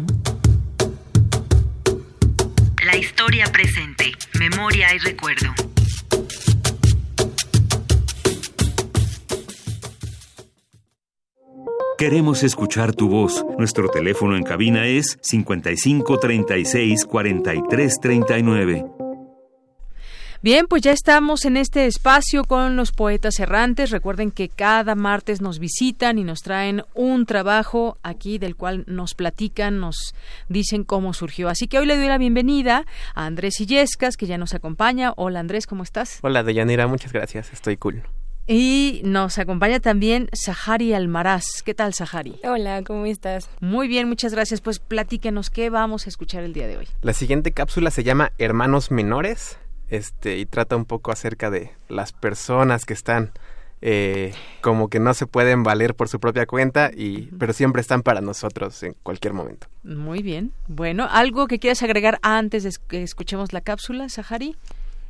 La 2.84 2.96
historia 2.96 3.46
presente, 3.52 4.12
memoria 4.38 4.94
y 4.94 4.98
recuerdo. 4.98 5.77
Queremos 11.98 12.44
escuchar 12.44 12.94
tu 12.94 13.08
voz. 13.08 13.44
Nuestro 13.58 13.88
teléfono 13.88 14.36
en 14.36 14.44
cabina 14.44 14.86
es 14.86 15.18
55 15.20 16.20
36 16.20 17.04
43 17.04 18.00
39. 18.00 18.86
Bien, 20.40 20.66
pues 20.68 20.82
ya 20.82 20.92
estamos 20.92 21.44
en 21.44 21.56
este 21.56 21.86
espacio 21.86 22.44
con 22.44 22.76
los 22.76 22.92
poetas 22.92 23.40
errantes. 23.40 23.90
Recuerden 23.90 24.30
que 24.30 24.48
cada 24.48 24.94
martes 24.94 25.40
nos 25.40 25.58
visitan 25.58 26.18
y 26.18 26.22
nos 26.22 26.42
traen 26.42 26.84
un 26.94 27.26
trabajo 27.26 27.98
aquí 28.04 28.38
del 28.38 28.54
cual 28.54 28.84
nos 28.86 29.14
platican, 29.14 29.80
nos 29.80 30.14
dicen 30.48 30.84
cómo 30.84 31.14
surgió. 31.14 31.48
Así 31.48 31.66
que 31.66 31.80
hoy 31.80 31.86
le 31.86 31.96
doy 31.96 32.06
la 32.06 32.18
bienvenida 32.18 32.86
a 33.16 33.26
Andrés 33.26 33.60
Illescas, 33.60 34.16
que 34.16 34.28
ya 34.28 34.38
nos 34.38 34.54
acompaña. 34.54 35.14
Hola 35.16 35.40
Andrés, 35.40 35.66
¿cómo 35.66 35.82
estás? 35.82 36.20
Hola 36.22 36.44
Deyanira, 36.44 36.86
muchas 36.86 37.12
gracias, 37.12 37.52
estoy 37.52 37.76
cool. 37.76 38.04
Y 38.50 39.02
nos 39.04 39.38
acompaña 39.38 39.78
también 39.78 40.30
Sahari 40.32 40.94
Almaraz. 40.94 41.62
¿Qué 41.62 41.74
tal, 41.74 41.92
Sahari? 41.92 42.40
Hola, 42.44 42.82
¿cómo 42.82 43.04
estás? 43.04 43.50
Muy 43.60 43.88
bien, 43.88 44.08
muchas 44.08 44.32
gracias. 44.32 44.62
Pues 44.62 44.78
platíquenos 44.78 45.50
qué 45.50 45.68
vamos 45.68 46.06
a 46.06 46.08
escuchar 46.08 46.44
el 46.44 46.54
día 46.54 46.66
de 46.66 46.78
hoy. 46.78 46.88
La 47.02 47.12
siguiente 47.12 47.52
cápsula 47.52 47.90
se 47.90 48.04
llama 48.04 48.32
Hermanos 48.38 48.90
Menores 48.90 49.58
este, 49.90 50.38
y 50.38 50.46
trata 50.46 50.76
un 50.76 50.86
poco 50.86 51.12
acerca 51.12 51.50
de 51.50 51.72
las 51.90 52.14
personas 52.14 52.86
que 52.86 52.94
están 52.94 53.32
eh, 53.82 54.32
como 54.62 54.88
que 54.88 54.98
no 54.98 55.12
se 55.12 55.26
pueden 55.26 55.62
valer 55.62 55.94
por 55.94 56.08
su 56.08 56.18
propia 56.18 56.46
cuenta, 56.46 56.90
y, 56.90 57.28
pero 57.38 57.52
siempre 57.52 57.82
están 57.82 58.02
para 58.02 58.22
nosotros 58.22 58.82
en 58.82 58.96
cualquier 59.02 59.34
momento. 59.34 59.66
Muy 59.84 60.22
bien. 60.22 60.52
Bueno, 60.68 61.06
¿algo 61.10 61.48
que 61.48 61.58
quieras 61.58 61.82
agregar 61.82 62.18
antes 62.22 62.62
de 62.62 62.72
que 62.88 63.02
escuchemos 63.02 63.52
la 63.52 63.60
cápsula, 63.60 64.08
Sahari? 64.08 64.56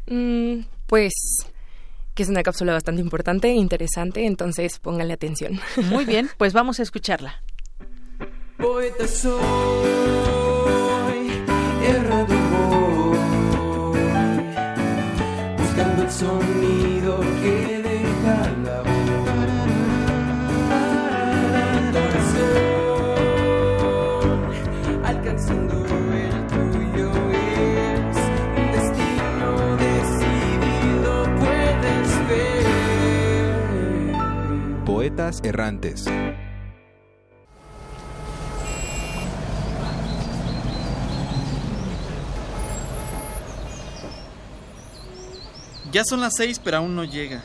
Mm, 0.08 0.62
pues 0.88 1.12
que 2.18 2.24
es 2.24 2.28
una 2.28 2.42
cápsula 2.42 2.72
bastante 2.72 3.00
importante 3.00 3.46
e 3.46 3.54
interesante, 3.54 4.26
entonces 4.26 4.80
pónganle 4.80 5.14
atención. 5.14 5.60
Muy 5.88 6.04
bien, 6.04 6.28
pues 6.36 6.52
vamos 6.52 6.80
a 6.80 6.82
escucharla. 6.82 7.44
Poeta 8.56 9.06
soy, 9.06 9.30
buscando 15.58 16.02
el 16.02 16.10
sonido 16.10 16.87
errantes. 35.18 36.04
Ya 45.90 46.04
son 46.04 46.20
las 46.20 46.34
seis, 46.36 46.60
pero 46.62 46.76
aún 46.76 46.94
no 46.94 47.02
llega. 47.02 47.42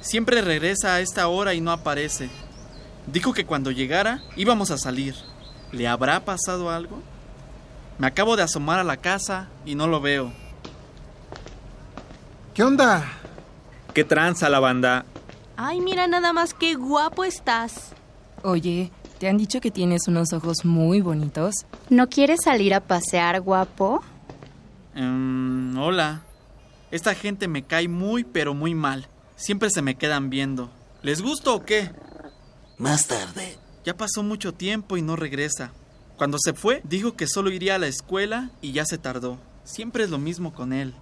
Siempre 0.00 0.42
regresa 0.42 0.94
a 0.94 1.00
esta 1.00 1.26
hora 1.26 1.54
y 1.54 1.60
no 1.60 1.72
aparece. 1.72 2.30
Dijo 3.08 3.32
que 3.32 3.46
cuando 3.46 3.72
llegara 3.72 4.22
íbamos 4.36 4.70
a 4.70 4.78
salir. 4.78 5.16
¿Le 5.72 5.88
habrá 5.88 6.24
pasado 6.24 6.70
algo? 6.70 7.02
Me 7.98 8.06
acabo 8.06 8.36
de 8.36 8.44
asomar 8.44 8.78
a 8.78 8.84
la 8.84 8.98
casa 8.98 9.48
y 9.66 9.74
no 9.74 9.88
lo 9.88 10.00
veo. 10.00 10.30
¿Qué 12.54 12.62
onda? 12.62 13.04
¿Qué 13.92 14.04
tranza 14.04 14.48
la 14.48 14.60
banda? 14.60 15.04
Ay, 15.60 15.80
mira 15.80 16.06
nada 16.06 16.32
más 16.32 16.54
qué 16.54 16.76
guapo 16.76 17.24
estás. 17.24 17.90
Oye, 18.44 18.92
¿te 19.18 19.28
han 19.28 19.38
dicho 19.38 19.60
que 19.60 19.72
tienes 19.72 20.06
unos 20.06 20.32
ojos 20.32 20.64
muy 20.64 21.00
bonitos? 21.00 21.52
¿No 21.90 22.08
quieres 22.08 22.42
salir 22.44 22.74
a 22.74 22.86
pasear, 22.86 23.40
guapo? 23.40 24.00
Um, 24.94 25.76
hola. 25.76 26.22
Esta 26.92 27.12
gente 27.16 27.48
me 27.48 27.64
cae 27.64 27.88
muy, 27.88 28.22
pero 28.22 28.54
muy 28.54 28.76
mal. 28.76 29.08
Siempre 29.34 29.70
se 29.70 29.82
me 29.82 29.96
quedan 29.96 30.30
viendo. 30.30 30.70
¿Les 31.02 31.22
gusto 31.22 31.56
o 31.56 31.64
qué? 31.64 31.90
Más 32.78 33.08
tarde. 33.08 33.58
Ya 33.84 33.96
pasó 33.96 34.22
mucho 34.22 34.54
tiempo 34.54 34.96
y 34.96 35.02
no 35.02 35.16
regresa. 35.16 35.72
Cuando 36.16 36.38
se 36.38 36.52
fue, 36.52 36.82
dijo 36.84 37.16
que 37.16 37.26
solo 37.26 37.50
iría 37.50 37.74
a 37.74 37.78
la 37.78 37.88
escuela 37.88 38.52
y 38.60 38.70
ya 38.70 38.84
se 38.84 38.96
tardó. 38.96 39.40
Siempre 39.64 40.04
es 40.04 40.10
lo 40.10 40.18
mismo 40.18 40.54
con 40.54 40.72
él. 40.72 40.94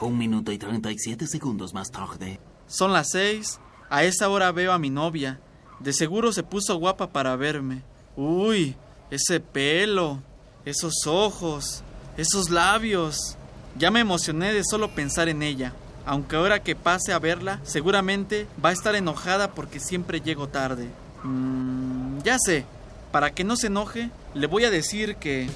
Un 0.00 0.18
minuto 0.18 0.50
y 0.50 0.58
37 0.58 1.28
segundos 1.28 1.74
más 1.74 1.92
tarde. 1.92 2.40
Son 2.66 2.92
las 2.92 3.10
seis. 3.12 3.60
A 3.90 4.04
esa 4.04 4.28
hora 4.28 4.52
veo 4.52 4.72
a 4.72 4.78
mi 4.78 4.90
novia. 4.90 5.40
De 5.80 5.92
seguro 5.92 6.32
se 6.32 6.42
puso 6.42 6.76
guapa 6.76 7.08
para 7.08 7.36
verme. 7.36 7.82
Uy, 8.16 8.76
ese 9.10 9.40
pelo, 9.40 10.20
esos 10.64 11.06
ojos, 11.06 11.82
esos 12.16 12.50
labios. 12.50 13.36
Ya 13.76 13.90
me 13.90 14.00
emocioné 14.00 14.52
de 14.52 14.64
solo 14.64 14.90
pensar 14.90 15.28
en 15.28 15.42
ella. 15.42 15.72
Aunque 16.04 16.36
ahora 16.36 16.62
que 16.62 16.74
pase 16.74 17.12
a 17.12 17.18
verla, 17.18 17.60
seguramente 17.62 18.46
va 18.64 18.70
a 18.70 18.72
estar 18.72 18.94
enojada 18.94 19.52
porque 19.52 19.78
siempre 19.78 20.20
llego 20.20 20.48
tarde. 20.48 20.88
Mm, 21.22 22.18
ya 22.24 22.38
sé, 22.38 22.64
para 23.12 23.32
que 23.32 23.44
no 23.44 23.56
se 23.56 23.68
enoje, 23.68 24.10
le 24.34 24.46
voy 24.46 24.64
a 24.64 24.70
decir 24.70 25.16
que... 25.16 25.48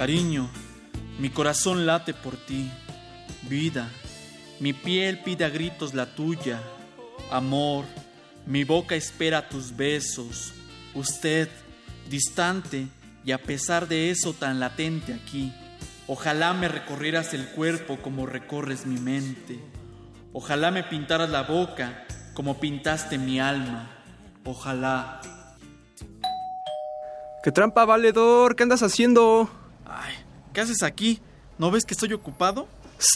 Cariño, 0.00 0.48
mi 1.18 1.28
corazón 1.28 1.84
late 1.84 2.14
por 2.14 2.34
ti. 2.34 2.70
Vida, 3.42 3.86
mi 4.58 4.72
piel 4.72 5.18
pide 5.18 5.44
a 5.44 5.50
gritos 5.50 5.92
la 5.92 6.06
tuya. 6.14 6.62
Amor, 7.30 7.84
mi 8.46 8.64
boca 8.64 8.94
espera 8.94 9.50
tus 9.50 9.76
besos. 9.76 10.54
Usted, 10.94 11.50
distante 12.08 12.86
y 13.26 13.32
a 13.32 13.42
pesar 13.42 13.88
de 13.88 14.08
eso 14.08 14.32
tan 14.32 14.58
latente 14.58 15.12
aquí. 15.12 15.52
Ojalá 16.06 16.54
me 16.54 16.68
recorrieras 16.68 17.34
el 17.34 17.48
cuerpo 17.48 17.98
como 18.00 18.24
recorres 18.24 18.86
mi 18.86 18.98
mente. 18.98 19.60
Ojalá 20.32 20.70
me 20.70 20.82
pintaras 20.82 21.28
la 21.28 21.42
boca 21.42 22.06
como 22.32 22.58
pintaste 22.58 23.18
mi 23.18 23.38
alma. 23.38 23.90
Ojalá. 24.46 25.20
¡Qué 27.42 27.52
trampa, 27.52 27.84
valedor! 27.84 28.56
¿Qué 28.56 28.62
andas 28.62 28.82
haciendo? 28.82 29.59
¿Qué 30.52 30.60
haces 30.60 30.82
aquí? 30.82 31.20
¿No 31.58 31.70
ves 31.70 31.84
que 31.84 31.94
estoy 31.94 32.12
ocupado? 32.12 32.68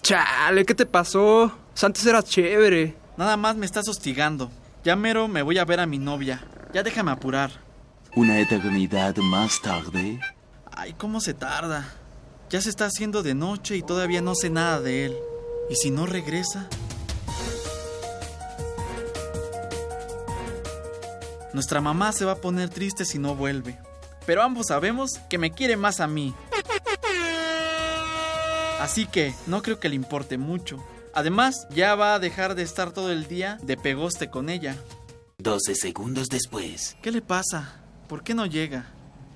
Chale, 0.02 0.64
¿qué 0.64 0.74
te 0.74 0.86
pasó? 0.86 1.52
Antes 1.82 2.06
eras 2.06 2.24
chévere. 2.24 2.96
Nada 3.16 3.36
más 3.36 3.56
me 3.56 3.66
estás 3.66 3.88
hostigando. 3.88 4.50
Ya 4.84 4.96
mero 4.96 5.28
me 5.28 5.42
voy 5.42 5.58
a 5.58 5.64
ver 5.64 5.80
a 5.80 5.86
mi 5.86 5.98
novia. 5.98 6.42
Ya 6.72 6.82
déjame 6.82 7.10
apurar. 7.10 7.50
Una 8.16 8.38
eternidad 8.38 9.16
más 9.16 9.60
tarde. 9.60 10.20
Ay, 10.70 10.94
¿cómo 10.94 11.20
se 11.20 11.34
tarda? 11.34 11.86
Ya 12.50 12.60
se 12.60 12.70
está 12.70 12.86
haciendo 12.86 13.22
de 13.22 13.34
noche 13.34 13.76
y 13.76 13.82
todavía 13.82 14.20
no 14.20 14.34
sé 14.34 14.50
nada 14.50 14.80
de 14.80 15.06
él. 15.06 15.16
¿Y 15.70 15.76
si 15.76 15.90
no 15.90 16.06
regresa? 16.06 16.68
Nuestra 21.52 21.80
mamá 21.80 22.12
se 22.12 22.24
va 22.24 22.32
a 22.32 22.40
poner 22.40 22.68
triste 22.68 23.04
si 23.04 23.18
no 23.18 23.34
vuelve. 23.34 23.78
Pero 24.26 24.42
ambos 24.42 24.66
sabemos 24.68 25.20
que 25.28 25.38
me 25.38 25.52
quiere 25.52 25.76
más 25.76 26.00
a 26.00 26.06
mí. 26.06 26.34
Así 28.80 29.06
que 29.06 29.34
no 29.46 29.62
creo 29.62 29.80
que 29.80 29.88
le 29.88 29.94
importe 29.94 30.38
mucho. 30.38 30.84
Además, 31.14 31.66
ya 31.70 31.94
va 31.94 32.14
a 32.14 32.18
dejar 32.18 32.54
de 32.54 32.62
estar 32.62 32.92
todo 32.92 33.12
el 33.12 33.28
día 33.28 33.58
de 33.62 33.76
pegoste 33.76 34.30
con 34.30 34.50
ella. 34.50 34.76
12 35.38 35.74
segundos 35.74 36.28
después. 36.28 36.96
¿Qué 37.02 37.10
le 37.12 37.22
pasa? 37.22 37.80
¿Por 38.08 38.22
qué 38.22 38.34
no 38.34 38.46
llega? 38.46 38.86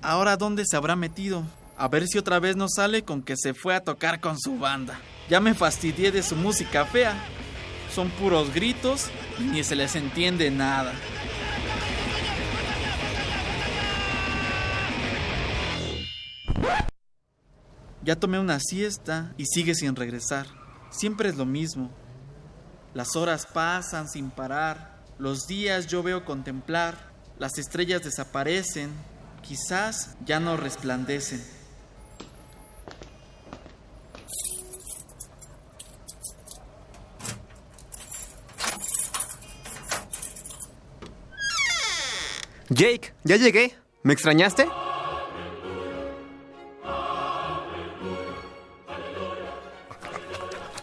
¿Ahora 0.01 0.37
dónde 0.37 0.65
se 0.65 0.75
habrá 0.75 0.95
metido? 0.95 1.43
A 1.77 1.87
ver 1.87 2.07
si 2.07 2.17
otra 2.17 2.39
vez 2.39 2.55
no 2.55 2.67
sale 2.67 3.03
con 3.03 3.21
que 3.21 3.35
se 3.37 3.53
fue 3.53 3.75
a 3.75 3.83
tocar 3.83 4.19
con 4.19 4.37
su 4.39 4.57
banda. 4.57 4.99
Ya 5.29 5.39
me 5.39 5.53
fastidié 5.53 6.11
de 6.11 6.23
su 6.23 6.35
música 6.35 6.85
fea. 6.85 7.15
Son 7.93 8.09
puros 8.09 8.53
gritos 8.53 9.07
y 9.39 9.43
ni 9.43 9.63
se 9.63 9.75
les 9.75 9.95
entiende 9.95 10.51
nada. 10.51 10.93
Ya 18.03 18.15
tomé 18.15 18.39
una 18.39 18.59
siesta 18.59 19.33
y 19.37 19.45
sigue 19.45 19.75
sin 19.75 19.95
regresar. 19.95 20.47
Siempre 20.89 21.29
es 21.29 21.35
lo 21.35 21.45
mismo. 21.45 21.91
Las 22.93 23.15
horas 23.15 23.45
pasan 23.45 24.07
sin 24.07 24.31
parar. 24.31 25.03
Los 25.17 25.47
días 25.47 25.87
yo 25.87 26.01
veo 26.01 26.25
contemplar. 26.25 27.11
Las 27.37 27.57
estrellas 27.57 28.03
desaparecen. 28.03 28.91
Quizás 29.41 30.15
ya 30.25 30.39
no 30.39 30.57
resplandecen. 30.57 31.43
Jake, 42.69 43.13
ya 43.23 43.35
llegué. 43.35 43.75
¿Me 44.03 44.13
extrañaste? 44.13 44.67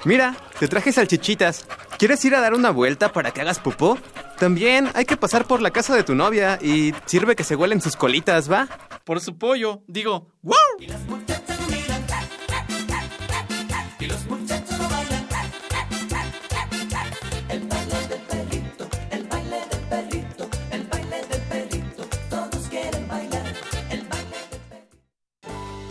Mira, 0.06 0.36
te 0.60 0.68
traje 0.68 0.92
salchichitas. 0.92 1.66
¿Quieres 1.98 2.24
ir 2.24 2.36
a 2.36 2.40
dar 2.40 2.54
una 2.54 2.70
vuelta 2.70 3.12
para 3.12 3.32
que 3.32 3.40
hagas 3.40 3.58
popó? 3.58 3.98
También 4.38 4.88
hay 4.94 5.04
que 5.04 5.16
pasar 5.16 5.46
por 5.46 5.60
la 5.60 5.72
casa 5.72 5.96
de 5.96 6.04
tu 6.04 6.14
novia 6.14 6.60
y 6.62 6.94
sirve 7.06 7.34
que 7.34 7.42
se 7.42 7.56
huelen 7.56 7.80
sus 7.80 7.96
colitas, 7.96 8.48
¿va? 8.48 8.68
Por 9.02 9.20
su 9.20 9.36
pollo, 9.36 9.82
digo, 9.88 10.30
¡wow! 10.42 10.54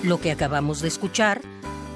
Lo 0.04 0.22
que 0.22 0.32
acabamos 0.32 0.80
de 0.80 0.88
escuchar 0.88 1.42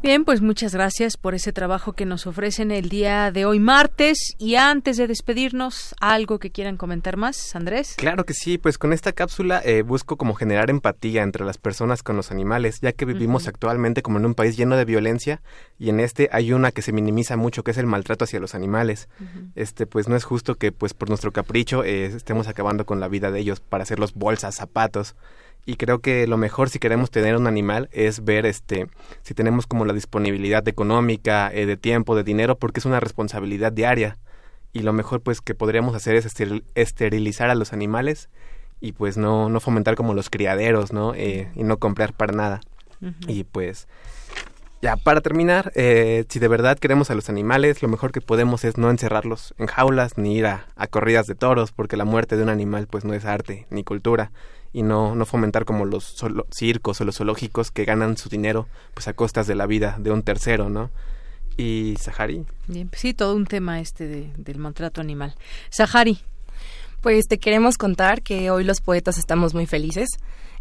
Bien, 0.00 0.24
pues 0.24 0.40
muchas 0.40 0.74
gracias 0.74 1.16
por 1.16 1.34
ese 1.34 1.52
trabajo 1.52 1.92
que 1.92 2.06
nos 2.06 2.28
ofrecen 2.28 2.70
el 2.70 2.88
día 2.88 3.32
de 3.32 3.44
hoy 3.44 3.58
martes. 3.58 4.16
Y 4.38 4.54
antes 4.54 4.96
de 4.96 5.08
despedirnos, 5.08 5.96
¿algo 6.00 6.38
que 6.38 6.52
quieran 6.52 6.76
comentar 6.76 7.16
más, 7.16 7.56
Andrés? 7.56 7.94
Claro 7.96 8.24
que 8.24 8.32
sí, 8.32 8.58
pues 8.58 8.78
con 8.78 8.92
esta 8.92 9.12
cápsula 9.12 9.60
eh, 9.64 9.82
busco 9.82 10.16
como 10.16 10.34
generar 10.34 10.70
empatía 10.70 11.24
entre 11.24 11.44
las 11.44 11.58
personas 11.58 12.04
con 12.04 12.16
los 12.16 12.30
animales, 12.30 12.78
ya 12.80 12.92
que 12.92 13.06
vivimos 13.06 13.48
actualmente 13.48 14.02
como 14.02 14.18
en 14.18 14.26
un 14.26 14.34
país 14.34 14.56
lleno 14.56 14.76
de 14.76 14.84
violencia 14.84 15.42
y 15.80 15.88
en 15.88 15.98
este 15.98 16.28
hay 16.30 16.52
una 16.52 16.70
que 16.70 16.82
se 16.82 16.92
minimiza 16.92 17.36
mucho, 17.36 17.64
que 17.64 17.72
es 17.72 17.78
el 17.78 17.86
maltrato 17.86 18.24
hacia 18.24 18.38
los 18.38 18.54
animales. 18.54 19.08
Este, 19.56 19.86
pues 19.86 20.08
no 20.08 20.14
es 20.14 20.22
justo 20.22 20.54
que 20.54 20.70
pues 20.70 20.94
por 20.94 21.08
nuestro 21.08 21.32
capricho 21.32 21.82
eh, 21.82 22.06
estemos 22.06 22.46
acabando 22.46 22.86
con 22.86 23.00
la 23.00 23.08
vida 23.08 23.32
de 23.32 23.40
ellos 23.40 23.58
para 23.58 23.82
hacerlos 23.82 24.14
bolsas, 24.14 24.54
zapatos. 24.54 25.16
Y 25.66 25.76
creo 25.76 25.98
que 25.98 26.26
lo 26.26 26.38
mejor 26.38 26.70
si 26.70 26.78
queremos 26.78 27.10
tener 27.10 27.36
un 27.36 27.46
animal 27.46 27.90
es 27.92 28.24
ver 28.24 28.46
este 28.46 28.86
si 29.22 29.34
tenemos 29.34 29.66
como 29.66 29.84
la 29.84 29.92
disponibilidad 29.92 30.66
económica, 30.66 31.50
eh, 31.52 31.66
de 31.66 31.76
tiempo, 31.76 32.16
de 32.16 32.24
dinero, 32.24 32.56
porque 32.56 32.80
es 32.80 32.86
una 32.86 33.00
responsabilidad 33.00 33.72
diaria. 33.72 34.16
Y 34.72 34.80
lo 34.80 34.92
mejor 34.92 35.20
pues 35.20 35.40
que 35.40 35.54
podríamos 35.54 35.94
hacer 35.94 36.14
es 36.14 36.26
esteril- 36.26 36.64
esterilizar 36.74 37.50
a 37.50 37.54
los 37.54 37.72
animales 37.72 38.30
y 38.80 38.92
pues 38.92 39.16
no, 39.16 39.48
no 39.48 39.60
fomentar 39.60 39.94
como 39.94 40.14
los 40.14 40.30
criaderos, 40.30 40.92
¿no? 40.92 41.14
Eh, 41.14 41.50
y 41.54 41.64
no 41.64 41.78
comprar 41.78 42.12
para 42.14 42.32
nada. 42.32 42.60
Y 43.26 43.44
pues 43.44 43.88
ya 44.80 44.96
para 44.96 45.20
terminar, 45.20 45.72
eh, 45.74 46.24
si 46.28 46.38
de 46.38 46.48
verdad 46.48 46.78
queremos 46.78 47.10
a 47.10 47.14
los 47.14 47.28
animales, 47.28 47.82
lo 47.82 47.88
mejor 47.88 48.12
que 48.12 48.20
podemos 48.20 48.64
es 48.64 48.78
no 48.78 48.90
encerrarlos 48.90 49.54
en 49.58 49.66
jaulas 49.66 50.16
ni 50.16 50.36
ir 50.36 50.46
a, 50.46 50.66
a 50.76 50.86
corridas 50.86 51.26
de 51.26 51.34
toros, 51.34 51.72
porque 51.72 51.96
la 51.96 52.04
muerte 52.04 52.36
de 52.36 52.42
un 52.42 52.48
animal 52.48 52.86
pues 52.86 53.04
no 53.04 53.14
es 53.14 53.24
arte 53.24 53.66
ni 53.70 53.84
cultura 53.84 54.30
y 54.72 54.82
no, 54.82 55.14
no 55.14 55.24
fomentar 55.26 55.64
como 55.64 55.84
los 55.84 56.20
zoolo- 56.20 56.46
circos 56.50 57.00
o 57.00 57.04
los 57.04 57.16
zoológicos 57.16 57.70
que 57.70 57.84
ganan 57.84 58.16
su 58.16 58.28
dinero 58.28 58.66
pues 58.94 59.08
a 59.08 59.12
costas 59.14 59.46
de 59.46 59.54
la 59.54 59.66
vida 59.66 59.96
de 59.98 60.10
un 60.10 60.22
tercero, 60.22 60.68
¿no? 60.68 60.90
y 61.60 61.96
Sahari. 62.00 62.44
Bien, 62.68 62.88
pues 62.88 63.00
sí, 63.00 63.14
todo 63.14 63.34
un 63.34 63.44
tema 63.44 63.80
este 63.80 64.06
de, 64.06 64.30
del 64.36 64.58
maltrato 64.58 65.00
animal. 65.00 65.34
Sahari. 65.70 66.20
Pues 67.00 67.26
te 67.26 67.38
queremos 67.38 67.76
contar 67.78 68.22
que 68.22 68.50
hoy 68.52 68.62
los 68.62 68.80
poetas 68.80 69.18
estamos 69.18 69.54
muy 69.54 69.66
felices. 69.66 70.08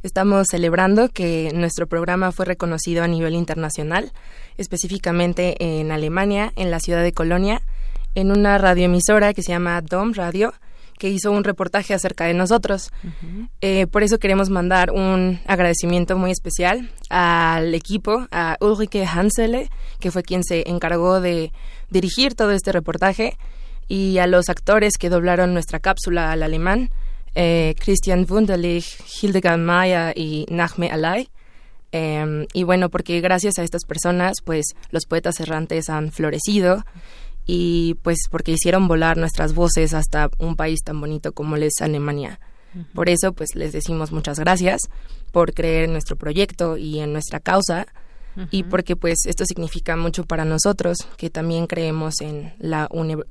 Estamos 0.02 0.48
celebrando 0.50 1.10
que 1.10 1.52
nuestro 1.54 1.86
programa 1.86 2.32
fue 2.32 2.46
reconocido 2.46 3.04
a 3.04 3.08
nivel 3.08 3.36
internacional, 3.36 4.12
específicamente 4.58 5.56
en 5.80 5.92
Alemania, 5.92 6.52
en 6.56 6.72
la 6.72 6.80
ciudad 6.80 7.04
de 7.04 7.14
Colonia, 7.14 7.62
en 8.16 8.32
una 8.32 8.58
radioemisora 8.58 9.34
que 9.34 9.44
se 9.44 9.52
llama 9.52 9.80
Dom 9.82 10.14
Radio, 10.14 10.54
que 10.98 11.10
hizo 11.10 11.32
un 11.32 11.44
reportaje 11.44 11.94
acerca 11.94 12.26
de 12.26 12.34
nosotros. 12.34 12.92
Eh, 13.62 13.88
por 13.88 14.04
eso 14.04 14.20
queremos 14.20 14.50
mandar 14.50 14.92
un 14.92 15.40
agradecimiento 15.46 16.18
muy 16.18 16.32
especial 16.32 16.92
al 17.10 17.74
equipo, 17.74 18.28
a 18.32 18.58
Ulrike 18.60 19.06
Hansele, 19.06 19.70
que 20.00 20.12
fue 20.12 20.24
quien 20.24 20.44
se 20.44 20.70
encargó 20.70 21.22
de 21.22 21.52
dirigir 21.90 22.36
todo 22.36 22.52
este 22.52 22.72
reportaje, 22.72 23.38
y 23.88 24.18
a 24.18 24.28
los 24.28 24.50
actores 24.50 24.98
que 24.98 25.10
doblaron 25.10 25.54
nuestra 25.54 25.80
cápsula 25.80 26.32
al 26.32 26.44
alemán, 26.44 26.90
eh, 27.36 27.76
Christian 27.80 28.26
Wunderlich, 28.28 28.98
Hildegard 29.22 29.60
Maya 29.60 30.12
y 30.16 30.46
Nachme 30.50 30.90
Alay. 30.90 31.30
Em, 31.92 32.48
y 32.54 32.64
bueno, 32.64 32.90
porque 32.90 33.22
gracias 33.22 33.60
a 33.60 33.64
estas 33.64 33.86
personas, 33.86 34.38
pues 34.44 34.76
los 34.92 35.06
poetas 35.06 35.40
errantes 35.40 35.90
han 35.90 36.12
florecido 36.12 36.84
y 37.48 37.96
pues 38.04 38.18
porque 38.30 38.52
hicieron 38.52 38.88
volar 38.88 39.18
nuestras 39.18 39.54
voces 39.54 39.94
hasta 39.94 40.30
un 40.38 40.56
país 40.58 40.82
tan 40.84 41.00
bonito 41.00 41.32
como 41.32 41.56
es 41.56 41.82
Alemania. 41.82 42.40
Por 42.94 43.10
eso, 43.10 43.34
pues 43.34 43.56
les 43.56 43.72
decimos 43.72 44.12
muchas 44.12 44.38
gracias 44.38 44.82
por 45.32 45.54
creer 45.54 45.86
en 45.86 45.94
nuestro 45.94 46.16
proyecto 46.16 46.78
y 46.78 47.00
en 47.00 47.12
nuestra 47.12 47.40
causa 47.40 47.88
y 48.52 48.64
porque 48.64 48.96
pues 48.96 49.26
esto 49.26 49.46
significa 49.46 49.96
mucho 49.96 50.24
para 50.26 50.46
nosotros 50.46 50.98
que 51.18 51.32
también 51.32 51.66
creemos 51.66 52.22
en 52.22 52.54
la 52.60 52.88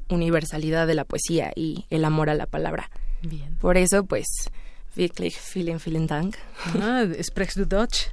universalidad 0.09 0.89
de 0.89 0.95
la 0.95 1.05
poesía 1.05 1.53
y 1.55 1.87
el 1.91 2.05
amor 2.05 2.29
a 2.29 2.35
la 2.35 2.47
palabra. 2.47 2.91
Por 3.61 3.77
eso, 3.77 4.05
pues 4.05 4.27
Wirklich, 4.97 5.37
vielen, 5.53 5.79
vielen 5.79 6.07
Dank. 6.07 6.37
Ah, 6.81 7.05
sprichst 7.23 7.59
du 7.59 7.67
Deutsch? 7.67 8.09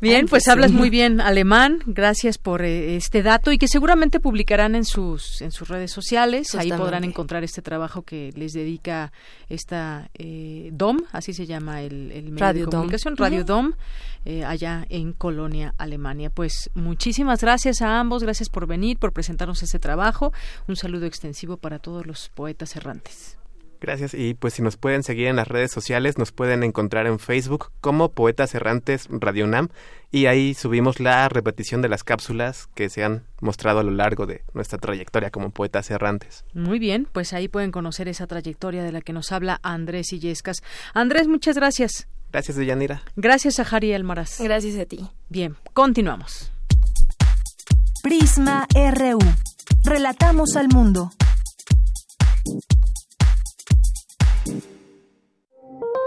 Bien, 0.00 0.28
pues 0.28 0.46
hablas 0.46 0.70
muy 0.70 0.88
bien 0.88 1.20
alemán. 1.20 1.80
Gracias 1.86 2.38
por 2.38 2.62
eh, 2.62 2.94
este 2.96 3.24
dato 3.24 3.50
y 3.50 3.58
que 3.58 3.66
seguramente 3.66 4.20
publicarán 4.20 4.76
en 4.76 4.84
sus 4.84 5.42
en 5.42 5.50
sus 5.50 5.66
redes 5.66 5.90
sociales. 5.90 6.54
Ahí 6.54 6.70
podrán 6.70 7.02
encontrar 7.02 7.42
este 7.42 7.60
trabajo 7.60 8.02
que 8.02 8.32
les 8.36 8.52
dedica 8.52 9.12
esta 9.48 10.10
eh, 10.14 10.70
DOM, 10.72 10.98
así 11.10 11.32
se 11.32 11.44
llama 11.44 11.82
el, 11.82 12.12
el 12.12 12.30
medio 12.30 12.38
Radio 12.38 12.64
de 12.66 12.70
comunicación, 12.70 13.14
Dom. 13.16 13.24
Radio 13.24 13.44
DOM, 13.44 13.72
eh, 14.24 14.44
allá 14.44 14.86
en 14.90 15.14
Colonia, 15.14 15.74
Alemania. 15.76 16.30
Pues 16.30 16.70
muchísimas 16.74 17.40
gracias 17.40 17.82
a 17.82 17.98
ambos, 17.98 18.22
gracias 18.22 18.48
por 18.48 18.68
venir, 18.68 18.96
por 18.98 19.12
presentarnos 19.12 19.64
este 19.64 19.80
trabajo. 19.80 20.32
Un 20.68 20.76
saludo 20.76 21.06
extensivo 21.06 21.56
para 21.56 21.80
todos 21.80 22.06
los 22.06 22.28
poetas 22.28 22.76
errantes. 22.76 23.37
Gracias. 23.80 24.14
Y 24.14 24.34
pues 24.34 24.54
si 24.54 24.62
nos 24.62 24.76
pueden 24.76 25.02
seguir 25.02 25.28
en 25.28 25.36
las 25.36 25.48
redes 25.48 25.70
sociales, 25.70 26.18
nos 26.18 26.32
pueden 26.32 26.62
encontrar 26.62 27.06
en 27.06 27.18
Facebook 27.18 27.70
como 27.80 28.10
Poetas 28.12 28.54
Errantes 28.54 29.06
Radio 29.10 29.44
UNAM 29.44 29.68
y 30.10 30.26
ahí 30.26 30.54
subimos 30.54 31.00
la 31.00 31.28
repetición 31.28 31.82
de 31.82 31.88
las 31.88 32.02
cápsulas 32.02 32.68
que 32.74 32.88
se 32.88 33.04
han 33.04 33.24
mostrado 33.40 33.80
a 33.80 33.82
lo 33.82 33.90
largo 33.90 34.26
de 34.26 34.42
nuestra 34.54 34.78
trayectoria 34.78 35.30
como 35.30 35.50
Poetas 35.50 35.90
Errantes. 35.90 36.44
Muy 36.54 36.78
bien, 36.78 37.06
pues 37.12 37.32
ahí 37.32 37.48
pueden 37.48 37.72
conocer 37.72 38.08
esa 38.08 38.26
trayectoria 38.26 38.82
de 38.82 38.92
la 38.92 39.00
que 39.00 39.12
nos 39.12 39.32
habla 39.32 39.60
Andrés 39.62 40.12
Illescas. 40.12 40.62
Andrés, 40.94 41.28
muchas 41.28 41.56
gracias. 41.56 42.08
Gracias, 42.32 42.56
Deyanira. 42.56 43.02
Gracias 43.16 43.58
a 43.58 43.64
Jari 43.64 43.92
Almaraz. 43.92 44.40
Gracias 44.40 44.78
a 44.78 44.84
ti. 44.84 45.08
Bien, 45.28 45.56
continuamos. 45.72 46.50
Prisma 48.02 48.66
RU. 48.74 49.18
Relatamos 49.84 50.56
al 50.56 50.68
mundo. 50.68 51.10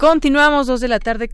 Continuamos 0.00 0.66
dos 0.66 0.80
de 0.80 0.88
la 0.88 0.98
tarde 0.98 1.30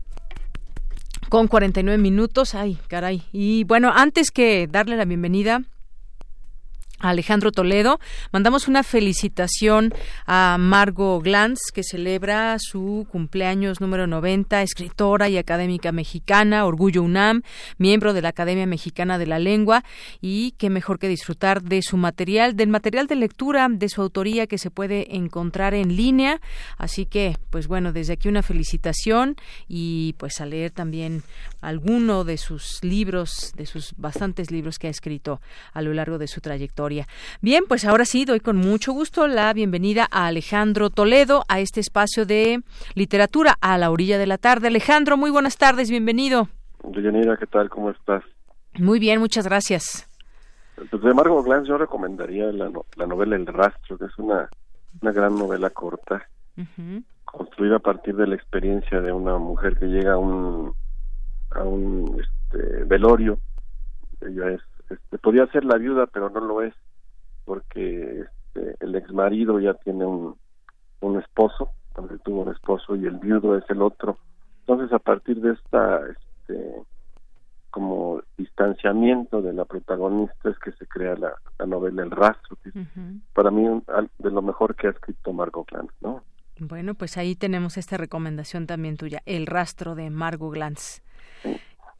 con 1.29 1.47
49 1.47 1.97
minutos. 1.97 2.53
Ay, 2.53 2.77
caray. 2.89 3.23
Y 3.31 3.63
bueno, 3.63 3.93
antes 3.95 4.29
que 4.29 4.67
darle 4.69 4.97
la 4.97 5.05
bienvenida 5.05 5.61
Alejandro 6.99 7.51
Toledo. 7.51 7.99
Mandamos 8.31 8.67
una 8.67 8.83
felicitación 8.83 9.93
a 10.25 10.57
Margo 10.59 11.19
Glantz, 11.21 11.71
que 11.73 11.83
celebra 11.83 12.57
su 12.59 13.07
cumpleaños 13.09 13.81
número 13.81 14.07
90, 14.07 14.61
escritora 14.61 15.29
y 15.29 15.37
académica 15.37 15.91
mexicana, 15.91 16.65
Orgullo 16.65 17.03
UNAM, 17.03 17.43
miembro 17.77 18.13
de 18.13 18.21
la 18.21 18.29
Academia 18.29 18.65
Mexicana 18.65 19.17
de 19.17 19.27
la 19.27 19.39
Lengua, 19.39 19.83
y 20.21 20.51
qué 20.57 20.69
mejor 20.69 20.99
que 20.99 21.07
disfrutar 21.07 21.61
de 21.61 21.81
su 21.81 21.97
material, 21.97 22.55
del 22.55 22.69
material 22.69 23.07
de 23.07 23.15
lectura 23.15 23.67
de 23.69 23.89
su 23.89 24.01
autoría 24.01 24.47
que 24.47 24.57
se 24.57 24.71
puede 24.71 25.15
encontrar 25.15 25.73
en 25.73 25.95
línea. 25.95 26.41
Así 26.77 27.05
que, 27.05 27.37
pues 27.49 27.67
bueno, 27.67 27.93
desde 27.93 28.13
aquí 28.13 28.27
una 28.27 28.43
felicitación 28.43 29.35
y 29.67 30.13
pues 30.17 30.41
a 30.41 30.45
leer 30.45 30.71
también 30.71 31.23
alguno 31.61 32.23
de 32.23 32.37
sus 32.37 32.83
libros, 32.83 33.53
de 33.55 33.65
sus 33.65 33.93
bastantes 33.97 34.51
libros 34.51 34.79
que 34.79 34.87
ha 34.87 34.91
escrito 34.91 35.41
a 35.73 35.81
lo 35.81 35.93
largo 35.93 36.17
de 36.17 36.27
su 36.27 36.41
trayectoria. 36.41 36.86
Bien, 37.41 37.65
pues 37.67 37.83
ahora 37.85 38.05
sí 38.05 38.23
doy 38.23 38.39
con 38.39 38.55
mucho 38.55 38.93
gusto 38.93 39.27
la 39.27 39.51
bienvenida 39.51 40.07
a 40.09 40.27
Alejandro 40.27 40.89
Toledo 40.89 41.43
a 41.49 41.59
este 41.59 41.81
espacio 41.81 42.25
de 42.25 42.61
literatura 42.95 43.55
a 43.59 43.77
la 43.77 43.91
orilla 43.91 44.17
de 44.17 44.25
la 44.25 44.37
tarde. 44.37 44.67
Alejandro, 44.67 45.17
muy 45.17 45.29
buenas 45.29 45.57
tardes, 45.57 45.89
bienvenido. 45.89 46.47
Deyanira, 46.83 47.35
¿qué 47.35 47.45
tal? 47.45 47.69
¿Cómo 47.69 47.89
estás? 47.89 48.23
Muy 48.79 48.99
bien, 48.99 49.19
muchas 49.19 49.45
gracias. 49.45 50.07
Pues 50.89 51.01
de 51.01 51.13
Margot 51.13 51.43
Glantz 51.43 51.67
yo 51.67 51.77
recomendaría 51.77 52.45
la, 52.53 52.69
novela 53.05 53.35
El 53.35 53.47
Rastro, 53.47 53.97
que 53.97 54.05
es 54.05 54.17
una, 54.17 54.47
una 55.01 55.11
gran 55.11 55.37
novela 55.37 55.69
corta, 55.71 56.29
construida 57.25 57.77
a 57.77 57.79
partir 57.79 58.15
de 58.15 58.27
la 58.27 58.35
experiencia 58.35 59.01
de 59.01 59.11
una 59.11 59.37
mujer 59.37 59.77
que 59.77 59.87
llega 59.87 60.13
a 60.13 60.17
un 60.17 60.73
a 61.51 61.63
un 61.63 62.21
este, 62.21 62.83
velorio. 62.85 63.39
Ella 64.21 64.51
es, 64.51 64.61
este, 64.89 65.17
podía 65.17 65.47
ser 65.47 65.65
la 65.65 65.77
viuda, 65.77 66.07
pero 66.07 66.29
no 66.29 66.39
lo 66.39 66.61
es, 66.61 66.73
porque 67.45 68.21
este, 68.21 68.75
el 68.79 68.95
ex 68.95 69.11
marido 69.11 69.59
ya 69.59 69.73
tiene 69.75 70.05
un, 70.05 70.35
un 71.01 71.19
esposo, 71.19 71.71
donde 71.95 72.17
tuvo 72.19 72.41
un 72.41 72.51
esposo 72.51 72.95
y 72.95 73.05
el 73.05 73.17
viudo 73.17 73.57
es 73.57 73.63
el 73.69 73.81
otro. 73.81 74.17
Entonces, 74.61 74.91
a 74.93 74.99
partir 74.99 75.39
de 75.41 75.53
esta, 75.53 76.01
este, 76.07 76.83
como 77.69 78.21
distanciamiento 78.37 79.41
de 79.41 79.53
la 79.53 79.65
protagonista 79.65 80.49
es 80.49 80.57
que 80.59 80.71
se 80.73 80.87
crea 80.87 81.15
la, 81.15 81.33
novela 81.65 82.03
El 82.03 82.11
Rastro, 82.11 82.57
para 83.33 83.51
mí 83.51 83.63
de 84.17 84.31
lo 84.31 84.41
mejor 84.41 84.75
que 84.75 84.87
ha 84.87 84.91
escrito 84.91 85.33
Margot 85.33 85.69
Glantz, 85.69 85.93
¿no? 86.01 86.23
Bueno, 86.59 86.95
pues 86.95 87.17
ahí 87.17 87.35
tenemos 87.35 87.77
esta 87.77 87.97
recomendación 87.97 88.65
también 88.65 88.97
tuya, 88.97 89.21
El 89.25 89.45
Rastro 89.45 89.93
de 89.93 90.09
Margot 90.09 90.51
Glantz. 90.51 91.01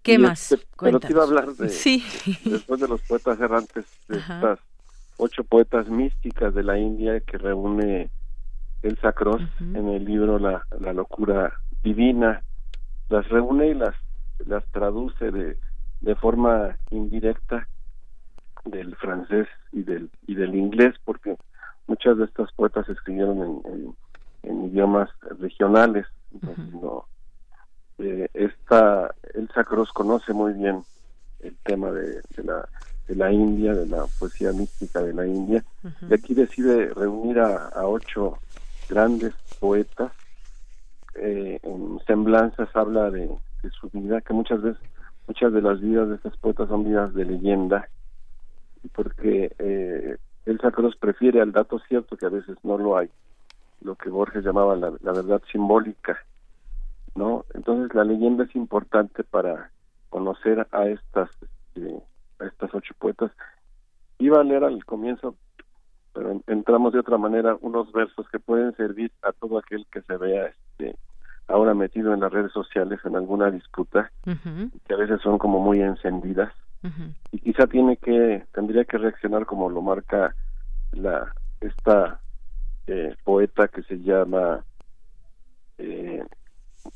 ¿Qué 0.08 0.18
más? 0.18 0.54
Este, 0.54 0.66
pero 0.80 1.00
te 1.00 1.12
iba 1.12 1.22
a 1.22 1.26
hablar 1.26 1.48
de, 1.54 1.68
sí. 1.68 2.02
después 2.46 2.80
de 2.80 2.88
los 2.88 3.02
poetas 3.02 3.40
errantes, 3.42 3.86
de 4.08 4.18
estas 4.18 4.60
ocho 5.18 5.44
poetas 5.44 5.90
místicas 5.90 6.54
de 6.54 6.64
la 6.64 6.80
India 6.80 7.20
que 7.20 7.38
reúne 7.38 8.10
Elsa 8.84 9.12
Cross 9.12 9.42
en 9.60 9.90
el 9.90 10.06
libro 10.06 10.40
la, 10.40 10.66
la 10.80 10.94
locura 10.94 11.54
divina, 11.84 12.42
las 13.10 13.28
reúne 13.28 13.68
y 13.68 13.74
las, 13.74 13.96
las 14.46 14.64
traduce 14.72 15.30
de, 15.30 15.58
de 16.02 16.16
forma 16.16 16.78
indirecta 16.92 17.68
del 18.64 18.96
francés 18.96 19.48
y 19.74 19.84
del, 19.84 20.10
y 20.26 20.36
del 20.36 20.56
inglés, 20.56 20.96
porque 21.04 21.36
muchas 21.88 22.18
de 22.18 22.26
estas 22.26 22.52
poetas 22.54 22.88
escribieron 22.90 23.42
en, 23.42 23.96
en, 24.44 24.66
idiomas 24.66 25.10
regionales, 25.40 26.06
entonces 26.34 26.74
no, 26.74 27.06
eh, 28.00 28.28
esta 28.34 29.14
Elsa 29.34 29.64
Cross 29.64 29.92
conoce 29.92 30.34
muy 30.34 30.54
bien 30.54 30.84
el 31.40 31.56
tema 31.64 31.92
de, 31.92 32.22
la 32.44 32.68
de 33.08 33.16
la 33.16 33.32
India, 33.32 33.74
de 33.74 33.86
la 33.86 34.06
poesía 34.20 34.52
mística 34.52 35.02
de 35.02 35.14
la 35.14 35.26
India, 35.26 35.64
y 36.10 36.14
aquí 36.14 36.34
decide 36.34 36.94
reunir 36.94 37.40
a, 37.40 37.72
ocho 37.88 38.40
grandes 38.90 39.34
poetas. 39.60 40.12
Eh, 41.16 41.60
en 41.64 42.00
semblanzas 42.06 42.70
habla 42.76 43.10
de, 43.10 43.30
su 43.72 43.90
vida, 43.90 44.22
que 44.22 44.34
muchas 44.34 44.62
veces, 44.62 44.82
muchas 45.28 45.52
de 45.52 45.62
las 45.62 45.82
vidas 45.82 46.10
de 46.10 46.16
estas 46.16 46.38
poetas 46.38 46.70
son 46.70 46.84
vidas 46.84 47.14
de 47.14 47.26
leyenda, 47.26 47.90
porque 48.94 49.52
eh, 49.60 50.18
el 50.46 50.60
Sacros 50.60 50.96
prefiere 50.96 51.42
al 51.42 51.52
dato 51.52 51.80
cierto 51.80 52.16
que 52.16 52.26
a 52.26 52.30
veces 52.30 52.56
no 52.64 52.78
lo 52.78 52.98
hay, 52.98 53.10
lo 53.82 53.96
que 53.96 54.10
Borges 54.10 54.46
llamaba 54.46 54.76
la, 54.76 54.90
verdad 55.12 55.42
simbólica, 55.52 56.18
¿no? 57.18 57.46
Entonces 57.54 57.94
la 57.96 58.04
leyenda 58.04 58.46
es 58.46 58.56
importante 58.56 59.24
para 59.24 59.72
conocer 60.10 60.68
a 60.72 60.88
estas 60.88 61.30
este, 61.42 62.00
a 62.40 62.46
estas 62.46 62.74
ocho 62.74 62.94
poetas. 62.98 63.32
Iba 64.20 64.40
a 64.40 64.44
leer 64.44 64.64
al 64.64 64.86
comienzo, 64.86 65.36
pero 66.14 66.42
entramos 66.48 66.94
de 66.94 67.00
otra 67.00 67.18
manera 67.18 67.58
unos 67.62 67.92
versos 67.92 68.28
que 68.30 68.40
pueden 68.40 68.76
servir 68.76 69.12
a 69.24 69.32
todo 69.34 69.58
aquel 69.58 69.86
que 69.92 70.02
se 70.04 70.18
vea 70.18 70.48
este 70.48 70.96
ahora 71.48 71.74
metido 71.74 72.14
en 72.14 72.20
las 72.20 72.32
redes 72.32 72.52
sociales 72.52 73.00
en 73.06 73.16
alguna 73.16 73.50
disputa, 73.50 74.12
que 74.24 74.94
a 74.94 74.98
veces 74.98 75.22
son 75.22 75.38
como 75.38 75.60
muy 75.60 75.82
encendidas 75.82 76.54
y 77.32 77.40
quizá 77.40 77.68
tiene 77.68 77.98
que 77.98 78.44
tendría 78.54 78.86
que 78.86 78.98
reaccionar 78.98 79.46
como 79.46 79.70
lo 79.70 79.82
marca 79.82 80.36
la 80.92 81.34
esta 81.60 82.20
eh, 82.86 83.16
poeta 83.24 83.68
que 83.68 83.82
se 83.84 84.00
llama 84.00 84.64
eh, 85.78 86.24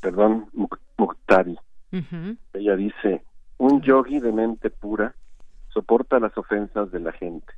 perdón 0.00 0.48
Muktari 0.96 1.58
ella 2.54 2.76
dice 2.76 3.22
un 3.58 3.82
yogi 3.82 4.18
de 4.18 4.32
mente 4.32 4.70
pura 4.70 5.14
soporta 5.68 6.18
las 6.18 6.36
ofensas 6.36 6.90
de 6.90 7.00
la 7.00 7.12
gente. 7.12 7.52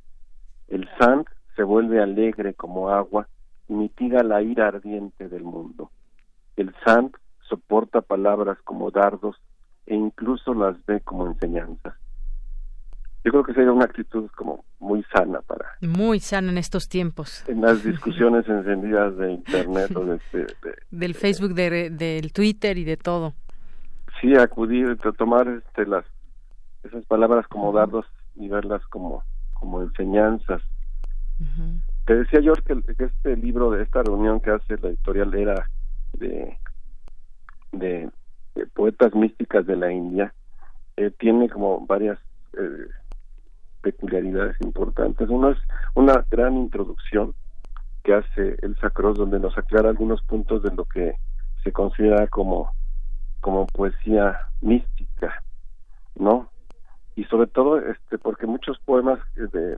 El 0.67 0.89
sant 0.99 1.27
se 1.55 1.63
vuelve 1.63 2.01
alegre 2.01 2.53
como 2.53 2.89
agua 2.89 3.27
y 3.67 3.73
mitiga 3.73 4.23
la 4.23 4.41
ira 4.41 4.67
ardiente 4.67 5.29
del 5.29 5.43
mundo. 5.43 5.89
El 6.55 6.73
sant 6.85 7.15
soporta 7.47 8.01
palabras 8.01 8.57
como 8.63 8.91
dardos 8.91 9.37
e 9.85 9.95
incluso 9.95 10.53
las 10.53 10.83
ve 10.85 11.01
como 11.01 11.27
enseñanzas 11.27 11.95
yo 13.25 13.31
creo 13.31 13.43
que 13.43 13.53
sería 13.53 13.71
una 13.71 13.85
actitud 13.85 14.29
como 14.35 14.63
muy 14.79 15.03
sana 15.11 15.41
para 15.41 15.65
muy 15.81 16.19
sana 16.19 16.51
en 16.51 16.59
estos 16.59 16.87
tiempos. 16.87 17.43
En 17.49 17.61
las 17.61 17.83
discusiones 17.83 18.47
encendidas 18.47 19.17
de 19.17 19.31
internet 19.31 19.95
o 19.95 20.05
de, 20.05 20.19
del 20.91 21.15
Facebook 21.15 21.55
de, 21.55 21.89
del 21.89 22.31
Twitter 22.31 22.77
y 22.77 22.83
de 22.83 22.97
todo. 22.97 23.33
Sí 24.21 24.35
acudir 24.35 24.95
tomar 25.17 25.47
este 25.47 25.87
las 25.87 26.05
esas 26.83 27.03
palabras 27.05 27.47
como 27.47 27.73
dardos 27.73 28.05
y 28.35 28.47
verlas 28.47 28.85
como 28.87 29.23
como 29.53 29.81
enseñanzas. 29.81 30.61
Te 32.05 32.15
decía 32.15 32.39
yo 32.41 32.53
que, 32.53 32.79
este 33.03 33.35
libro 33.37 33.71
de 33.71 33.81
esta 33.81 34.03
reunión 34.03 34.39
que 34.39 34.51
hace 34.51 34.77
la 34.77 34.89
editorial 34.89 35.33
era 35.33 35.69
de, 36.13 36.57
de, 37.71 38.09
poetas 38.73 39.15
místicas 39.15 39.65
de 39.65 39.75
la 39.75 39.91
India 39.91 40.33
eh, 40.95 41.11
tiene 41.19 41.49
como 41.49 41.85
varias 41.85 42.19
eh, 42.53 42.87
peculiaridades 43.85 44.59
importantes. 44.61 45.29
Uno 45.29 45.51
es 45.51 45.59
una 45.93 46.25
gran 46.31 46.57
introducción 46.57 47.35
que 48.03 48.15
hace 48.15 48.57
el 48.63 48.75
Sacros, 48.77 49.15
donde 49.15 49.39
nos 49.39 49.55
aclara 49.59 49.89
algunos 49.89 50.23
puntos 50.23 50.63
de 50.63 50.71
lo 50.71 50.85
que 50.85 51.13
se 51.63 51.71
considera 51.71 52.25
como, 52.27 52.71
como 53.41 53.67
poesía 53.67 54.39
mística, 54.61 55.43
¿no? 56.15 56.49
Y 57.15 57.25
sobre 57.25 57.45
todo, 57.45 57.77
este, 57.77 58.17
porque 58.17 58.47
muchos 58.47 58.79
poemas 58.79 59.19
de, 59.35 59.77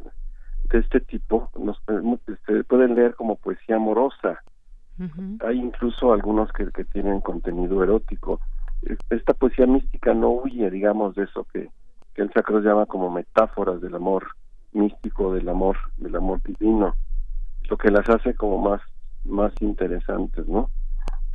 de 0.69 0.79
este 0.79 1.01
tipo 1.01 1.49
nos 1.59 1.77
se 2.45 2.63
pueden 2.63 2.95
leer 2.95 3.13
como 3.15 3.35
poesía 3.35 3.75
amorosa. 3.75 4.41
Hay 5.45 5.59
incluso 5.59 6.13
algunos 6.13 6.51
que, 6.53 6.71
que 6.71 6.85
tienen 6.85 7.21
contenido 7.21 7.83
erótico. 7.83 8.39
Esta 9.09 9.33
poesía 9.33 9.67
mística 9.67 10.13
no 10.13 10.29
huye, 10.29 10.71
digamos, 10.71 11.13
de 11.15 11.25
eso 11.25 11.45
que, 11.53 11.69
que 12.17 12.23
el 12.23 12.33
sacro 12.33 12.59
llama 12.61 12.87
como 12.87 13.11
metáforas 13.11 13.79
del 13.79 13.93
amor 13.93 14.25
místico, 14.73 15.35
del 15.35 15.47
amor, 15.49 15.77
del 15.97 16.15
amor 16.15 16.41
divino, 16.41 16.95
lo 17.69 17.77
que 17.77 17.91
las 17.91 18.09
hace 18.09 18.33
como 18.33 18.57
más, 18.57 18.81
más 19.23 19.53
interesantes, 19.59 20.47
¿no? 20.47 20.71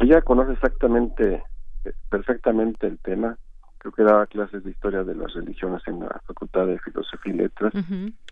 Ella 0.01 0.21
conoce 0.23 0.55
exactamente, 0.55 1.45
eh, 1.85 1.93
perfectamente 2.11 2.89
el 2.89 2.99
tema, 2.99 3.39
creo 3.79 3.93
que 3.93 4.03
daba 4.03 4.27
clases 4.27 4.65
de 4.65 4.73
historia 4.73 5.05
de 5.05 5.15
las 5.15 5.33
religiones 5.35 5.83
en 5.87 6.01
la 6.01 6.21
Facultad 6.27 6.67
de 6.67 6.81
Filosofía 6.81 7.33
y 7.33 7.37
Letras, 7.37 7.73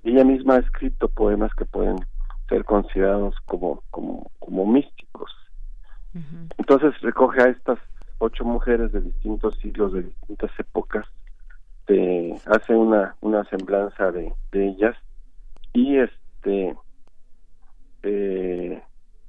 ella 0.02 0.24
misma 0.24 0.56
ha 0.56 0.58
escrito 0.58 1.08
poemas 1.08 1.54
que 1.54 1.66
pueden 1.66 1.98
ser 2.48 2.64
considerados 2.64 3.36
como, 3.44 3.80
como, 3.90 4.28
como 4.40 4.66
místicos. 4.66 5.30
Entonces 6.58 7.00
recoge 7.00 7.42
a 7.42 7.50
estas 7.50 7.78
ocho 8.18 8.44
mujeres 8.44 8.90
de 8.90 9.02
distintos 9.02 9.56
siglos, 9.58 9.92
de 9.92 10.02
distintas 10.02 10.50
épocas, 10.58 11.06
este, 11.90 12.34
hace 12.46 12.74
una 12.74 13.16
una 13.20 13.44
semblanza 13.44 14.10
de, 14.12 14.32
ellas. 14.52 14.96
Y 15.72 15.98
este 15.98 16.76
eh, 18.02 18.82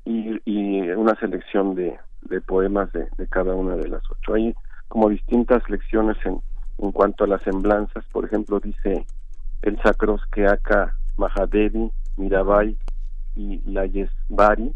y, 0.05 0.81
una 0.91 1.15
selección 1.15 1.75
de, 1.75 1.99
poemas 2.45 2.91
de, 2.93 3.07
cada 3.29 3.53
una 3.55 3.75
de 3.75 3.87
las 3.87 4.01
ocho. 4.09 4.33
Hay 4.33 4.55
como 4.87 5.09
distintas 5.09 5.67
lecciones 5.69 6.17
en, 6.25 6.41
en 6.79 6.91
cuanto 6.91 7.23
a 7.23 7.27
las 7.27 7.41
semblanzas. 7.43 8.05
Por 8.11 8.25
ejemplo 8.25 8.59
dice 8.59 9.05
el 9.61 9.81
Sacros 9.81 10.21
que 10.31 10.45
Aka 10.45 10.95
Mahadevi 11.17 11.91
Mirabai 12.17 12.77
y 13.35 13.61
la 13.71 13.85
Yesbari 13.85 14.73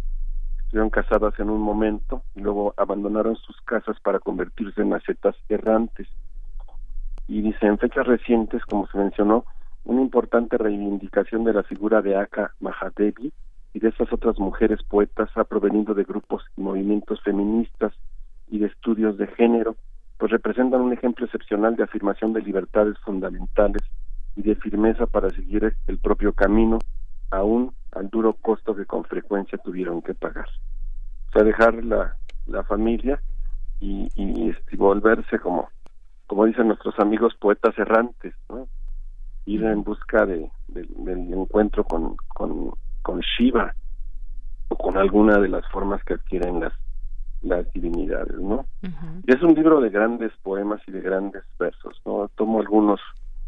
estuvieron 0.60 0.90
casadas 0.90 1.38
en 1.40 1.50
un 1.50 1.62
momento 1.62 2.24
y 2.36 2.42
luego 2.42 2.74
abandonaron 2.78 3.36
sus 3.36 3.60
casas 3.62 4.00
para 4.02 4.20
convertirse 4.20 4.82
en 4.82 4.94
ascetas 4.94 5.36
errantes 5.50 6.08
y 7.28 7.42
dice 7.42 7.66
en 7.66 7.78
fechas 7.78 8.06
recientes, 8.06 8.64
como 8.66 8.88
se 8.88 8.98
mencionó, 8.98 9.46
una 9.84 10.02
importante 10.02 10.58
reivindicación 10.58 11.44
de 11.44 11.54
la 11.54 11.64
figura 11.64 12.02
de 12.02 12.16
Aka 12.16 12.54
Mahadevi 12.60 13.32
y 13.74 13.80
de 13.80 13.90
esas 13.90 14.12
otras 14.12 14.40
mujeres 14.40 14.82
poetas 14.84 15.30
ha 15.36 15.44
provenido 15.44 15.94
de 15.94 16.04
grupos 16.04 16.44
y 16.58 16.62
movimientos 16.62 17.22
feministas 17.22 17.94
y 18.50 18.60
de 18.60 18.68
estudios 18.68 19.18
de 19.18 19.28
género, 19.28 19.76
pues 20.18 20.32
representan 20.32 20.82
un 20.82 20.94
ejemplo 20.94 21.26
excepcional 21.26 21.76
de 21.76 21.84
afirmación 21.84 22.34
de 22.34 22.42
libertades 22.42 22.98
fundamentales 23.00 23.82
y 24.36 24.44
de 24.44 24.56
firmeza 24.56 25.06
para 25.06 25.30
seguir 25.30 25.76
el 25.88 25.98
propio 25.98 26.34
camino, 26.34 26.80
aún 27.32 27.74
al 27.92 28.10
duro 28.10 28.34
costo 28.34 28.76
que 28.76 28.86
con 28.86 29.04
frecuencia 29.04 29.58
tuvieron 29.58 30.02
que 30.02 30.14
pagar. 30.14 30.48
O 31.30 31.32
sea, 31.32 31.44
dejar 31.44 31.84
la, 31.84 32.16
la 32.46 32.64
familia 32.64 33.22
y, 33.80 34.08
y, 34.16 34.56
y 34.72 34.76
volverse 34.78 35.40
como 35.40 35.70
como 36.28 36.46
dicen 36.46 36.68
nuestros 36.68 36.98
amigos 37.00 37.34
poetas 37.40 37.78
errantes, 37.78 38.34
¿no? 38.50 38.68
ir 39.46 39.64
en 39.64 39.84
busca 39.84 40.26
de, 40.26 40.50
del 40.68 41.34
encuentro 41.34 41.84
con, 41.84 42.16
con, 42.28 42.72
con 43.04 43.20
Shiva 43.20 43.74
o 44.70 44.76
con 44.76 44.98
alguna 44.98 45.38
de 45.38 45.50
las 45.50 45.66
formas 45.70 46.04
que 46.04 46.16
adquieren 46.16 46.60
las 46.60 46.74
las 47.46 47.72
divinidades, 47.74 48.40
¿no? 48.40 48.66
Y 48.82 49.34
es 49.34 49.42
un 49.44 49.54
libro 49.54 49.80
de 49.80 49.90
grandes 49.90 50.32
poemas 50.42 50.82
y 50.88 50.92
de 50.92 51.02
grandes 51.02 51.44
versos, 51.60 52.02
¿no? 52.04 52.28
Tomo 52.36 52.60
algunos 52.60 53.00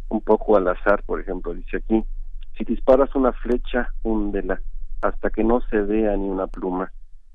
un 0.10 0.22
poco 0.22 0.56
al 0.56 0.68
azar, 0.68 1.02
por 1.04 1.20
ejemplo, 1.20 1.54
dice 1.54 1.78
aquí, 1.78 2.04
si 2.58 2.64
disparas 2.64 3.14
una 3.16 3.34
flecha, 3.34 3.90
húndela 4.04 4.62
hasta 5.02 5.30
que 5.30 5.44
no 5.44 5.62
se 5.70 5.82
vea 5.82 6.16
ni 6.16 6.30
una 6.30 6.48
pluma. 6.48 6.92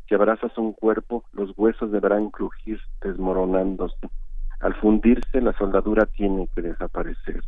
Si 0.09 0.15
abrazas 0.15 0.57
un 0.57 0.73
cuerpo, 0.73 1.25
los 1.33 1.53
huesos 1.57 1.91
deberán 1.93 2.31
crujir 2.31 2.81
desmoronándose. 3.01 4.09
Al 4.63 4.75
fundirse, 4.75 5.41
la 5.41 5.53
soldadura 5.55 6.07
tiene 6.07 6.49
que 6.55 6.63
desaparecer. 6.63 7.43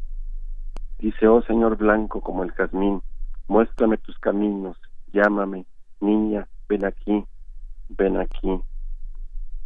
Dice, 0.98 1.28
oh 1.28 1.42
Señor 1.42 1.76
blanco 1.76 2.20
como 2.20 2.42
el 2.42 2.50
jazmín, 2.52 3.02
muéstrame 3.46 3.98
tus 3.98 4.18
caminos, 4.18 4.76
llámame, 5.12 5.64
niña, 6.00 6.48
ven 6.68 6.84
aquí, 6.84 7.24
ven 7.90 8.16
aquí. 8.16 8.60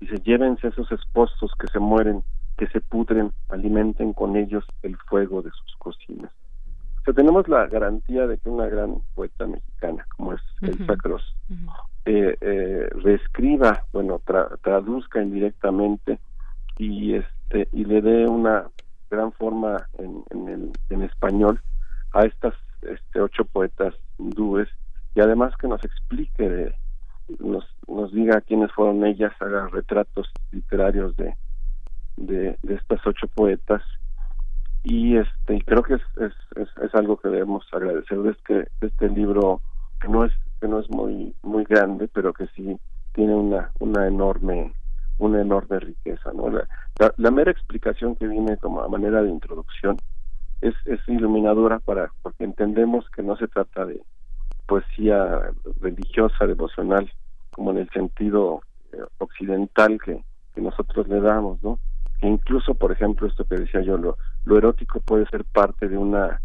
Dice, 0.01 0.19
llévense 0.19 0.69
esos 0.69 0.93
esposos 0.93 1.51
que 1.59 1.69
se 1.69 1.79
mueren, 1.79 2.23
que 2.59 2.67
se 2.67 2.83
pudren, 2.83 3.33
alimenten 3.49 4.13
con 4.13 4.37
ellos 4.37 4.67
el 4.83 4.99
fuego 5.09 5.41
de 5.41 5.51
sus 5.51 5.75
cocinas. 5.77 6.31
O 7.01 7.05
sea, 7.05 7.15
tenemos 7.15 7.49
la 7.49 7.67
garantía 7.67 8.27
de 8.27 8.37
que 8.37 8.51
una 8.51 8.67
gran 8.67 8.97
poeta 9.15 9.47
mexicana, 9.47 10.07
como 10.17 10.35
es 10.35 10.43
el 10.61 10.87
Sacros, 10.87 11.35
eh, 12.05 12.37
eh, 12.43 12.91
reescriba, 13.03 13.85
bueno, 13.95 14.21
traduzca 14.61 15.23
indirectamente 15.23 16.19
y 16.77 17.15
este 17.51 17.69
y 17.73 17.85
le 17.85 18.01
dé 18.03 18.27
una 18.27 18.69
gran 19.11 19.33
forma 19.33 19.89
en, 19.99 20.23
en, 20.31 20.49
el, 20.49 20.73
en 20.91 21.03
español 21.03 21.61
a 22.13 22.23
estas 22.23 22.55
este, 22.83 23.21
ocho 23.21 23.45
poetas 23.45 23.95
hindúes 24.19 24.69
y 25.15 25.21
además 25.21 25.55
que 25.57 25.69
nos 25.69 25.83
explique 25.85 26.75
nos, 27.39 27.65
nos 27.87 28.13
diga 28.13 28.41
quiénes 28.41 28.73
fueron 28.73 29.05
ellas 29.05 29.33
haga 29.41 29.69
retratos 29.69 30.31
literarios 30.51 31.17
de, 31.17 31.35
de, 32.17 32.59
estas 32.63 33.07
ocho 33.07 33.27
poetas. 33.29 33.83
Y 34.83 35.17
este 35.17 35.61
creo 35.67 35.83
que 35.83 35.95
es, 35.95 36.03
es, 36.21 36.33
es, 36.57 36.95
algo 36.95 37.19
que 37.19 37.29
debemos 37.29 37.67
agradecer 37.73 38.19
de 38.19 38.31
este, 38.31 38.69
este 38.81 39.09
libro 39.11 39.61
que 40.01 40.09
no 40.09 40.25
es 40.25 40.33
que 40.61 40.69
no 40.69 40.81
es 40.81 40.89
muy 40.89 41.35
muy 41.43 41.65
grande 41.65 42.09
pero 42.09 42.33
que 42.33 42.47
sí 42.55 42.79
tiene 43.13 43.35
una 43.35 43.71
una 43.81 44.07
enorme 44.07 44.73
una 45.19 45.41
enorme 45.41 45.81
riqueza. 45.81 46.33
¿no? 46.33 46.51
La, 47.17 47.31
mera 47.31 47.51
explicación 47.51 48.17
que 48.17 48.27
viene 48.27 48.57
como 48.57 48.83
a 48.83 48.89
manera 48.89 49.23
de 49.23 49.31
introducción 49.31 49.97
es, 50.61 50.75
es 50.87 51.01
iluminadora 51.09 51.79
para 51.79 52.11
porque 52.23 52.45
entendemos 52.45 53.09
que 53.11 53.23
no 53.23 53.37
se 53.37 53.49
trata 53.49 53.85
de 53.85 54.03
poesía 54.67 55.51
religiosa, 55.81 56.47
devocional, 56.47 57.11
como 57.51 57.71
en 57.71 57.79
el 57.79 57.91
sentido 57.91 58.61
eh, 58.93 58.99
occidental 59.19 59.99
que, 60.05 60.23
nosotros 60.57 61.07
le 61.07 61.21
damos, 61.21 61.63
¿no? 61.63 61.79
Que 62.21 62.27
incluso, 62.27 62.75
por 62.75 62.91
ejemplo, 62.91 63.29
esto 63.29 63.45
que 63.45 63.55
decía 63.55 63.81
yo, 63.81 63.97
lo, 63.97 64.17
lo 64.45 64.59
erótico 64.59 64.99
puede 64.99 65.25
ser 65.27 65.45
parte 65.45 65.89
de 65.89 65.97
una 65.97 66.41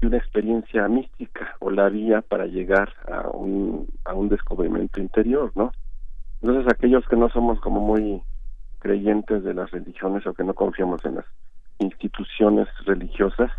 de 0.00 0.08
una 0.08 0.16
experiencia 0.16 0.88
mística 0.88 1.56
o 1.60 1.70
la 1.70 1.88
vía 1.88 2.20
para 2.20 2.46
llegar 2.46 2.92
a 3.08 3.28
un, 3.28 3.86
a 4.04 4.14
un 4.14 4.28
descubrimiento 4.28 4.98
interior, 4.98 5.52
¿no? 5.54 5.70
Entonces 6.42 6.72
aquellos 6.72 7.06
que 7.06 7.16
no 7.16 7.28
somos 7.28 7.60
como 7.60 7.80
muy 7.80 8.22
creyentes 8.78 9.44
de 9.44 9.54
las 9.54 9.70
religiones 9.70 10.26
o 10.26 10.34
que 10.34 10.44
no 10.44 10.54
confiamos 10.54 11.04
en 11.04 11.16
las 11.16 11.26
instituciones 11.78 12.68
religiosas, 12.86 13.50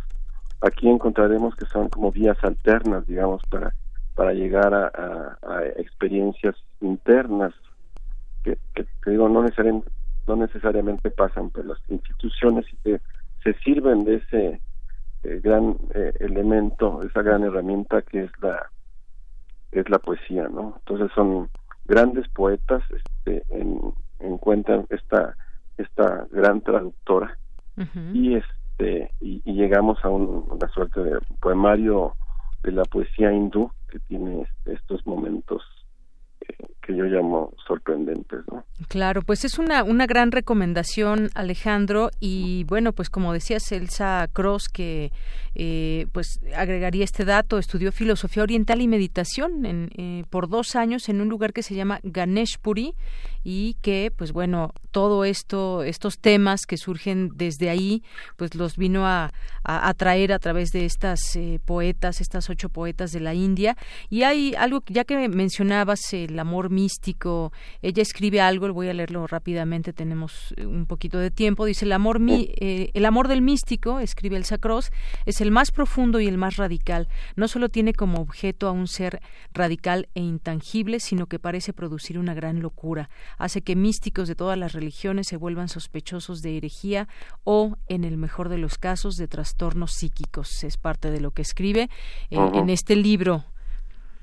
aquí 0.61 0.89
encontraremos 0.89 1.55
que 1.55 1.65
son 1.65 1.89
como 1.89 2.11
vías 2.11 2.37
alternas, 2.43 3.05
digamos, 3.07 3.41
para, 3.49 3.73
para 4.15 4.33
llegar 4.33 4.73
a, 4.73 5.37
experiencias 5.77 6.55
internas 6.81 7.53
que, 8.43 8.57
que, 8.73 8.85
digo, 9.05 9.29
no 9.29 9.43
necesariamente, 9.43 9.91
no 10.27 10.35
necesariamente 10.35 11.11
pasan 11.11 11.49
por 11.49 11.65
las 11.65 11.79
instituciones 11.89 12.65
y 12.73 12.77
que 12.77 13.01
se 13.43 13.53
sirven 13.59 14.03
de 14.03 14.15
ese 14.15 14.61
eh, 15.23 15.39
gran 15.43 15.77
eh, 15.93 16.13
elemento, 16.19 17.01
esa 17.03 17.21
gran 17.21 17.43
herramienta 17.43 18.01
que 18.01 18.23
es 18.23 18.31
la 18.41 18.69
es 19.71 19.89
la 19.89 19.99
poesía, 19.99 20.49
¿no? 20.49 20.75
Entonces 20.79 21.11
son 21.15 21.49
grandes 21.91 22.25
poetas, 22.29 22.81
este, 22.89 23.43
en, 23.49 23.81
encuentran 24.19 24.85
esta 24.89 25.35
esta 25.77 26.25
gran 26.31 26.61
traductora. 26.61 27.37
Y 28.13 28.35
este 28.35 29.11
y, 29.19 29.41
llegamos 29.45 29.97
a 30.03 30.09
una 30.09 30.67
suerte 30.73 31.01
de 31.01 31.19
poemario 31.39 32.15
de 32.63 32.71
la 32.71 32.83
poesía 32.83 33.31
hindú 33.31 33.71
que 33.89 33.99
tiene 33.99 34.43
este, 34.43 34.73
estos 34.73 35.05
momentos 35.07 35.63
que 36.81 36.95
yo 36.95 37.05
llamo 37.05 37.53
sorprendentes, 37.67 38.39
¿no? 38.51 38.63
Claro, 38.87 39.21
pues 39.21 39.45
es 39.45 39.59
una, 39.59 39.83
una 39.83 40.07
gran 40.07 40.31
recomendación, 40.31 41.29
Alejandro, 41.35 42.09
y 42.19 42.63
bueno, 42.65 42.91
pues 42.93 43.09
como 43.09 43.33
decías, 43.33 43.71
Elsa 43.71 44.27
Cross, 44.33 44.67
que 44.67 45.11
eh, 45.53 46.07
pues 46.11 46.39
agregaría 46.55 47.03
este 47.03 47.25
dato, 47.25 47.57
estudió 47.57 47.91
filosofía 47.91 48.43
oriental 48.43 48.81
y 48.81 48.87
meditación 48.87 49.65
en, 49.65 49.89
eh, 49.97 50.23
por 50.29 50.49
dos 50.49 50.75
años 50.75 51.09
en 51.09 51.21
un 51.21 51.29
lugar 51.29 51.53
que 51.53 51.63
se 51.63 51.75
llama 51.75 51.99
Ganeshpuri 52.03 52.95
y 53.43 53.75
que, 53.81 54.11
pues 54.15 54.31
bueno, 54.31 54.73
todo 54.91 55.25
esto, 55.25 55.83
estos 55.83 56.19
temas 56.19 56.65
que 56.65 56.77
surgen 56.77 57.31
desde 57.35 57.69
ahí, 57.69 58.03
pues 58.35 58.55
los 58.55 58.77
vino 58.77 59.07
a, 59.07 59.31
a, 59.63 59.93
traer 59.93 60.33
a 60.33 60.39
través 60.39 60.71
de 60.71 60.85
estas 60.85 61.35
eh, 61.35 61.59
poetas, 61.63 62.21
estas 62.21 62.49
ocho 62.49 62.69
poetas 62.69 63.11
de 63.11 63.19
la 63.19 63.33
India. 63.33 63.77
Y 64.09 64.23
hay 64.23 64.53
algo, 64.55 64.83
ya 64.87 65.05
que 65.05 65.29
mencionabas 65.29 66.13
el 66.13 66.37
amor 66.37 66.69
místico, 66.69 67.51
ella 67.81 68.01
escribe 68.01 68.41
algo, 68.41 68.71
voy 68.73 68.89
a 68.89 68.93
leerlo 68.93 69.27
rápidamente, 69.27 69.93
tenemos 69.93 70.53
eh, 70.57 70.65
un 70.65 70.85
poquito 70.85 71.17
de 71.19 71.31
tiempo, 71.31 71.65
dice 71.65 71.85
el 71.85 71.93
amor, 71.93 72.19
mi, 72.19 72.53
eh, 72.57 72.91
el 72.93 73.05
amor 73.05 73.27
del 73.27 73.41
místico, 73.41 73.99
escribe 73.99 74.37
el 74.37 74.45
Sacros, 74.45 74.91
es 75.25 75.41
el 75.41 75.51
más 75.51 75.71
profundo 75.71 76.19
y 76.19 76.27
el 76.27 76.37
más 76.37 76.57
radical. 76.57 77.07
No 77.35 77.47
solo 77.47 77.69
tiene 77.69 77.93
como 77.93 78.19
objeto 78.19 78.67
a 78.67 78.71
un 78.71 78.87
ser 78.87 79.21
radical 79.53 80.09
e 80.15 80.21
intangible, 80.21 80.99
sino 80.99 81.27
que 81.27 81.39
parece 81.39 81.73
producir 81.73 82.19
una 82.19 82.33
gran 82.33 82.61
locura 82.61 83.09
hace 83.37 83.61
que 83.61 83.75
místicos 83.75 84.27
de 84.27 84.35
todas 84.35 84.57
las 84.57 84.73
religiones 84.73 85.27
se 85.27 85.37
vuelvan 85.37 85.67
sospechosos 85.67 86.41
de 86.41 86.57
herejía 86.57 87.07
o, 87.43 87.77
en 87.87 88.03
el 88.03 88.17
mejor 88.17 88.49
de 88.49 88.57
los 88.57 88.77
casos, 88.77 89.17
de 89.17 89.27
trastornos 89.27 89.91
psíquicos. 89.91 90.63
Es 90.63 90.77
parte 90.77 91.11
de 91.11 91.21
lo 91.21 91.31
que 91.31 91.41
escribe 91.41 91.89
eh, 92.29 92.37
en 92.53 92.69
este 92.69 92.95
libro. 92.95 93.43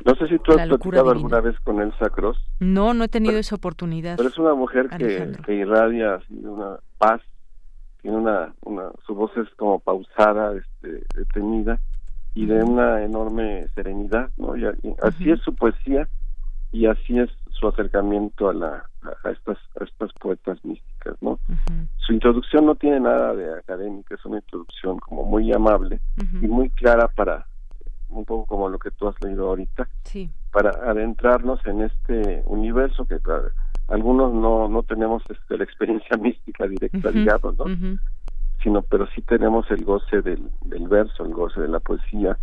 No 0.05 0.15
sé 0.15 0.29
si 0.29 0.39
tú 0.39 0.53
has 0.53 0.69
platicado 0.69 1.11
alguna 1.11 1.41
vez 1.41 1.59
con 1.61 1.81
Elsa 1.81 2.09
Cross. 2.11 2.39
No, 2.61 2.95
no 2.95 3.05
he 3.05 3.09
tenido 3.09 3.39
esa 3.39 3.57
oportunidad. 3.57 4.17
Pero 4.17 4.29
es 4.29 4.39
una 4.39 4.55
mujer 4.55 4.89
que, 4.89 5.33
que, 5.45 5.55
irradia 5.55 6.21
una 6.31 6.79
paz, 6.99 7.21
tiene 8.01 8.17
una, 8.17 8.55
una, 8.63 8.91
su 9.07 9.15
voz 9.15 9.37
es 9.37 9.49
como 9.57 9.81
pausada, 9.81 10.55
este, 10.57 11.03
detenida 11.15 11.81
y 12.35 12.47
de 12.47 12.63
una 12.63 13.03
enorme 13.03 13.67
serenidad, 13.75 14.31
¿no? 14.37 14.57
Y, 14.57 14.65
así 15.03 15.31
es 15.31 15.41
su 15.41 15.55
poesía 15.55 16.09
y 16.71 16.87
así 16.87 17.19
es 17.19 17.31
su 17.59 17.69
acercamiento 17.69 18.49
a 18.49 18.55
la 18.55 18.85
a 19.25 19.31
estas 19.31 19.59
a 19.81 19.85
estas 19.85 20.13
poetas 20.15 20.63
místicas 20.65 21.17
no 21.21 21.39
su 21.97 22.13
introducción 22.13 22.67
no 22.67 22.75
tiene 22.75 23.01
nada 23.01 23.35
de 23.35 23.59
académica 23.59 24.15
es 24.15 24.25
una 24.25 24.39
introducción 24.39 24.99
como 24.99 25.25
muy 25.25 25.53
amable 25.53 26.01
y 26.41 26.47
muy 26.47 26.71
clara 26.71 27.09
para 27.09 27.47
un 28.09 28.25
poco 28.25 28.47
como 28.47 28.69
lo 28.69 28.79
que 28.79 28.91
tú 28.91 29.09
has 29.09 29.15
leído 29.23 29.49
ahorita 29.49 29.89
sí. 30.05 30.31
para 30.51 30.71
adentrarnos 30.71 31.65
en 31.67 31.83
este 31.83 32.43
universo 32.47 33.05
que 33.07 33.19
algunos 33.89 34.33
no 34.33 34.69
no 34.69 34.83
tenemos 34.83 35.23
este, 35.29 35.59
la 35.59 35.65
experiencia 35.65 36.17
mística 36.21 36.67
directa 36.67 37.11
digamos 37.11 37.57
no 37.59 37.99
sino 38.63 38.83
pero 38.83 39.07
sí 39.15 39.23
tenemos 39.23 39.71
el 39.71 39.85
goce 39.85 40.21
del, 40.23 40.51
del 40.63 40.89
verso 40.89 41.25
el 41.25 41.33
goce 41.33 41.61
de 41.61 41.69
la 41.69 41.81
poesía 41.81 42.39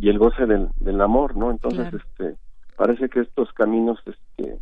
y 0.00 0.08
el 0.08 0.18
goce 0.18 0.46
del, 0.46 0.68
del 0.80 1.00
amor 1.00 1.36
no 1.36 1.50
entonces 1.50 1.92
este 1.92 2.36
parece 2.78 3.08
que 3.08 3.20
estos 3.20 3.52
caminos 3.52 3.98
este, 4.06 4.58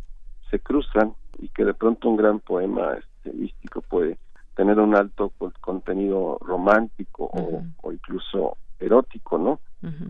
se 0.49 0.59
cruzan 0.59 1.13
y 1.37 1.49
que 1.49 1.63
de 1.63 1.75
pronto 1.75 2.09
un 2.09 2.17
gran 2.17 2.39
poema 2.39 2.95
este, 2.95 3.31
místico 3.31 3.81
puede 3.81 4.17
tener 4.55 4.79
un 4.79 4.95
alto 4.95 5.31
contenido 5.61 6.39
romántico 6.41 7.29
o, 7.31 7.91
incluso 7.91 8.57
erótico, 8.79 9.37
¿no? 9.37 9.59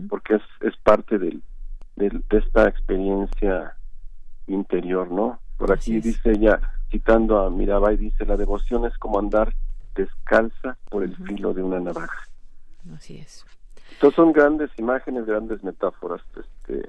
Porque 0.08 0.36
es, 0.36 0.42
es 0.62 0.74
parte 0.78 1.18
del, 1.18 1.42
de 1.96 2.22
esta 2.30 2.66
experiencia 2.66 3.76
interior, 4.46 5.10
¿no? 5.10 5.38
Por 5.58 5.70
aquí 5.70 6.00
dice 6.00 6.30
ella, 6.30 6.60
citando 6.90 7.40
a 7.40 7.50
Mirabai, 7.50 7.98
dice, 7.98 8.24
la 8.24 8.38
devoción 8.38 8.86
es 8.86 8.96
como 8.96 9.18
andar 9.18 9.52
descalza 9.94 10.78
por 10.88 11.02
el 11.02 11.14
filo 11.14 11.52
de 11.52 11.62
una 11.62 11.78
navaja. 11.78 12.26
Así 12.96 13.18
es. 13.18 13.44
Entonces 13.92 14.16
son 14.16 14.32
grandes 14.32 14.70
imágenes, 14.78 15.26
grandes 15.26 15.62
metáforas, 15.62 16.22
este, 16.36 16.88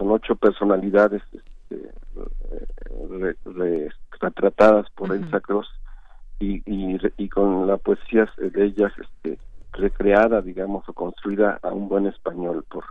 son 0.00 0.10
ocho 0.12 0.34
personalidades 0.34 1.22
este, 1.32 1.92
retratadas 4.18 4.86
por 4.96 5.14
el 5.14 5.24
Elsa 5.24 5.40
Cross 5.40 5.68
y, 6.38 6.62
y, 6.64 7.28
con 7.28 7.66
la 7.66 7.76
poesía 7.76 8.26
de 8.38 8.64
ellas 8.64 8.92
este, 8.98 9.38
recreada, 9.72 10.40
digamos, 10.40 10.88
o 10.88 10.94
construida 10.94 11.60
a 11.62 11.68
un 11.68 11.88
buen 11.88 12.06
español 12.06 12.64
por, 12.70 12.84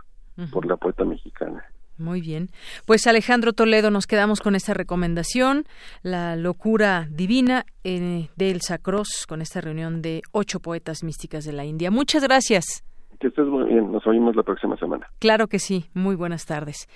por 0.52 0.66
la 0.66 0.76
poeta 0.76 1.04
mexicana. 1.04 1.64
Muy 1.98 2.20
bien. 2.20 2.48
Pues 2.86 3.08
Alejandro 3.08 3.52
Toledo, 3.52 3.90
nos 3.90 4.06
quedamos 4.06 4.40
con 4.40 4.54
esta 4.54 4.72
recomendación, 4.72 5.64
La 6.02 6.36
locura 6.36 7.08
divina 7.10 7.66
eh, 7.82 8.28
de 8.36 8.50
Elsa 8.52 8.78
Cross, 8.78 9.26
con 9.26 9.42
esta 9.42 9.60
reunión 9.60 10.00
de 10.00 10.22
ocho 10.30 10.60
poetas 10.60 11.02
místicas 11.02 11.44
de 11.44 11.52
la 11.52 11.64
India. 11.64 11.90
Muchas 11.90 12.22
gracias. 12.22 12.84
Que 13.20 13.28
estés 13.28 13.46
muy 13.46 13.64
bien. 13.64 13.92
Nos 13.92 14.06
oímos 14.06 14.34
la 14.34 14.42
próxima 14.42 14.76
semana. 14.78 15.06
Claro 15.18 15.46
que 15.46 15.58
sí. 15.58 15.84
Muy 15.92 16.16
buenas 16.16 16.46
tardes. 16.46 16.88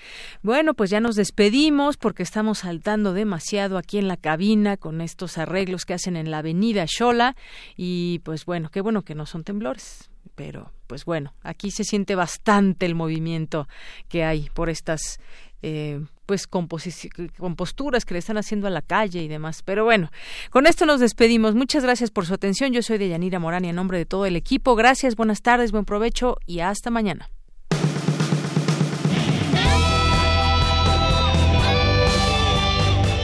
Bueno, 0.42 0.72
pues 0.72 0.88
ya 0.88 0.98
nos 0.98 1.16
despedimos 1.16 1.98
porque 1.98 2.22
estamos 2.22 2.60
saltando 2.60 3.12
demasiado 3.12 3.76
aquí 3.76 3.98
en 3.98 4.09
la 4.09 4.16
cabina 4.16 4.78
con 4.78 5.02
estos 5.02 5.36
arreglos 5.36 5.84
que 5.84 5.92
hacen 5.92 6.16
en 6.16 6.30
la 6.30 6.38
avenida 6.38 6.86
Shola. 6.86 7.36
Y 7.76 8.20
pues 8.24 8.46
bueno, 8.46 8.70
qué 8.72 8.80
bueno 8.80 9.02
que 9.02 9.14
no 9.14 9.26
son 9.26 9.44
temblores. 9.44 10.10
Pero 10.34 10.70
pues 10.86 11.05
bueno, 11.05 11.34
aquí 11.42 11.70
se 11.70 11.84
siente 11.84 12.14
bastante 12.14 12.86
el 12.86 12.94
movimiento 12.94 13.68
que 14.09 14.24
hay 14.24 14.48
por 14.55 14.70
estas 14.70 15.20
eh, 15.60 16.01
pues 16.26 16.46
composturas 16.46 18.05
que 18.05 18.14
le 18.14 18.18
están 18.18 18.38
haciendo 18.38 18.66
a 18.66 18.70
la 18.70 18.82
calle 18.82 19.22
y 19.22 19.28
demás. 19.28 19.62
Pero 19.62 19.84
bueno, 19.84 20.10
con 20.51 20.66
esto 20.66 20.86
nos 20.86 21.01
despedimos. 21.01 21.55
Muchas 21.55 21.82
gracias 21.84 22.10
por 22.10 22.26
su 22.26 22.34
atención. 22.34 22.72
Yo 22.72 22.82
soy 22.82 22.98
Deyanira 22.98 23.38
Morán 23.38 23.64
y 23.64 23.68
en 23.68 23.76
nombre 23.76 23.98
de 23.98 24.06
todo 24.06 24.26
el 24.26 24.36
equipo, 24.36 24.74
gracias, 24.74 25.16
buenas 25.16 25.42
tardes, 25.42 25.72
buen 25.72 25.84
provecho 25.84 26.36
y 26.46 26.60
hasta 26.60 26.90
mañana. 26.90 27.30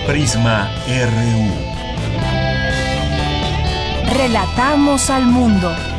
Prisma 0.07 0.69
RU. 0.87 1.71
Relatamos 4.13 5.09
al 5.09 5.25
mundo. 5.27 5.90